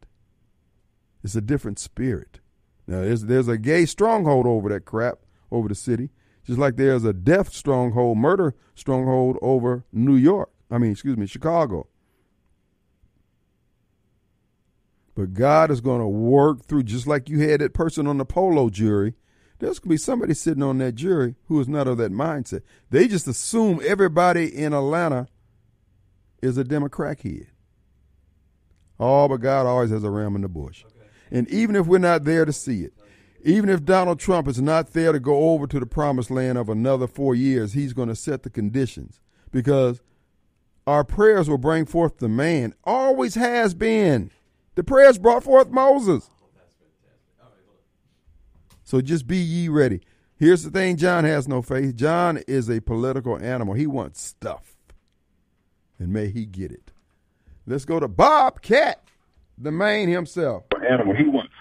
It's 1.24 1.36
a 1.36 1.42
different 1.42 1.78
spirit. 1.78 2.40
Now 2.88 3.02
there's 3.02 3.26
there's 3.26 3.50
a 3.50 3.58
gay 3.58 3.86
stronghold 3.86 4.48
over 4.48 4.70
that 4.70 4.86
crap 4.86 5.20
over 5.52 5.68
the 5.68 5.76
city, 5.76 6.10
just 6.46 6.58
like 6.58 6.78
there's 6.78 7.04
a 7.04 7.14
death 7.14 7.54
stronghold, 7.54 8.18
murder 8.18 8.56
stronghold 8.76 9.38
over 9.42 9.84
New 9.92 10.16
York. 10.16 10.50
I 10.70 10.78
mean, 10.78 10.92
excuse 10.92 11.18
me, 11.18 11.28
Chicago. 11.28 11.88
But 15.16 15.34
God 15.34 15.72
is 15.72 15.82
going 15.82 16.02
to 16.02 16.08
work 16.08 16.66
through, 16.66 16.84
just 16.84 17.08
like 17.08 17.30
you 17.30 17.40
had 17.40 17.62
that 17.62 17.74
person 17.74 18.06
on 18.06 18.18
the 18.18 18.26
polo 18.26 18.70
jury. 18.70 19.16
There's 19.60 19.80
going 19.80 19.90
to 19.90 19.94
be 19.94 19.98
somebody 19.98 20.36
sitting 20.36 20.62
on 20.62 20.78
that 20.78 20.94
jury 20.94 21.36
who 21.46 21.60
is 21.60 21.68
not 21.68 21.88
of 21.88 21.98
that 21.98 22.12
mindset. 22.12 22.62
They 22.92 23.08
just 23.08 23.28
assume 23.28 23.82
everybody 23.84 24.46
in 24.56 24.74
Atlanta 24.74 25.28
is 26.44 26.58
a 26.58 26.64
Democrat 26.64 27.18
kid. 27.18 27.48
Oh, 29.00 29.28
but 29.28 29.38
God 29.38 29.66
always 29.66 29.90
has 29.90 30.04
a 30.04 30.10
ram 30.12 30.36
in 30.36 30.42
the 30.42 30.48
bush. 30.48 30.86
And 31.32 31.48
even 31.50 31.76
if 31.76 31.88
we're 31.88 31.98
not 31.98 32.24
there 32.24 32.46
to 32.46 32.54
see 32.54 32.84
it, 32.84 32.94
even 33.44 33.70
if 33.70 33.86
Donald 33.86 34.20
Trump 34.20 34.48
is 34.48 34.62
not 34.62 34.94
there 34.94 35.12
to 35.12 35.20
go 35.20 35.52
over 35.52 35.68
to 35.68 35.80
the 35.80 35.86
promised 35.86 36.30
land 36.30 36.58
of 36.58 36.70
another 36.70 37.08
four 37.08 37.34
years, 37.34 37.74
he's 37.74 37.94
going 37.94 38.10
to 38.10 38.16
set 38.16 38.44
the 38.44 38.50
conditions 38.50 39.20
because 39.52 40.02
our 40.88 41.04
prayers 41.04 41.50
will 41.50 41.58
bring 41.58 41.86
forth 41.86 42.18
the 42.18 42.30
man. 42.30 42.74
Always 42.86 43.36
has 43.36 43.74
been. 43.74 44.32
The 44.76 44.84
prayers 44.84 45.18
brought 45.18 45.44
forth 45.44 45.70
Moses. 45.70 46.30
So 48.84 49.02
just 49.02 49.28
be 49.28 49.38
ye 49.38 49.68
ready. 49.68 50.00
Here's 50.38 50.64
the 50.64 50.72
thing 50.72 50.96
John 50.96 51.26
has 51.26 51.46
no 51.48 51.62
faith. 51.62 51.96
John 51.96 52.38
is 52.48 52.70
a 52.70 52.80
political 52.80 53.38
animal. 53.38 53.74
He 53.74 53.86
wants 53.86 54.22
stuff. 54.22 54.78
And 56.00 56.14
may 56.14 56.28
he 56.28 56.46
get 56.46 56.72
it. 56.72 56.92
Let's 57.66 57.84
go 57.84 58.00
to 58.00 58.08
Bob 58.08 58.62
Cat, 58.62 59.02
the 59.58 59.72
man 59.72 60.08
himself. 60.08 60.64
Animal. 60.90 61.16
He 61.16 61.24
wants. 61.26 61.52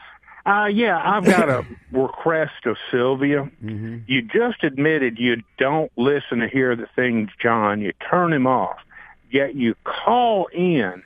Uh, 0.44 0.66
yeah, 0.66 1.00
I've 1.04 1.24
got 1.24 1.48
a 1.48 1.66
request 1.90 2.66
of 2.66 2.76
Sylvia. 2.92 3.50
You 3.60 4.22
just 4.22 4.62
admitted 4.62 5.18
you 5.18 5.42
don't 5.58 5.90
listen 5.96 6.38
to 6.38 6.48
hear 6.48 6.76
the 6.76 6.86
things, 6.94 7.30
John. 7.42 7.80
You 7.80 7.92
turn 8.08 8.32
him 8.32 8.46
off. 8.46 8.76
Yet 9.30 9.54
you 9.54 9.74
call 9.84 10.46
in 10.46 11.02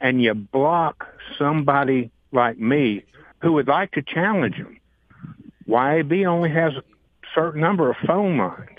and 0.00 0.22
you 0.22 0.34
block 0.34 1.06
somebody 1.38 2.10
like 2.32 2.58
me 2.58 3.04
who 3.40 3.52
would 3.52 3.68
like 3.68 3.92
to 3.92 4.02
challenge 4.02 4.54
him. 4.54 4.78
YAB 5.66 6.26
only 6.26 6.50
has 6.50 6.74
a 6.74 6.82
certain 7.34 7.60
number 7.60 7.90
of 7.90 7.96
phone 8.06 8.38
lines. 8.38 8.78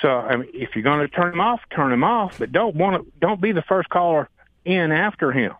So 0.00 0.08
I 0.08 0.36
mean, 0.36 0.48
if 0.54 0.70
you're 0.74 0.84
going 0.84 1.00
to 1.00 1.08
turn 1.08 1.32
him 1.32 1.40
off, 1.40 1.60
turn 1.74 1.92
him 1.92 2.04
off, 2.04 2.38
but 2.38 2.52
don't 2.52 2.76
want 2.76 3.04
to, 3.04 3.12
don't 3.20 3.40
be 3.40 3.52
the 3.52 3.62
first 3.62 3.88
caller 3.88 4.28
in 4.64 4.92
after 4.92 5.32
him. 5.32 5.54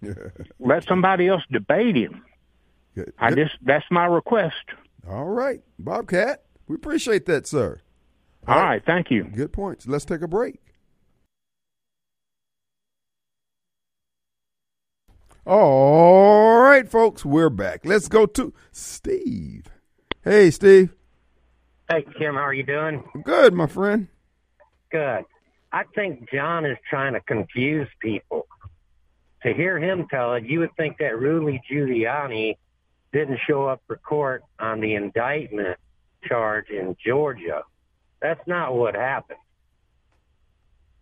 Let 0.60 0.84
somebody 0.84 1.28
else 1.28 1.42
debate 1.50 1.96
him. 1.96 2.22
I 3.18 3.34
just 3.34 3.54
that's 3.62 3.84
my 3.90 4.06
request. 4.06 4.54
All 5.08 5.26
right, 5.26 5.60
Bobcat. 5.78 6.44
We 6.66 6.76
appreciate 6.76 7.26
that, 7.26 7.46
sir. 7.46 7.80
All 8.46 8.60
right, 8.60 8.82
thank 8.84 9.10
you. 9.10 9.24
Good 9.24 9.52
points. 9.52 9.86
Let's 9.86 10.04
take 10.04 10.22
a 10.22 10.28
break. 10.28 10.60
All 15.50 16.60
right, 16.60 16.88
folks, 16.88 17.24
we're 17.24 17.50
back. 17.50 17.80
Let's 17.84 18.06
go 18.06 18.24
to 18.24 18.54
Steve. 18.70 19.64
Hey, 20.22 20.52
Steve. 20.52 20.94
Hey, 21.90 22.06
Kim, 22.16 22.34
how 22.34 22.42
are 22.42 22.54
you 22.54 22.62
doing? 22.62 23.02
Good, 23.24 23.52
my 23.52 23.66
friend. 23.66 24.06
Good. 24.92 25.24
I 25.72 25.82
think 25.92 26.30
John 26.30 26.64
is 26.64 26.78
trying 26.88 27.14
to 27.14 27.20
confuse 27.22 27.88
people. 27.98 28.46
To 29.42 29.52
hear 29.52 29.76
him 29.76 30.06
tell 30.08 30.34
it, 30.34 30.44
you 30.44 30.60
would 30.60 30.76
think 30.76 30.98
that 30.98 31.18
Rudy 31.18 31.60
Giuliani 31.68 32.56
didn't 33.12 33.40
show 33.44 33.66
up 33.66 33.82
for 33.88 33.96
court 33.96 34.44
on 34.60 34.80
the 34.80 34.94
indictment 34.94 35.80
charge 36.28 36.68
in 36.68 36.94
Georgia. 37.04 37.64
That's 38.22 38.46
not 38.46 38.76
what 38.76 38.94
happened. 38.94 39.40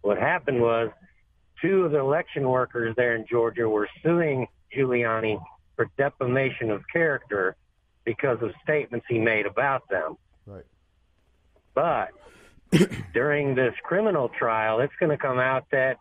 What 0.00 0.16
happened 0.16 0.62
was 0.62 0.88
two 1.60 1.84
of 1.84 1.92
the 1.92 1.98
election 1.98 2.48
workers 2.48 2.94
there 2.96 3.14
in 3.16 3.26
Georgia 3.28 3.68
were 3.68 3.88
suing 4.02 4.46
Giuliani 4.76 5.40
for 5.76 5.90
defamation 5.96 6.70
of 6.70 6.82
character 6.92 7.56
because 8.04 8.38
of 8.42 8.50
statements 8.62 9.06
he 9.08 9.18
made 9.18 9.46
about 9.46 9.88
them. 9.88 10.16
Right. 10.46 10.64
But 11.74 12.10
during 13.14 13.54
this 13.54 13.74
criminal 13.82 14.28
trial, 14.28 14.80
it's 14.80 14.94
going 14.98 15.10
to 15.10 15.18
come 15.18 15.38
out 15.38 15.66
that 15.70 15.98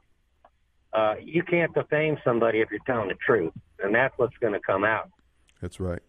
uh, 0.94 1.16
you 1.22 1.44
can't 1.44 1.74
defame 1.74 2.18
somebody 2.24 2.60
if 2.62 2.72
you're 2.72 2.80
telling 2.86 3.10
the 3.10 3.16
truth, 3.16 3.54
and 3.84 3.94
that's 3.94 4.18
what's 4.18 4.38
going 4.38 4.54
to 4.54 4.60
come 4.60 4.84
out. 4.84 5.10
That's 5.62 5.80
right. 5.80 6.02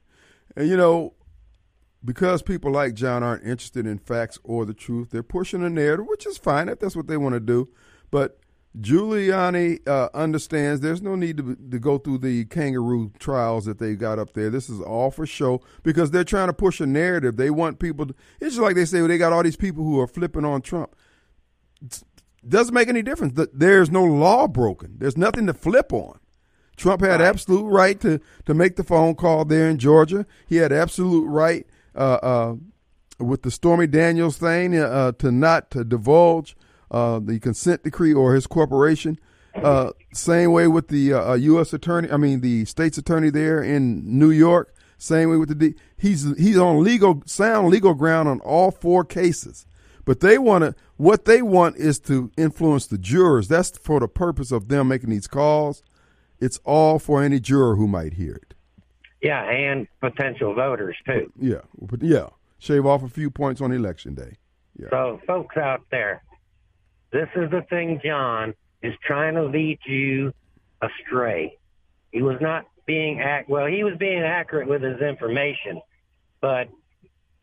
And 0.56 0.68
you 0.68 0.76
know, 0.76 1.14
because 2.04 2.42
people 2.42 2.70
like 2.70 2.94
John 2.94 3.22
aren't 3.22 3.44
interested 3.44 3.86
in 3.86 3.98
facts 3.98 4.38
or 4.44 4.64
the 4.64 4.74
truth, 4.74 5.10
they're 5.10 5.22
pushing 5.22 5.62
a 5.62 5.70
narrative, 5.70 6.06
which 6.08 6.26
is 6.26 6.38
fine 6.38 6.68
if 6.68 6.78
that's 6.78 6.96
what 6.96 7.06
they 7.06 7.16
want 7.16 7.34
to 7.34 7.40
do. 7.40 7.68
But 8.10 8.38
Giuliani 8.76 9.86
uh, 9.88 10.08
understands 10.14 10.80
there's 10.80 11.02
no 11.02 11.16
need 11.16 11.38
to, 11.38 11.56
to 11.70 11.78
go 11.78 11.98
through 11.98 12.18
the 12.18 12.44
kangaroo 12.44 13.10
trials 13.18 13.64
that 13.64 13.78
they 13.78 13.94
got 13.94 14.18
up 14.18 14.34
there. 14.34 14.50
This 14.50 14.68
is 14.68 14.80
all 14.80 15.10
for 15.10 15.26
show 15.26 15.62
because 15.82 16.10
they're 16.10 16.24
trying 16.24 16.48
to 16.48 16.52
push 16.52 16.80
a 16.80 16.86
narrative. 16.86 17.36
They 17.36 17.50
want 17.50 17.78
people. 17.78 18.06
To, 18.06 18.14
it's 18.40 18.54
just 18.54 18.62
like 18.62 18.76
they 18.76 18.84
say 18.84 19.00
well, 19.00 19.08
they 19.08 19.18
got 19.18 19.32
all 19.32 19.42
these 19.42 19.56
people 19.56 19.84
who 19.84 19.98
are 20.00 20.06
flipping 20.06 20.44
on 20.44 20.62
Trump. 20.62 20.94
It 21.82 22.02
doesn't 22.46 22.74
make 22.74 22.88
any 22.88 23.02
difference. 23.02 23.40
There's 23.52 23.90
no 23.90 24.04
law 24.04 24.46
broken. 24.46 24.96
There's 24.98 25.16
nothing 25.16 25.46
to 25.46 25.54
flip 25.54 25.92
on. 25.92 26.18
Trump 26.76 27.02
had 27.02 27.20
absolute 27.20 27.66
right 27.66 28.00
to 28.00 28.20
to 28.46 28.54
make 28.54 28.76
the 28.76 28.84
phone 28.84 29.14
call 29.14 29.44
there 29.44 29.68
in 29.68 29.78
Georgia. 29.78 30.26
He 30.46 30.56
had 30.56 30.72
absolute 30.72 31.26
right 31.26 31.66
uh, 31.96 32.18
uh, 32.22 32.54
with 33.18 33.42
the 33.42 33.50
Stormy 33.50 33.88
Daniels 33.88 34.36
thing 34.36 34.76
uh, 34.76 35.12
to 35.12 35.32
not 35.32 35.70
to 35.72 35.84
divulge 35.84 36.54
uh, 36.90 37.20
the 37.20 37.38
consent 37.38 37.82
decree 37.84 38.12
or 38.12 38.34
his 38.34 38.46
corporation. 38.46 39.18
Uh, 39.54 39.90
same 40.12 40.52
way 40.52 40.68
with 40.68 40.88
the 40.88 41.36
U.S. 41.40 41.72
attorney. 41.72 42.08
I 42.10 42.16
mean, 42.16 42.40
the 42.40 42.64
state's 42.64 42.96
attorney 42.96 43.30
there 43.30 43.62
in 43.62 44.18
New 44.18 44.30
York. 44.30 44.72
Same 44.98 45.30
way 45.30 45.36
with 45.36 45.48
the 45.48 45.54
D. 45.54 45.74
He's 45.96 46.36
he's 46.36 46.58
on 46.58 46.82
legal 46.82 47.22
sound 47.24 47.68
legal 47.68 47.94
ground 47.94 48.28
on 48.28 48.40
all 48.40 48.70
four 48.72 49.04
cases. 49.04 49.64
But 50.04 50.20
they 50.20 50.38
want 50.38 50.64
to. 50.64 50.74
What 50.96 51.24
they 51.24 51.40
want 51.40 51.76
is 51.76 52.00
to 52.00 52.32
influence 52.36 52.86
the 52.86 52.98
jurors. 52.98 53.46
That's 53.46 53.76
for 53.78 54.00
the 54.00 54.08
purpose 54.08 54.50
of 54.50 54.68
them 54.68 54.88
making 54.88 55.10
these 55.10 55.28
calls. 55.28 55.84
It's 56.40 56.58
all 56.64 56.98
for 56.98 57.22
any 57.22 57.38
juror 57.38 57.76
who 57.76 57.86
might 57.86 58.14
hear 58.14 58.34
it. 58.34 58.54
Yeah, 59.22 59.42
and 59.44 59.86
potential 60.00 60.54
voters 60.54 60.96
too. 61.06 61.32
Yeah, 61.38 61.60
yeah, 62.00 62.28
shave 62.58 62.86
off 62.86 63.02
a 63.02 63.08
few 63.08 63.30
points 63.30 63.60
on 63.60 63.70
election 63.70 64.14
day. 64.14 64.38
Yeah. 64.76 64.88
So, 64.90 65.20
folks 65.26 65.56
out 65.56 65.82
there, 65.90 66.22
this 67.10 67.28
is 67.36 67.50
the 67.50 67.62
thing. 67.70 68.00
John 68.04 68.54
is 68.82 68.94
trying 69.04 69.34
to 69.34 69.44
lead 69.44 69.78
you 69.86 70.32
astray. 70.82 71.58
He 72.12 72.22
was 72.22 72.36
not 72.40 72.66
being 72.86 73.20
ac- 73.20 73.46
well. 73.48 73.66
He 73.66 73.84
was 73.84 73.94
being 73.98 74.22
accurate 74.22 74.68
with 74.68 74.82
his 74.82 75.00
information, 75.00 75.80
but 76.40 76.68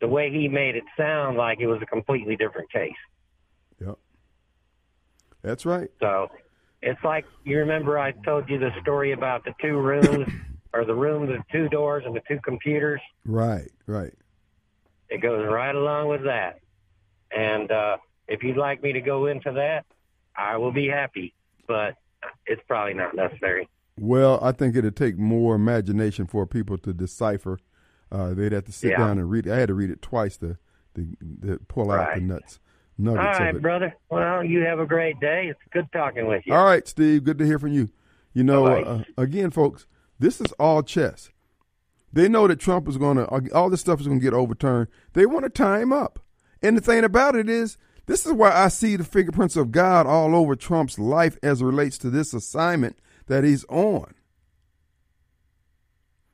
the 0.00 0.08
way 0.08 0.30
he 0.30 0.48
made 0.48 0.76
it 0.76 0.84
sound 0.96 1.36
like 1.36 1.60
it 1.60 1.66
was 1.66 1.80
a 1.82 1.86
completely 1.86 2.36
different 2.36 2.70
case. 2.70 2.92
Yep, 3.80 3.98
that's 5.42 5.66
right. 5.66 5.90
So 6.00 6.30
it's 6.82 7.02
like 7.04 7.24
you 7.44 7.58
remember 7.58 7.98
I 7.98 8.12
told 8.12 8.48
you 8.48 8.58
the 8.58 8.70
story 8.82 9.12
about 9.12 9.44
the 9.44 9.54
two 9.60 9.78
rooms 9.78 10.28
or 10.72 10.84
the 10.84 10.94
room, 10.94 11.26
with 11.26 11.40
two 11.50 11.68
doors, 11.68 12.04
and 12.06 12.14
the 12.14 12.22
two 12.28 12.38
computers. 12.44 13.00
Right, 13.24 13.70
right. 13.86 14.12
It 15.08 15.22
goes 15.22 15.46
right 15.50 15.74
along 15.74 16.08
with 16.08 16.24
that. 16.24 16.60
And 17.30 17.70
uh, 17.70 17.96
if 18.28 18.42
you'd 18.42 18.56
like 18.56 18.82
me 18.82 18.92
to 18.92 19.00
go 19.00 19.26
into 19.26 19.52
that, 19.52 19.84
I 20.36 20.56
will 20.56 20.72
be 20.72 20.88
happy. 20.88 21.34
But 21.66 21.96
it's 22.46 22.62
probably 22.68 22.94
not 22.94 23.14
necessary. 23.14 23.68
Well, 23.98 24.38
I 24.42 24.52
think 24.52 24.76
it'd 24.76 24.96
take 24.96 25.16
more 25.16 25.54
imagination 25.54 26.26
for 26.26 26.46
people 26.46 26.76
to 26.78 26.92
decipher. 26.92 27.58
Uh, 28.12 28.34
they'd 28.34 28.52
have 28.52 28.64
to 28.64 28.72
sit 28.72 28.90
Yeah. 28.90 28.98
down 28.98 29.18
and 29.18 29.30
read 29.30 29.46
it. 29.46 29.52
I 29.52 29.58
had 29.58 29.68
to 29.68 29.74
read 29.74 29.90
it 29.90 30.02
twice 30.02 30.36
to, 30.38 30.58
to, 30.94 31.16
to 31.42 31.58
pull 31.68 31.90
out 31.90 32.14
the 32.14 32.20
nuts 32.20 32.60
nuggets 32.98 33.38
right, 33.40 33.50
of 33.50 33.56
it. 33.56 33.62
brother. 33.62 33.94
Well, 34.10 34.44
you 34.44 34.60
have 34.64 34.78
a 34.78 34.86
great 34.86 35.18
day. 35.20 35.48
It's 35.48 35.60
good 35.70 35.86
talking 35.92 36.26
with 36.26 36.42
you. 36.46 36.54
All 36.54 36.64
right, 36.64 36.86
Steve. 36.86 37.24
Good 37.24 37.38
to 37.38 37.44
hear 37.44 37.58
from 37.58 37.72
you. 37.72 37.88
You 38.32 38.44
know, 38.44 38.66
uh, 38.66 39.02
again, 39.18 39.50
folks, 39.50 39.86
this 40.18 40.40
is 40.40 40.52
all 40.52 40.82
chess. 40.82 41.30
They 42.12 42.28
know 42.28 42.46
that 42.46 42.60
Trump 42.60 42.88
is 42.88 42.96
going 42.96 43.16
to, 43.16 43.26
all 43.54 43.68
this 43.70 43.80
stuff 43.80 44.00
is 44.00 44.06
going 44.06 44.20
to 44.20 44.24
get 44.24 44.32
overturned. 44.34 44.88
They 45.12 45.26
want 45.26 45.44
to 45.44 45.50
tie 45.50 45.80
him 45.80 45.92
up. 45.92 46.20
And 46.62 46.76
the 46.76 46.80
thing 46.80 47.04
about 47.04 47.34
it 47.34 47.48
is, 47.48 47.76
this 48.06 48.24
is 48.24 48.32
why 48.32 48.52
I 48.52 48.68
see 48.68 48.96
the 48.96 49.04
fingerprints 49.04 49.56
of 49.56 49.72
God 49.72 50.06
all 50.06 50.34
over 50.34 50.56
Trump's 50.56 50.98
life 50.98 51.38
as 51.42 51.62
relates 51.62 51.98
to 51.98 52.10
this 52.10 52.32
assignment 52.32 52.98
that 53.26 53.44
he's 53.44 53.64
on. 53.64 54.14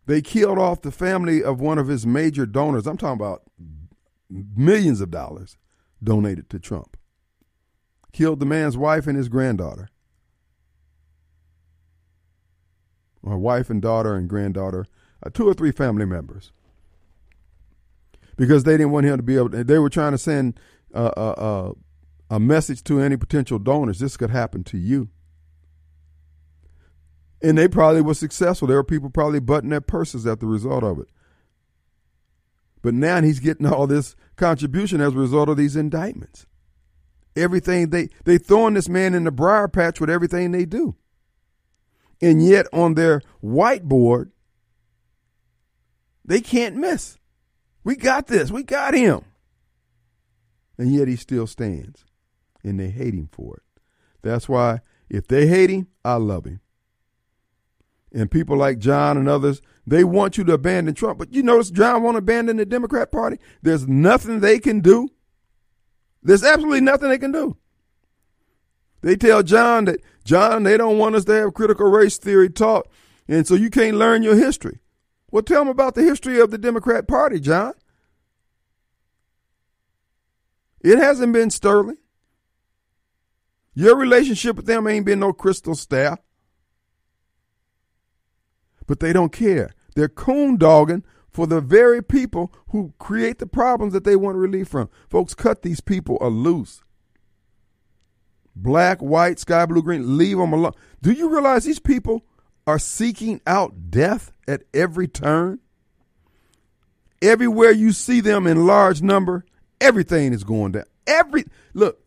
They 0.06 0.20
killed 0.20 0.58
off 0.58 0.82
the 0.82 0.90
family 0.90 1.42
of 1.42 1.60
one 1.60 1.78
of 1.78 1.88
his 1.88 2.06
major 2.06 2.44
donors. 2.44 2.86
I'm 2.86 2.96
talking 2.96 3.20
about 3.20 3.44
millions 4.28 5.00
of 5.00 5.10
dollars 5.10 5.56
donated 6.02 6.50
to 6.50 6.58
Trump. 6.58 6.96
Killed 8.12 8.40
the 8.40 8.46
man's 8.46 8.76
wife 8.76 9.06
and 9.06 9.16
his 9.16 9.28
granddaughter. 9.28 9.88
Or 13.22 13.38
wife 13.38 13.70
and 13.70 13.80
daughter 13.80 14.14
and 14.14 14.28
granddaughter, 14.28 14.84
uh, 15.24 15.30
two 15.30 15.48
or 15.48 15.54
three 15.54 15.70
family 15.70 16.04
members. 16.04 16.52
Because 18.36 18.64
they 18.64 18.72
didn't 18.72 18.90
want 18.90 19.06
him 19.06 19.16
to 19.16 19.22
be 19.22 19.36
able 19.36 19.50
to, 19.50 19.62
they 19.62 19.78
were 19.78 19.88
trying 19.88 20.12
to 20.12 20.18
send 20.18 20.58
uh, 20.94 20.98
uh, 20.98 21.72
a 22.30 22.40
message 22.40 22.82
to 22.84 23.00
any 23.00 23.16
potential 23.16 23.58
donors. 23.58 23.98
This 23.98 24.16
could 24.16 24.30
happen 24.30 24.64
to 24.64 24.78
you. 24.78 25.08
And 27.42 27.58
they 27.58 27.68
probably 27.68 28.02
were 28.02 28.14
successful. 28.14 28.68
There 28.68 28.76
were 28.76 28.84
people 28.84 29.10
probably 29.10 29.40
butting 29.40 29.70
their 29.70 29.80
purses 29.80 30.26
at 30.26 30.40
the 30.40 30.46
result 30.46 30.84
of 30.84 30.98
it. 31.00 31.08
But 32.82 32.94
now 32.94 33.20
he's 33.22 33.40
getting 33.40 33.66
all 33.66 33.86
this 33.86 34.16
contribution 34.36 35.00
as 35.00 35.14
a 35.14 35.18
result 35.18 35.48
of 35.48 35.56
these 35.56 35.76
indictments. 35.76 36.46
Everything 37.34 37.90
they 37.90 38.08
they 38.24 38.38
throwing 38.38 38.74
this 38.74 38.88
man 38.88 39.14
in 39.14 39.24
the 39.24 39.30
briar 39.30 39.68
patch 39.68 40.00
with 40.00 40.10
everything 40.10 40.52
they 40.52 40.64
do. 40.64 40.96
And 42.20 42.44
yet 42.44 42.66
on 42.72 42.94
their 42.94 43.22
whiteboard, 43.42 44.30
they 46.24 46.40
can't 46.40 46.76
miss. 46.76 47.18
We 47.84 47.96
got 47.96 48.26
this. 48.26 48.50
We 48.50 48.62
got 48.62 48.94
him. 48.94 49.24
And 50.82 50.92
yet 50.92 51.06
he 51.06 51.14
still 51.14 51.46
stands. 51.46 52.04
And 52.64 52.80
they 52.80 52.90
hate 52.90 53.14
him 53.14 53.28
for 53.30 53.58
it. 53.58 53.80
That's 54.22 54.48
why 54.48 54.80
if 55.08 55.28
they 55.28 55.46
hate 55.46 55.70
him, 55.70 55.86
I 56.04 56.14
love 56.14 56.44
him. 56.44 56.58
And 58.12 58.28
people 58.28 58.56
like 58.56 58.80
John 58.80 59.16
and 59.16 59.28
others, 59.28 59.62
they 59.86 60.02
want 60.02 60.36
you 60.36 60.42
to 60.42 60.54
abandon 60.54 60.94
Trump. 60.94 61.20
But 61.20 61.32
you 61.32 61.44
notice 61.44 61.70
John 61.70 62.02
won't 62.02 62.16
abandon 62.16 62.56
the 62.56 62.66
Democrat 62.66 63.12
Party. 63.12 63.38
There's 63.62 63.86
nothing 63.86 64.40
they 64.40 64.58
can 64.58 64.80
do. 64.80 65.08
There's 66.20 66.42
absolutely 66.42 66.80
nothing 66.80 67.10
they 67.10 67.18
can 67.18 67.30
do. 67.30 67.56
They 69.02 69.14
tell 69.14 69.44
John 69.44 69.84
that 69.84 70.00
John, 70.24 70.64
they 70.64 70.76
don't 70.76 70.98
want 70.98 71.14
us 71.14 71.26
to 71.26 71.32
have 71.32 71.54
critical 71.54 71.88
race 71.88 72.18
theory 72.18 72.50
taught, 72.50 72.88
and 73.28 73.46
so 73.46 73.54
you 73.54 73.70
can't 73.70 73.98
learn 73.98 74.24
your 74.24 74.34
history. 74.34 74.80
Well, 75.30 75.44
tell 75.44 75.60
them 75.60 75.68
about 75.68 75.94
the 75.94 76.02
history 76.02 76.40
of 76.40 76.50
the 76.50 76.58
Democrat 76.58 77.06
Party, 77.06 77.38
John. 77.38 77.74
It 80.82 80.98
hasn't 80.98 81.32
been 81.32 81.50
sterling. 81.50 81.98
Your 83.74 83.96
relationship 83.96 84.56
with 84.56 84.66
them 84.66 84.86
ain't 84.86 85.06
been 85.06 85.20
no 85.20 85.32
crystal 85.32 85.74
staff. 85.74 86.18
But 88.86 89.00
they 89.00 89.12
don't 89.12 89.32
care. 89.32 89.70
They're 89.94 90.08
coon 90.08 90.56
dogging 90.56 91.04
for 91.30 91.46
the 91.46 91.60
very 91.60 92.02
people 92.02 92.52
who 92.68 92.92
create 92.98 93.38
the 93.38 93.46
problems 93.46 93.92
that 93.94 94.04
they 94.04 94.16
want 94.16 94.36
relief 94.36 94.68
from. 94.68 94.90
Folks, 95.08 95.34
cut 95.34 95.62
these 95.62 95.80
people 95.80 96.18
a 96.20 96.28
loose. 96.28 96.82
Black, 98.54 99.00
white, 99.00 99.38
sky 99.38 99.64
blue, 99.64 99.82
green, 99.82 100.18
leave 100.18 100.36
them 100.36 100.52
alone. 100.52 100.74
Do 101.00 101.12
you 101.12 101.30
realize 101.30 101.64
these 101.64 101.78
people 101.78 102.22
are 102.66 102.78
seeking 102.78 103.40
out 103.46 103.90
death 103.90 104.30
at 104.46 104.64
every 104.74 105.08
turn? 105.08 105.60
Everywhere 107.22 107.70
you 107.70 107.92
see 107.92 108.20
them 108.20 108.46
in 108.46 108.66
large 108.66 109.00
number, 109.00 109.46
everything 109.82 110.32
is 110.32 110.44
going 110.44 110.72
down. 110.72 110.84
Every 111.06 111.44
look, 111.74 112.02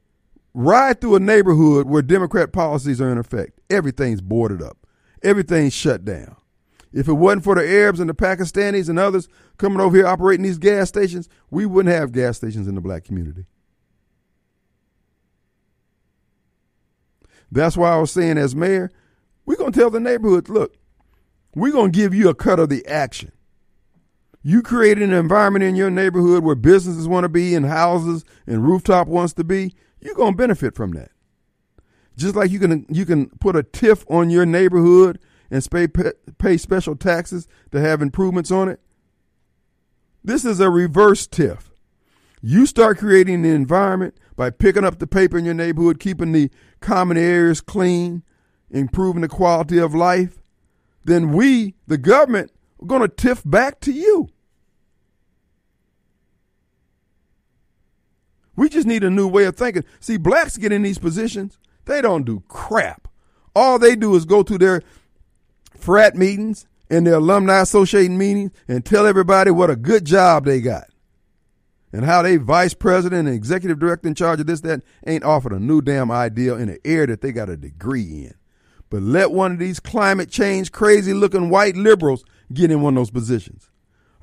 ride 0.53 1.01
through 1.01 1.15
a 1.15 1.19
neighborhood 1.19 1.87
where 1.87 2.01
Democrat 2.01 2.53
policies 2.53 3.01
are 3.01 3.11
in 3.11 3.17
effect. 3.17 3.59
Everything's 3.69 4.21
boarded 4.21 4.61
up. 4.61 4.77
Everything's 5.21 5.73
shut 5.73 6.05
down. 6.05 6.37
If 6.93 7.09
it 7.09 7.13
wasn't 7.13 7.43
for 7.43 7.55
the 7.55 7.67
Arabs 7.67 7.99
and 7.99 8.09
the 8.09 8.13
Pakistanis 8.13 8.87
and 8.87 8.97
others 8.97 9.27
coming 9.57 9.81
over 9.81 9.97
here 9.97 10.07
operating 10.07 10.43
these 10.43 10.57
gas 10.57 10.87
stations, 10.87 11.27
we 11.51 11.65
wouldn't 11.65 11.93
have 11.93 12.13
gas 12.13 12.37
stations 12.37 12.67
in 12.67 12.75
the 12.75 12.81
black 12.81 13.03
community. 13.03 13.45
That's 17.51 17.75
why 17.75 17.91
I 17.91 17.97
was 17.97 18.11
saying, 18.11 18.37
as 18.37 18.55
mayor, 18.55 18.91
we're 19.45 19.57
going 19.57 19.73
to 19.73 19.79
tell 19.79 19.89
the 19.89 19.99
neighborhoods 19.99 20.49
look, 20.49 20.77
we're 21.53 21.71
going 21.71 21.91
to 21.91 21.97
give 21.97 22.13
you 22.13 22.29
a 22.29 22.35
cut 22.35 22.59
of 22.59 22.69
the 22.69 22.85
action. 22.87 23.31
You 24.47 24.61
created 24.61 25.01
an 25.09 25.11
environment 25.11 25.63
in 25.63 25.75
your 25.75 25.89
neighborhood 25.89 26.43
where 26.43 26.53
businesses 26.53 27.07
want 27.07 27.23
to 27.23 27.29
be 27.29 27.55
and 27.55 27.65
houses 27.65 28.23
and 28.45 28.63
rooftop 28.63 29.07
wants 29.07 29.33
to 29.33 29.43
be. 29.43 29.73
You're 29.99 30.13
going 30.13 30.33
to 30.33 30.37
benefit 30.37 30.75
from 30.75 30.91
that. 30.91 31.09
Just 32.15 32.35
like 32.35 32.51
you 32.51 32.59
can 32.59 32.85
you 32.87 33.07
can 33.07 33.31
put 33.39 33.55
a 33.55 33.63
TIF 33.63 34.05
on 34.07 34.29
your 34.29 34.45
neighborhood 34.45 35.17
and 35.49 35.67
pay, 35.71 35.87
pay 36.37 36.57
special 36.57 36.95
taxes 36.95 37.47
to 37.71 37.81
have 37.81 38.03
improvements 38.03 38.51
on 38.51 38.69
it. 38.69 38.79
This 40.23 40.45
is 40.45 40.59
a 40.59 40.69
reverse 40.69 41.25
TIF. 41.25 41.71
You 42.39 42.67
start 42.67 42.99
creating 42.99 43.41
the 43.41 43.49
environment 43.49 44.15
by 44.35 44.51
picking 44.51 44.85
up 44.85 44.99
the 44.99 45.07
paper 45.07 45.39
in 45.39 45.45
your 45.45 45.55
neighborhood, 45.55 45.99
keeping 45.99 46.33
the 46.33 46.51
common 46.81 47.17
areas 47.17 47.61
clean, 47.61 48.21
improving 48.69 49.23
the 49.23 49.27
quality 49.27 49.79
of 49.79 49.95
life, 49.95 50.37
then 51.03 51.31
we, 51.31 51.73
the 51.87 51.97
government, 51.97 52.51
are 52.79 52.85
going 52.85 53.01
to 53.01 53.07
TIF 53.07 53.41
back 53.43 53.79
to 53.81 53.91
you. 53.91 54.29
We 58.55 58.69
just 58.69 58.87
need 58.87 59.03
a 59.03 59.09
new 59.09 59.27
way 59.27 59.45
of 59.45 59.55
thinking. 59.55 59.83
See, 59.99 60.17
blacks 60.17 60.57
get 60.57 60.71
in 60.71 60.83
these 60.83 60.97
positions, 60.97 61.57
they 61.85 62.01
don't 62.01 62.25
do 62.25 62.43
crap. 62.47 63.07
All 63.55 63.79
they 63.79 63.95
do 63.95 64.15
is 64.15 64.25
go 64.25 64.43
to 64.43 64.57
their 64.57 64.81
frat 65.77 66.15
meetings 66.15 66.67
and 66.89 67.05
their 67.05 67.15
alumni 67.15 67.61
association 67.61 68.17
meetings 68.17 68.51
and 68.67 68.85
tell 68.85 69.05
everybody 69.05 69.51
what 69.51 69.69
a 69.69 69.75
good 69.75 70.05
job 70.05 70.45
they 70.45 70.61
got. 70.61 70.85
And 71.93 72.03
how 72.03 72.21
they 72.21 72.35
vice 72.35 72.73
president 72.73 73.27
and 73.27 73.35
executive 73.35 73.79
director 73.79 74.09
in 74.09 74.15
charge 74.15 74.41
of 74.41 74.47
this, 74.47 74.61
that, 74.61 74.81
ain't 75.07 75.23
offered 75.23 75.53
a 75.53 75.59
new 75.59 75.81
damn 75.81 76.11
idea 76.11 76.55
in 76.55 76.67
an 76.67 76.77
area 76.83 77.07
that 77.07 77.21
they 77.21 77.31
got 77.31 77.49
a 77.49 77.55
degree 77.55 78.25
in. 78.25 78.33
But 78.89 79.01
let 79.01 79.31
one 79.31 79.53
of 79.53 79.59
these 79.59 79.79
climate 79.79 80.29
change 80.29 80.71
crazy 80.71 81.13
looking 81.13 81.49
white 81.49 81.77
liberals 81.77 82.25
get 82.53 82.69
in 82.69 82.81
one 82.81 82.95
of 82.95 83.01
those 83.01 83.11
positions. 83.11 83.69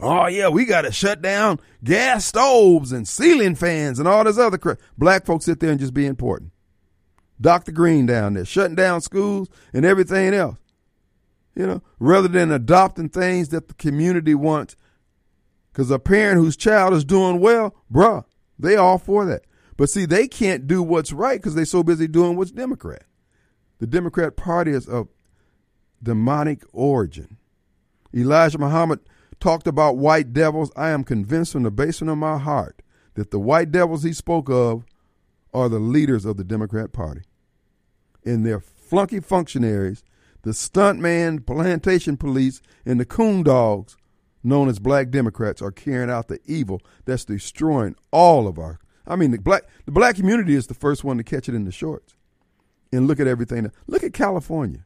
Oh 0.03 0.27
yeah, 0.27 0.49
we 0.49 0.65
got 0.65 0.83
to 0.83 0.91
shut 0.91 1.23
down 1.23 1.61
gas 1.85 2.27
stoves 2.27 2.91
and 2.91 3.07
ceiling 3.07 3.55
fans 3.55 4.01
and 4.01 4.09
all 4.09 4.25
this 4.25 4.37
other 4.37 4.59
crap. 4.59 4.81
Black 4.99 5.25
folks 5.25 5.45
sit 5.45 5.61
there 5.61 5.71
and 5.71 5.79
just 5.79 5.95
be 5.95 6.07
important. 6.07 6.51
Dr. 7.41 7.71
Greene 7.71 8.07
down 8.07 8.35
there 8.35 8.45
shutting 8.45 8.75
down 8.75 9.01
schools 9.01 9.49
and 9.73 9.85
everything 9.85 10.35
else. 10.35 10.59
You 11.55 11.67
know, 11.67 11.83
rather 12.01 12.29
than 12.29 12.51
adopting 12.51 13.11
things 13.11 13.51
that 13.51 13.69
the 13.69 13.75
community 13.75 14.35
wants. 14.35 14.75
Because 15.71 15.91
a 15.91 15.99
parent 15.99 16.39
whose 16.39 16.57
child 16.57 16.95
is 16.95 17.05
doing 17.05 17.41
well, 17.41 17.75
bruh, 17.91 18.25
they 18.59 18.75
all 18.75 18.99
for 18.99 19.25
that. 19.27 19.45
But 19.77 19.89
see, 19.89 20.05
they 20.05 20.27
can't 20.27 20.67
do 20.67 20.83
what's 20.83 21.13
right 21.13 21.39
because 21.39 21.55
they're 21.55 21.65
so 21.65 21.83
busy 21.83 22.09
doing 22.09 22.37
what's 22.37 22.51
Democrat. 22.51 23.05
The 23.79 23.87
Democrat 23.87 24.37
Party 24.37 24.73
is 24.73 24.89
of 24.89 25.09
demonic 26.03 26.63
origin. 26.73 27.37
Elijah 28.15 28.59
Muhammad 28.59 29.01
talked 29.43 29.67
about 29.67 29.97
white 29.97 30.33
devils. 30.33 30.71
I 30.77 30.91
am 30.91 31.03
convinced 31.03 31.53
from 31.53 31.65
the 31.65 31.71
basement 31.71 32.13
of 32.13 32.19
my 32.19 32.39
heart 32.39 32.81
that 33.15 33.33
the 33.33 33.41
white 33.41 33.73
devils 33.73 34.05
he 34.05 34.13
spoke 34.13 34.49
of 34.49 34.85
are 35.53 35.69
the 35.69 35.81
leaders 35.81 36.25
of 36.25 36.37
the 36.37 36.45
Democrat 36.45 36.93
Party. 36.93 37.23
And 38.25 38.47
their 38.47 38.61
flunky 38.61 39.21
functionaries, 39.21 40.05
the 40.43 40.53
stuntman 40.53 41.45
plantation 41.45 42.17
police, 42.17 42.63
and 42.87 43.01
the 43.01 43.05
coon 43.05 43.43
dogs 43.43 43.97
known 44.45 44.69
as 44.69 44.79
black 44.79 45.11
Democrats 45.11 45.61
are 45.61 45.73
carrying 45.73 46.11
out 46.11 46.29
the 46.29 46.41
evil 46.47 46.81
that's 47.05 47.25
destroying 47.25 47.97
all 48.11 48.47
of 48.47 48.59
our 48.59 48.79
I 49.07 49.17
mean 49.17 49.31
the 49.33 49.39
black 49.39 49.65
the 49.85 49.93
black 49.93 50.17
community 50.17 50.55
is 50.55 50.67
the 50.69 50.75
first 50.75 51.05
one 51.05 51.17
to 51.19 51.25
catch 51.25 51.49
it 51.49 51.55
in 51.55 51.65
the 51.65 51.73
shorts. 51.73 52.15
And 52.93 53.07
look 53.07 53.21
at 53.21 53.27
everything. 53.27 53.71
Look 53.87 54.05
at 54.05 54.13
California. 54.13 54.85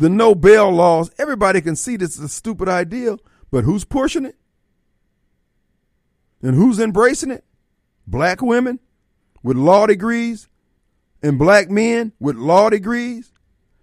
The 0.00 0.08
no 0.08 0.34
bail 0.34 0.70
laws, 0.70 1.10
everybody 1.18 1.60
can 1.60 1.76
see 1.76 1.98
this 1.98 2.16
is 2.16 2.24
a 2.24 2.28
stupid 2.30 2.70
idea, 2.70 3.18
but 3.50 3.64
who's 3.64 3.84
pushing 3.84 4.24
it? 4.24 4.34
And 6.40 6.54
who's 6.54 6.80
embracing 6.80 7.30
it? 7.30 7.44
Black 8.06 8.40
women 8.40 8.80
with 9.42 9.58
law 9.58 9.86
degrees 9.86 10.48
and 11.22 11.38
black 11.38 11.68
men 11.68 12.14
with 12.18 12.36
law 12.36 12.70
degrees. 12.70 13.30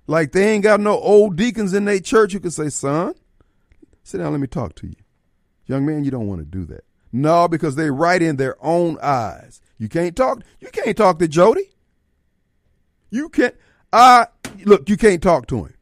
Like 0.08 0.32
they 0.32 0.50
ain't 0.54 0.64
got 0.64 0.80
no 0.80 0.98
old 0.98 1.36
deacons 1.36 1.76
in 1.76 1.86
their 1.86 2.00
church 2.00 2.34
who 2.34 2.40
can 2.40 2.50
say, 2.50 2.70
son, 2.70 3.14
sit 4.02 4.18
down, 4.18 4.32
let 4.32 4.42
me 4.42 4.48
talk 4.48 4.74
to 4.78 4.88
you. 4.88 4.96
Young 5.68 5.86
man, 5.86 6.04
you 6.04 6.10
don't 6.10 6.26
want 6.26 6.40
to 6.40 6.46
do 6.46 6.66
that. 6.66 6.84
No, 7.12 7.48
because 7.48 7.76
they 7.76 7.92
right 7.92 8.24
in 8.24 8.38
their 8.38 8.58
own 8.60 8.98
eyes. 9.04 9.62
You 9.78 9.88
can't 9.88 10.16
talk. 10.16 10.42
You 10.62 10.70
can't 10.70 10.98
talk 10.98 11.20
to 11.20 11.28
Jody. 11.28 11.76
You 13.12 13.30
can't. 13.30 13.54
I 13.94 14.26
look. 14.66 14.90
You 14.90 14.98
can't 14.98 15.22
talk 15.22 15.46
to 15.48 15.66
him. 15.66 15.77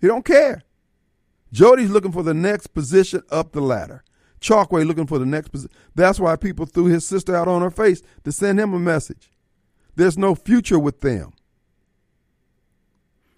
He 0.00 0.06
don't 0.06 0.24
care. 0.24 0.62
Jody's 1.52 1.90
looking 1.90 2.12
for 2.12 2.22
the 2.22 2.34
next 2.34 2.68
position 2.68 3.22
up 3.30 3.52
the 3.52 3.60
ladder. 3.60 4.04
Chokwe 4.40 4.86
looking 4.86 5.06
for 5.06 5.18
the 5.18 5.26
next 5.26 5.48
position. 5.48 5.72
That's 5.94 6.20
why 6.20 6.36
people 6.36 6.66
threw 6.66 6.86
his 6.86 7.06
sister 7.06 7.34
out 7.34 7.48
on 7.48 7.62
her 7.62 7.70
face 7.70 8.02
to 8.24 8.32
send 8.32 8.60
him 8.60 8.72
a 8.72 8.78
message. 8.78 9.32
There's 9.96 10.18
no 10.18 10.34
future 10.34 10.78
with 10.78 11.00
them. 11.00 11.32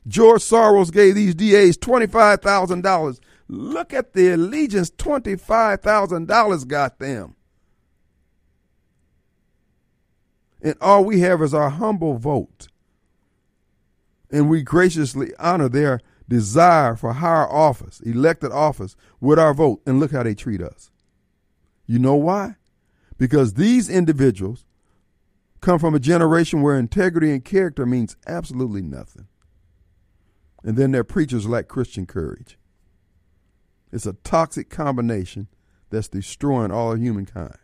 George 0.07 0.43
Soros 0.43 0.93
gave 0.93 1.15
these 1.15 1.35
DAs 1.35 1.77
$25,000. 1.79 3.21
Look 3.49 3.95
at 3.95 4.13
the 4.13 4.31
allegiance 4.31 4.91
$25,000 4.91 6.69
got 6.69 6.99
them. 6.99 7.37
And 10.63 10.77
all 10.81 11.05
we 11.05 11.21
have 11.21 11.41
is 11.43 11.55
our 11.55 11.71
humble 11.71 12.19
vote. 12.19 12.69
And 14.31 14.49
we 14.49 14.63
graciously 14.63 15.33
honor 15.39 15.69
their 15.69 16.01
desire 16.31 16.95
for 16.95 17.13
higher 17.13 17.49
office, 17.51 18.01
elected 18.01 18.53
office, 18.53 18.97
with 19.21 19.39
our 19.39 19.53
vote. 19.53 19.83
And 19.85 20.01
look 20.01 20.13
how 20.13 20.23
they 20.23 20.35
treat 20.35 20.63
us. 20.63 20.91
You 21.87 21.99
know 21.99 22.15
why? 22.15 22.55
Because 23.19 23.55
these 23.55 23.91
individuals 23.91 24.65
come 25.61 25.79
from 25.79 25.95
a 25.95 26.01
generation 26.01 26.63
where 26.63 26.79
integrity 26.79 27.33
and 27.33 27.45
character 27.45 27.85
means 27.85 28.17
absolutely 28.27 28.81
nothing. 28.81 29.27
And 30.63 30.77
then 30.77 30.93
their 30.93 31.05
preachers 31.05 31.49
lack 31.49 31.69
Christian 31.69 32.07
courage. 32.07 32.57
It's 33.93 34.07
a 34.07 34.13
toxic 34.13 34.71
combination 34.71 35.49
that's 35.91 36.09
destroying 36.09 36.71
all 36.71 36.95
humankind. 36.95 37.59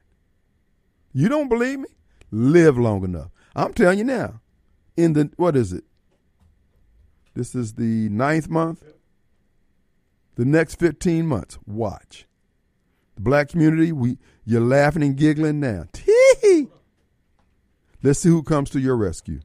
You 1.13 1.29
don't 1.29 1.49
believe 1.49 1.79
me? 1.79 1.89
Live 2.33 2.77
long 2.77 3.05
enough. 3.05 3.31
I'm 3.55 3.73
telling 3.73 3.99
you 3.99 4.05
now. 4.05 4.41
In 4.97 5.13
the 5.13 5.31
what 5.37 5.57
is 5.57 5.73
it? 5.73 5.85
This 7.37 7.55
is 7.55 7.75
the 7.75 8.09
ninth 8.09 8.49
month. 8.49 8.83
The 10.37 10.47
next 10.47 10.77
15 10.77 11.27
months, 11.27 11.59
watch. 11.67 12.27
The 13.17 13.21
black 13.21 13.51
community, 13.51 13.93
we 13.93 14.17
you're 14.47 14.63
laughing 14.63 15.03
and 15.03 15.15
giggling 15.15 15.61
now. 15.61 15.85
Tee! 15.93 16.69
Let's 18.03 18.21
see 18.21 18.31
who 18.31 18.43
comes 18.43 18.71
to 18.71 18.81
your 18.81 18.97
rescue. 18.97 19.41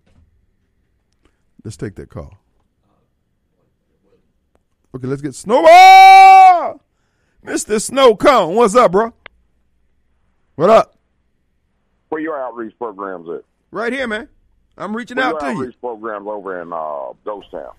Let's 1.66 1.76
take 1.76 1.96
that 1.96 2.10
call. 2.10 2.38
Okay, 4.96 5.08
let's 5.08 5.22
get 5.22 5.36
Snowball! 5.36 6.82
Mr. 7.46 7.82
Snow 7.82 8.16
Cone, 8.16 8.56
what's 8.56 8.76
up, 8.76 8.94
bro? 8.94 9.14
What 10.56 10.70
up? 10.70 10.96
Where 12.08 12.22
your 12.22 12.42
outreach 12.42 12.78
programs 12.78 13.28
at? 13.30 13.44
Right 13.72 13.92
here, 13.92 14.08
man. 14.08 14.30
I'm 14.78 14.96
reaching 14.96 15.18
Where 15.18 15.26
out 15.26 15.40
to 15.42 15.46
you. 15.48 15.52
outreach 15.54 15.80
programs 15.82 16.28
over 16.28 16.62
in 16.62 16.72
uh, 16.72 17.14
Ghost 17.26 17.52
Town. 17.52 17.72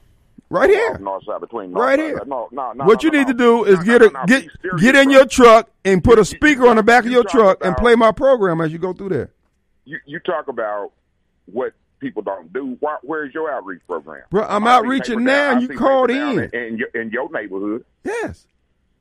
Right 0.52 0.70
here. 0.70 0.98
North 0.98 1.24
side 1.24 1.40
between 1.40 1.72
north 1.72 1.84
Right 1.86 1.98
side. 1.98 2.06
here. 2.06 2.22
No, 2.26 2.48
no, 2.52 2.72
no, 2.72 2.84
what 2.84 3.02
you 3.02 3.10
need 3.10 3.26
to 3.26 3.34
do 3.34 3.64
is 3.64 3.78
get 3.84 4.02
a 4.02 4.10
get 4.26 4.46
get 4.78 4.94
in 4.94 5.10
your 5.10 5.26
truck 5.26 5.70
and 5.84 6.02
put 6.04 6.18
a 6.18 6.24
speaker 6.24 6.66
on 6.68 6.76
the 6.76 6.82
back 6.82 7.04
of 7.04 7.10
your 7.10 7.24
truck 7.24 7.64
and 7.64 7.76
play 7.76 7.94
my 7.94 8.12
program 8.12 8.60
as 8.60 8.72
you 8.72 8.78
go 8.78 8.92
through 8.92 9.08
there. 9.08 9.30
You, 9.84 9.98
you 10.06 10.18
talk 10.20 10.48
about 10.48 10.92
what 11.46 11.72
people 11.98 12.22
don't 12.22 12.52
do. 12.52 12.76
Why, 12.80 12.96
where's 13.02 13.32
your 13.34 13.50
outreach 13.50 13.80
program? 13.86 14.22
Bro, 14.30 14.44
I'm 14.44 14.66
I 14.66 14.72
outreaching 14.72 15.24
now, 15.24 15.50
down- 15.52 15.62
and 15.62 15.70
you 15.72 15.76
called 15.78 16.10
in. 16.10 16.38
in 16.52 16.78
your, 16.78 16.88
in 16.94 17.10
your 17.10 17.30
neighborhood. 17.32 17.84
Yes. 18.04 18.46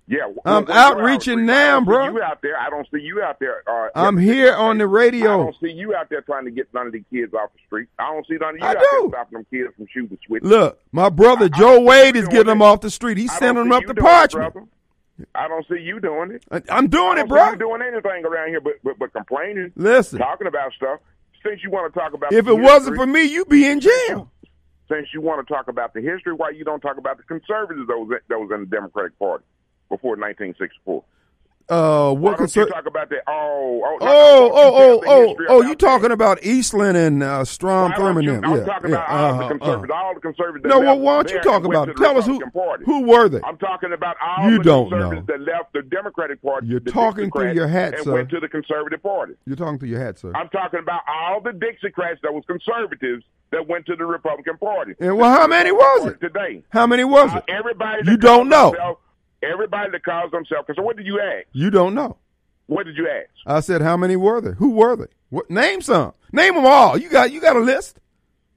Yeah, 0.07 0.27
I'm 0.43 0.69
outreaching 0.69 1.45
now, 1.45 1.77
I 1.77 1.83
bro. 1.83 2.05
You 2.09 2.21
out 2.21 2.41
there? 2.41 2.57
I 2.59 2.69
don't 2.69 2.85
see 2.93 2.99
you 3.01 3.21
out 3.21 3.39
there. 3.39 3.63
Uh, 3.65 3.89
I'm 3.95 4.17
here 4.17 4.53
on 4.53 4.77
the 4.77 4.87
radio. 4.87 5.33
I 5.33 5.37
don't 5.45 5.55
see 5.61 5.71
you 5.71 5.95
out 5.95 6.09
there 6.09 6.21
trying 6.21 6.43
to 6.45 6.51
get 6.51 6.67
none 6.73 6.87
of 6.87 6.91
the 6.93 7.03
kids 7.11 7.33
off 7.33 7.51
the 7.53 7.59
street. 7.67 7.87
I 7.97 8.11
don't 8.11 8.27
see 8.27 8.35
none 8.41 8.55
of 8.55 8.57
you 8.59 8.65
I 8.65 8.71
out 8.71 8.77
do. 8.79 8.87
there 8.91 9.09
stopping 9.09 9.37
them 9.37 9.45
kids 9.49 9.75
from 9.77 9.87
shooting 9.93 10.17
switches. 10.27 10.49
Look, 10.49 10.79
my 10.91 11.07
brother 11.09 11.47
Joe 11.47 11.79
Wade 11.81 12.15
is 12.17 12.27
getting 12.27 12.47
them 12.47 12.61
off 12.61 12.81
the 12.81 12.89
street. 12.89 13.17
He's 13.19 13.31
sending 13.37 13.63
them 13.63 13.71
up 13.71 13.83
the 13.85 13.93
to 13.93 14.01
doing 14.01 14.07
it, 14.07 14.31
Parchman. 14.31 14.67
I 15.35 15.47
don't 15.47 15.65
see 15.67 15.79
you 15.79 15.99
doing 16.01 16.31
it. 16.31 16.43
I- 16.51 16.63
I'm 16.75 16.87
doing 16.87 17.17
I 17.17 17.21
it, 17.21 17.29
bro. 17.29 17.55
Doing 17.55 17.81
anything 17.81 18.25
around 18.25 18.49
here, 18.49 18.59
but 18.59 18.73
but, 18.83 18.97
but 18.99 19.13
complaining. 19.13 19.71
Listen. 19.77 20.19
talking 20.19 20.47
about 20.47 20.73
stuff. 20.73 20.99
Since 21.43 21.63
you 21.63 21.69
want 21.69 21.91
to 21.93 21.97
talk 21.99 22.13
about 22.13 22.33
If 22.33 22.45
the 22.45 22.51
it 22.51 22.59
wasn't 22.59 22.93
history- 22.93 22.97
for 22.97 23.05
me, 23.07 23.23
you'd 23.23 23.47
be 23.49 23.65
in 23.65 23.79
jail. 23.79 24.29
since 24.89 25.07
you 25.13 25.21
want 25.21 25.47
to 25.47 25.53
talk 25.53 25.67
about 25.69 25.93
the 25.93 26.01
history, 26.01 26.33
why 26.33 26.49
you 26.49 26.63
don't 26.65 26.81
talk 26.81 26.97
about 26.97 27.17
the 27.17 27.23
conservatives 27.23 27.87
that 27.87 27.97
was 27.97 28.19
that 28.27 28.39
was 28.39 28.51
in 28.53 28.59
the 28.61 28.65
Democratic 28.65 29.17
Party 29.19 29.45
before 29.91 30.11
1964? 30.15 31.03
Uh, 31.69 32.11
what 32.13 32.37
concern? 32.37 32.65
you 32.67 32.73
talk 32.73 32.85
about 32.85 33.07
that? 33.09 33.21
Oh, 33.27 33.81
oh, 33.85 33.97
Oh, 34.01 34.05
no, 34.05 34.51
oh, 34.51 34.99
no, 34.99 35.01
oh, 35.05 35.23
you 35.23 35.35
oh, 35.37 35.45
oh! 35.47 35.61
You 35.61 35.75
talking 35.75 36.11
about 36.11 36.43
Eastland 36.43 36.97
and 36.97 37.23
uh, 37.23 37.45
Strom 37.45 37.93
Thurmond? 37.93 38.27
I'm 38.43 38.65
talking 38.65 38.89
yeah, 38.91 38.97
about 38.97 39.09
all 39.09 39.37
the 39.37 39.43
uh-huh, 39.45 39.47
conservatives, 39.47 39.91
all 39.93 40.13
the 40.15 40.19
conservatives. 40.19 40.65
No, 40.69 40.79
well, 40.81 40.99
why 40.99 41.13
don't 41.23 41.31
you 41.31 41.39
talk 41.39 41.63
about 41.63 41.87
it? 41.87 41.95
Tell 41.95 42.17
us 42.17 42.25
who 42.25 42.41
Party. 42.49 42.83
who 42.83 43.03
were 43.03 43.29
they? 43.29 43.39
I'm 43.45 43.57
talking 43.57 43.93
about 43.93 44.17
all 44.21 44.51
You 44.51 44.57
the 44.57 44.63
don't 44.63 44.89
conservatives 44.89 45.27
know. 45.29 45.37
that 45.37 45.43
left 45.45 45.71
the 45.73 45.81
Democratic 45.83 46.41
Party. 46.41 46.67
You're 46.67 46.81
talking 46.81 47.31
through 47.31 47.53
your 47.53 47.69
hat, 47.69 47.93
and 47.93 48.03
sir. 48.03 48.13
went 48.15 48.29
to 48.31 48.41
the 48.41 48.49
Conservative 48.49 49.01
Party. 49.01 49.35
You're 49.45 49.55
talking 49.55 49.79
through 49.79 49.89
your 49.89 50.03
hat, 50.03 50.19
sir. 50.19 50.33
I'm 50.35 50.49
talking 50.49 50.79
about 50.79 51.01
all 51.07 51.39
the 51.39 51.51
Dixiecrats 51.51 52.19
that 52.23 52.33
was 52.33 52.43
conservatives 52.47 53.23
that 53.51 53.65
went 53.69 53.85
to 53.85 53.95
the 53.95 54.05
Republican 54.05 54.57
Party. 54.57 54.95
And 54.99 55.15
well, 55.15 55.31
how 55.31 55.47
many 55.47 55.71
was 55.71 56.07
it? 56.07 56.19
today? 56.19 56.63
How 56.69 56.85
many 56.85 57.05
was 57.05 57.31
Uh, 57.31 57.37
it? 57.37 57.43
everybody. 57.47 58.01
You 58.11 58.17
don't 58.17 58.49
know. 58.49 58.97
Everybody 59.43 59.91
that 59.91 60.03
calls 60.03 60.31
themselves. 60.31 60.65
Because 60.67 60.83
what 60.83 60.97
did 60.97 61.05
you 61.07 61.19
ask? 61.19 61.47
You 61.51 61.69
don't 61.69 61.93
know. 61.93 62.17
What 62.67 62.85
did 62.85 62.95
you 62.97 63.07
ask? 63.09 63.29
I 63.45 63.59
said, 63.59 63.81
how 63.81 63.97
many 63.97 64.15
were 64.15 64.39
there? 64.41 64.53
Who 64.53 64.71
were 64.71 64.95
they? 64.95 65.07
What? 65.29 65.49
Name 65.49 65.81
some. 65.81 66.13
Name 66.31 66.55
them 66.55 66.65
all. 66.65 66.97
You 66.97 67.09
got 67.09 67.31
you 67.31 67.41
got 67.41 67.55
a 67.55 67.59
list. 67.59 67.99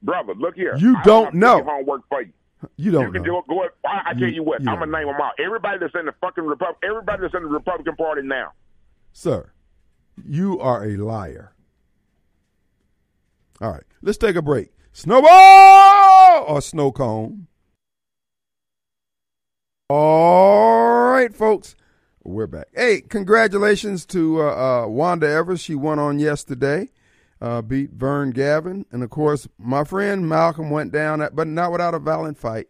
Brother, 0.02 0.34
look 0.34 0.54
here. 0.54 0.76
You 0.76 0.96
I 0.96 1.02
don't 1.02 1.34
know. 1.34 1.62
homework 1.64 2.02
for 2.08 2.22
you. 2.22 2.32
You 2.76 2.90
don't 2.92 3.06
you 3.06 3.12
can 3.12 3.22
know. 3.22 3.42
do 3.46 3.62
it. 3.62 3.72
Go. 3.82 3.88
I, 3.88 4.10
I 4.10 4.12
tell 4.12 4.22
You- 4.28 4.34
you 4.36 4.42
what. 4.42 4.60
you 4.62 4.68
I'm 4.70 4.78
gonna 4.78 4.92
name 4.92 5.06
them 5.06 5.20
all. 5.20 5.32
Everybody 5.38 5.78
that's 5.78 5.94
in 5.98 6.06
the 6.06 6.14
fucking 6.20 6.44
Republic. 6.44 6.76
Everybody 6.84 7.22
that's 7.22 7.34
in 7.34 7.42
the 7.42 7.48
Republican 7.48 7.96
Party 7.96 8.22
now. 8.22 8.52
Sir, 9.12 9.50
you 10.26 10.58
are 10.60 10.84
a 10.84 10.96
liar. 10.96 11.52
All 13.60 13.70
right, 13.70 13.84
let's 14.02 14.18
take 14.18 14.36
a 14.36 14.42
break. 14.42 14.70
Snowball 14.92 16.44
or 16.46 16.60
snow 16.60 16.92
cone? 16.92 17.46
All 19.90 21.10
right, 21.10 21.34
folks, 21.34 21.76
we're 22.22 22.46
back. 22.46 22.68
Hey, 22.74 23.02
congratulations 23.02 24.06
to 24.06 24.40
uh, 24.40 24.84
uh, 24.84 24.88
Wanda 24.88 25.28
Evers. 25.28 25.60
She 25.60 25.74
won 25.74 25.98
on 25.98 26.18
yesterday, 26.18 26.88
uh, 27.38 27.60
beat 27.60 27.90
Vern 27.90 28.30
Gavin, 28.30 28.86
and 28.90 29.02
of 29.02 29.10
course, 29.10 29.46
my 29.58 29.84
friend 29.84 30.26
Malcolm 30.26 30.70
went 30.70 30.90
down, 30.90 31.20
at, 31.20 31.36
but 31.36 31.48
not 31.48 31.70
without 31.70 31.92
a 31.92 31.98
valiant 31.98 32.38
fight. 32.38 32.68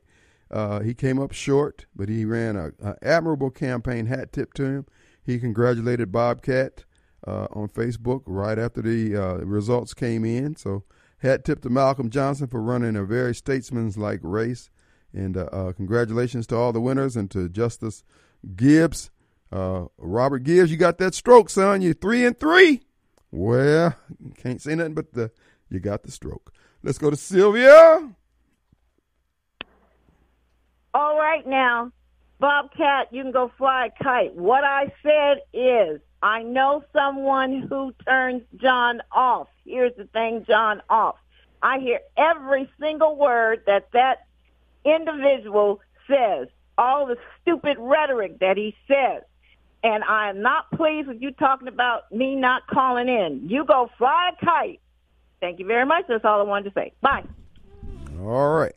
Uh, 0.51 0.81
he 0.81 0.93
came 0.93 1.21
up 1.21 1.31
short, 1.31 1.87
but 1.95 2.09
he 2.09 2.25
ran 2.25 2.57
a, 2.57 2.73
a 2.83 2.97
admirable 3.01 3.51
campaign. 3.51 4.07
Hat 4.07 4.33
tip 4.33 4.53
to 4.55 4.65
him. 4.65 4.87
He 5.23 5.39
congratulated 5.39 6.11
Bobcat 6.11 6.85
uh, 7.25 7.47
on 7.53 7.69
Facebook 7.69 8.23
right 8.27 8.59
after 8.59 8.83
the 8.83 9.17
uh, 9.17 9.35
results 9.45 9.95
came 9.95 10.25
in. 10.25 10.57
So 10.57 10.83
hat 11.19 11.45
tip 11.45 11.63
to 11.63 11.71
Malcolm 11.71 12.11
Johnson 12.11 12.49
for 12.49 12.61
running 12.61 12.97
a 12.97 13.05
very 13.05 13.37
statesman's 13.37 13.97
like 13.97 14.19
race. 14.25 14.69
And 15.15 15.37
uh, 15.37 15.45
uh, 15.53 15.73
congratulations 15.73 16.47
to 16.49 16.57
all 16.57 16.73
the 16.73 16.81
winners 16.81 17.17
and 17.17 17.31
to 17.31 17.49
Justis 17.49 18.03
Gibbs. 18.57 19.11
Uh, 19.53 19.87
Robert 19.99 20.41
Gibbs, 20.41 20.71
you 20.71 20.77
got 20.77 20.99
that 20.99 21.15
stroke, 21.15 21.49
son. 21.49 21.81
You're 21.81 21.95
three 21.95 22.25
and 22.25 22.39
three. 22.39 22.83
Well, 23.31 23.95
can't 24.37 24.61
say 24.61 24.75
nothing 24.75 24.95
but 24.95 25.13
the 25.13 25.31
you 25.71 25.81
got 25.81 26.03
the 26.03 26.11
stroke. 26.11 26.53
Let's 26.83 26.99
go 26.99 27.11
to 27.11 27.17
Sylvia. 27.17 28.11
All 30.93 31.19
right 31.19 31.47
now, 31.47 31.91
Bobcat, 32.39 33.13
you 33.13 33.23
can 33.23 33.33
go 33.33 33.51
fly 33.57 33.87
a 33.87 34.05
kite. 34.05 34.35
What 34.35 34.65
I 34.65 34.93
said 35.03 35.39
is, 35.53 36.01
I 36.23 36.43
know 36.43 36.85
someone 36.93 37.67
who 37.69 37.93
turns 38.07 38.43
John 38.57 39.01
off. 39.11 39.49
Here's 39.65 39.95
the 39.97 40.05
thing, 40.05 40.45
John 40.47 40.83
off. 40.89 41.17
I 41.63 41.79
hear 41.79 42.01
every 42.17 42.71
single 42.79 43.17
word 43.17 43.63
that 43.67 43.89
that 43.93 44.24
individual 44.85 45.81
says, 46.09 46.49
all 46.77 47.07
the 47.07 47.17
stupid 47.41 47.77
rhetoric 47.79 48.41
that 48.41 48.57
he 48.57 48.75
says. 48.89 49.23
And 49.83 50.03
I 50.05 50.31
am 50.31 50.41
not 50.41 50.71
pleased 50.73 51.09
with 51.09 51.21
you 51.21 51.31
talking 51.33 51.69
about 51.69 52.11
me 52.11 52.35
not 52.35 52.67
calling 52.67 53.09
in. 53.09 53.49
You 53.49 53.65
go 53.65 53.91
fly 53.99 54.31
a 54.33 54.45
kite. 54.45 54.81
Thank 55.41 55.59
you 55.59 55.67
very 55.67 55.85
much. 55.85 56.07
That's 56.09 56.25
all 56.25 56.41
I 56.41 56.45
wanted 56.45 56.71
to 56.71 56.75
say. 56.75 56.93
Bye. 57.03 57.25
All 58.19 58.55
right. 58.55 58.75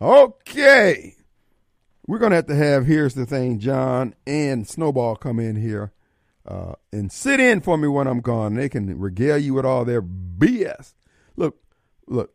Okay. 0.00 1.14
We're 2.06 2.18
going 2.18 2.30
to 2.30 2.36
have 2.36 2.46
to 2.46 2.54
have, 2.54 2.86
here's 2.86 3.14
the 3.14 3.26
thing, 3.26 3.58
John 3.58 4.14
and 4.26 4.68
Snowball 4.68 5.16
come 5.16 5.40
in 5.40 5.56
here 5.56 5.92
uh, 6.46 6.74
and 6.92 7.10
sit 7.10 7.40
in 7.40 7.60
for 7.60 7.76
me 7.76 7.88
when 7.88 8.06
I'm 8.06 8.20
gone. 8.20 8.54
They 8.54 8.68
can 8.68 8.98
regale 8.98 9.38
you 9.38 9.54
with 9.54 9.64
all 9.64 9.84
their 9.84 10.02
BS. 10.02 10.94
Look, 11.34 11.56
look, 12.06 12.34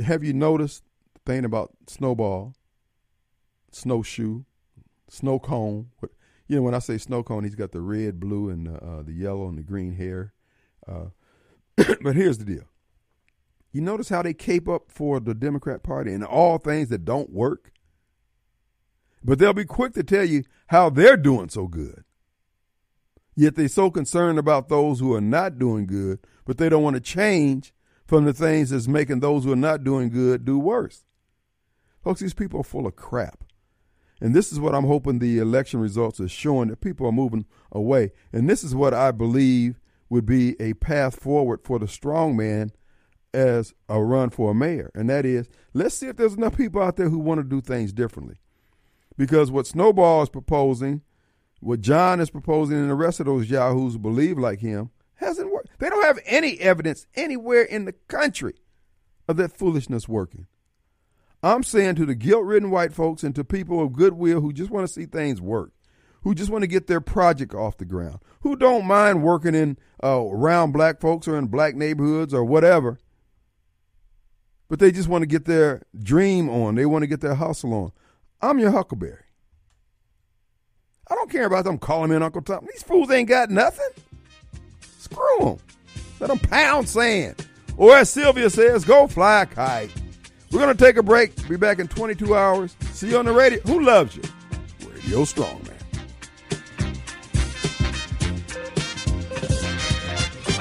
have 0.00 0.24
you 0.24 0.32
noticed 0.32 0.82
thing 1.26 1.44
about 1.44 1.72
Snowball, 1.88 2.54
Snowshoe, 3.72 4.44
Snow 5.08 5.38
Cone? 5.38 5.90
You 6.48 6.56
know, 6.56 6.62
when 6.62 6.74
I 6.74 6.78
say 6.78 6.96
Snow 6.96 7.22
Cone, 7.22 7.44
he's 7.44 7.56
got 7.56 7.72
the 7.72 7.80
red, 7.80 8.20
blue, 8.20 8.48
and 8.48 8.66
the, 8.66 8.76
uh, 8.76 9.02
the 9.02 9.12
yellow 9.12 9.48
and 9.48 9.58
the 9.58 9.62
green 9.62 9.94
hair. 9.94 10.32
Uh, 10.88 11.06
but 11.76 12.14
here's 12.14 12.38
the 12.38 12.44
deal. 12.44 12.64
You 13.72 13.82
notice 13.82 14.08
how 14.08 14.22
they 14.22 14.32
cape 14.32 14.68
up 14.68 14.90
for 14.90 15.20
the 15.20 15.34
Democrat 15.34 15.82
Party 15.82 16.12
and 16.12 16.24
all 16.24 16.58
things 16.58 16.88
that 16.88 17.04
don't 17.04 17.30
work? 17.30 17.72
But 19.22 19.38
they'll 19.38 19.52
be 19.52 19.64
quick 19.64 19.92
to 19.94 20.04
tell 20.04 20.24
you 20.24 20.44
how 20.68 20.88
they're 20.88 21.16
doing 21.16 21.48
so 21.48 21.66
good. 21.66 22.04
Yet 23.34 23.56
they're 23.56 23.68
so 23.68 23.90
concerned 23.90 24.38
about 24.38 24.68
those 24.68 25.00
who 25.00 25.12
are 25.14 25.20
not 25.20 25.58
doing 25.58 25.86
good, 25.86 26.20
but 26.46 26.56
they 26.56 26.68
don't 26.68 26.82
want 26.82 26.94
to 26.94 27.00
change 27.00 27.74
from 28.06 28.24
the 28.24 28.32
things 28.32 28.70
that's 28.70 28.88
making 28.88 29.20
those 29.20 29.44
who 29.44 29.52
are 29.52 29.56
not 29.56 29.84
doing 29.84 30.08
good 30.08 30.44
do 30.44 30.58
worse. 30.58 31.04
Folks, 32.06 32.20
these 32.20 32.34
people 32.34 32.60
are 32.60 32.62
full 32.62 32.86
of 32.86 32.94
crap. 32.94 33.42
And 34.20 34.32
this 34.32 34.52
is 34.52 34.60
what 34.60 34.76
I'm 34.76 34.84
hoping 34.84 35.18
the 35.18 35.40
election 35.40 35.80
results 35.80 36.20
are 36.20 36.28
showing 36.28 36.68
that 36.68 36.80
people 36.80 37.04
are 37.04 37.10
moving 37.10 37.46
away. 37.72 38.12
And 38.32 38.48
this 38.48 38.62
is 38.62 38.76
what 38.76 38.94
I 38.94 39.10
believe 39.10 39.80
would 40.08 40.24
be 40.24 40.54
a 40.60 40.74
path 40.74 41.18
forward 41.18 41.62
for 41.64 41.80
the 41.80 41.88
strong 41.88 42.36
man 42.36 42.70
as 43.34 43.74
a 43.88 44.00
run 44.00 44.30
for 44.30 44.52
a 44.52 44.54
mayor. 44.54 44.92
And 44.94 45.10
that 45.10 45.26
is, 45.26 45.48
let's 45.74 45.96
see 45.96 46.06
if 46.06 46.16
there's 46.16 46.34
enough 46.34 46.56
people 46.56 46.80
out 46.80 46.94
there 46.94 47.08
who 47.08 47.18
want 47.18 47.40
to 47.40 47.44
do 47.44 47.60
things 47.60 47.92
differently. 47.92 48.36
Because 49.16 49.50
what 49.50 49.66
Snowball 49.66 50.22
is 50.22 50.28
proposing, 50.28 51.02
what 51.58 51.80
John 51.80 52.20
is 52.20 52.30
proposing, 52.30 52.76
and 52.76 52.88
the 52.88 52.94
rest 52.94 53.18
of 53.18 53.26
those 53.26 53.50
yahoos 53.50 53.94
who 53.94 53.98
believe 53.98 54.38
like 54.38 54.60
him, 54.60 54.90
hasn't 55.16 55.50
worked. 55.50 55.70
They 55.80 55.88
don't 55.88 56.06
have 56.06 56.20
any 56.24 56.60
evidence 56.60 57.08
anywhere 57.16 57.62
in 57.62 57.84
the 57.84 57.94
country 58.06 58.54
of 59.26 59.38
that 59.38 59.58
foolishness 59.58 60.08
working. 60.08 60.46
I'm 61.46 61.62
saying 61.62 61.94
to 61.96 62.06
the 62.06 62.16
guilt 62.16 62.44
ridden 62.44 62.72
white 62.72 62.92
folks 62.92 63.22
and 63.22 63.32
to 63.36 63.44
people 63.44 63.80
of 63.80 63.92
goodwill 63.92 64.40
who 64.40 64.52
just 64.52 64.68
want 64.68 64.84
to 64.84 64.92
see 64.92 65.06
things 65.06 65.40
work, 65.40 65.70
who 66.22 66.34
just 66.34 66.50
want 66.50 66.62
to 66.62 66.66
get 66.66 66.88
their 66.88 67.00
project 67.00 67.54
off 67.54 67.76
the 67.76 67.84
ground, 67.84 68.18
who 68.40 68.56
don't 68.56 68.84
mind 68.84 69.22
working 69.22 69.54
in 69.54 69.78
uh, 70.02 70.22
around 70.22 70.72
black 70.72 71.00
folks 71.00 71.28
or 71.28 71.38
in 71.38 71.46
black 71.46 71.76
neighborhoods 71.76 72.34
or 72.34 72.44
whatever, 72.44 72.98
but 74.68 74.80
they 74.80 74.90
just 74.90 75.08
want 75.08 75.22
to 75.22 75.26
get 75.26 75.44
their 75.44 75.82
dream 75.96 76.50
on. 76.50 76.74
They 76.74 76.84
want 76.84 77.04
to 77.04 77.06
get 77.06 77.20
their 77.20 77.36
hustle 77.36 77.72
on. 77.74 77.92
I'm 78.42 78.58
your 78.58 78.72
Huckleberry. 78.72 79.22
I 81.08 81.14
don't 81.14 81.30
care 81.30 81.46
about 81.46 81.64
them 81.64 81.78
calling 81.78 82.10
me 82.10 82.16
Uncle 82.16 82.42
Tom. 82.42 82.66
These 82.72 82.82
fools 82.82 83.08
ain't 83.12 83.28
got 83.28 83.50
nothing. 83.50 83.86
Screw 84.98 85.38
them. 85.38 85.58
Let 86.18 86.30
them 86.30 86.40
pound 86.40 86.88
sand. 86.88 87.46
Or 87.76 87.96
as 87.96 88.10
Sylvia 88.10 88.50
says, 88.50 88.84
go 88.84 89.06
fly 89.06 89.42
a 89.42 89.46
kite. 89.46 89.92
We're 90.50 90.60
going 90.60 90.76
to 90.76 90.84
take 90.84 90.96
a 90.96 91.02
break. 91.02 91.48
Be 91.48 91.56
back 91.56 91.78
in 91.78 91.88
22 91.88 92.34
hours. 92.34 92.76
See 92.92 93.10
you 93.10 93.18
on 93.18 93.24
the 93.26 93.32
radio. 93.32 93.60
Who 93.60 93.80
loves 93.80 94.16
you? 94.16 94.22
Radio 94.88 95.24
Strong. 95.24 95.65